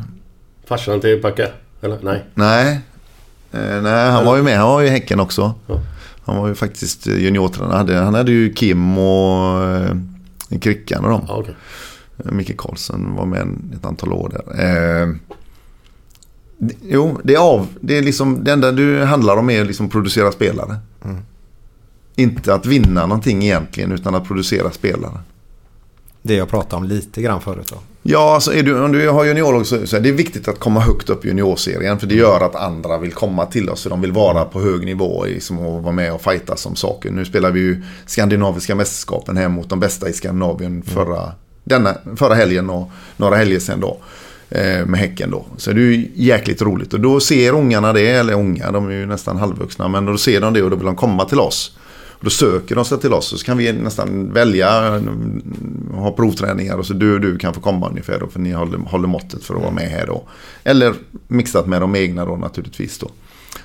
Farsan 0.68 1.02
till 1.02 1.22
Packa? 1.22 1.48
Eller? 1.82 2.00
Nej. 2.04 2.24
Nej. 2.34 2.80
Eh, 3.52 3.82
nej, 3.82 4.12
han 4.12 4.26
var 4.26 4.38
ju 4.38 4.44
med. 4.44 4.58
Han 4.58 4.68
var 4.70 4.82
ju 4.82 4.88
i 4.88 4.90
Häcken 4.90 5.20
också. 5.20 5.54
Ja. 5.68 5.80
Han 6.26 6.38
var 6.38 6.48
ju 6.48 6.56
faktiskt 6.56 7.08
juniortränare. 7.08 7.96
Han 7.98 8.14
hade, 8.14 8.32
ju 8.32 8.54
Kim 8.54 8.98
och 8.98 9.64
eh, 9.64 9.96
Krickan 10.62 11.04
och 11.06 11.10
dem. 11.12 11.26
Ja, 11.28 11.36
okej. 11.38 11.56
Micke 12.18 12.58
Karlsson 12.58 13.16
var 13.16 13.26
med 13.26 13.42
en, 13.42 13.74
ett 13.78 13.86
antal 13.86 14.14
år 14.14 14.30
där. 14.30 14.64
Eh, 14.64 15.16
jo, 16.82 17.20
det 17.24 17.34
är 17.34 17.40
av. 17.40 17.68
Det 17.80 17.98
är 17.98 18.02
liksom 18.02 18.44
det 18.44 18.52
enda 18.52 18.72
du 18.72 19.04
handlar 19.04 19.38
om 19.38 19.50
är 19.50 19.66
liksom 19.66 19.90
producera 19.90 20.32
spelare. 20.32 20.78
Inte 22.16 22.54
att 22.54 22.66
vinna 22.66 23.06
någonting 23.06 23.44
egentligen 23.44 23.92
utan 23.92 24.16
att 24.16 24.28
producera 24.28 24.72
spelare. 24.72 25.20
Det 26.22 26.36
jag 26.36 26.50
pratade 26.50 26.76
om 26.76 26.84
lite 26.84 27.22
grann 27.22 27.42
förut 27.42 27.68
då. 27.70 27.78
Ja, 28.04 28.34
alltså 28.34 28.54
är 28.54 28.64
du, 28.64 28.84
om 28.84 28.92
du 28.92 29.10
har 29.10 29.26
juniorlag 29.26 29.66
så, 29.66 29.88
så 29.88 29.96
är 29.96 30.02
det 30.02 30.12
viktigt 30.12 30.48
att 30.48 30.60
komma 30.60 30.80
högt 30.80 31.10
upp 31.10 31.26
i 31.26 31.28
juniorserien. 31.28 32.00
För 32.00 32.08
det 32.08 32.16
gör 32.16 32.42
att 32.42 32.56
andra 32.56 32.98
vill 32.98 33.12
komma 33.12 33.46
till 33.46 33.70
oss. 33.70 33.84
För 33.84 33.90
de 33.90 34.02
vill 34.02 34.12
vara 34.12 34.46
på 34.46 34.62
hög 34.62 34.86
nivå 34.86 35.26
liksom, 35.26 35.60
och 35.60 35.84
vara 35.84 35.94
med 35.94 36.14
och 36.14 36.22
fightas 36.22 36.66
om 36.66 36.76
saker. 36.76 37.12
Nu 37.12 37.26
spelar 37.26 37.52
vi 37.52 37.60
ju 37.60 37.84
skandinaviska 38.06 38.76
mästerskapen 38.76 39.38
här 39.38 39.50
mot 39.50 39.70
de 39.70 39.80
bästa 39.80 40.10
i 40.10 40.14
Skandinavien 40.14 40.84
förra, 40.84 41.32
denna, 41.66 41.98
förra 42.16 42.34
helgen 42.34 42.70
och 42.70 42.92
några 43.18 43.36
helger 43.36 43.60
sedan 43.60 43.80
då. 43.80 43.98
Eh, 44.50 44.86
med 44.86 45.00
Häcken 45.00 45.32
då. 45.32 45.46
Så 45.58 45.72
det 45.72 45.82
är 45.82 45.84
ju 45.84 46.12
jäkligt 46.16 46.62
roligt. 46.62 46.94
Och 46.94 47.00
då 47.00 47.20
ser 47.20 47.54
ungarna 47.54 47.94
det, 47.94 48.08
eller 48.08 48.34
unga, 48.34 48.72
de 48.72 48.90
är 48.90 48.94
ju 48.94 49.06
nästan 49.06 49.38
halvvuxna. 49.38 49.88
Men 49.88 50.06
då 50.06 50.18
ser 50.18 50.42
de 50.42 50.54
det 50.54 50.64
och 50.64 50.70
då 50.70 50.76
vill 50.76 50.86
de 50.86 50.96
komma 50.96 51.26
till 51.26 51.40
oss. 51.40 51.78
Och 52.18 52.24
då 52.24 52.30
söker 52.30 52.76
de 52.76 52.86
sig 52.86 53.00
till 53.00 53.14
oss 53.14 53.34
och 53.34 53.40
så 53.40 53.46
kan 53.46 53.58
vi 53.58 53.74
nästan 53.74 54.34
välja 54.34 54.86
mm, 54.86 55.44
ha 55.94 56.12
provträningar 56.12 56.78
och 56.78 56.86
så 56.86 56.94
du 56.94 57.14
och 57.14 57.22
du 57.22 57.38
kan 57.38 57.54
få 57.54 57.62
komma 57.62 57.90
ungefär 57.90 58.20
då 58.20 58.28
för 58.28 58.40
ni 58.40 58.52
håller, 58.52 58.78
håller 58.78 59.08
måttet 59.08 59.44
för 59.44 59.56
att 59.56 59.62
vara 59.62 59.72
med 59.72 59.90
här 59.90 60.08
då. 60.08 60.28
Eller 60.64 60.94
mixat 61.28 61.68
med 61.68 61.82
de 61.82 61.96
egna 61.96 62.26
då 62.26 62.36
naturligtvis 62.36 63.00
då. 63.00 63.12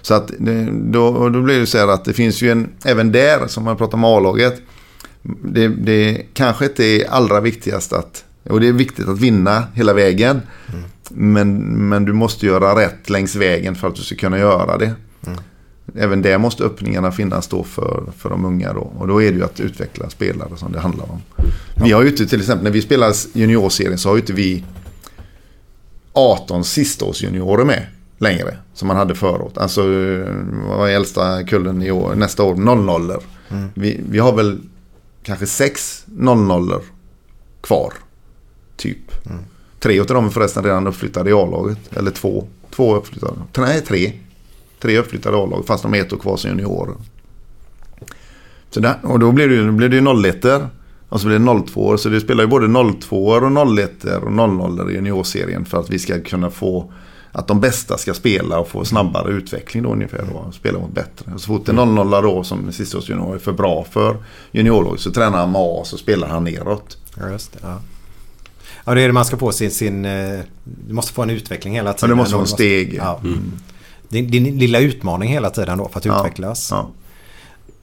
Så 0.03 0.15
att 0.15 0.29
då, 0.73 1.29
då 1.29 1.43
blir 1.43 1.61
det 1.61 1.67
så 1.67 1.79
här 1.79 1.89
att 1.89 2.05
det 2.05 2.13
finns 2.13 2.43
ju 2.43 2.51
en, 2.51 2.69
även 2.85 3.13
där 3.13 3.47
som 3.47 3.65
man 3.65 3.77
pratar 3.77 3.99
om 3.99 4.05
A-laget. 4.05 4.63
Det, 5.23 5.69
det 5.69 6.23
kanske 6.35 6.65
inte 6.65 6.85
är 6.85 7.11
allra 7.11 7.41
viktigast 7.41 7.93
att, 7.93 8.25
och 8.45 8.61
det 8.61 8.69
är 8.69 8.73
viktigt 8.73 9.09
att 9.09 9.19
vinna 9.19 9.65
hela 9.75 9.93
vägen. 9.93 10.41
Men, 11.11 11.59
men 11.89 12.05
du 12.05 12.13
måste 12.13 12.47
göra 12.47 12.81
rätt 12.81 13.11
längs 13.11 13.37
vägen 13.37 13.75
för 13.75 13.89
att 13.89 13.95
du 13.95 14.03
ska 14.03 14.17
kunna 14.17 14.39
göra 14.39 14.79
det. 14.79 14.95
Även 15.95 16.23
där 16.23 16.39
måste 16.39 16.65
öppningarna 16.65 17.13
finnas 17.13 17.49
då 17.49 17.65
för, 17.65 18.05
för 18.19 18.31
de 18.31 18.45
unga 18.45 18.73
då. 18.73 18.93
Och 18.99 19.09
då 19.09 19.23
är 19.23 19.31
det 19.31 19.37
ju 19.37 19.45
att 19.45 19.61
utveckla 19.61 20.11
spelare 20.11 20.57
som 20.57 20.73
det 20.73 20.81
handlar 20.81 21.11
om. 21.11 21.23
Vi 21.85 21.93
har 21.93 22.03
ju 22.03 22.09
inte 22.09 22.27
till 22.27 22.41
exempel 22.41 22.65
när 22.65 22.71
vi 22.71 22.83
spelar 22.83 23.13
juniorserien 23.33 23.99
så 23.99 24.09
har 24.09 24.17
ju 24.17 24.21
inte 24.21 24.33
vi 24.33 24.65
18 26.13 26.65
sistaårsjuniorer 26.65 27.65
med 27.65 27.87
längre. 28.19 28.57
Som 28.75 28.89
man 28.89 28.97
hade 28.97 29.15
förut. 29.15 29.59
Alltså 29.59 29.83
vad 30.69 30.79
var 30.79 30.89
äldsta 30.89 31.45
kullen 31.45 31.83
i 31.83 31.91
år, 31.91 32.15
nästa 32.15 32.43
år? 32.43 32.55
00 32.55 33.13
vi, 33.75 34.01
vi 34.11 34.19
har 34.19 34.37
väl 34.37 34.61
kanske 35.23 35.47
6 35.47 36.05
00 36.07 36.73
kvar. 37.61 37.93
Typ. 38.77 39.13
Tre 39.79 40.01
av 40.01 40.07
dem 40.07 40.27
är 40.27 40.31
förresten 40.31 40.65
redan 40.65 40.87
uppflyttade 40.87 41.31
i 41.31 41.33
A-laget. 41.33 41.97
Eller 41.97 42.11
två. 42.11 42.47
Två 42.71 42.97
uppflyttade. 42.97 43.35
Nej, 43.57 43.81
tre. 43.81 44.13
Tre 44.79 44.99
uppflyttade 44.99 45.37
A-lag 45.37 45.67
fast 45.67 45.83
de 45.83 45.95
är 45.95 46.01
ett 46.01 46.13
år 46.13 46.17
kvar 46.17 46.37
som 46.37 46.51
juniorer. 46.51 46.95
Så 48.71 48.81
där, 48.81 48.95
och 49.03 49.19
då 49.19 49.33
blir 49.33 49.49
det, 49.49 49.67
då 49.67 49.73
blir 49.73 49.89
det 49.89 49.97
ju 49.97 50.29
01 50.29 50.45
och 51.09 51.21
så 51.21 51.27
blir 51.27 51.39
det 51.39 51.63
02 51.67 51.97
Så 51.99 52.09
det 52.09 52.21
spelar 52.21 52.45
ju 52.45 52.49
både 52.51 52.93
02 53.01 53.27
och 53.27 53.79
01 53.79 54.05
och 54.05 54.33
00 54.33 54.91
i 54.91 54.95
juniorserien 54.95 55.65
för 55.65 55.81
att 55.81 55.91
vi 55.91 55.99
ska 55.99 56.21
kunna 56.21 56.51
få 56.51 56.93
att 57.33 57.49
de 57.49 57.61
bästa 57.61 57.99
ska 57.99 58.15
spela 58.15 58.59
och 58.59 58.69
få 58.69 58.85
snabbare 58.85 59.31
utveckling 59.33 59.83
då 59.83 59.93
ungefär 59.93 60.25
då. 60.33 60.39
Och 60.39 60.55
spela 60.55 60.79
mot 60.79 60.93
bättre. 60.95 61.33
Och 61.35 61.41
så 61.41 61.47
fort 61.47 61.69
är 61.69 61.73
00 61.73 62.11
då 62.11 62.45
som 62.45 62.73
sistaårsjunior 62.73 63.35
är 63.35 63.39
för 63.39 63.53
bra 63.53 63.85
för 63.91 64.17
juniorlag 64.53 65.01
så 65.01 65.11
tränar 65.11 65.39
han 65.39 65.53
med 65.53 65.61
A 65.65 65.83
så 65.85 65.99
spelar 65.99 66.29
han 66.29 66.45
neråt. 66.45 66.97
Ja, 67.21 67.29
just 67.29 67.53
det. 67.53 67.59
Ja. 67.63 67.79
ja, 68.85 68.95
det 68.95 69.03
är 69.03 69.07
det 69.07 69.13
man 69.13 69.25
ska 69.25 69.37
få 69.37 69.53
sin... 69.53 69.71
sin 69.71 70.05
eh, 70.05 70.41
du 70.87 70.95
måste 70.95 71.13
få 71.13 71.23
en 71.23 71.31
utveckling 71.31 71.75
hela 71.75 71.91
Ja, 71.91 71.95
tiden. 71.95 72.11
det 72.11 72.15
måste 72.17 72.35
vara 72.35 72.43
en 72.43 72.47
Du 72.47 72.53
steg. 72.53 72.95
Ja. 72.95 73.21
Din, 74.09 74.31
din 74.31 74.59
lilla 74.59 74.79
utmaning 74.79 75.33
hela 75.33 75.51
tiden 75.51 75.79
då 75.79 75.89
för 75.89 75.99
att 75.99 76.05
Ja, 76.05 76.19
utvecklas. 76.21 76.69
Ja. 76.71 76.91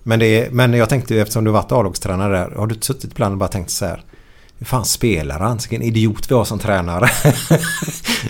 Men, 0.03 0.19
det 0.19 0.51
men 0.53 0.73
jag 0.73 0.89
tänkte 0.89 1.15
eftersom 1.19 1.43
du 1.43 1.51
varit 1.51 1.71
A-lagstränare 1.71 2.37
där. 2.37 2.51
Har 2.55 2.67
du 2.67 2.75
suttit 2.81 3.11
ibland 3.11 3.31
och 3.31 3.37
bara 3.37 3.49
tänkt 3.49 3.69
så 3.71 3.85
här. 3.85 4.03
Hur 4.59 4.65
fan 4.65 4.85
spelar 4.85 5.39
han? 5.39 5.57
Vilken 5.57 5.81
idiot 5.81 6.31
vi 6.31 6.35
har 6.35 6.45
som 6.45 6.59
tränare. 6.59 7.09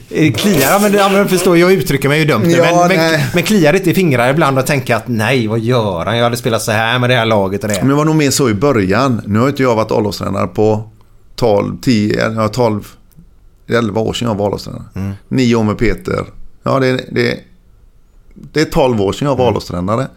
Eh, 0.10 0.34
Kliar, 0.34 0.80
men, 0.80 0.94
ja, 0.94 1.10
men 1.10 1.28
förstår, 1.30 1.58
jag 1.58 1.72
uttrycker 1.72 2.10
mig 2.10 2.20
ju 2.20 2.26
dumt 2.26 2.44
nu, 2.46 2.52
Ja, 2.52 2.86
men, 2.88 2.98
men, 2.98 3.20
men 3.34 3.44
kliar 3.44 3.74
inte 3.74 3.90
i 3.90 3.94
fingrar 3.94 4.30
ibland 4.30 4.60
och 4.60 4.66
tänker 4.66 4.96
att 4.96 5.08
nej, 5.08 5.48
vad 5.48 5.60
gör 5.60 6.06
han? 6.06 6.18
Jag 6.18 6.24
hade 6.24 6.38
spelat 6.38 6.62
så 6.62 6.72
här 6.72 7.00
med 7.00 7.10
det 7.10 7.16
här 7.16 7.26
laget 7.26 7.64
och 7.64 7.70
det. 7.70 7.78
Men 7.80 7.88
det 7.90 7.96
var 7.96 8.06
nog 8.06 8.16
mer 8.16 8.32
så 8.32 8.50
i 8.50 8.54
början. 8.54 9.22
Nu 9.26 9.40
har 9.40 9.50
inte 9.50 9.64
jag 9.64 9.76
varit 9.76 9.92
A-lagstränare 9.92 10.48
på 10.48 10.90
12, 11.36 11.78
10, 11.82 12.32
ja 12.36 12.48
12, 12.48 12.88
11 13.70 14.02
år 14.02 14.14
sedan 14.14 14.28
jag 14.28 14.36
var 14.36 14.48
A-lagstränare. 14.48 14.84
Mm. 14.96 15.12
Nio 15.28 15.56
år 15.56 15.64
med 15.64 15.78
Peter. 15.78 16.26
Ja, 16.64 16.80
det, 16.80 17.06
det, 17.12 17.40
det 18.34 18.62
är 18.62 18.66
12 18.66 19.02
år 19.02 19.14
sedan 19.14 19.26
jag 19.26 19.34
Mm. 19.34 19.44
var 19.44 19.52
A-lagstränare. 19.52 20.08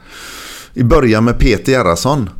I 0.74 0.82
början 0.82 1.24
med 1.24 1.38
Peter 1.38 1.72
Gerhardsson 1.72 2.30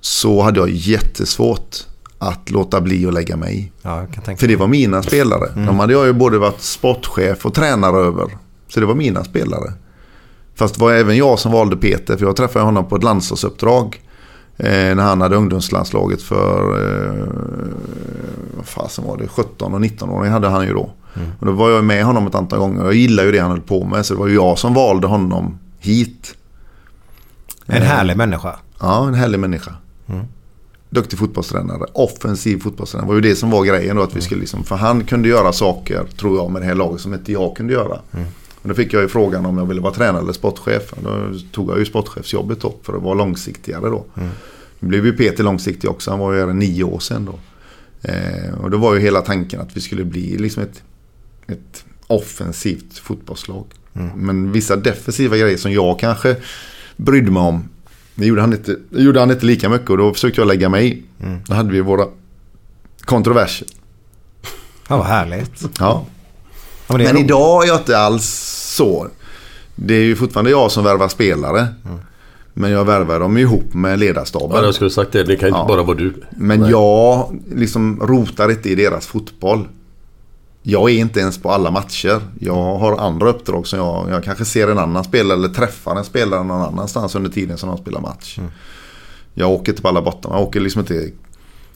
så 0.00 0.42
hade 0.42 0.60
jag 0.60 0.70
jättesvårt 0.70 1.76
att 2.18 2.50
låta 2.50 2.80
bli 2.80 3.06
att 3.06 3.14
lägga 3.14 3.36
mig 3.36 3.58
i. 3.58 3.72
Ja, 3.82 4.06
För 4.36 4.48
det 4.48 4.56
var 4.56 4.66
mina 4.66 5.02
spelare. 5.02 5.48
Mm. 5.52 5.66
De 5.66 5.78
hade 5.78 5.92
jag 5.92 6.06
ju 6.06 6.12
både 6.12 6.38
varit 6.38 6.60
sportchef 6.60 7.46
och 7.46 7.54
tränare 7.54 7.96
över. 7.96 8.26
Så 8.68 8.80
det 8.80 8.86
var 8.86 8.94
mina 8.94 9.24
spelare. 9.24 9.72
Fast 10.54 10.74
det 10.74 10.80
var 10.80 10.92
även 10.92 11.16
jag 11.16 11.38
som 11.38 11.52
valde 11.52 11.76
Peter. 11.76 12.16
För 12.16 12.26
jag 12.26 12.36
träffade 12.36 12.64
honom 12.64 12.88
på 12.88 12.96
ett 12.96 13.02
landslagsuppdrag. 13.02 14.00
Eh, 14.56 14.94
när 14.94 15.02
han 15.02 15.20
hade 15.20 15.36
ungdomslandslaget 15.36 16.22
för... 16.22 16.80
Eh, 16.80 17.26
vad 18.56 18.66
fasen 18.66 19.04
var 19.04 19.16
det? 19.16 19.28
17 19.28 19.74
och 19.74 19.80
19 19.80 20.10
år 20.10 20.24
hade 20.24 20.48
han 20.48 20.66
ju 20.66 20.72
då. 20.72 20.90
Och 21.40 21.46
då 21.46 21.52
var 21.52 21.70
jag 21.70 21.84
med 21.84 22.04
honom 22.04 22.26
ett 22.26 22.34
antal 22.34 22.58
gånger. 22.58 22.84
Jag 22.84 22.94
gillar 22.94 23.24
ju 23.24 23.32
det 23.32 23.38
han 23.38 23.50
höll 23.50 23.60
på 23.60 23.84
med. 23.84 24.06
Så 24.06 24.14
det 24.14 24.20
var 24.20 24.26
ju 24.26 24.34
jag 24.34 24.58
som 24.58 24.74
valde 24.74 25.06
honom 25.06 25.58
hit. 25.78 26.34
En 27.66 27.82
härlig 27.82 28.16
människa. 28.16 28.56
Ja, 28.80 29.08
en 29.08 29.14
härlig 29.14 29.40
människa. 29.40 29.72
Duktig 30.94 31.18
fotbollstränare. 31.18 31.86
Offensiv 31.92 32.60
fotbollstränare. 32.60 33.06
Det 33.06 33.08
var 33.08 33.14
ju 33.14 33.20
det 33.20 33.36
som 33.36 33.50
var 33.50 33.64
grejen 33.64 33.96
då. 33.96 34.02
Att 34.02 34.16
vi 34.16 34.20
skulle 34.20 34.40
liksom, 34.40 34.64
för 34.64 34.76
han 34.76 35.04
kunde 35.04 35.28
göra 35.28 35.52
saker, 35.52 36.04
tror 36.18 36.36
jag, 36.36 36.50
med 36.50 36.62
det 36.62 36.66
här 36.66 36.74
laget 36.74 37.00
som 37.00 37.14
inte 37.14 37.32
jag 37.32 37.56
kunde 37.56 37.72
göra. 37.72 37.98
Och 38.62 38.68
då 38.68 38.74
fick 38.74 38.92
jag 38.92 39.02
ju 39.02 39.08
frågan 39.08 39.46
om 39.46 39.58
jag 39.58 39.66
ville 39.66 39.80
vara 39.80 39.94
tränare 39.94 40.22
eller 40.22 40.32
sportchef. 40.32 40.92
Och 40.92 41.02
Då 41.02 41.38
tog 41.52 41.70
jag 41.70 41.78
ju 41.78 41.84
sportchefsjobbet 41.84 42.60
då 42.60 42.74
för 42.82 42.96
att 42.96 43.02
vara 43.02 43.14
långsiktigare 43.14 43.88
då. 43.90 44.04
Nu 44.78 44.88
blev 44.88 45.06
ju 45.06 45.12
Peter 45.12 45.44
långsiktig 45.44 45.90
också. 45.90 46.10
Han 46.10 46.20
var 46.20 46.32
ju 46.32 46.40
här 46.40 46.46
nio 46.46 46.84
år 46.84 46.98
sedan 46.98 47.24
då. 47.24 47.38
Eh, 48.10 48.54
och 48.62 48.70
då 48.70 48.78
var 48.78 48.94
ju 48.94 49.00
hela 49.00 49.20
tanken 49.20 49.60
att 49.60 49.76
vi 49.76 49.80
skulle 49.80 50.04
bli 50.04 50.38
liksom 50.38 50.62
ett, 50.62 50.82
ett 51.46 51.84
offensivt 52.06 52.98
fotbollslag. 52.98 53.64
Men 54.16 54.52
vissa 54.52 54.76
defensiva 54.76 55.36
grejer 55.36 55.56
som 55.56 55.72
jag 55.72 55.98
kanske 55.98 56.36
brydde 56.96 57.30
mig 57.30 57.42
om. 57.42 57.68
Det 58.14 58.26
gjorde 58.26 58.40
han 58.40 58.52
inte, 58.52 58.76
det 58.90 59.02
gjorde 59.02 59.20
han 59.20 59.30
inte 59.30 59.46
lika 59.46 59.68
mycket 59.68 59.90
och 59.90 59.98
då 59.98 60.12
försökte 60.14 60.40
jag 60.40 60.48
lägga 60.48 60.68
mig 60.68 60.88
i. 60.92 61.02
Då 61.46 61.54
hade 61.54 61.72
vi 61.72 61.80
våra 61.80 62.06
kontroverser. 63.04 63.68
Ja, 64.88 64.96
vad 64.96 65.06
härligt. 65.06 65.62
Ja. 65.62 66.06
Ja, 66.86 66.96
men 66.96 67.02
Men 67.06 67.16
idag 67.16 67.64
är 67.64 67.68
jag 67.68 67.76
inte 67.80 67.98
alls 67.98 68.24
så. 68.76 69.08
Det 69.74 69.94
är 69.94 70.02
ju 70.02 70.16
fortfarande 70.16 70.50
jag 70.50 70.70
som 70.70 70.84
värvar 70.84 71.08
spelare. 71.08 71.66
Men 72.54 72.70
jag 72.70 72.84
värvar 72.84 73.20
dem 73.20 73.38
ihop 73.38 73.74
med 73.74 73.98
ledarstaben. 73.98 74.50
Ja, 74.56 74.64
jag 74.64 74.74
skulle 74.74 74.90
sagt 74.90 75.12
det. 75.12 75.24
Det 75.24 75.36
kan 75.36 75.48
inte 75.48 75.58
Ja. 75.60 75.66
bara 75.68 75.82
vara 75.82 75.96
du. 75.96 76.14
Men 76.30 76.68
jag 76.68 77.40
liksom 77.54 78.00
rotar 78.02 78.50
inte 78.50 78.70
i 78.70 78.74
deras 78.74 79.06
fotboll. 79.06 79.68
Jag 80.66 80.90
är 80.90 80.94
inte 80.94 81.20
ens 81.20 81.38
på 81.38 81.50
alla 81.50 81.70
matcher. 81.70 82.20
Jag 82.40 82.54
har 82.78 82.98
andra 82.98 83.28
uppdrag 83.28 83.66
som 83.66 83.78
jag, 83.78 84.10
jag 84.10 84.24
kanske 84.24 84.44
ser 84.44 84.68
en 84.68 84.78
annan 84.78 85.04
spelare 85.04 85.38
eller 85.38 85.48
träffar 85.48 85.96
en 85.96 86.04
spelare 86.04 86.44
någon 86.44 86.62
annanstans 86.62 87.14
under 87.14 87.30
tiden 87.30 87.58
som 87.58 87.68
de 87.68 87.78
spelar 87.78 88.00
match. 88.00 88.38
Jag 89.34 89.50
åker 89.50 89.72
inte 89.72 89.82
på 89.82 89.88
alla 89.88 90.02
borta. 90.02 90.28
Jag 90.32 90.42
åker 90.42 90.60
liksom 90.60 90.80
inte 90.80 91.10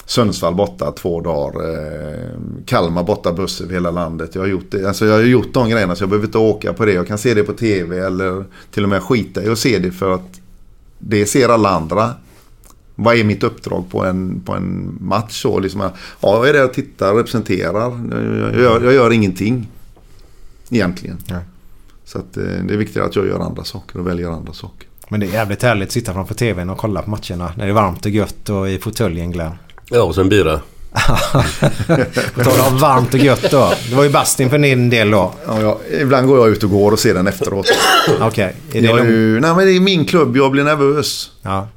Sundsvall 0.07 0.55
borta 0.55 0.93
två 0.93 1.21
dagar. 1.21 1.75
Eh, 1.75 2.31
Kalmar 2.67 3.03
borta 3.03 3.33
buss 3.33 3.61
över 3.61 3.73
hela 3.73 3.91
landet. 3.91 4.35
Jag 4.35 4.43
har, 4.43 4.49
gjort 4.49 4.71
det. 4.71 4.89
Alltså 4.89 5.07
jag 5.07 5.15
har 5.15 5.21
gjort 5.21 5.55
de 5.55 5.71
grejerna 5.71 5.97
så 5.97 6.03
jag 6.03 6.09
behöver 6.09 6.27
inte 6.27 6.39
åka 6.39 6.73
på 6.73 6.85
det. 6.85 6.93
Jag 6.93 7.07
kan 7.07 7.19
se 7.19 7.35
det 7.35 7.43
på 7.43 7.53
tv 7.53 7.99
eller 7.99 8.45
till 8.71 8.83
och 8.83 8.89
med 8.89 9.03
skita 9.03 9.43
i 9.43 9.49
att 9.49 9.59
se 9.59 9.79
det 9.79 9.91
för 9.91 10.15
att 10.15 10.41
det 10.99 11.27
ser 11.27 11.49
alla 11.49 11.69
andra. 11.69 12.11
Vad 13.01 13.17
är 13.17 13.25
mitt 13.25 13.43
uppdrag 13.43 13.85
på 13.91 14.05
en, 14.05 14.41
på 14.45 14.53
en 14.53 14.99
match? 15.01 15.43
Så 15.43 15.59
liksom, 15.59 15.81
ja, 15.81 15.93
jag 16.21 16.49
är 16.49 16.53
där 16.53 16.65
och 16.65 16.75
tittar 16.75 17.13
och 17.13 17.19
representerar. 17.19 17.81
Jag, 18.11 18.55
jag, 18.55 18.61
gör, 18.63 18.81
jag 18.85 18.93
gör 18.93 19.13
ingenting. 19.13 19.69
Egentligen. 20.71 21.19
Nej. 21.27 21.41
Så 22.05 22.19
att, 22.19 22.37
eh, 22.37 22.43
det 22.43 22.75
är 22.75 22.79
viktigare 22.79 23.07
att 23.09 23.17
jag 23.17 23.27
gör 23.27 23.41
andra 23.41 23.65
saker 23.65 23.99
och 23.99 24.07
väljer 24.07 24.29
andra 24.29 24.53
saker. 24.53 24.89
Men 25.09 25.21
det 25.21 25.27
är 25.27 25.33
jävligt 25.33 25.63
härligt 25.63 25.89
att 25.89 25.93
sitta 25.93 26.13
framför 26.13 26.35
tvn 26.35 26.71
och 26.71 26.79
kolla 26.79 27.03
på 27.03 27.11
matcherna. 27.11 27.53
När 27.57 27.65
det 27.65 27.71
är 27.71 27.75
varmt 27.75 28.05
och 28.05 28.11
gött 28.11 28.49
och 28.49 28.71
i 28.71 28.79
fåtöljen 28.79 29.33
Glenn. 29.33 29.53
Ja, 29.91 30.03
och 30.03 30.15
sen 30.15 30.29
bira. 30.29 30.61
På 32.35 32.45
tal 32.45 32.73
om 32.73 32.79
varmt 32.79 33.15
och 33.15 33.21
gött 33.21 33.51
då. 33.51 33.73
Det 33.89 33.95
var 33.95 34.05
ju 34.05 34.11
Bastin 34.11 34.51
för 34.51 34.59
din 34.59 34.91
del 34.91 35.11
då. 35.11 35.33
Ja, 35.47 35.61
jag, 35.61 35.79
ibland 36.01 36.27
går 36.27 36.39
jag 36.39 36.49
ut 36.49 36.65
och 36.65 36.71
går 36.71 36.93
och 36.93 36.99
ser 36.99 37.15
den 37.15 37.27
efteråt. 37.27 37.67
Okej. 38.21 38.57
Är 38.73 38.83
det 38.83 38.89
Jag 38.89 38.99
är 38.99 39.05
ju, 39.05 39.41
nej 39.41 39.55
men 39.55 39.67
det 39.67 39.73
är 39.73 39.81
min 39.81 40.05
klubb, 40.05 40.37
jag 40.37 40.51
blir 40.51 40.65
nervös. 40.65 41.31
Ja. 41.43 41.69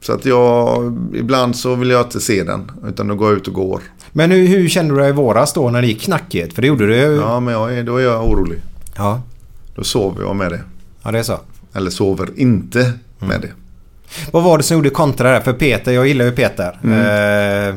Så 0.00 0.12
att 0.12 0.24
jag, 0.24 0.96
ibland 1.14 1.56
så 1.56 1.74
vill 1.74 1.90
jag 1.90 2.00
inte 2.06 2.20
se 2.20 2.44
den. 2.44 2.70
Utan 2.86 3.08
då 3.08 3.14
går 3.14 3.28
jag 3.28 3.36
ut 3.36 3.48
och 3.48 3.54
går. 3.54 3.80
Men 4.12 4.30
hur, 4.30 4.46
hur 4.46 4.68
kände 4.68 4.94
du 4.94 5.00
dig 5.00 5.08
i 5.08 5.12
våras 5.12 5.52
då 5.52 5.70
när 5.70 5.80
det 5.82 5.88
gick 5.88 6.02
knackigt? 6.02 6.54
För 6.54 6.62
det 6.62 6.68
gjorde 6.68 6.86
du 6.86 6.96
ju. 6.96 7.16
Ja 7.16 7.40
men 7.40 7.54
jag 7.54 7.86
då 7.86 7.96
är 7.96 8.02
jag 8.04 8.24
orolig. 8.28 8.58
Ja. 8.96 9.22
Då 9.74 9.84
sover 9.84 10.22
jag 10.22 10.36
med 10.36 10.50
det. 10.52 10.60
Ja, 11.02 11.10
det 11.10 11.18
är 11.18 11.22
så. 11.22 11.38
Eller 11.72 11.90
sover 11.90 12.28
inte 12.36 12.92
med 13.18 13.40
det. 13.40 13.50
Vad 14.32 14.42
var 14.42 14.58
det 14.58 14.64
som 14.64 14.76
gjorde 14.76 14.90
kontra 14.90 15.30
där? 15.30 15.40
För 15.40 15.52
Peter, 15.52 15.92
jag 15.92 16.08
gillar 16.08 16.24
ju 16.24 16.32
Peter. 16.32 16.78
Mm. 16.84 16.98
Eh, 17.68 17.74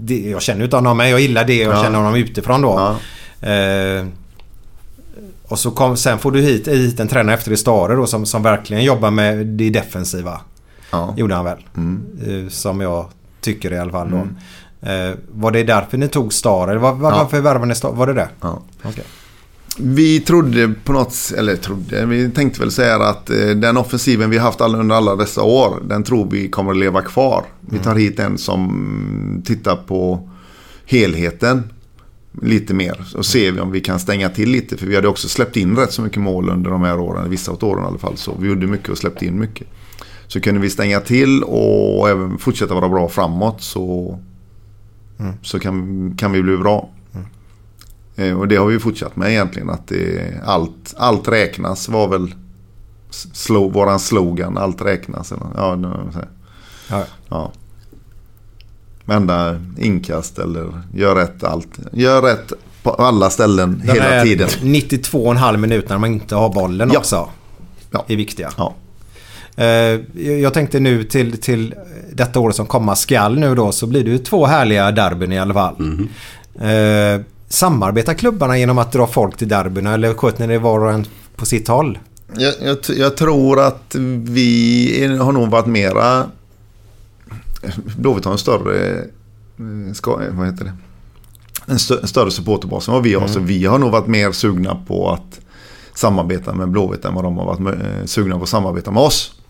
det, 0.00 0.20
jag 0.30 0.42
känner 0.42 0.58
ju 0.60 0.64
inte 0.64 0.76
honom 0.76 0.96
men 0.96 1.10
jag 1.10 1.20
gillar 1.20 1.44
det 1.44 1.66
och 1.68 1.74
Ja. 1.74 1.82
känner 1.82 1.98
honom 1.98 2.14
utifrån 2.14 2.62
då. 2.62 2.96
Ja. 3.40 3.48
Eh, 3.48 4.06
och 5.48 5.58
så 5.58 5.70
kom, 5.70 5.96
sen 5.96 6.18
får 6.18 6.32
du 6.32 6.40
hit, 6.40 6.68
hit 6.68 7.00
en 7.00 7.08
tränare 7.08 7.34
efter 7.36 7.52
i 7.52 7.56
Stare 7.56 7.94
då 7.94 8.06
som, 8.06 8.26
som 8.26 8.42
verkligen 8.42 8.84
jobbar 8.84 9.10
med 9.10 9.46
det 9.46 9.70
defensiva. 9.70 10.40
Ja. 10.90 11.14
Gjorde 11.16 11.34
han 11.34 11.44
väl. 11.44 11.66
Mm. 11.76 12.02
Eh, 12.26 12.48
som 12.48 12.80
jag 12.80 13.06
tycker 13.40 13.72
i 13.72 13.78
alla 13.78 13.92
fall 13.92 14.10
då. 14.10 14.28
Eh, 14.88 15.14
var 15.32 15.50
det 15.50 15.62
därför 15.64 15.98
ni 15.98 16.08
tog 16.08 16.32
Stare? 16.32 16.78
Var, 16.78 16.92
var, 16.92 17.10
Ja. 17.10 17.18
Varför 17.18 17.40
värvade 17.40 17.66
ni 17.66 17.74
Stare? 17.74 17.92
Var 17.92 18.06
det 18.06 18.12
det? 18.14 18.28
Ja. 18.40 18.62
Okej. 18.82 19.04
Vi 19.80 20.20
trodde 20.20 20.74
på 20.84 20.92
något 20.92 21.32
eller 21.36 21.56
trodde, 21.56 22.06
vi 22.06 22.30
tänkte 22.30 22.60
väl 22.60 22.70
säga 22.70 22.96
att 22.96 23.30
eh, 23.30 23.36
den 23.36 23.76
offensiven 23.76 24.30
vi 24.30 24.38
haft 24.38 24.60
under 24.60 24.96
alla 24.96 25.16
dessa 25.16 25.42
år, 25.42 25.82
den 25.88 26.02
tror 26.02 26.30
vi 26.30 26.48
kommer 26.48 26.70
att 26.70 26.76
leva 26.76 27.02
kvar. 27.02 27.44
Vi 27.60 27.78
tar 27.78 27.94
hit 27.94 28.18
en 28.18 28.38
som 28.38 29.42
tittar 29.46 29.76
på 29.76 30.28
helheten 30.86 31.72
lite 32.42 32.74
mer. 32.74 33.04
Så 33.06 33.22
ser 33.22 33.52
vi 33.52 33.60
om 33.60 33.70
vi 33.70 33.80
kan 33.80 34.00
stänga 34.00 34.28
till 34.28 34.50
lite. 34.50 34.76
För 34.76 34.86
vi 34.86 34.94
hade 34.94 35.08
också 35.08 35.28
släppt 35.28 35.56
in 35.56 35.76
rätt 35.76 35.92
så 35.92 36.02
mycket 36.02 36.20
mål 36.20 36.50
under 36.50 36.70
de 36.70 36.82
här 36.82 37.00
åren. 37.00 37.30
Vissa 37.30 37.52
av 37.52 37.64
åren 37.64 37.84
i 37.84 37.86
alla 37.86 37.98
fall. 37.98 38.16
Så 38.16 38.36
vi 38.40 38.48
gjorde 38.48 38.66
mycket 38.66 38.88
och 38.88 38.98
släppte 38.98 39.26
in 39.26 39.38
mycket. 39.38 39.66
Så 40.28 40.40
kunde 40.40 40.60
vi 40.60 40.70
stänga 40.70 41.00
till 41.00 41.42
och 41.42 42.08
även 42.08 42.38
fortsätta 42.38 42.74
vara 42.74 42.88
bra 42.88 43.08
framåt 43.08 43.62
så, 43.62 44.18
så 45.42 45.58
kan, 45.60 46.14
kan 46.16 46.32
vi 46.32 46.42
bli 46.42 46.56
bra. 46.56 46.88
Eh, 48.16 48.38
Och 48.38 48.48
det 48.48 48.56
har 48.56 48.66
vi 48.66 48.78
fortsatt 48.78 49.16
med 49.16 49.30
egentligen. 49.30 49.70
Att 49.70 49.86
det, 49.88 50.34
allt, 50.44 50.94
allt 50.96 51.28
räknas 51.28 51.88
var 51.88 52.08
väl 52.08 52.34
slo, 53.10 53.68
våran 53.68 53.98
slogan. 54.00 54.58
Allt 54.58 54.82
räknas. 54.82 55.32
Eller, 55.32 55.46
ja, 55.56 55.74
nu. 55.76 55.92
Ja. 56.90 57.04
ja. 57.28 57.52
Vända 59.04 59.60
inkast 59.78 60.38
eller 60.38 60.82
gör 60.94 61.14
rätt 61.14 61.44
allt. 61.44 61.78
Gör 61.92 62.22
rätt 62.22 62.52
på 62.82 62.90
alla 62.90 63.30
ställen 63.30 63.82
Den 63.86 63.94
hela 63.96 64.22
tiden. 64.22 64.48
92,5 64.48 65.56
minuter 65.56 65.88
när 65.90 65.98
man 65.98 66.12
inte 66.12 66.34
har 66.34 66.52
bollen 66.54 66.90
Ja. 66.92 66.98
också. 66.98 67.28
Ja. 67.90 68.04
Är 68.08 68.16
viktiga. 68.16 68.50
Ja. 68.56 68.74
Eh, 69.58 70.00
jag 70.22 70.54
tänkte 70.54 70.80
nu 70.80 71.04
till, 71.04 71.40
till 71.40 71.74
detta 72.12 72.40
år 72.40 72.50
som 72.50 72.66
komma 72.66 72.96
skall 72.96 73.38
nu 73.38 73.54
då 73.54 73.72
så 73.72 73.86
blir 73.86 74.04
det 74.04 74.10
ju 74.10 74.18
två 74.18 74.46
härliga 74.46 74.90
derbyn 74.90 75.32
i 75.32 75.38
alla 75.38 75.54
fall. 75.54 75.74
Eh, 76.60 77.20
samarbetar 77.48 78.14
klubbarna 78.14 78.58
genom 78.58 78.78
att 78.78 78.92
dra 78.92 79.06
folk 79.06 79.36
till 79.36 79.48
derbyna 79.48 79.94
eller 79.94 80.14
sköter 80.14 80.46
ni 80.46 80.52
det 80.52 80.58
var 80.58 80.84
och 80.84 80.92
en 80.92 81.06
på 81.36 81.46
sitt 81.46 81.68
håll? 81.68 81.98
Jag, 82.36 82.54
jag, 82.62 82.78
jag 82.96 83.16
tror 83.16 83.60
att 83.60 83.94
vi 84.24 85.16
har 85.20 85.32
nog 85.32 85.48
varit 85.50 85.66
mera... 85.66 86.24
Blåvitt 87.96 88.24
har 88.24 88.32
en 88.32 88.38
större... 88.38 88.98
eh, 88.98 89.92
Ska, 89.94 90.20
vad 90.30 90.46
heter 90.46 90.64
det? 90.64 90.72
En, 91.66 91.78
stö, 91.78 91.98
en 92.02 92.08
större 92.08 92.30
supporterbas 92.30 92.88
än 92.88 92.94
vad 92.94 93.02
vi 93.02 93.14
har. 93.14 93.26
Så 93.28 93.40
vi 93.40 93.64
har 93.64 93.78
nog 93.78 93.90
varit 93.90 94.06
mer 94.06 94.32
sugna 94.32 94.82
på 94.86 95.10
att 95.10 95.40
samarbeta 95.98 96.54
med 96.54 96.68
Blåvitt 96.68 97.04
än 97.04 97.14
vad 97.14 97.24
de 97.24 97.38
har 97.38 97.44
varit 97.44 97.82
eh, 97.82 98.04
sugna 98.04 98.36
på 98.36 98.42
att 98.42 98.48
samarbeta 98.48 98.90
med 98.90 99.02
oss. 99.02 99.40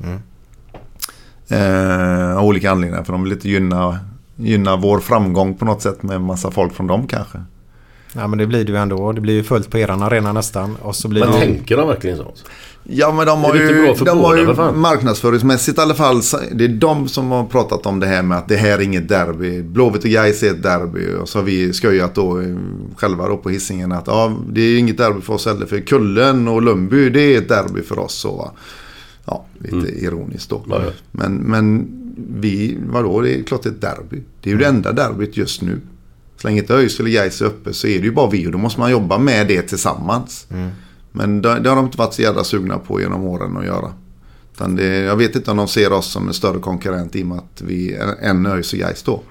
Eh, 1.48 2.36
av 2.36 2.44
olika 2.44 2.70
anledningar. 2.70 3.04
För 3.04 3.12
de 3.12 3.22
vill 3.22 3.32
inte 3.32 3.48
gynna, 3.48 3.98
gynna 4.36 4.76
vår 4.76 5.00
framgång 5.00 5.54
på 5.54 5.64
något 5.64 5.82
sätt 5.82 6.02
med 6.02 6.16
en 6.16 6.22
massa 6.22 6.50
folk 6.50 6.74
från 6.74 6.86
dem 6.86 7.06
kanske. 7.06 7.38
Ja 8.12 8.26
men 8.26 8.38
det 8.38 8.46
blir 8.46 8.64
det 8.64 8.72
ju 8.72 8.78
ändå. 8.78 9.12
Det 9.12 9.20
blir 9.20 9.34
ju 9.34 9.42
fullt 9.42 9.70
på 9.70 9.78
eran 9.78 10.02
arena 10.02 10.32
nästan. 10.32 10.76
Och 10.82 10.96
så 10.96 11.08
blir 11.08 11.20
Men 11.20 11.32
det... 11.32 11.38
tänker 11.38 11.76
de 11.76 11.88
verkligen 11.88 12.16
så? 12.16 12.32
Ja 12.90 13.12
men 13.12 13.26
de 13.26 13.44
har 13.44 13.54
ju, 13.54 13.94
de 14.04 14.18
har 14.18 14.36
ju 14.36 14.72
marknadsföringsmässigt 14.72 15.78
i 15.78 15.80
alla 15.80 15.94
fall. 15.94 16.20
Det 16.52 16.64
är 16.64 16.68
de 16.68 17.08
som 17.08 17.30
har 17.30 17.44
pratat 17.44 17.86
om 17.86 18.00
det 18.00 18.06
här 18.06 18.22
med 18.22 18.38
att 18.38 18.48
det 18.48 18.56
här 18.56 18.78
är 18.78 18.82
inget 18.82 19.08
derby. 19.08 19.62
Blåvitt 19.62 20.04
och 20.04 20.10
Gais 20.10 20.42
är 20.42 20.50
ett 20.50 20.62
derby. 20.62 21.14
Och 21.22 21.28
så 21.28 21.38
har 21.38 21.44
vi 21.44 21.72
skojat 21.72 22.14
då 22.14 22.40
eh, 22.40 22.56
själva 22.96 23.28
då 23.28 23.36
på 23.36 23.50
hissingen 23.50 23.92
att 23.92 24.06
ja, 24.06 24.36
det 24.50 24.60
är 24.60 24.78
inget 24.78 24.98
derby 24.98 25.20
för 25.20 25.32
oss 25.32 25.46
heller. 25.46 25.66
För 25.66 25.80
Kullen 25.80 26.48
och 26.48 26.62
Lundby 26.62 27.10
det 27.10 27.20
är 27.20 27.38
ett 27.38 27.48
derby 27.48 27.82
för 27.82 27.98
oss. 27.98 28.14
Så, 28.14 28.36
va. 28.36 28.52
Ja, 29.24 29.44
lite 29.58 30.04
ironiskt 30.04 30.50
då. 30.50 30.56
Mm. 30.56 30.70
Ja, 30.70 30.80
ja. 30.84 30.92
Men, 31.10 31.34
men 31.34 31.88
vi, 32.40 32.78
vadå, 32.92 33.20
det 33.20 33.38
är 33.38 33.42
klart 33.42 33.62
det 33.62 33.68
är 33.68 33.72
ett 33.72 33.80
derby. 33.80 34.22
Det 34.40 34.50
är 34.50 34.52
ju 34.52 34.58
det 34.58 34.66
enda 34.66 34.92
derbyt 34.92 35.36
just 35.36 35.62
nu. 35.62 35.80
Så 36.42 36.48
länge 36.48 36.60
inte 36.60 36.74
ÖIS 36.74 37.00
eller 37.00 37.10
Gais 37.10 37.40
är 37.40 37.46
uppe 37.46 37.72
så 37.72 37.86
är 37.86 37.98
det 37.98 38.04
ju 38.04 38.12
bara 38.12 38.30
vi 38.30 38.46
och 38.46 38.52
då 38.52 38.58
måste 38.58 38.80
man 38.80 38.90
jobba 38.90 39.18
med 39.18 39.48
det 39.48 39.62
tillsammans. 39.62 40.46
Men 41.12 41.42
det, 41.42 41.60
det 41.60 41.68
har 41.68 41.76
de 41.76 41.84
inte 41.84 41.98
varit 41.98 42.14
så 42.14 42.22
jävla 42.22 42.44
sugna 42.44 42.78
på 42.78 43.00
genom 43.00 43.24
åren 43.24 43.56
att 43.56 43.66
göra. 43.66 43.92
Det, 44.68 44.98
jag 44.98 45.16
vet 45.16 45.36
inte 45.36 45.50
om 45.50 45.56
de 45.56 45.68
ser 45.68 45.92
oss 45.92 46.06
som 46.06 46.28
en 46.28 46.34
större 46.34 46.60
konkurrent 46.60 47.16
i 47.16 47.22
och 47.22 47.26
med 47.26 47.38
att 47.38 47.62
vi 47.62 47.94
är 47.94 48.14
en 48.20 48.46
ÖIS 48.46 48.72
och 48.72 48.78
Gais 48.78 49.02
då. 49.02 49.22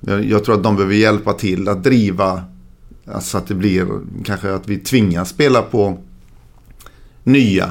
Jag, 0.00 0.24
jag 0.24 0.44
tror 0.44 0.54
att 0.54 0.62
de 0.62 0.76
behöver 0.76 0.94
hjälpa 0.94 1.32
till 1.32 1.68
att 1.68 1.84
driva 1.84 2.44
alltså 3.12 3.38
att 3.38 3.46
det 3.46 3.54
blir 3.54 3.86
kanske 4.24 4.54
att 4.54 4.68
vi 4.68 4.78
tvingas 4.78 5.28
spela 5.28 5.62
på 5.62 5.98
nya. 7.22 7.70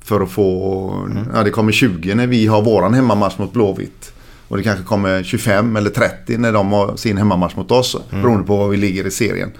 För 0.00 0.20
att 0.20 0.30
få, 0.30 1.08
ja 1.34 1.42
det 1.42 1.50
kommer 1.50 1.72
20 1.72 2.14
när 2.14 2.26
vi 2.26 2.46
har 2.46 2.62
våran 2.62 2.94
hemmamatch 2.94 3.38
mot 3.38 3.52
Blåvitt. 3.52 4.12
Och 4.52 4.58
det 4.58 4.64
kanske 4.64 4.84
kommer 4.84 5.22
25 5.22 5.76
eller 5.76 5.90
30 5.90 6.38
när 6.38 6.52
de 6.52 6.72
har 6.72 6.96
sin 6.96 7.16
hemmamatch 7.18 7.56
mot 7.56 7.70
oss. 7.70 7.96
Beroende 8.10 8.46
på 8.46 8.56
var 8.56 8.68
vi 8.68 8.76
ligger 8.76 9.06
i 9.06 9.10
serien. 9.10 9.50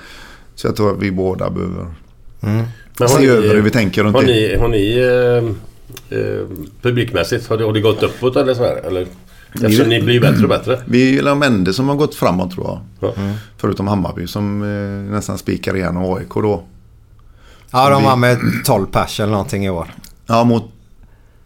Så 0.55 0.66
jag 0.66 0.77
tror 0.77 0.93
att 0.97 1.02
vi 1.02 1.10
båda 1.10 1.51
behöver 1.51 1.86
Men 2.40 2.64
har 3.01 3.06
se 3.09 3.19
ni- 3.20 3.27
över 3.27 3.55
hur 3.55 3.62
vi 3.62 3.70
tänker 3.70 4.05
runt 4.05 4.16
Har 4.16 4.23
det. 4.23 4.28
ni, 4.28 4.56
har 4.56 4.69
ni 4.69 4.98
eh, 4.98 6.19
eh, 6.19 6.47
publikmässigt, 6.82 7.47
har 7.48 7.56
det, 7.56 7.64
har 7.64 7.73
det 7.73 7.81
gått 7.81 8.02
uppåt 8.02 8.36
eller 8.36 8.55
så 8.55 8.62
här? 8.62 8.77
Eller? 8.86 9.06
Eftersom 9.55 9.89
ni 9.89 10.02
blir 10.02 10.20
bättre 10.20 10.43
och 10.43 10.48
bättre. 10.48 10.81
Vi 10.86 11.19
är 11.19 11.23
de 11.23 11.43
enda 11.43 11.73
som 11.73 11.89
har 11.89 11.97
gått 11.97 12.14
framåt 12.14 12.51
tror 12.51 12.66
jag. 12.66 12.81
Ja. 13.16 13.23
Förutom 13.56 13.89
Hammarby 13.89 14.27
som 14.27 14.62
eh, 14.62 15.12
nästan 15.14 15.39
spikar 15.39 15.77
igen 15.77 15.97
och 15.97 16.19
AIK 16.19 16.35
då. 16.35 16.62
Ja 17.70 17.90
de 17.90 18.02
var 18.05 18.16
med 18.16 18.39
12 18.64 18.86
pers 18.86 19.20
eller 19.20 19.32
någonting 19.32 19.64
i 19.66 19.70
år. 19.70 19.86
Ja 20.27 20.44
mot 20.44 20.64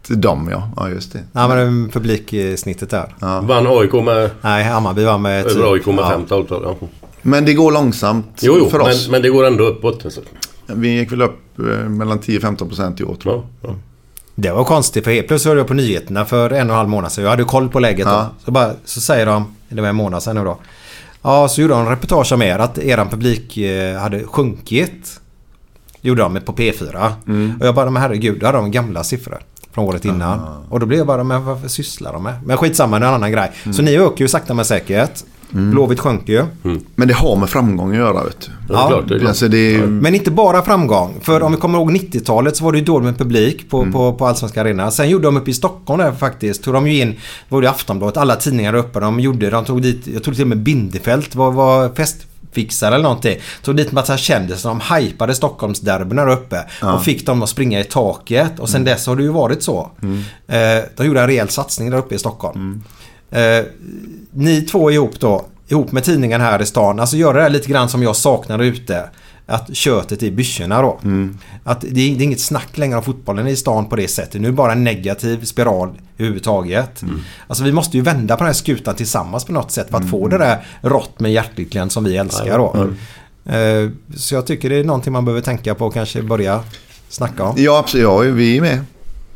dem 0.09 0.47
ja. 0.51 0.69
Ja 0.75 0.89
just 0.89 1.13
det. 1.13 1.19
Ja 1.31 1.47
men 1.47 1.89
publiksnittet 1.89 2.89
där. 2.89 3.15
Vann 3.41 3.67
AIK 3.67 3.93
med, 3.93 4.29
Nej 4.41 4.63
Hammarby 4.63 5.03
var 5.03 5.17
med... 5.17 5.47
typ- 5.47 5.57
över 5.57 5.73
AIK 5.73 5.85
med 5.85 5.97
ja. 5.97 6.09
5 6.09 6.25
12 6.25 6.45
ja. 6.49 6.75
Men 7.21 7.45
det 7.45 7.53
går 7.53 7.71
långsamt 7.71 8.39
Jo, 8.41 8.55
jo 8.59 8.69
för 8.69 8.77
men, 8.77 8.87
oss. 8.87 9.09
men 9.09 9.21
det 9.21 9.29
går 9.29 9.45
ändå 9.47 9.63
uppåt. 9.63 10.05
Alltså. 10.05 10.21
Vi 10.67 10.87
gick 10.99 11.11
väl 11.11 11.21
upp 11.21 11.59
eh, 11.59 11.65
mellan 11.89 12.19
10-15 12.19 12.67
procent 12.67 12.99
i 12.99 13.03
år 13.03 13.15
tror 13.15 13.33
jag. 13.35 13.43
Ja, 13.61 13.69
ja. 13.69 13.75
Det 14.35 14.51
var 14.51 14.63
konstigt 14.63 15.03
för 15.03 15.11
helt 15.11 15.27
plötsligt 15.27 15.49
hörde 15.49 15.59
jag 15.59 15.67
på 15.67 15.73
nyheterna 15.73 16.25
för 16.25 16.49
en 16.49 16.53
och 16.69 16.73
en 16.73 16.77
halv 16.77 16.89
månad 16.89 17.11
sedan. 17.11 17.23
Jag 17.23 17.31
hade 17.31 17.43
koll 17.43 17.69
på 17.69 17.79
läget 17.79 18.07
Ja. 18.07 18.29
då. 18.39 18.45
Så, 18.45 18.51
bara, 18.51 18.71
så 18.85 19.01
säger 19.01 19.25
de, 19.25 19.55
det 19.69 19.81
var 19.81 19.89
en 19.89 19.95
månad 19.95 20.23
sedan 20.23 20.35
nu 20.35 20.43
då. 20.43 20.57
Ja, 21.21 21.47
så 21.47 21.61
gjorde 21.61 21.73
de 21.73 21.81
en 21.83 21.89
reportage 21.89 22.31
om 22.33 22.41
er 22.41 22.59
att 22.59 22.77
eran 22.77 23.09
publik 23.09 23.57
eh, 23.57 23.97
hade 23.99 24.23
sjunkit. 24.23 25.19
Gjorde 26.01 26.21
de 26.21 26.39
på 26.45 26.53
P4. 26.53 27.11
Mm. 27.27 27.53
Och 27.59 27.67
jag 27.67 27.75
bara, 27.75 27.89
men 27.89 28.01
herregud, 28.01 28.39
då 28.39 28.45
hade 28.45 28.57
de 28.57 28.71
gamla 28.71 29.03
siffror. 29.03 29.39
Från 29.77 29.85
året 29.85 30.05
innan. 30.05 30.39
Och 30.69 30.79
då 30.79 30.85
blev 30.85 30.97
jag 30.97 31.07
bara, 31.07 31.23
men 31.23 31.45
vad 31.45 31.71
sysslar 31.71 32.13
de 32.13 32.23
med? 32.23 32.33
Men 32.45 32.57
skitsamma, 32.57 32.99
det 32.99 33.05
är 33.05 33.09
en 33.09 33.15
annan 33.15 33.31
grej. 33.31 33.51
Mm. 33.63 33.73
Så 33.73 33.81
ni 33.81 33.97
ökar 33.97 34.21
ju 34.21 34.27
sakta 34.27 34.53
men 34.53 34.65
säkert. 34.65 35.23
Blåvitt 35.49 35.99
sjönk 35.99 36.29
ju. 36.29 36.45
Men 36.95 37.07
det 37.07 37.13
har 37.13 37.35
med 37.35 37.49
framgång 37.49 37.91
att 37.91 37.97
göra 37.97 38.23
vet 38.23 38.41
du. 38.41 38.73
Ja, 38.73 38.87
klart. 38.87 39.07
Det 39.07 39.15
är 39.15 39.19
klart. 39.19 39.29
Alltså 39.29 39.47
det 39.47 39.75
är, 39.75 39.85
Men 39.87 40.15
inte 40.15 40.31
bara 40.31 40.61
framgång. 40.61 41.15
För 41.21 41.43
om 41.43 41.51
vi 41.51 41.57
kommer 41.57 41.79
ihåg 41.79 41.91
90-talet 41.91 42.57
så 42.57 42.63
var 42.63 42.71
det 42.71 42.77
ju 42.77 42.83
dåligt 42.83 43.05
med 43.05 43.17
publik 43.17 43.69
på, 43.69 43.91
på, 43.91 44.13
på 44.13 44.27
Allsvenska 44.27 44.61
Arena. 44.61 44.91
Sen 44.91 45.09
gjorde 45.09 45.27
de 45.27 45.37
uppe 45.37 45.51
i 45.51 45.53
Stockholm 45.53 45.99
där 45.99 46.11
faktiskt. 46.11 46.63
Tog 46.63 46.73
de 46.73 46.87
ju 46.87 47.01
in, 47.01 47.15
var 47.49 47.61
det 47.61 47.69
Aftonbladet, 47.69 48.17
alla 48.17 48.35
tidningar 48.35 48.73
uppe. 48.73 48.99
De 48.99 49.19
gjorde, 49.19 49.49
de 49.49 49.65
tog 49.65 49.81
dit, 49.81 50.07
jag 50.07 50.23
tror 50.23 50.33
till 50.33 50.43
och 50.43 50.47
med 50.47 50.57
Bindefält 50.57 51.35
var, 51.35 51.51
var 51.51 51.89
festfixare 52.57 52.95
eller 52.95 53.03
någonting. 53.03 53.37
Tog 53.61 53.75
dit 53.75 53.91
massa 53.91 54.17
kändisar. 54.17 54.69
De 54.69 54.95
hypade 54.95 55.35
Stockholmsderbyn 55.35 56.17
där 56.17 56.29
uppe. 56.29 56.65
Och 56.95 57.03
fick 57.03 57.25
dem 57.25 57.43
att 57.43 57.49
springa 57.49 57.79
i 57.79 57.83
taket. 57.83 58.59
Och 58.59 58.69
sen 58.69 58.83
dess 58.83 59.07
har 59.07 59.15
det 59.15 59.23
ju 59.23 59.29
varit 59.29 59.63
så. 59.63 59.91
Eh, 60.47 60.83
de 60.95 61.05
gjorde 61.05 61.21
en 61.21 61.27
rejäl 61.27 61.49
satsning 61.49 61.89
där 61.89 61.97
uppe 61.97 62.15
i 62.15 62.17
Stockholm. 62.17 62.83
Eh, 63.31 63.65
ni 64.31 64.61
två 64.61 64.91
ihop 64.91 65.19
då, 65.19 65.45
ihop 65.67 65.91
med 65.91 66.03
tidningen 66.03 66.41
här 66.41 66.61
i 66.61 66.65
stan. 66.65 66.99
Alltså 66.99 67.17
gör 67.17 67.33
det 67.33 67.41
där 67.41 67.49
lite 67.49 67.69
grann 67.69 67.89
som 67.89 68.03
jag 68.03 68.15
saknar 68.15 68.59
ute. 68.59 69.09
Att 69.49 69.75
köttet 69.75 70.23
i 70.23 70.31
byxorna 70.31 70.81
då. 70.81 70.99
Att 71.63 71.81
det 71.81 71.87
är, 71.87 71.93
det 71.93 72.01
är 72.01 72.21
inget 72.21 72.39
snack 72.39 72.77
längre 72.77 72.97
om 72.97 73.03
fotbollen 73.03 73.47
i 73.47 73.55
stan 73.55 73.85
på 73.85 73.95
det 73.95 74.07
sättet. 74.07 74.41
Nu 74.41 74.47
är 74.47 74.51
det 74.51 74.55
bara 74.55 74.71
en 74.71 74.83
negativ 74.83 75.45
spiral 75.45 75.89
överhuvudtaget. 76.17 77.03
Alltså 77.47 77.63
vi 77.63 77.71
måste 77.71 77.97
ju 77.97 78.03
vända 78.03 78.35
på 78.35 78.39
den 78.39 78.47
här 78.47 78.53
skutan 78.53 78.95
tillsammans 78.95 79.45
på 79.45 79.51
något 79.51 79.71
sätt 79.71 79.89
för 79.89 79.97
att 79.97 80.09
få 80.09 80.27
det 80.27 80.37
där 80.37 80.65
rått 80.81 81.19
med 81.19 81.31
hjärtlycklen 81.31 81.89
som 81.89 82.03
vi 82.03 82.17
älskar 82.17 82.57
då. 82.57 82.87
Eh, 83.53 83.89
Så 84.15 84.35
jag 84.35 84.47
tycker 84.47 84.69
det 84.69 84.75
är 84.75 84.83
någonting 84.83 85.13
man 85.13 85.25
behöver 85.25 85.41
tänka 85.41 85.75
på 85.75 85.85
och 85.85 85.93
kanske 85.93 86.21
börja 86.21 86.63
snacka 87.09 87.43
om. 87.43 87.55
ja, 87.57 87.79
absolut, 87.79 88.03
ja, 88.03 88.17
vi 88.17 88.57
är 88.57 88.61
med. 88.61 88.79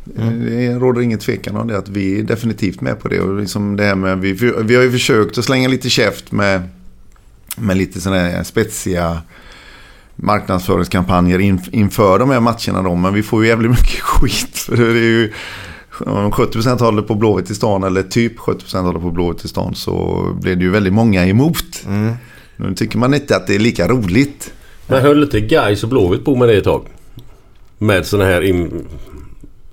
Det 0.03 0.73
råder 0.75 1.01
ingen 1.01 1.19
tvekan 1.19 1.57
om 1.57 1.67
det. 1.67 1.77
Att 1.77 1.89
vi 1.89 2.19
är 2.19 2.23
definitivt 2.23 2.81
med 2.81 2.99
på 2.99 3.07
det. 3.07 3.19
Och 3.19 3.39
liksom 3.39 3.75
det 3.75 3.83
här 3.83 3.95
med, 3.95 4.19
vi, 4.19 4.33
vi 4.63 4.75
har 4.75 4.83
ju 4.83 4.91
försökt 4.91 5.37
att 5.37 5.45
slänga 5.45 5.67
lite 5.69 5.89
käft 5.89 6.31
med, 6.31 6.61
med 7.57 7.77
lite 7.77 8.01
sådana 8.01 8.21
här 8.21 8.43
spetsiga 8.43 9.21
marknadsföringskampanjer 10.15 11.39
in, 11.39 11.61
inför 11.71 12.19
de 12.19 12.29
här 12.29 12.39
matcherna. 12.39 12.81
Då. 12.89 12.95
Men 12.95 13.13
vi 13.13 13.23
får 13.23 13.43
ju 13.43 13.49
jävligt 13.49 13.71
mycket 13.71 13.99
skit. 14.01 14.57
För 14.57 14.75
det 14.77 14.83
är 14.99 15.03
ju, 15.03 15.33
om 16.05 16.31
70% 16.31 16.79
håller 16.79 17.01
på 17.01 17.15
Blåvitt 17.15 17.49
i 17.49 17.55
stan 17.55 17.83
eller 17.83 18.03
typ 18.03 18.39
70% 18.39 18.81
håller 18.81 18.99
på 18.99 19.11
Blåvitt 19.11 19.45
i 19.45 19.47
stan 19.47 19.75
så 19.75 20.25
blir 20.41 20.55
det 20.55 20.63
ju 20.63 20.69
väldigt 20.69 20.93
många 20.93 21.25
emot. 21.25 21.85
Nu 22.55 22.75
tycker 22.75 22.97
man 22.97 23.13
inte 23.13 23.35
att 23.35 23.47
det 23.47 23.55
är 23.55 23.59
lika 23.59 23.87
roligt. 23.87 24.53
Men 24.87 25.01
höll 25.01 25.23
inte 25.23 25.39
Gais 25.39 25.83
och 25.83 25.89
Blåvitt 25.89 26.25
på 26.25 26.35
med 26.35 26.47
det 26.47 26.57
ett 26.57 26.63
tag? 26.63 26.85
Med 27.77 28.05
såna 28.05 28.25
här... 28.25 28.41
In, 28.41 28.87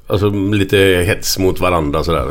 alltså 0.06 0.30
lite 0.30 0.76
hets 1.06 1.38
mot 1.38 1.60
varandra 1.60 2.04
sådär. 2.04 2.26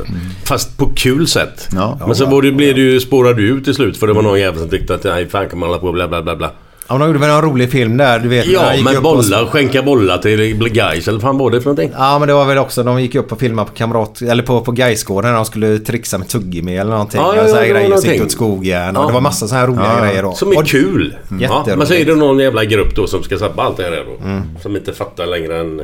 Fast 0.45 0.77
på 0.77 0.89
kul 0.95 1.27
sätt. 1.27 1.67
Ja. 1.71 1.99
Men 2.05 2.15
så 2.15 2.25
var 2.25 2.41
det, 2.41 2.51
blev 2.51 2.75
det 2.75 2.81
ju, 2.81 2.99
spårade 2.99 3.41
du 3.41 3.49
ut 3.49 3.63
till 3.63 3.73
slut 3.73 3.97
för 3.97 4.07
det 4.07 4.13
var 4.13 4.21
någon 4.21 4.39
jävel 4.39 4.59
som 4.59 4.69
tyckte 4.69 4.95
att 4.95 5.03
nej 5.03 5.29
fan 5.29 5.49
kan 5.49 5.59
man 5.59 5.69
hålla 5.69 5.81
på 5.81 5.91
bla 5.91 6.07
bla 6.07 6.21
bla 6.21 6.35
bla. 6.35 6.51
Ja, 6.89 6.97
de 6.97 7.07
gjorde 7.07 7.19
väl 7.19 7.29
en 7.29 7.41
rolig 7.41 7.71
film 7.71 7.97
där, 7.97 8.19
du 8.19 8.29
vet. 8.29 8.45
Ja 8.45 8.73
gick 8.75 8.83
men 8.83 8.93
upp 8.97 9.05
och- 9.05 9.15
bollar, 9.17 9.45
skänka 9.45 9.81
bollar 9.83 10.17
till 10.17 10.69
Gais 10.69 11.07
eller 11.07 11.19
vad 11.19 11.21
fan 11.21 11.37
var 11.37 11.51
det 11.51 11.61
för 11.61 11.65
någonting? 11.65 11.91
Ja 11.97 12.19
men 12.19 12.27
det 12.27 12.33
var 12.33 12.45
väl 12.45 12.57
också, 12.57 12.83
de 12.83 13.01
gick 13.01 13.15
upp 13.15 13.31
och 13.31 13.39
filmade 13.39 13.67
på 13.69 13.73
kamrat, 13.75 14.21
eller 14.21 14.43
på, 14.43 14.61
på 14.61 14.71
Gaisgården 14.71 15.29
när 15.31 15.35
de 15.35 15.45
skulle 15.45 15.79
trixa 15.79 16.17
med 16.17 16.27
tuggummi 16.27 16.77
eller 16.77 16.91
någonting. 16.91 17.21
Ja, 17.21 17.35
ja, 17.35 17.41
och 17.43 17.49
ja, 17.49 17.53
det 17.53 17.59
var 17.59 17.65
grejer, 17.65 17.89
någonting. 17.89 18.11
sitta 18.11 18.25
åt 18.25 18.31
skogen 18.31 18.95
och 18.97 19.03
Ja. 19.03 19.07
det 19.07 19.13
var 19.13 19.21
massa 19.21 19.47
sådana 19.47 19.59
här 19.61 19.67
roliga 19.73 19.95
Ja, 19.99 20.05
grejer 20.05 20.23
då. 20.23 20.33
Som 20.33 20.51
är 20.51 20.57
och, 20.57 20.67
kul. 20.67 21.15
Ja, 21.29 21.37
Jätteroligt. 21.39 21.77
men 21.77 21.87
så 21.87 21.93
är 21.93 22.05
det 22.05 22.15
någon 22.15 22.39
jävla 22.39 22.65
grupp 22.65 22.95
då 22.95 23.07
som 23.07 23.23
ska 23.23 23.37
sabba 23.37 23.63
allt 23.63 23.77
det 23.77 23.83
här 23.83 24.05
då. 24.05 24.41
Som 24.61 24.75
inte 24.75 24.93
fattar 24.93 25.25
längre 25.27 25.59
än 25.59 25.77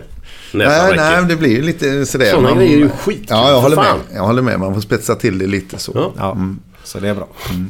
näsan 0.52 0.88
Nej, 0.88 0.94
nej, 0.98 1.26
det 1.30 1.36
blir 1.36 1.50
ju 1.50 1.62
lite 1.62 2.06
sådär. 2.06 2.26
Sådana 2.26 2.50
Man- 2.50 2.58
grejer 2.58 2.74
är 2.74 2.80
ju 2.80 2.90
skitkul, 2.90 3.26
Ja, 3.30 3.50
jag 3.52 3.62
håller, 3.62 3.76
fan. 3.76 3.86
med. 4.10 4.18
jag 4.18 4.24
håller 4.24 4.42
med. 4.42 4.60
Man 4.60 4.74
får 4.74 4.82
spetsa 4.82 5.16
till 5.16 5.38
det 5.40 5.48
lite 5.48 5.78
så. 5.80 5.92
Ja. 5.96 6.12
Ja, 6.18 6.38
så 6.84 7.00
det 7.00 7.10
är 7.10 7.14
bra. 7.14 7.28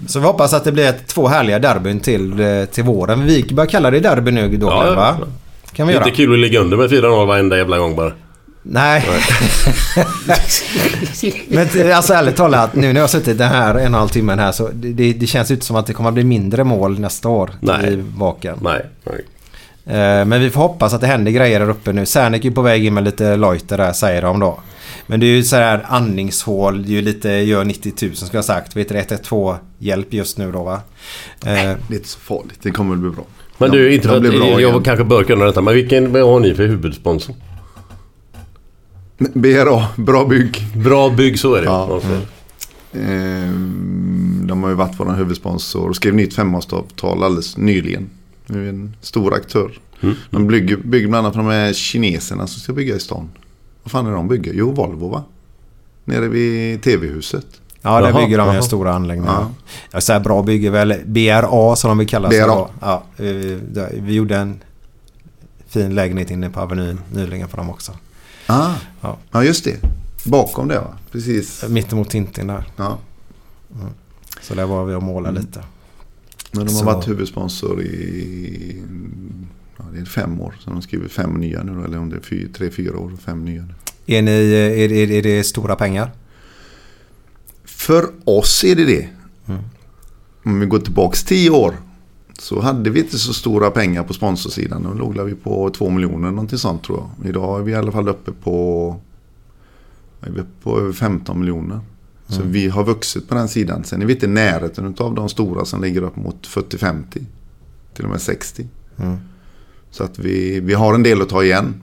Så 0.08 0.20
vi 0.20 0.26
hoppas 0.26 0.54
att 0.54 0.64
det 0.64 0.72
blir 0.72 0.86
ett, 0.88 1.08
två 1.08 1.28
härliga 1.28 1.60
derbyn 1.60 2.00
till, 2.00 2.40
eh, 2.40 2.66
till 2.66 2.84
våren. 2.84 3.26
Vi 3.26 3.44
börjar 3.54 3.70
kalla 3.70 3.92
det 3.92 4.00
derby 4.00 4.32
nu 4.32 4.58
då, 4.58 4.68
Ja, 4.68 4.94
va? 4.96 5.18
Kan 5.74 5.88
vi 5.88 5.94
Inte 5.94 6.06
göra? 6.10 6.16
kul 6.16 6.34
att 6.34 6.40
ligga 6.40 6.60
under 6.60 6.78
med 6.78 6.90
4-0 6.90 7.26
varenda 7.28 7.58
jävla 7.58 7.78
gång 7.78 7.96
bara. 7.96 8.12
Nej. 8.66 9.06
Men 11.48 11.68
t- 11.68 11.92
alltså 11.92 12.14
ärligt 12.14 12.36
talat, 12.36 12.76
nu 12.76 12.88
när 12.88 12.94
jag 12.96 13.02
har 13.04 13.08
suttit 13.08 13.38
den 13.38 13.50
här 13.50 13.70
en 13.70 13.76
och 13.76 13.82
en 13.82 13.94
halv 13.94 14.08
timmen 14.10 14.40
här 14.40 14.52
så 14.52 14.70
det, 14.74 15.14
det, 15.14 15.28
känns 15.28 15.52
inte 15.52 15.66
som 15.66 15.76
att 15.76 15.86
det 15.88 15.94
kommer 15.94 16.10
att 16.10 16.14
bli 16.14 16.24
mindre 16.24 16.64
mål 16.64 17.00
nästa 17.00 17.30
år 17.30 17.52
Nej. 17.60 17.94
i 17.94 18.04
Vaken. 18.18 18.58
Nej, 18.62 18.86
nej. 19.04 19.26
Eh, 19.86 20.26
Men 20.26 20.42
vi 20.42 20.50
får 20.50 20.62
hoppas 20.62 20.94
att 20.94 21.02
det 21.02 21.08
händer 21.08 21.32
grejer 21.32 21.60
där 21.60 21.70
uppe 21.70 21.94
nu. 21.94 22.06
Särnek 22.06 22.46
är 22.46 22.52
på 22.52 22.62
väg 22.62 22.86
in 22.86 22.94
med 22.94 23.04
lite 23.04 23.36
lojter 23.36 23.78
där 23.78 23.94
säger 23.94 24.22
de 24.22 24.40
då. 24.40 24.60
Men 25.08 25.20
det 25.20 25.26
är 25.26 25.36
ju 25.36 25.44
så 25.44 25.56
här 25.56 25.86
andningshål, 25.90 26.84
det 26.84 26.90
är 26.90 26.94
ju 26.94 27.02
lite 27.02 27.30
gör 27.30 27.64
90 27.66 27.94
000 28.02 28.16
ska 28.16 28.28
jag 28.32 28.38
ha 28.38 28.44
sagt. 28.44 28.76
Vet 28.76 28.90
du, 28.90 28.96
112 28.98 29.58
hjälp 29.80 30.14
just 30.14 30.38
nu 30.38 30.52
då 30.52 30.64
va? 30.64 30.74
Eh, 30.74 30.80
Det 31.42 31.50
är 31.50 31.94
inte 31.94 32.08
så 32.08 32.20
farligt. 32.20 32.60
Det 32.62 32.72
kommer 32.72 32.94
att 32.94 33.00
bli 33.02 33.10
bra. 33.10 33.26
Men 33.58 33.72
De- 33.72 33.78
du, 33.78 33.94
inte 33.96 34.08
de 34.08 34.32
för 34.32 34.42
att 34.42 34.50
jag 34.50 34.60
igen. 34.62 34.84
kanske 34.84 35.04
bör 35.06 35.24
kunna 35.24 35.46
detta. 35.46 35.62
Men 35.62 35.74
vilken 35.74 36.12
vad 36.14 36.22
har 36.22 36.40
ni 36.40 36.54
för 36.56 36.68
huvudsponsor? 36.68 37.36
BRA, 39.34 39.86
bra 39.98 40.26
bygg. 40.26 40.58
Bra 40.76 41.10
bygg, 41.10 41.40
så 41.40 41.54
är 41.56 41.60
det. 41.62 41.66
Ja. 41.68 41.90
Alltså. 41.94 42.22
Ehm, 42.94 44.44
De 44.48 44.64
har 44.64 44.70
ju 44.70 44.76
varit 44.76 45.00
vår 45.00 45.14
huvudsponsor 45.14 45.90
och 45.90 45.96
skrev 45.96 46.14
nytt 46.16 46.34
femårsavtal 46.34 47.24
alldeles 47.24 47.58
nyligen. 47.58 48.10
Nu 48.48 48.66
är 48.66 48.70
en 48.70 48.96
stor 49.02 49.34
aktör. 49.34 49.72
Mm. 50.02 50.16
De 50.30 50.48
bygger, 50.48 50.78
bygger 50.78 51.08
bland 51.08 51.26
annat 51.26 51.36
för 51.36 51.44
de 51.44 51.50
här 51.52 51.74
kineserna 51.74 52.48
som 52.48 52.60
ska 52.62 52.74
bygga 52.74 52.96
i 52.96 53.00
stan. 53.00 53.30
Vad 53.84 53.92
fan 53.92 54.08
är 54.08 54.12
de 54.12 54.28
bygger? 54.28 54.54
Jo, 54.54 54.72
Volvo 54.72 55.08
va? 55.10 55.24
Nere 56.06 56.28
vid 56.28 56.82
TV-huset. 56.84 57.46
Ja, 57.82 58.02
där 58.02 58.14
bygger 58.14 58.38
de 58.38 58.48
jaha. 58.48 58.62
stora 58.62 58.94
anläggningar. 58.94 59.46
Ja. 59.92 60.02
Så 60.02 60.14
här 60.14 60.20
bra 60.20 60.42
bygger 60.44 60.72
väl 60.72 60.96
BRA 61.06 61.76
som 61.76 61.90
de 61.90 61.98
vill 61.98 62.08
kalla 62.08 62.30
sig 62.30 62.42
BRA. 62.44 62.68
Ja, 62.82 63.04
eh, 63.18 63.26
vi 64.02 64.14
gjorde 64.14 64.38
en 64.38 64.62
fin 65.68 65.96
lägenhet 65.96 66.32
inne 66.32 66.50
på 66.50 66.60
Avenyn 66.60 67.00
nyligen 67.14 67.48
för 67.48 67.58
dem 67.58 67.70
också. 67.70 67.92
Ah. 68.48 68.74
Ja. 69.02 69.18
Ja, 69.32 69.44
just 69.44 69.64
det. 69.64 69.78
Bakom 70.26 70.68
det 70.68 70.80
va? 70.80 70.94
Precis. 71.12 71.64
Mittemot 71.70 72.10
Tintin 72.10 72.48
där. 72.48 72.64
Ja. 72.76 72.98
Så 74.42 74.56
där 74.56 74.66
var 74.66 74.86
vi 74.86 74.94
och 74.96 75.04
målade 75.04 75.30
Mm. 75.38 75.42
lite. 75.46 75.64
Men 76.52 76.66
de 76.66 76.74
har 76.74 76.80
Så- 76.80 76.86
varit 76.86 77.08
huvudsponsor 77.08 77.82
i 77.82 78.84
ja, 79.78 79.84
det 79.94 80.00
är 80.00 80.06
fem 80.06 80.42
år. 80.42 80.56
Så 80.60 80.70
de 80.70 80.74
har 80.76 80.82
skrivit 80.82 81.12
fem 81.12 81.34
nya 81.34 81.64
nu 81.64 81.84
Eller 81.86 81.98
om 81.98 82.10
det 82.10 82.16
är 82.16 82.22
fy, 82.22 82.48
tre, 82.48 82.70
fyra 82.72 82.98
år 82.98 83.14
och 83.14 83.20
fem 83.20 83.46
nya 83.46 83.62
nu. 83.62 83.74
Är, 84.06 84.22
ni, 84.22 84.32
är, 84.32 84.92
är, 84.92 85.12
är 85.12 85.22
det 85.22 85.44
stora 85.44 85.76
pengar? 85.76 86.12
För 87.66 88.10
oss 88.26 88.64
är 88.64 88.76
det 88.76 88.86
det. 88.86 89.10
Mm. 89.48 89.62
Om 90.46 90.60
vi 90.60 90.66
går 90.66 90.80
tillbaks 90.80 91.24
tio 91.24 91.50
år. 91.50 91.76
Så 92.40 92.62
hade 92.62 92.90
vi 92.90 93.00
inte 93.00 93.18
så 93.20 93.34
stora 93.34 93.72
pengar 93.72 94.04
på 94.04 94.14
sponsorsidan. 94.14 94.84
Då 94.84 94.94
låg 94.94 95.20
vi 95.28 95.36
på 95.36 95.70
två 95.70 95.90
miljoner 95.90 96.32
någonting 96.32 96.58
sånt 96.58 96.84
tror 96.84 97.00
jag. 97.20 97.30
Idag 97.30 97.60
är 97.60 97.64
vi 97.64 97.72
i 97.72 97.76
alla 97.76 97.92
fall 97.92 98.08
uppe 98.10 98.32
på, 98.32 98.96
uppe 100.22 100.44
på 100.64 100.80
över 100.80 100.94
15 100.94 101.40
miljoner. 101.40 101.80
Så 102.28 102.40
Mm. 102.42 102.52
vi 102.52 102.70
har 102.70 102.84
vuxit 102.84 103.30
på 103.30 103.36
den 103.36 103.48
sidan. 103.48 103.84
Sen 103.84 104.02
är 104.02 104.06
vi 104.06 104.14
inte 104.14 104.26
i 104.26 104.30
närheten 104.30 104.96
av 104.98 105.16
de 105.16 105.30
stora 105.30 105.66
som 105.66 105.82
ligger 105.82 106.02
upp 106.02 106.16
mot 106.16 106.48
40-50. 106.48 107.26
Till 107.94 108.06
och 108.06 108.12
med 108.12 108.22
60. 108.22 108.68
Mm. 108.98 109.18
Så 109.94 110.04
att 110.04 110.20
vi, 110.20 110.60
vi 110.60 110.74
har 110.74 110.94
en 110.94 111.04
del 111.04 111.22
att 111.22 111.30
ta 111.30 111.44
igen. 111.44 111.82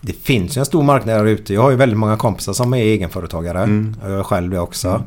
Det 0.00 0.12
finns 0.12 0.56
ju 0.56 0.58
en 0.58 0.66
stor 0.66 0.82
marknad 0.82 1.18
där 1.18 1.24
ute. 1.24 1.54
Jag 1.54 1.62
har 1.62 1.70
ju 1.70 1.76
väldigt 1.76 1.98
många 1.98 2.16
kompisar 2.16 2.52
som 2.52 2.74
är 2.74 2.78
egenföretagare. 2.78 3.62
Mm. 3.62 3.96
Jag 4.02 4.18
är 4.18 4.22
själv 4.22 4.50
det 4.50 4.60
också. 4.60 5.04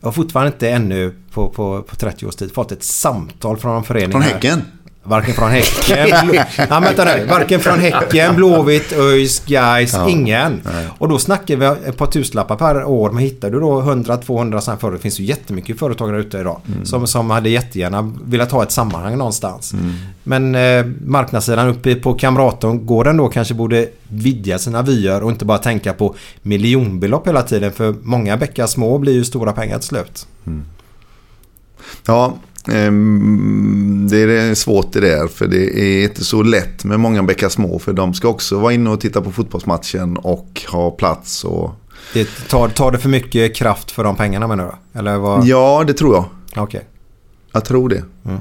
Jag 0.00 0.06
har 0.06 0.12
fortfarande 0.12 0.52
inte 0.52 0.70
ännu 0.70 1.14
på, 1.30 1.48
på, 1.48 1.82
på 1.82 1.96
30 1.96 2.26
års 2.26 2.36
tid 2.36 2.52
fått 2.52 2.72
ett 2.72 2.82
samtal 2.82 3.56
från 3.56 3.76
en 3.76 3.84
förening. 3.84 4.10
Från 4.10 4.22
här. 4.22 4.62
Varken 5.08 5.34
från 5.34 5.50
Häcken, 5.50 6.34
ja, 6.70 6.80
vänta 6.80 7.04
nu. 7.04 7.26
Varken 7.26 7.60
från 7.60 7.78
Häcken, 7.78 8.36
Blåvitt, 8.36 8.92
ÖIS, 8.92 9.42
Gais, 9.46 9.94
ingen. 10.08 10.60
Och 10.98 11.08
då 11.08 11.18
snackar 11.18 11.56
vi 11.56 11.66
ett 11.66 11.96
par 11.96 12.06
tusenlappar 12.06 12.56
per 12.56 12.84
år. 12.84 13.10
Men 13.10 13.22
hittar 13.22 13.50
du 13.50 13.60
då 13.60 13.80
100-200 13.82 14.20
sådana 14.24 14.60
företag. 14.60 14.92
Det 14.92 14.98
finns 14.98 15.20
ju 15.20 15.24
jättemycket 15.24 15.78
företagare 15.78 16.16
där 16.16 16.24
ute 16.24 16.38
idag. 16.38 16.60
Som, 16.84 17.06
som 17.06 17.30
hade 17.30 17.48
jättegärna 17.48 18.14
velat 18.24 18.52
ha 18.52 18.62
ett 18.62 18.72
sammanhang 18.72 19.18
någonstans. 19.18 19.74
Men 20.22 20.54
eh, 20.54 20.86
marknadssidan 21.04 21.68
uppe 21.68 21.94
på 21.94 22.14
Kamratorn, 22.14 22.86
går 22.86 23.04
den 23.04 23.16
då 23.16 23.28
kanske 23.28 23.54
borde 23.54 23.88
vidga 24.08 24.58
sina 24.58 24.82
vyer 24.82 25.22
och 25.22 25.30
inte 25.30 25.44
bara 25.44 25.58
tänka 25.58 25.92
på 25.92 26.14
miljonbelopp 26.42 27.28
hela 27.28 27.42
tiden. 27.42 27.72
För 27.72 27.94
många 28.02 28.36
bäckar 28.36 28.66
små 28.66 28.98
blir 28.98 29.12
ju 29.12 29.24
stora 29.24 29.52
pengar 29.52 29.78
till 29.78 29.88
slut. 29.88 30.26
Ja, 32.06 32.26
ehm, 32.26 32.32
det 34.08 34.18
är 34.18 34.54
svårt 34.54 34.92
det 34.92 35.00
där. 35.00 35.28
För 35.28 35.46
det 35.46 35.80
är 35.80 36.02
inte 36.02 36.24
så 36.24 36.42
lätt 36.42 36.84
med 36.84 37.00
många 37.00 37.22
bäckar 37.22 37.48
små. 37.48 37.78
För 37.78 37.92
de 37.92 38.14
ska 38.14 38.28
också 38.28 38.58
vara 38.58 38.72
inne 38.72 38.90
och 38.90 39.00
titta 39.00 39.20
på 39.20 39.32
fotbollsmatchen 39.32 40.16
och 40.16 40.62
ha 40.68 40.90
plats. 40.90 41.44
Och... 41.44 41.70
Det 42.12 42.48
tar, 42.48 42.68
tar 42.68 42.92
det 42.92 42.98
för 42.98 43.08
mycket 43.08 43.54
kraft 43.54 43.90
för 43.90 44.04
de 44.04 44.16
pengarna 44.16 44.46
menar 44.46 44.64
du? 44.64 44.98
Eller 44.98 45.18
vad? 45.18 45.44
Ja, 45.44 45.84
det 45.86 45.92
tror 45.92 46.14
jag. 46.14 46.24
Okej. 46.56 46.84
Jag 47.52 47.64
tror 47.64 47.88
det. 47.88 48.04
Mm. 48.24 48.38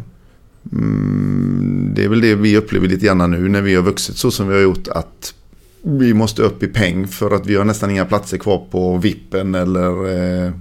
Mm, 0.71 1.91
det 1.95 2.03
är 2.03 2.09
väl 2.09 2.21
det 2.21 2.35
vi 2.35 2.57
upplever 2.57 2.87
lite 2.87 3.05
grann 3.05 3.31
nu 3.31 3.49
när 3.49 3.61
vi 3.61 3.75
har 3.75 3.83
vuxit 3.83 4.17
så 4.17 4.31
som 4.31 4.47
vi 4.47 4.53
har 4.53 4.61
gjort. 4.61 4.87
Att 4.87 5.33
vi 5.81 6.13
måste 6.13 6.41
upp 6.41 6.63
i 6.63 6.67
peng 6.67 7.07
för 7.07 7.31
att 7.31 7.45
vi 7.45 7.55
har 7.55 7.65
nästan 7.65 7.91
inga 7.91 8.05
platser 8.05 8.37
kvar 8.37 8.67
på 8.71 8.97
vippen 8.97 9.55
eller 9.55 9.89
eh, 10.45 10.51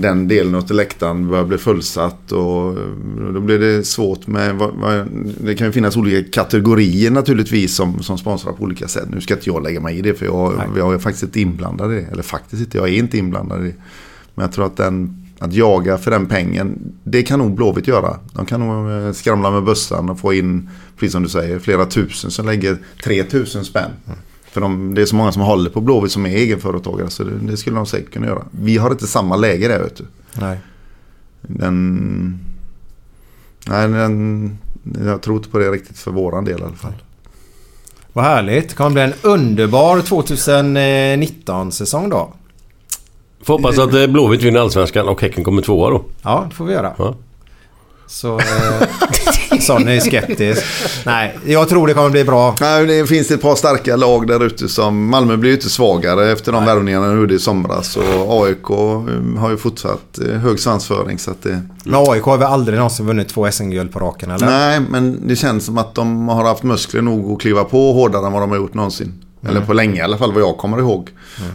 den 0.00 0.28
delen 0.28 0.54
av 0.54 0.70
läktaren 0.70 1.28
börjar 1.28 1.44
bli 1.44 1.58
fullsatt. 1.58 2.32
Och 2.32 2.76
då 3.34 3.40
blir 3.40 3.58
det 3.58 3.84
svårt 3.84 4.26
med, 4.26 4.58
det 5.40 5.54
kan 5.54 5.66
ju 5.66 5.72
finnas 5.72 5.96
olika 5.96 6.30
kategorier 6.42 7.10
naturligtvis 7.10 7.74
som, 7.74 8.02
som 8.02 8.18
sponsrar 8.18 8.52
på 8.52 8.62
olika 8.62 8.88
sätt. 8.88 9.08
Nu 9.10 9.20
ska 9.20 9.34
inte 9.34 9.50
jag 9.50 9.62
lägga 9.62 9.80
mig 9.80 9.98
i 9.98 10.02
det 10.02 10.14
för 10.14 10.26
jag, 10.26 10.54
Nej. 10.56 10.66
jag 10.76 10.94
är 10.94 10.98
faktiskt 10.98 11.22
inte 11.22 11.40
inblandad 11.40 11.92
i 11.92 11.94
det. 11.94 12.06
Eller 12.12 12.22
faktiskt 12.22 12.62
inte, 12.62 12.78
jag 12.78 12.88
är 12.88 12.92
inte 12.92 13.18
inblandad 13.18 13.64
i 13.64 13.68
det. 13.68 13.74
Men 14.34 14.42
jag 14.42 14.52
tror 14.52 14.66
att 14.66 14.76
den, 14.76 15.26
att 15.38 15.52
jaga 15.52 15.98
för 15.98 16.10
den 16.10 16.26
pengen, 16.26 16.92
det 17.04 17.22
kan 17.22 17.38
nog 17.38 17.54
Blåvitt 17.54 17.88
göra. 17.88 18.16
De 18.32 18.46
kan 18.46 18.60
nog 18.60 18.90
eh, 18.90 19.12
skramla 19.12 19.50
med 19.50 19.64
bössan 19.64 20.10
och 20.10 20.20
få 20.20 20.34
in, 20.34 20.68
precis 20.96 21.12
som 21.12 21.22
du 21.22 21.28
säger, 21.28 21.58
flera 21.58 21.86
tusen 21.86 22.30
som 22.30 22.46
lägger 22.46 22.78
3000 23.04 23.64
spänn. 23.64 23.90
För 24.52 24.60
de, 24.60 24.94
det 24.94 25.02
är 25.02 25.06
så 25.06 25.16
många 25.16 25.32
som 25.32 25.42
håller 25.42 25.70
på 25.70 25.80
Blåvitt 25.80 26.12
som 26.12 26.26
är 26.26 26.30
egenföretagare 26.30 27.10
så 27.10 27.24
det, 27.24 27.38
det 27.42 27.56
skulle 27.56 27.76
de 27.76 27.86
säkert 27.86 28.12
kunna 28.12 28.26
göra. 28.26 28.44
Vi 28.50 28.78
har 28.78 28.90
inte 28.90 29.06
samma 29.06 29.36
läge 29.36 29.68
där 29.68 29.82
vet 29.82 29.96
du. 29.96 30.04
Nej. 30.40 30.58
Den, 31.40 32.38
nej, 33.66 33.88
den, 33.88 34.58
jag 35.04 35.22
tror 35.22 35.36
inte 35.36 35.48
på 35.48 35.58
det 35.58 35.70
riktigt 35.70 35.98
för 35.98 36.10
våran 36.10 36.44
del 36.44 36.60
i 36.60 36.64
alla 36.64 36.76
fall. 36.76 36.92
Vad 38.12 38.24
härligt. 38.24 38.68
Det 38.68 38.74
kommer 38.74 38.90
bli 38.90 39.02
en 39.02 39.14
underbar 39.22 39.98
2019-säsong 39.98 42.08
då. 42.08 42.32
Får 43.42 43.54
hoppas 43.54 43.78
att 43.78 43.94
eh, 43.94 44.06
Blåvitt 44.06 44.42
vinner 44.42 44.60
Allsvenskan 44.60 45.08
och 45.08 45.22
Häcken 45.22 45.44
kommer 45.44 45.62
tvåa 45.62 45.90
då. 45.90 46.04
Ja, 46.22 46.46
det 46.48 46.54
får 46.54 46.64
vi 46.64 46.72
göra. 46.72 46.94
Ja. 46.98 47.14
Så... 48.12 48.38
Eh, 48.38 48.88
Sonny 49.60 49.96
är 49.96 50.00
skeptisk. 50.00 50.62
Nej, 51.06 51.38
jag 51.46 51.68
tror 51.68 51.86
det 51.86 51.94
kommer 51.94 52.10
bli 52.10 52.24
bra. 52.24 52.54
Nej, 52.60 52.86
det 52.86 53.06
finns 53.06 53.30
ett 53.30 53.42
par 53.42 53.54
starka 53.54 53.96
lag 53.96 54.26
där 54.26 54.44
ute 54.44 54.68
som 54.68 55.10
Malmö 55.10 55.36
blir 55.36 55.50
ju 55.50 55.56
inte 55.56 55.70
svagare 55.70 56.32
efter 56.32 56.52
de 56.52 56.64
värvningarna 56.64 57.08
de 57.08 57.18
gjorde 57.18 57.34
i 57.34 57.38
somras. 57.38 57.96
Och 57.96 58.44
AIK 58.44 58.70
eh, 58.70 59.40
har 59.40 59.50
ju 59.50 59.56
fortsatt 59.56 60.18
eh, 60.28 60.38
hög 60.38 60.60
svansföring. 60.60 61.18
Så 61.18 61.30
att 61.30 61.42
det, 61.42 61.62
Men 61.84 62.04
AIK 62.08 62.22
har 62.22 62.38
väl 62.38 62.48
aldrig 62.48 62.78
någonsin 62.78 63.06
vunnit 63.06 63.28
två 63.28 63.50
SM-guld 63.50 63.92
på 63.92 63.98
raken 63.98 64.30
eller? 64.30 64.46
nej, 64.46 64.80
men 64.90 65.28
det 65.28 65.36
känns 65.36 65.64
som 65.66 65.78
att 65.78 65.94
de 65.94 66.28
har 66.28 66.44
haft 66.44 66.62
muskler 66.62 67.02
nog 67.02 67.32
att 67.32 67.40
kliva 67.40 67.64
på 67.64 67.92
hårdare 67.92 68.26
än 68.26 68.32
vad 68.32 68.42
de 68.42 68.50
har 68.50 68.56
gjort 68.56 68.74
någonsin. 68.74 69.12
Eller 69.42 69.60
på 69.60 69.72
länge 69.72 69.96
i 69.96 70.00
alla 70.00 70.18
fall 70.18 70.32
vad 70.32 70.42
jag 70.42 70.58
kommer 70.58 70.78
ihåg. 70.78 71.10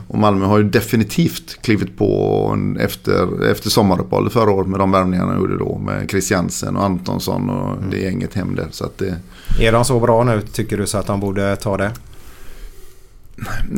Och 0.07 0.17
Malmö 0.17 0.45
har 0.45 0.57
ju 0.57 0.63
definitivt 0.63 1.61
klivit 1.61 1.97
på 1.97 2.75
efter, 2.79 3.49
efter 3.51 3.69
sommaruppehållet 3.69 4.33
förra 4.33 4.51
året 4.51 4.67
med 4.67 4.79
de 4.79 4.91
värvningarna 4.91 5.31
de 5.31 5.39
gjorde 5.39 5.57
då. 5.57 5.77
Med 5.77 6.09
Christiansen 6.09 6.77
och 6.77 6.83
Antonsson 6.83 7.49
och 7.49 7.77
det 7.91 7.97
gänget 7.97 8.33
hem 8.33 8.55
där. 8.55 8.67
Så 8.71 8.85
att 8.85 8.97
det, 8.97 9.15
Är 9.59 9.71
de 9.71 9.85
så 9.85 9.99
bra 9.99 10.23
nu 10.23 10.41
tycker 10.41 10.77
du 10.77 10.87
så 10.87 10.97
att 10.97 11.07
de 11.07 11.19
borde 11.19 11.55
ta 11.55 11.77
det? 11.77 11.91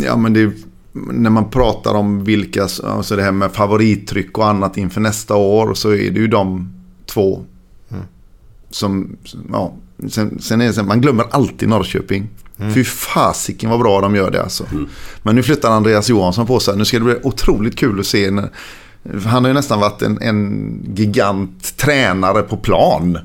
Ja 0.04 0.18
men 0.18 0.34
det 0.34 0.52
när 0.94 1.30
man 1.30 1.50
pratar 1.50 1.94
om 1.94 2.24
vilka, 2.24 2.64
alltså 2.64 3.16
det 3.16 3.24
här 3.24 3.32
med 3.32 3.52
favorittryck 3.52 4.38
och 4.38 4.48
annat 4.48 4.78
inför 4.78 5.02
nästa 5.02 5.36
år 5.36 5.74
så 5.74 5.90
är 5.90 6.12
det 6.12 6.20
ju 6.20 6.28
de 6.28 6.74
två. 7.06 7.44
Som, 8.70 9.18
ja, 9.52 9.74
sen, 10.10 10.42
sen 10.42 10.62
är 10.62 10.74
det 10.74 10.84
man 10.84 11.02
glömmer 11.02 11.26
alltid 11.32 11.70
Norrköping. 11.70 12.28
Fy 12.74 12.84
fasiken 12.84 13.70
vad 13.70 13.80
bra 13.80 14.02
de 14.02 14.16
gör 14.16 14.32
det 14.32 14.44
alltså. 14.44 14.66
Men 15.24 15.36
nu 15.36 15.44
flyttar 15.44 15.72
Andreas 15.72 16.10
Johansson 16.10 16.48
på 16.48 16.60
sig. 16.60 16.78
Nu 16.78 16.86
ska 16.86 17.00
det 17.00 17.06
bli 17.06 17.16
otroligt 17.24 17.76
kul 17.78 18.00
att 18.00 18.06
se. 18.06 18.32
När, 18.32 18.50
han 19.26 19.44
har 19.44 19.48
ju 19.50 19.54
nästan 19.54 19.80
varit 19.80 20.02
en, 20.02 20.22
en 20.22 20.94
gigant 20.96 21.78
tränare 21.78 22.42
på 22.42 22.58
plan. 22.58 23.18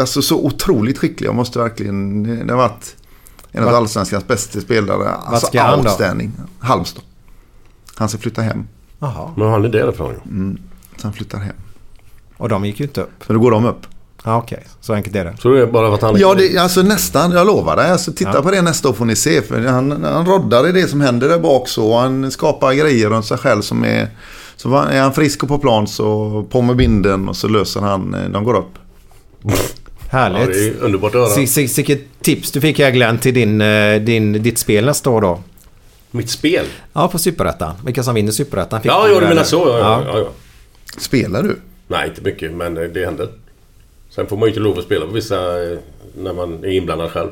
Alltså 0.00 0.22
så 0.22 0.44
otroligt 0.44 0.98
skicklig. 0.98 1.28
Jag 1.28 1.34
måste 1.34 1.58
verkligen, 1.58 2.22
det 2.46 2.52
har 2.52 2.58
varit 2.58 2.96
en 3.52 3.64
av 3.64 3.74
allsvenskans 3.74 4.26
bästa 4.26 4.60
spelare. 4.60 5.08
Alltså 5.08 5.46
ska 5.46 5.62
han 5.62 5.82
då? 5.82 5.88
outstanding. 5.88 6.32
Halmstad. 6.58 7.02
Han 7.94 8.08
ska 8.08 8.18
flytta 8.18 8.42
hem. 8.42 8.68
Jaha. 8.98 9.30
Men 9.36 9.50
han 9.50 9.64
är 9.64 9.68
därifrån 9.68 10.10
ju. 10.10 10.56
Så 10.96 11.06
han 11.06 11.12
flyttar 11.12 11.38
hem. 11.38 11.56
Och 12.36 12.48
de 12.48 12.64
gick 12.64 12.80
ju 12.80 12.86
inte 12.86 13.00
upp. 13.00 13.24
Så 13.26 13.32
då 13.32 13.38
går 13.38 13.50
de 13.50 13.64
upp. 13.64 13.86
Ja, 14.28 14.36
Okej, 14.38 14.62
så 14.80 14.92
enkelt 14.94 15.16
är 15.16 15.24
det. 15.24 15.34
Så 15.38 15.48
det 15.48 15.62
är 15.62 15.66
bara 15.66 15.88
för 15.88 15.94
att 15.94 16.02
han... 16.02 16.16
Ja, 16.20 16.34
det, 16.34 16.58
alltså 16.58 16.82
nästan. 16.82 17.32
Jag 17.32 17.46
lovar 17.46 17.76
dig. 17.76 17.90
Alltså, 17.90 18.12
titta 18.12 18.30
Ja. 18.34 18.42
på 18.42 18.50
det 18.50 18.62
nästa 18.62 18.88
år 18.88 18.92
får 18.92 19.04
ni 19.04 19.16
se. 19.16 19.42
För 19.42 19.60
han, 19.66 20.04
han 20.04 20.26
roddar 20.26 20.68
i 20.68 20.72
det 20.72 20.88
som 20.88 21.00
händer 21.00 21.28
där 21.28 21.38
bak 21.38 21.68
så. 21.68 21.96
Han 21.98 22.30
skapar 22.30 22.72
grejer 22.72 23.08
runt 23.10 23.26
sig 23.26 23.38
själv 23.38 23.62
som 23.62 23.84
är... 23.84 24.08
Så 24.56 24.74
är 24.76 25.00
han 25.00 25.12
frisk 25.12 25.42
och 25.42 25.48
på 25.48 25.58
plan 25.58 25.86
så 25.86 26.42
på 26.50 26.62
med 26.62 26.76
binden 26.76 27.28
och 27.28 27.36
så 27.36 27.48
löser 27.48 27.80
han. 27.80 28.14
eh, 28.14 28.28
De 28.30 28.44
går 28.44 28.56
upp. 28.56 28.70
Ja, 30.10 30.18
Härligt. 30.18 30.46
det 30.52 30.66
är 30.80 30.84
underbart 30.84 31.14
att 31.14 31.20
höra. 31.36 31.46
Vilket 31.76 32.22
tips 32.22 32.50
du 32.50 32.60
fick 32.60 32.78
här 32.78 32.90
Glenn 32.90 33.18
till 33.18 33.34
din, 33.34 33.60
eh, 33.60 34.00
din, 34.00 34.32
ditt 34.42 34.58
spel 34.58 34.84
nästa 34.84 35.10
år 35.10 35.20
då? 35.20 35.40
Mitt 36.10 36.30
spel? 36.30 36.64
Ja, 36.92 37.08
på 37.08 37.18
Superettan. 37.18 37.74
Vilka 37.84 38.02
som 38.02 38.14
vinner 38.14 38.32
Superettan 38.32 38.80
Ja, 38.82 39.08
ja, 39.08 39.20
du 39.20 39.26
menar 39.26 39.42
så. 39.42 39.56
Ja, 39.68 39.78
ja. 39.78 40.02
Ja, 40.06 40.18
ja. 40.18 40.26
Spelar 40.98 41.42
du? 41.42 41.56
Nej, 41.88 42.08
inte 42.08 42.22
mycket, 42.22 42.52
men 42.52 42.74
det 42.74 42.88
det 42.88 43.04
händer. 43.04 43.28
Sen 44.16 44.26
får 44.26 44.36
man 44.36 44.46
ju 44.46 44.50
inte 44.50 44.60
lov 44.60 44.78
att 44.78 44.84
spela 44.84 45.06
på 45.06 45.12
vissa 45.12 45.62
eh, 45.62 45.78
när 46.18 46.32
man 46.32 46.64
är 46.64 46.68
inblandad 46.70 47.10
själv. 47.10 47.30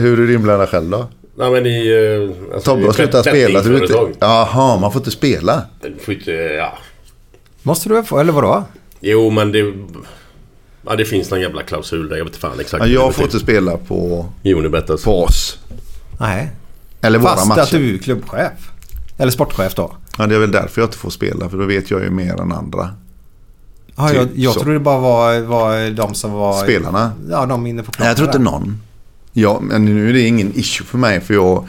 Hur 0.00 0.12
är 0.22 0.26
du 0.26 0.34
inblandad 0.34 0.68
själv 0.68 0.90
då? 0.90 1.06
Nej, 1.34 1.50
men 1.50 1.66
i... 1.66 1.88
eh, 1.88 2.54
Alltså, 2.54 2.70
Tobbe 2.70 2.86
har 2.86 2.92
slutat 2.92 3.26
spela. 3.26 3.62
Du 3.62 3.78
inte... 3.78 4.06
Jaha, 4.18 4.78
man 4.78 4.92
får 4.92 5.00
inte 5.00 5.10
spela. 5.10 5.62
Får 6.04 6.14
inte, 6.14 6.30
ja. 6.32 6.78
Måste 7.62 7.88
du 7.88 8.02
få, 8.04 8.18
eller 8.18 8.32
vadå? 8.32 8.64
Jo, 9.00 9.30
men 9.30 9.52
det... 9.52 9.74
Ja, 10.86 10.96
det 10.96 11.04
finns 11.04 11.30
någon 11.30 11.40
jävla 11.40 11.62
klausul 11.62 12.08
där. 12.08 12.16
Jag 12.16 12.24
vet 12.24 12.30
inte 12.32 12.40
fan 12.40 12.60
exakt. 12.60 12.84
Ja, 12.86 12.90
jag 12.92 13.14
får 13.14 13.24
inte 13.24 13.38
spela 13.38 13.76
på, 13.76 14.26
Unibet 14.44 14.90
alltså. 14.90 15.04
på 15.10 15.22
oss. 15.22 15.58
Nej. 16.20 16.50
Eller 17.00 17.18
våra 17.18 17.30
Fast 17.30 17.48
matcher. 17.48 17.60
att 17.60 17.70
du 17.70 17.94
är 17.94 17.98
klubbchef. 17.98 18.70
Eller 19.18 19.30
sportchef 19.32 19.74
då. 19.74 19.96
Ja, 20.18 20.26
det 20.26 20.34
är 20.34 20.38
väl 20.38 20.52
därför 20.52 20.80
jag 20.80 20.86
inte 20.86 20.98
får 20.98 21.10
spela. 21.10 21.48
För 21.48 21.58
då 21.58 21.64
vet 21.64 21.90
jag 21.90 22.02
ju 22.02 22.10
mer 22.10 22.40
än 22.40 22.52
andra. 22.52 22.90
Ja, 24.08 24.14
jag, 24.14 24.28
Typ 24.28 24.38
jag 24.38 24.54
tror 24.54 24.72
det 24.72 24.80
bara 24.80 24.98
var, 24.98 25.40
var 25.40 25.90
de 25.90 26.14
som 26.14 26.32
var... 26.32 26.62
Spelarna? 26.62 27.12
Ja, 27.30 27.46
de 27.46 27.66
inne 27.66 27.82
på 27.82 27.90
planen. 27.90 28.04
Nej, 28.04 28.08
jag 28.08 28.16
tror 28.16 28.28
inte 28.28 28.38
någon. 28.38 28.80
Ja, 29.32 29.60
men 29.62 29.84
nu 29.84 30.08
är 30.08 30.12
det 30.12 30.20
ingen 30.20 30.52
issue 30.54 30.86
för 30.86 30.98
mig. 30.98 31.20
För 31.20 31.34
jag, 31.34 31.68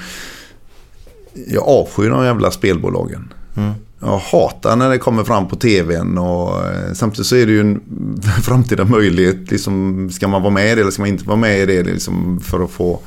jag 1.48 1.64
avskyr 1.68 2.10
de 2.10 2.26
jävla 2.26 2.52
spelbolagen. 2.52 3.34
Mm. 3.58 3.74
Jag 4.00 4.18
hatar 4.18 4.76
när 4.76 4.90
det 4.90 4.98
kommer 4.98 5.24
fram 5.24 5.48
på 5.48 5.56
tvn. 5.56 6.18
Och, 6.18 6.66
eh, 6.66 6.94
samtidigt 6.94 7.28
så 7.28 7.36
är 7.36 7.46
det 7.46 7.52
ju 7.52 7.60
en 7.60 7.82
framtida 8.44 8.86
möjlighet. 8.86 9.52
Liksom, 9.52 10.10
ska 10.12 10.28
man 10.28 10.42
vara 10.42 10.54
med 10.54 10.72
i 10.72 10.76
det 10.76 10.82
eller 10.82 10.92
ska 10.92 11.02
man 11.02 11.10
inte 11.10 11.28
vara 11.28 11.38
med 11.38 11.60
i 11.60 11.66
det? 11.66 11.84
Liksom, 11.84 12.40
för 12.40 12.64
att 12.64 12.72
få 12.72 13.00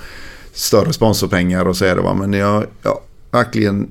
större 0.52 0.92
sponsorpengar 0.92 1.68
och 1.68 1.76
så 1.76 1.84
är 1.84 1.96
det. 1.96 2.02
Va? 2.02 2.14
Men 2.14 2.32
jag, 2.32 2.64
jag 2.82 2.98
verkligen 3.30 3.88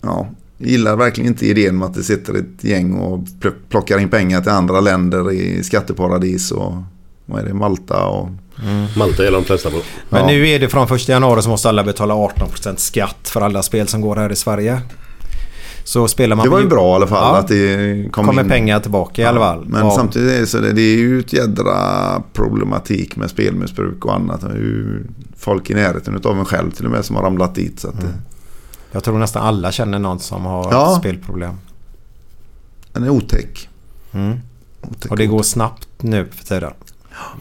ja, 0.00 0.28
gillar 0.58 0.96
verkligen 0.96 1.28
inte 1.30 1.46
idén 1.46 1.78
med 1.78 1.86
att 1.88 1.94
det 1.94 2.02
sitter 2.02 2.34
ett 2.34 2.64
gäng 2.64 2.94
och 2.94 3.18
pl- 3.40 3.52
plockar 3.68 3.98
in 3.98 4.08
pengar 4.08 4.40
till 4.40 4.50
andra 4.50 4.80
länder 4.80 5.32
i 5.32 5.62
skatteparadis 5.62 6.50
och 6.52 6.74
vad 7.26 7.40
är 7.40 7.44
det, 7.46 7.54
Malta 7.54 8.04
och... 8.06 8.28
Malta 8.96 9.26
är 9.26 9.32
de 9.32 9.44
flesta 9.44 9.70
på. 9.70 9.76
Men 10.10 10.20
Ja. 10.20 10.26
nu 10.26 10.48
är 10.48 10.58
det 10.60 10.68
från 10.68 10.94
1 10.96 11.08
januari 11.08 11.42
så 11.42 11.48
måste 11.48 11.68
alla 11.68 11.84
betala 11.84 12.14
18% 12.14 12.76
skatt 12.76 13.28
för 13.28 13.40
alla 13.40 13.62
spel 13.62 13.88
som 13.88 14.00
går 14.00 14.16
här 14.16 14.32
i 14.32 14.36
Sverige. 14.36 14.80
Så 15.84 16.08
spelar 16.08 16.36
man... 16.36 16.44
Det 16.44 16.50
var 16.50 16.60
ju 16.60 16.66
bra 16.66 16.92
i 16.92 16.94
alla 16.94 17.06
fall 17.06 17.34
Ja. 17.34 17.38
att 17.38 17.48
det 17.48 18.02
kom 18.12 18.26
kommer 18.26 18.42
in. 18.42 18.48
pengar 18.48 18.80
tillbaka 18.80 19.22
i 19.22 19.24
alla 19.24 19.40
fall. 19.40 19.64
Men 19.66 19.84
Ja. 19.86 19.90
samtidigt 19.96 20.32
är 20.32 20.40
det, 20.40 20.46
så 20.46 20.58
det, 20.58 20.72
det 20.72 20.82
är 20.82 20.96
ju 20.96 21.20
ett 21.20 21.32
jädra 21.32 21.76
problematik 22.32 23.16
med 23.16 23.30
spelmissbruk 23.30 24.04
och 24.04 24.14
annat. 24.14 24.40
Det 24.40 24.46
är 24.46 24.54
ju 24.56 25.02
folk 25.38 25.70
i 25.70 25.74
närheten 25.74 26.20
av 26.24 26.38
en 26.38 26.44
själv 26.44 26.70
till 26.70 26.84
och 26.84 26.90
med 26.90 27.04
som 27.04 27.16
har 27.16 27.22
ramlat 27.22 27.54
dit. 27.54 27.80
Så 27.80 27.88
att 27.88 27.94
Mm. 27.94 28.06
det, 28.06 28.18
Jag 28.94 29.04
tror 29.04 29.18
nästan 29.18 29.42
alla 29.42 29.72
känner 29.72 29.98
någon 29.98 30.18
som 30.20 30.44
har 30.44 30.72
Ja. 30.72 30.96
spelproblem. 30.98 31.54
den 32.92 33.04
är 33.04 33.10
otäck. 33.10 33.68
Mm. 34.12 34.40
otäck. 34.90 35.10
Och 35.10 35.16
det 35.16 35.26
går 35.26 35.42
snabbt 35.42 35.88
nu 35.98 36.26
för 36.32 36.44
tiden. 36.44 36.72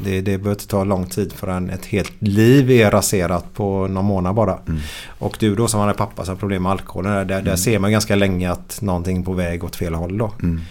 Det, 0.03 0.21
det 0.21 0.37
behöver 0.37 0.51
inte 0.51 0.67
ta 0.67 0.83
lång 0.83 1.05
tid 1.05 1.33
förrän 1.33 1.69
ett 1.69 1.85
helt 1.85 2.13
liv 2.19 2.71
är 2.71 2.91
raserat 2.91 3.45
på 3.53 3.87
någon 3.87 4.05
månad 4.05 4.35
bara. 4.35 4.57
Mm. 4.67 4.79
Och 5.19 5.35
du 5.39 5.55
då 5.55 5.67
som 5.67 5.79
har 5.79 5.93
pappa 5.93 6.25
som 6.25 6.35
har 6.35 6.39
problem 6.39 6.63
med 6.63 6.71
alkoholen. 6.71 7.11
Där, 7.13 7.25
där, 7.25 7.41
där 7.41 7.55
ser 7.55 7.79
man 7.79 7.91
ganska 7.91 8.15
länge 8.15 8.51
att 8.51 8.81
någonting 8.81 9.17
är 9.19 9.23
på 9.23 9.33
väg 9.33 9.63
åt 9.63 9.75
fel 9.75 9.93
håll 9.93 10.17
då. 10.17 10.31
Mm. 10.43 10.61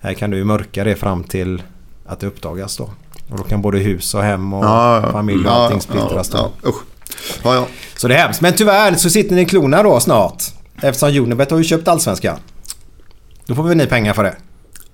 Här 0.00 0.14
kan 0.14 0.30
du 0.30 0.44
mörka 0.44 0.84
det 0.84 0.94
fram 0.96 1.24
till 1.24 1.62
att 2.06 2.20
det 2.20 2.26
uppdagas 2.26 2.76
då. 2.76 2.90
Och 3.30 3.36
då 3.36 3.42
kan 3.42 3.62
både 3.62 3.78
hus 3.78 4.14
och 4.14 4.22
hem 4.22 4.52
och 4.52 4.64
Ja, 4.64 5.00
ja. 5.02 5.12
familj 5.12 5.40
och 5.40 5.46
Ja, 5.46 5.50
allting 5.50 5.76
ja, 5.78 5.82
splittras 5.82 6.30
ja, 6.32 6.50
usch. 6.66 6.82
Ja, 7.42 7.54
ja. 7.54 7.66
Så 7.96 8.08
det 8.08 8.14
är 8.14 8.18
hemskt. 8.18 8.40
Men 8.40 8.52
tyvärr 8.52 8.94
så 8.94 9.10
sitter 9.10 9.34
ni 9.34 9.42
i 9.42 9.46
klorna 9.46 9.82
då 9.82 10.00
snart. 10.00 10.42
Eftersom 10.82 11.08
Unibet 11.24 11.50
har 11.50 11.58
ju 11.58 11.64
köpt 11.64 11.88
Allsvenskan. 11.88 12.38
Då 13.46 13.54
får 13.54 13.62
väl 13.62 13.76
ni 13.76 13.86
pengar 13.86 14.14
för 14.14 14.24
det. 14.24 14.36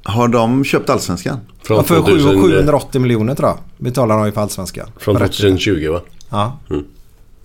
Har 0.02 0.28
de 0.28 0.64
köpt 0.64 0.90
Allsvenskan? 0.90 1.40
Från, 1.62 1.76
Ja, 1.76 1.82
för 1.82 1.96
2000, 1.96 2.42
780 2.42 3.00
miljoner 3.00 3.34
tror 3.34 3.48
jag. 3.48 3.58
Betalar 3.78 4.16
de 4.16 4.26
ju 4.26 4.32
för 4.32 4.40
Allsvenskan. 4.40 4.86
från 4.98 5.16
För 5.16 5.24
rättigheter. 5.24 5.48
2020 5.48 5.88
va? 5.92 6.00
Ja. 6.30 6.58
Mm. 6.70 6.84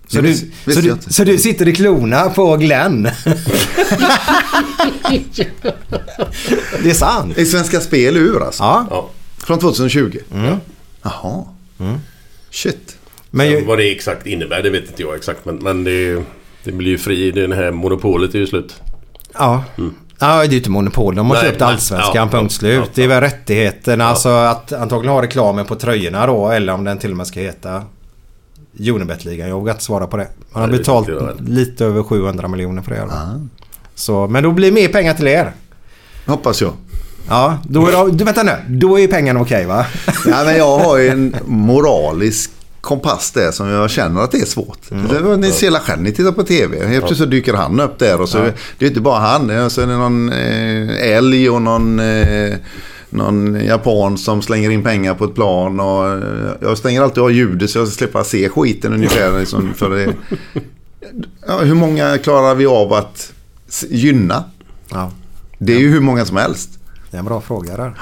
Så, 0.06 0.20
du, 0.20 0.34
så, 0.34 0.80
du, 0.80 0.96
så 1.08 1.24
du 1.24 1.38
sitter 1.38 1.68
i 1.68 1.74
klorna 1.74 2.30
på 2.30 2.56
Glenn? 2.56 3.02
det 6.82 6.90
är 6.90 6.94
sant. 6.94 7.38
Är 7.38 7.44
Svenska 7.44 7.80
Spel 7.80 8.16
ur 8.16 8.42
alltså? 8.42 8.62
Ja. 8.62 9.10
Från 9.38 9.58
2020? 9.58 10.18
Mm. 10.34 10.56
Jaha. 11.02 11.44
Shit. 12.50 12.96
Men 13.30 13.50
ju, 13.50 13.64
Vad 13.64 13.78
det 13.78 13.92
exakt 13.92 14.26
innebär 14.26 14.62
det 14.62 14.70
vet 14.70 14.88
inte 14.88 15.02
jag 15.02 15.14
exakt. 15.16 15.44
Men, 15.44 15.56
men 15.56 15.84
det, 15.84 16.22
det 16.64 16.72
blir 16.72 16.90
ju 16.90 16.98
fri. 16.98 17.30
Det 17.30 17.54
här 17.54 17.70
monopolet 17.70 18.34
är 18.34 18.38
ju 18.38 18.46
slut. 18.46 18.82
ja. 19.38 19.64
Ja, 20.22 20.36
det 20.38 20.44
är 20.44 20.50
ju 20.50 20.56
inte 20.56 20.70
monopol. 20.70 21.14
De 21.14 21.30
har 21.30 21.36
Nej, 21.36 21.44
köpt. 21.50 21.62
Allsvenskan, 21.62 22.12
Ja, 22.14 22.38
punkt 22.38 22.52
ja, 22.52 22.58
slut. 22.58 22.78
ja, 22.84 22.90
det 22.94 23.04
är 23.04 23.08
väl 23.08 23.20
rättigheterna. 23.20 24.04
Alltså 24.04 24.28
att 24.28 24.72
antagligen 24.72 25.14
ha 25.14 25.22
reklamen 25.22 25.66
på 25.66 25.74
tröjorna 25.74 26.26
då. 26.26 26.48
Eller 26.50 26.72
om 26.72 26.84
den 26.84 26.98
till 26.98 27.10
och 27.10 27.16
med 27.16 27.26
ska 27.26 27.40
heta 27.40 27.82
Unibet-ligan. 28.78 29.48
Jag 29.48 29.56
vågar 29.56 29.72
inte 29.72 29.84
svara 29.84 30.06
på 30.06 30.16
det. 30.16 30.28
Man 30.52 30.62
har 30.62 30.68
Nej, 30.68 30.78
betalt 30.78 31.08
lite 31.48 31.84
över 31.84 32.02
700 32.02 32.48
miljoner 32.48 32.82
för 32.82 32.90
det. 32.90 33.00
Då. 33.00 33.10
Så, 33.94 34.26
men 34.26 34.42
då 34.42 34.50
blir 34.50 34.68
det 34.68 34.74
mer 34.74 34.88
pengar 34.88 35.14
till 35.14 35.28
er. 35.28 35.52
Hoppas 36.26 36.60
jag. 36.62 36.72
Ja, 37.28 37.58
då 37.68 37.86
är 37.86 38.12
du, 38.12 38.24
vänta 38.24 38.42
nu. 38.42 38.52
Då 38.68 38.96
är 38.96 39.00
ju 39.00 39.08
pengarna 39.08 39.40
okej 39.40 39.66
va? 39.66 39.86
Ja, 40.26 40.42
men 40.44 40.56
jag 40.56 40.78
har 40.78 40.98
ju 40.98 41.08
en 41.08 41.36
moralisk 41.46 42.50
kompass 42.80 43.30
där 43.30 43.50
som 43.50 43.68
jag 43.68 43.90
känner 43.90 44.20
att 44.20 44.30
det 44.30 44.40
är 44.40 44.44
svårt. 44.44 44.90
Mm. 44.90 45.08
Det 45.08 45.20
var, 45.20 45.36
ni 45.36 45.52
ser 45.52 45.66
hela 45.66 45.80
själv, 45.80 46.02
ni 46.02 46.12
tittar 46.12 46.32
på 46.32 46.42
tv. 46.42 46.76
Helt 46.86 46.90
plötsligt 46.90 47.18
så 47.18 47.24
dyker 47.24 47.54
han 47.54 47.80
upp 47.80 47.98
där 47.98 48.20
och 48.20 48.28
så 48.28 48.38
det 48.78 48.84
är 48.84 48.88
inte 48.88 49.00
bara 49.00 49.18
han. 49.18 49.70
Så 49.70 49.80
är 49.80 49.86
det 49.86 49.96
någon 49.96 50.32
eh, 50.32 51.16
älg 51.16 51.50
och 51.50 51.62
någon, 51.62 52.00
eh, 52.00 52.54
någon 53.10 53.64
japan 53.64 54.18
som 54.18 54.42
slänger 54.42 54.70
in 54.70 54.82
pengar 54.82 55.14
på 55.14 55.24
ett 55.24 55.34
plan. 55.34 55.80
Och, 55.80 56.08
eh, 56.08 56.52
jag 56.60 56.78
stänger 56.78 57.02
alltid 57.02 57.22
av 57.22 57.32
ljudet 57.32 57.70
så 57.70 57.78
jag 57.78 57.88
slippa 57.88 58.24
se 58.24 58.48
skiten 58.48 58.92
ungefär. 58.92 59.38
Liksom, 59.40 59.74
för 59.74 59.90
det, 59.90 60.14
ja, 61.46 61.58
hur 61.58 61.74
många 61.74 62.18
klarar 62.18 62.54
vi 62.54 62.66
av 62.66 62.92
att 62.92 63.32
gynna? 63.88 64.44
Ja, 64.90 65.10
Det 65.58 65.72
är 65.74 65.78
ju 65.78 65.90
hur 65.90 66.00
många 66.00 66.24
som 66.24 66.36
helst. 66.36 66.70
det 67.10 67.16
är 67.16 67.18
en 67.18 67.24
bra 67.24 67.40
fråga 67.40 67.76
där. 67.76 67.94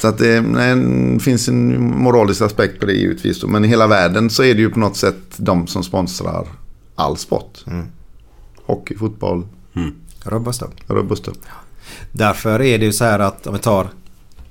Så 0.00 0.08
att 0.08 0.18
det 0.18 0.40
nej, 0.40 0.76
det 1.14 1.20
finns 1.20 1.48
en 1.48 1.90
moralisk 1.98 2.42
aspekt 2.42 2.80
på 2.80 2.86
det 2.86 2.92
givetvis. 2.92 3.40
då. 3.40 3.46
Men 3.46 3.64
i 3.64 3.68
hela 3.68 3.86
världen 3.86 4.30
så 4.30 4.42
är 4.44 4.54
det 4.54 4.60
ju 4.60 4.70
på 4.70 4.78
något 4.78 4.96
sätt 4.96 5.16
de 5.36 5.66
som 5.66 5.82
sponsrar 5.84 6.46
all 6.94 7.16
sport. 7.16 7.64
Hockey, 8.66 8.96
fotboll, 8.96 9.46
rubb 10.24 10.48
och 11.12 11.18
stubb. 11.18 11.36
Därför 12.12 12.62
är 12.62 12.78
det 12.78 12.84
ju 12.84 12.92
så 12.92 13.04
här 13.04 13.18
att 13.18 13.46
om 13.46 13.52
vi 13.52 13.58
tar 13.60 13.86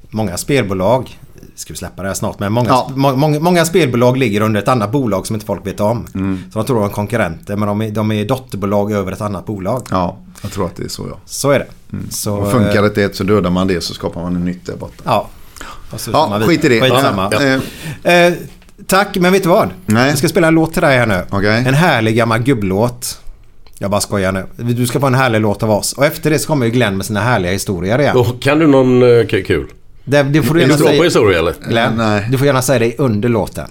många 0.09 0.37
spelbolag. 0.37 1.19
Ska 1.55 1.73
vi 1.73 1.77
släppa 1.77 2.01
det 2.01 2.07
här 2.07 2.15
snart 2.15 2.39
men 2.39 2.53
många, 2.53 2.69
Ja. 2.69 2.91
må, 2.95 3.15
många, 3.15 3.39
många 3.39 3.65
spelbolag 3.65 4.17
ligger 4.17 4.41
under 4.41 4.61
ett 4.61 4.67
annat 4.67 4.91
bolag 4.91 5.27
som 5.27 5.33
inte 5.35 5.45
folk 5.45 5.67
vet 5.67 5.79
om. 5.79 6.07
Mm. 6.15 6.39
Så 6.53 6.59
de 6.59 6.65
tror 6.65 6.79
de 6.79 6.85
är 6.85 6.89
konkurrenter 6.89 7.55
men 7.55 7.67
de 7.67 7.81
är, 7.81 7.91
de 7.91 8.11
är 8.11 8.25
dotterbolag 8.25 8.91
över 8.91 9.11
ett 9.11 9.21
annat 9.21 9.45
bolag. 9.45 9.87
Ja, 9.91 10.17
jag 10.43 10.51
tror 10.51 10.65
att 10.65 10.75
det 10.75 10.83
är 10.83 10.87
så 10.87 11.07
ja. 11.09 11.17
Så 11.25 11.51
är 11.51 11.59
det. 11.59 11.67
Så, 12.09 12.35
Och 12.35 12.51
funkar 12.51 12.79
eh, 12.79 12.85
inte 12.85 13.03
ett 13.03 13.15
så 13.15 13.23
dödar 13.23 13.49
man 13.49 13.67
det 13.67 13.81
så 13.81 13.93
skapar 13.93 14.21
man 14.21 14.35
en 14.35 14.45
nytt 14.45 14.65
där 14.65 14.75
borta. 14.75 15.03
Ja. 15.05 15.29
Ja, 16.11 16.41
skit 16.47 16.65
i 16.65 16.69
det. 16.69 16.81
Skitsamma. 16.81 17.29
Ja. 17.31 17.43
Eh, 17.43 17.59
Eh, 18.27 18.33
tack, 18.87 19.17
men 19.17 19.33
vet 19.33 19.43
du 19.43 19.49
vad? 19.49 19.69
Nej. 19.85 20.09
Jag 20.09 20.17
ska 20.17 20.27
spela 20.29 20.47
en 20.47 20.53
låt 20.55 20.73
till 20.73 20.81
dig 20.81 20.97
här 20.97 21.05
nu. 21.05 21.21
Okej. 21.29 21.63
En 21.67 21.73
härlig 21.73 22.15
gammal 22.15 22.39
gubblåt. 22.43 23.19
Jag 23.79 23.91
bara 23.91 24.01
skojar 24.01 24.31
nu. 24.31 24.45
Du 24.73 24.87
ska 24.87 24.99
få 24.99 25.07
en 25.07 25.15
härlig 25.15 25.41
låt 25.41 25.63
av 25.63 25.71
oss. 25.71 25.93
Och 25.93 26.05
efter 26.05 26.29
det 26.29 26.39
så 26.39 26.47
kommer 26.47 26.65
ju 26.65 26.71
Glenn 26.71 26.97
med 26.97 27.05
sina 27.05 27.19
härliga 27.21 27.51
historier 27.51 27.99
igen. 27.99 28.17
Och 28.17 28.41
kan 28.41 28.59
du 28.59 28.67
någon 28.67 29.03
eh, 29.19 29.25
k- 29.27 29.37
kul? 29.47 29.67
Det, 30.05 30.23
det 30.23 30.41
får 30.43 30.53
du 30.55 30.61
Är 30.61 30.63
gärna 30.67 30.77
du 30.77 30.83
bra 30.83 30.87
på 30.89 30.93
säga. 30.93 31.03
historia 31.03 31.39
eller? 31.39 31.53
Glenn, 31.69 31.93
Nej. 31.97 32.27
du 32.31 32.37
får 32.37 32.47
gärna 32.47 32.61
säga 32.61 32.79
det 32.79 32.95
under 32.97 33.29
låten. 33.29 33.67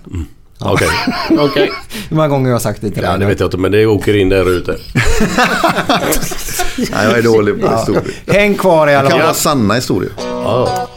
Okej. 0.65 0.89
Okej. 1.39 1.73
Hur 2.09 2.17
många 2.17 2.29
gånger 2.29 2.47
har 2.47 2.55
jag 2.55 2.63
sagt 2.63 2.81
det 2.81 2.91
till 2.91 3.03
dig? 3.03 3.11
Ja, 3.11 3.17
det 3.19 3.27
vet 3.27 3.41
jag 3.41 3.47
inte 3.47 3.57
men 3.59 3.73
det 3.73 3.87
åker 3.87 4.17
in 4.17 4.29
där 4.29 4.51
ute. 4.51 4.73
nej, 6.77 6.89
jag 7.05 7.19
är 7.19 7.23
dålig 7.23 7.61
på 7.63 7.77
historier. 7.77 8.05
Häng 8.27 8.55
kvar 8.55 8.89
i 8.89 8.91
Det 8.91 8.99
alla 8.99 9.11
kan 9.11 9.19
vara 9.19 9.27
fall. 9.29 9.37
sanna 9.37 9.75
historier. 9.75 10.13
Ja. 10.45 10.89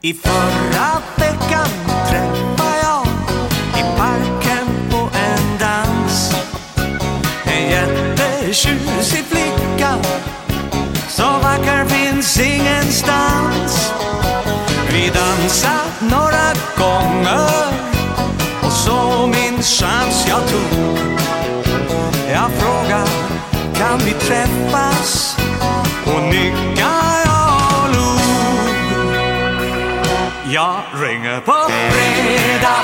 I 0.00 0.14
förra 0.14 1.02
veckan 1.16 1.68
träffade 2.10 2.78
jag 2.82 3.06
i 3.78 3.98
parken 3.98 4.66
på 4.90 4.96
en 5.14 5.58
dans 5.60 6.34
En 7.44 7.70
jättetjusig 7.70 9.24
flicka 9.24 9.43
så 11.16 11.22
vacker 11.22 11.84
finns 11.84 12.40
ingenstans. 12.40 13.92
Vi 14.92 15.10
dansat 15.10 16.00
några 16.00 16.52
gånger. 16.78 17.48
Och 18.62 18.72
så 18.72 19.26
min 19.26 19.62
chans 19.62 20.26
jag 20.28 20.40
tog. 20.48 20.98
Jag 22.32 22.50
frågar 22.58 23.08
kan 23.74 23.98
vi 23.98 24.12
träffas? 24.12 25.36
Och 26.04 26.22
nickar 26.22 27.14
jag 27.24 27.82
och 27.82 27.94
log. 27.94 28.74
Jag 30.54 30.76
ringer 31.02 31.40
på 31.40 31.70
fredag. 31.90 32.82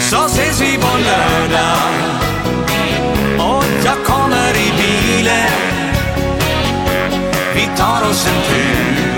Så 0.00 0.26
ses 0.26 0.60
vi 0.60 0.78
på 0.78 0.96
lördag. 0.98 1.92
Och 3.38 3.64
jag 3.84 4.04
kommer 4.04 4.50
i 4.56 4.72
bilen. 4.76 5.79
Vi 7.76 9.09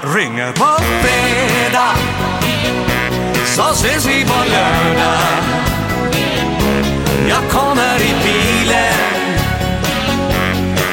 ringer 0.00 0.52
på 0.52 0.82
fredag. 1.02 1.94
Så 3.46 3.62
ses 3.72 4.06
vi 4.06 4.24
på 4.24 4.44
lördag. 4.50 5.42
Jag 7.28 7.50
kommer 7.50 7.96
i 8.00 8.14
bilen. 8.24 8.94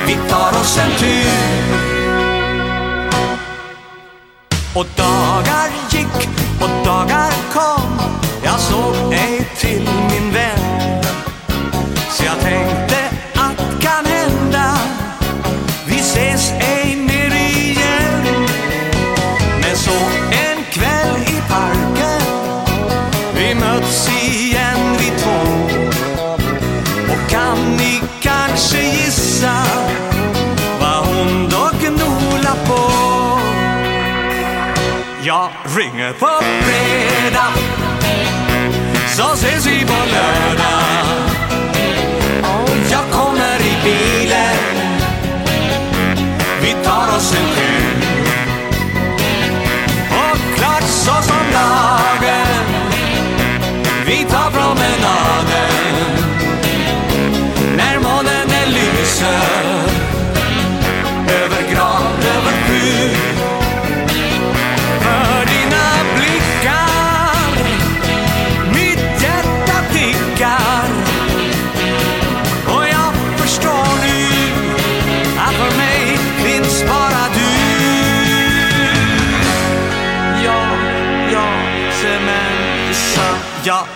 Vi 0.07 0.17
tar 0.30 0.49
oss 0.49 0.77
en 0.77 0.91
tur. 0.99 1.80
Och 4.76 4.85
dagar 4.95 5.69
gick 5.89 6.30
och 6.61 6.85
dagar 6.85 7.31
kom. 7.53 7.99
Jag 8.43 8.59
såg 8.59 9.13
ej 9.13 9.47
till 9.57 9.89
min 10.09 10.34
vän. 10.34 11.03
Så 12.09 12.26
jag 12.26 12.39
tänkte 12.39 12.89
jag 35.49 35.77
ringer 35.77 36.13
på 36.13 36.27
fredag. 36.61 37.53
Så 39.07 39.34
ses 39.34 39.67
vi 39.67 39.85
på 39.85 39.93
lördag. 39.93 40.84
Och 42.43 42.69
jag 42.91 43.11
kommer 43.11 43.59
i 43.59 43.77
bilen. 43.84 44.57
Vi 46.61 46.73
tar 46.84 47.17
oss 47.17 47.34
en 47.34 47.59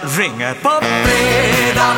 ringer 0.03 0.53
på 0.53 0.69
fredag. 0.81 1.95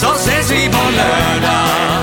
Så 0.00 0.14
ses 0.14 0.50
vi 0.50 0.68
på 0.68 0.90
lördag. 0.90 1.93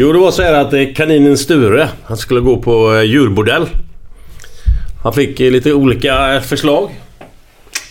Jo, 0.00 0.12
det 0.12 0.18
var 0.18 0.30
så 0.30 0.42
här 0.42 0.54
att 0.54 0.72
eh, 0.72 0.94
kaninen 0.94 1.38
Sture, 1.38 1.88
han 2.04 2.16
skulle 2.16 2.40
gå 2.40 2.62
på 2.62 2.94
eh, 2.94 3.02
djurbordell. 3.02 3.68
Han 5.02 5.12
fick 5.12 5.40
eh, 5.40 5.50
lite 5.50 5.72
olika 5.72 6.40
förslag. 6.40 7.00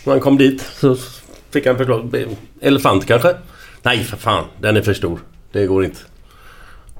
När 0.03 0.13
han 0.13 0.19
kom 0.19 0.37
dit 0.37 0.65
så 0.79 0.95
fick 1.51 1.65
han 1.65 1.77
förslag. 1.77 2.25
Elefant 2.61 3.05
kanske? 3.05 3.35
Nej, 3.83 4.03
för 4.03 4.17
fan. 4.17 4.45
Den 4.61 4.77
är 4.77 4.81
för 4.81 4.93
stor. 4.93 5.19
Det 5.51 5.65
går 5.65 5.85
inte. 5.85 5.99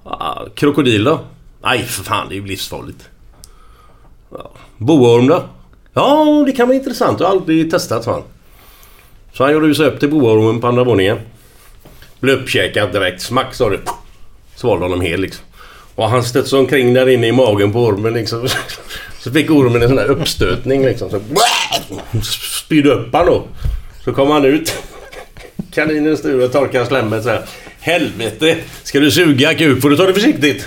Ah, 0.03 0.45
krokodil 0.55 1.03
då? 1.03 1.19
Nej, 1.63 1.83
för 1.83 2.03
fan. 2.03 2.29
Det 2.29 2.35
är 2.35 2.39
ju 2.39 2.45
livsfarligt. 2.45 3.09
Ja. 4.31 4.51
Boorm 4.77 5.27
då? 5.27 5.43
Ja, 5.93 6.43
det 6.45 6.51
kan 6.51 6.67
vara 6.67 6.77
intressant. 6.77 7.19
Jag 7.19 7.27
har 7.27 7.35
aldrig 7.35 7.71
testat, 7.71 8.03
sa 8.03 8.11
han. 8.11 8.23
Så 9.33 9.43
han 9.43 9.53
gjorde 9.53 9.75
sig 9.75 9.87
upp 9.87 9.99
till 9.99 10.09
boormen 10.09 10.61
på 10.61 10.67
andra 10.67 10.83
våningen. 10.83 11.17
Blev 12.19 12.39
uppkäkad 12.39 12.91
direkt. 12.91 13.21
Smack 13.21 13.53
sa 13.55 13.69
det. 13.69 13.79
Svalde 14.57 14.85
honom 14.85 15.01
hel 15.01 15.21
liksom. 15.21 15.43
Och 15.95 16.09
han 16.09 16.23
studsade 16.23 16.59
omkring 16.61 16.93
där 16.93 17.09
inne 17.09 17.27
i 17.27 17.31
magen 17.31 17.73
på 17.73 17.79
ormen 17.85 18.13
liksom. 18.13 18.47
Så 19.19 19.31
fick 19.31 19.51
ormen 19.51 19.81
en 19.81 19.87
sån 19.87 19.97
där 19.97 20.05
uppstötning 20.11 20.85
liksom. 20.85 21.09
Så 21.09 21.21
spydde 22.63 22.89
upp 22.89 23.13
han 23.13 23.25
då. 23.25 23.43
Så 24.03 24.13
kom 24.13 24.31
han 24.31 24.45
ut. 24.45 24.73
Kaninen 25.73 26.17
Sture 26.17 26.47
torkar 26.47 26.85
slemmet 26.85 27.23
så 27.23 27.29
här. 27.29 27.45
Helvete! 27.79 28.57
Ska 28.83 28.99
du 28.99 29.11
suga 29.11 29.53
kuk 29.53 29.81
får 29.81 29.89
du 29.89 29.97
ta 29.97 30.03
det 30.05 30.13
försiktigt. 30.13 30.65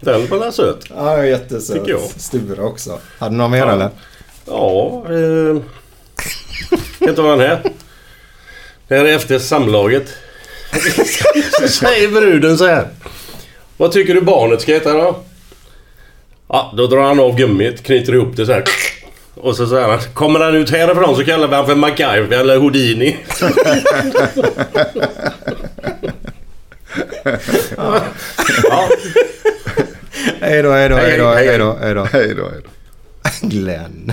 Den 0.00 0.26
var 0.28 0.38
väl 0.38 0.52
söt? 0.52 0.84
Ja, 0.96 1.24
jättesöt. 1.24 1.76
Tycker 1.76 1.90
jag. 1.90 2.00
Sture 2.00 2.62
också. 2.62 2.98
Hade 3.18 3.34
du 3.34 3.38
någon 3.38 3.50
mer 3.50 3.58
Ja. 3.58 3.72
eller? 3.72 3.90
Ja, 4.46 5.04
eh, 5.10 5.56
kan 6.98 7.08
inte 7.08 7.22
vara 7.22 7.36
den 7.36 7.48
här. 7.48 7.62
Det 8.88 8.96
här 8.96 9.04
är 9.04 9.16
efter 9.16 9.38
samlaget. 9.38 10.14
Så 11.60 11.68
säger 11.68 12.08
bruden 12.08 12.58
så 12.58 12.66
här. 12.66 12.88
Vad 13.76 13.92
tycker 13.92 14.14
du 14.14 14.20
barnet 14.20 14.60
ska 14.60 14.72
heta 14.72 14.92
då? 14.92 15.24
Ja, 16.48 16.74
då 16.76 16.86
drar 16.86 17.02
han 17.02 17.20
av 17.20 17.36
gummit, 17.36 17.82
knyter 17.82 18.14
ihop 18.14 18.36
det 18.36 18.46
så 18.46 18.52
här. 18.52 18.64
Och 19.34 19.56
så 19.56 19.66
säger 19.66 19.88
han, 19.88 19.98
kommer 20.14 20.40
han 20.40 20.54
ut 20.54 20.70
härifrån 20.70 21.16
så 21.16 21.24
kallar 21.24 21.48
vi 21.48 21.54
han 21.54 21.66
för 21.66 21.74
MacGyver 21.74 22.38
eller 22.38 22.56
Houdini. 22.56 23.16
ja. 27.76 28.88
Då, 30.40 30.46
hej 30.46 30.62
då, 30.62 30.72
hej 30.72 30.88
då, 30.88 30.96
hej 30.96 31.18
då. 31.18 31.32
Hej 31.32 31.58
då, 31.58 32.04
hej 32.04 32.34
då. 32.34 32.46
Glenn. 33.48 34.12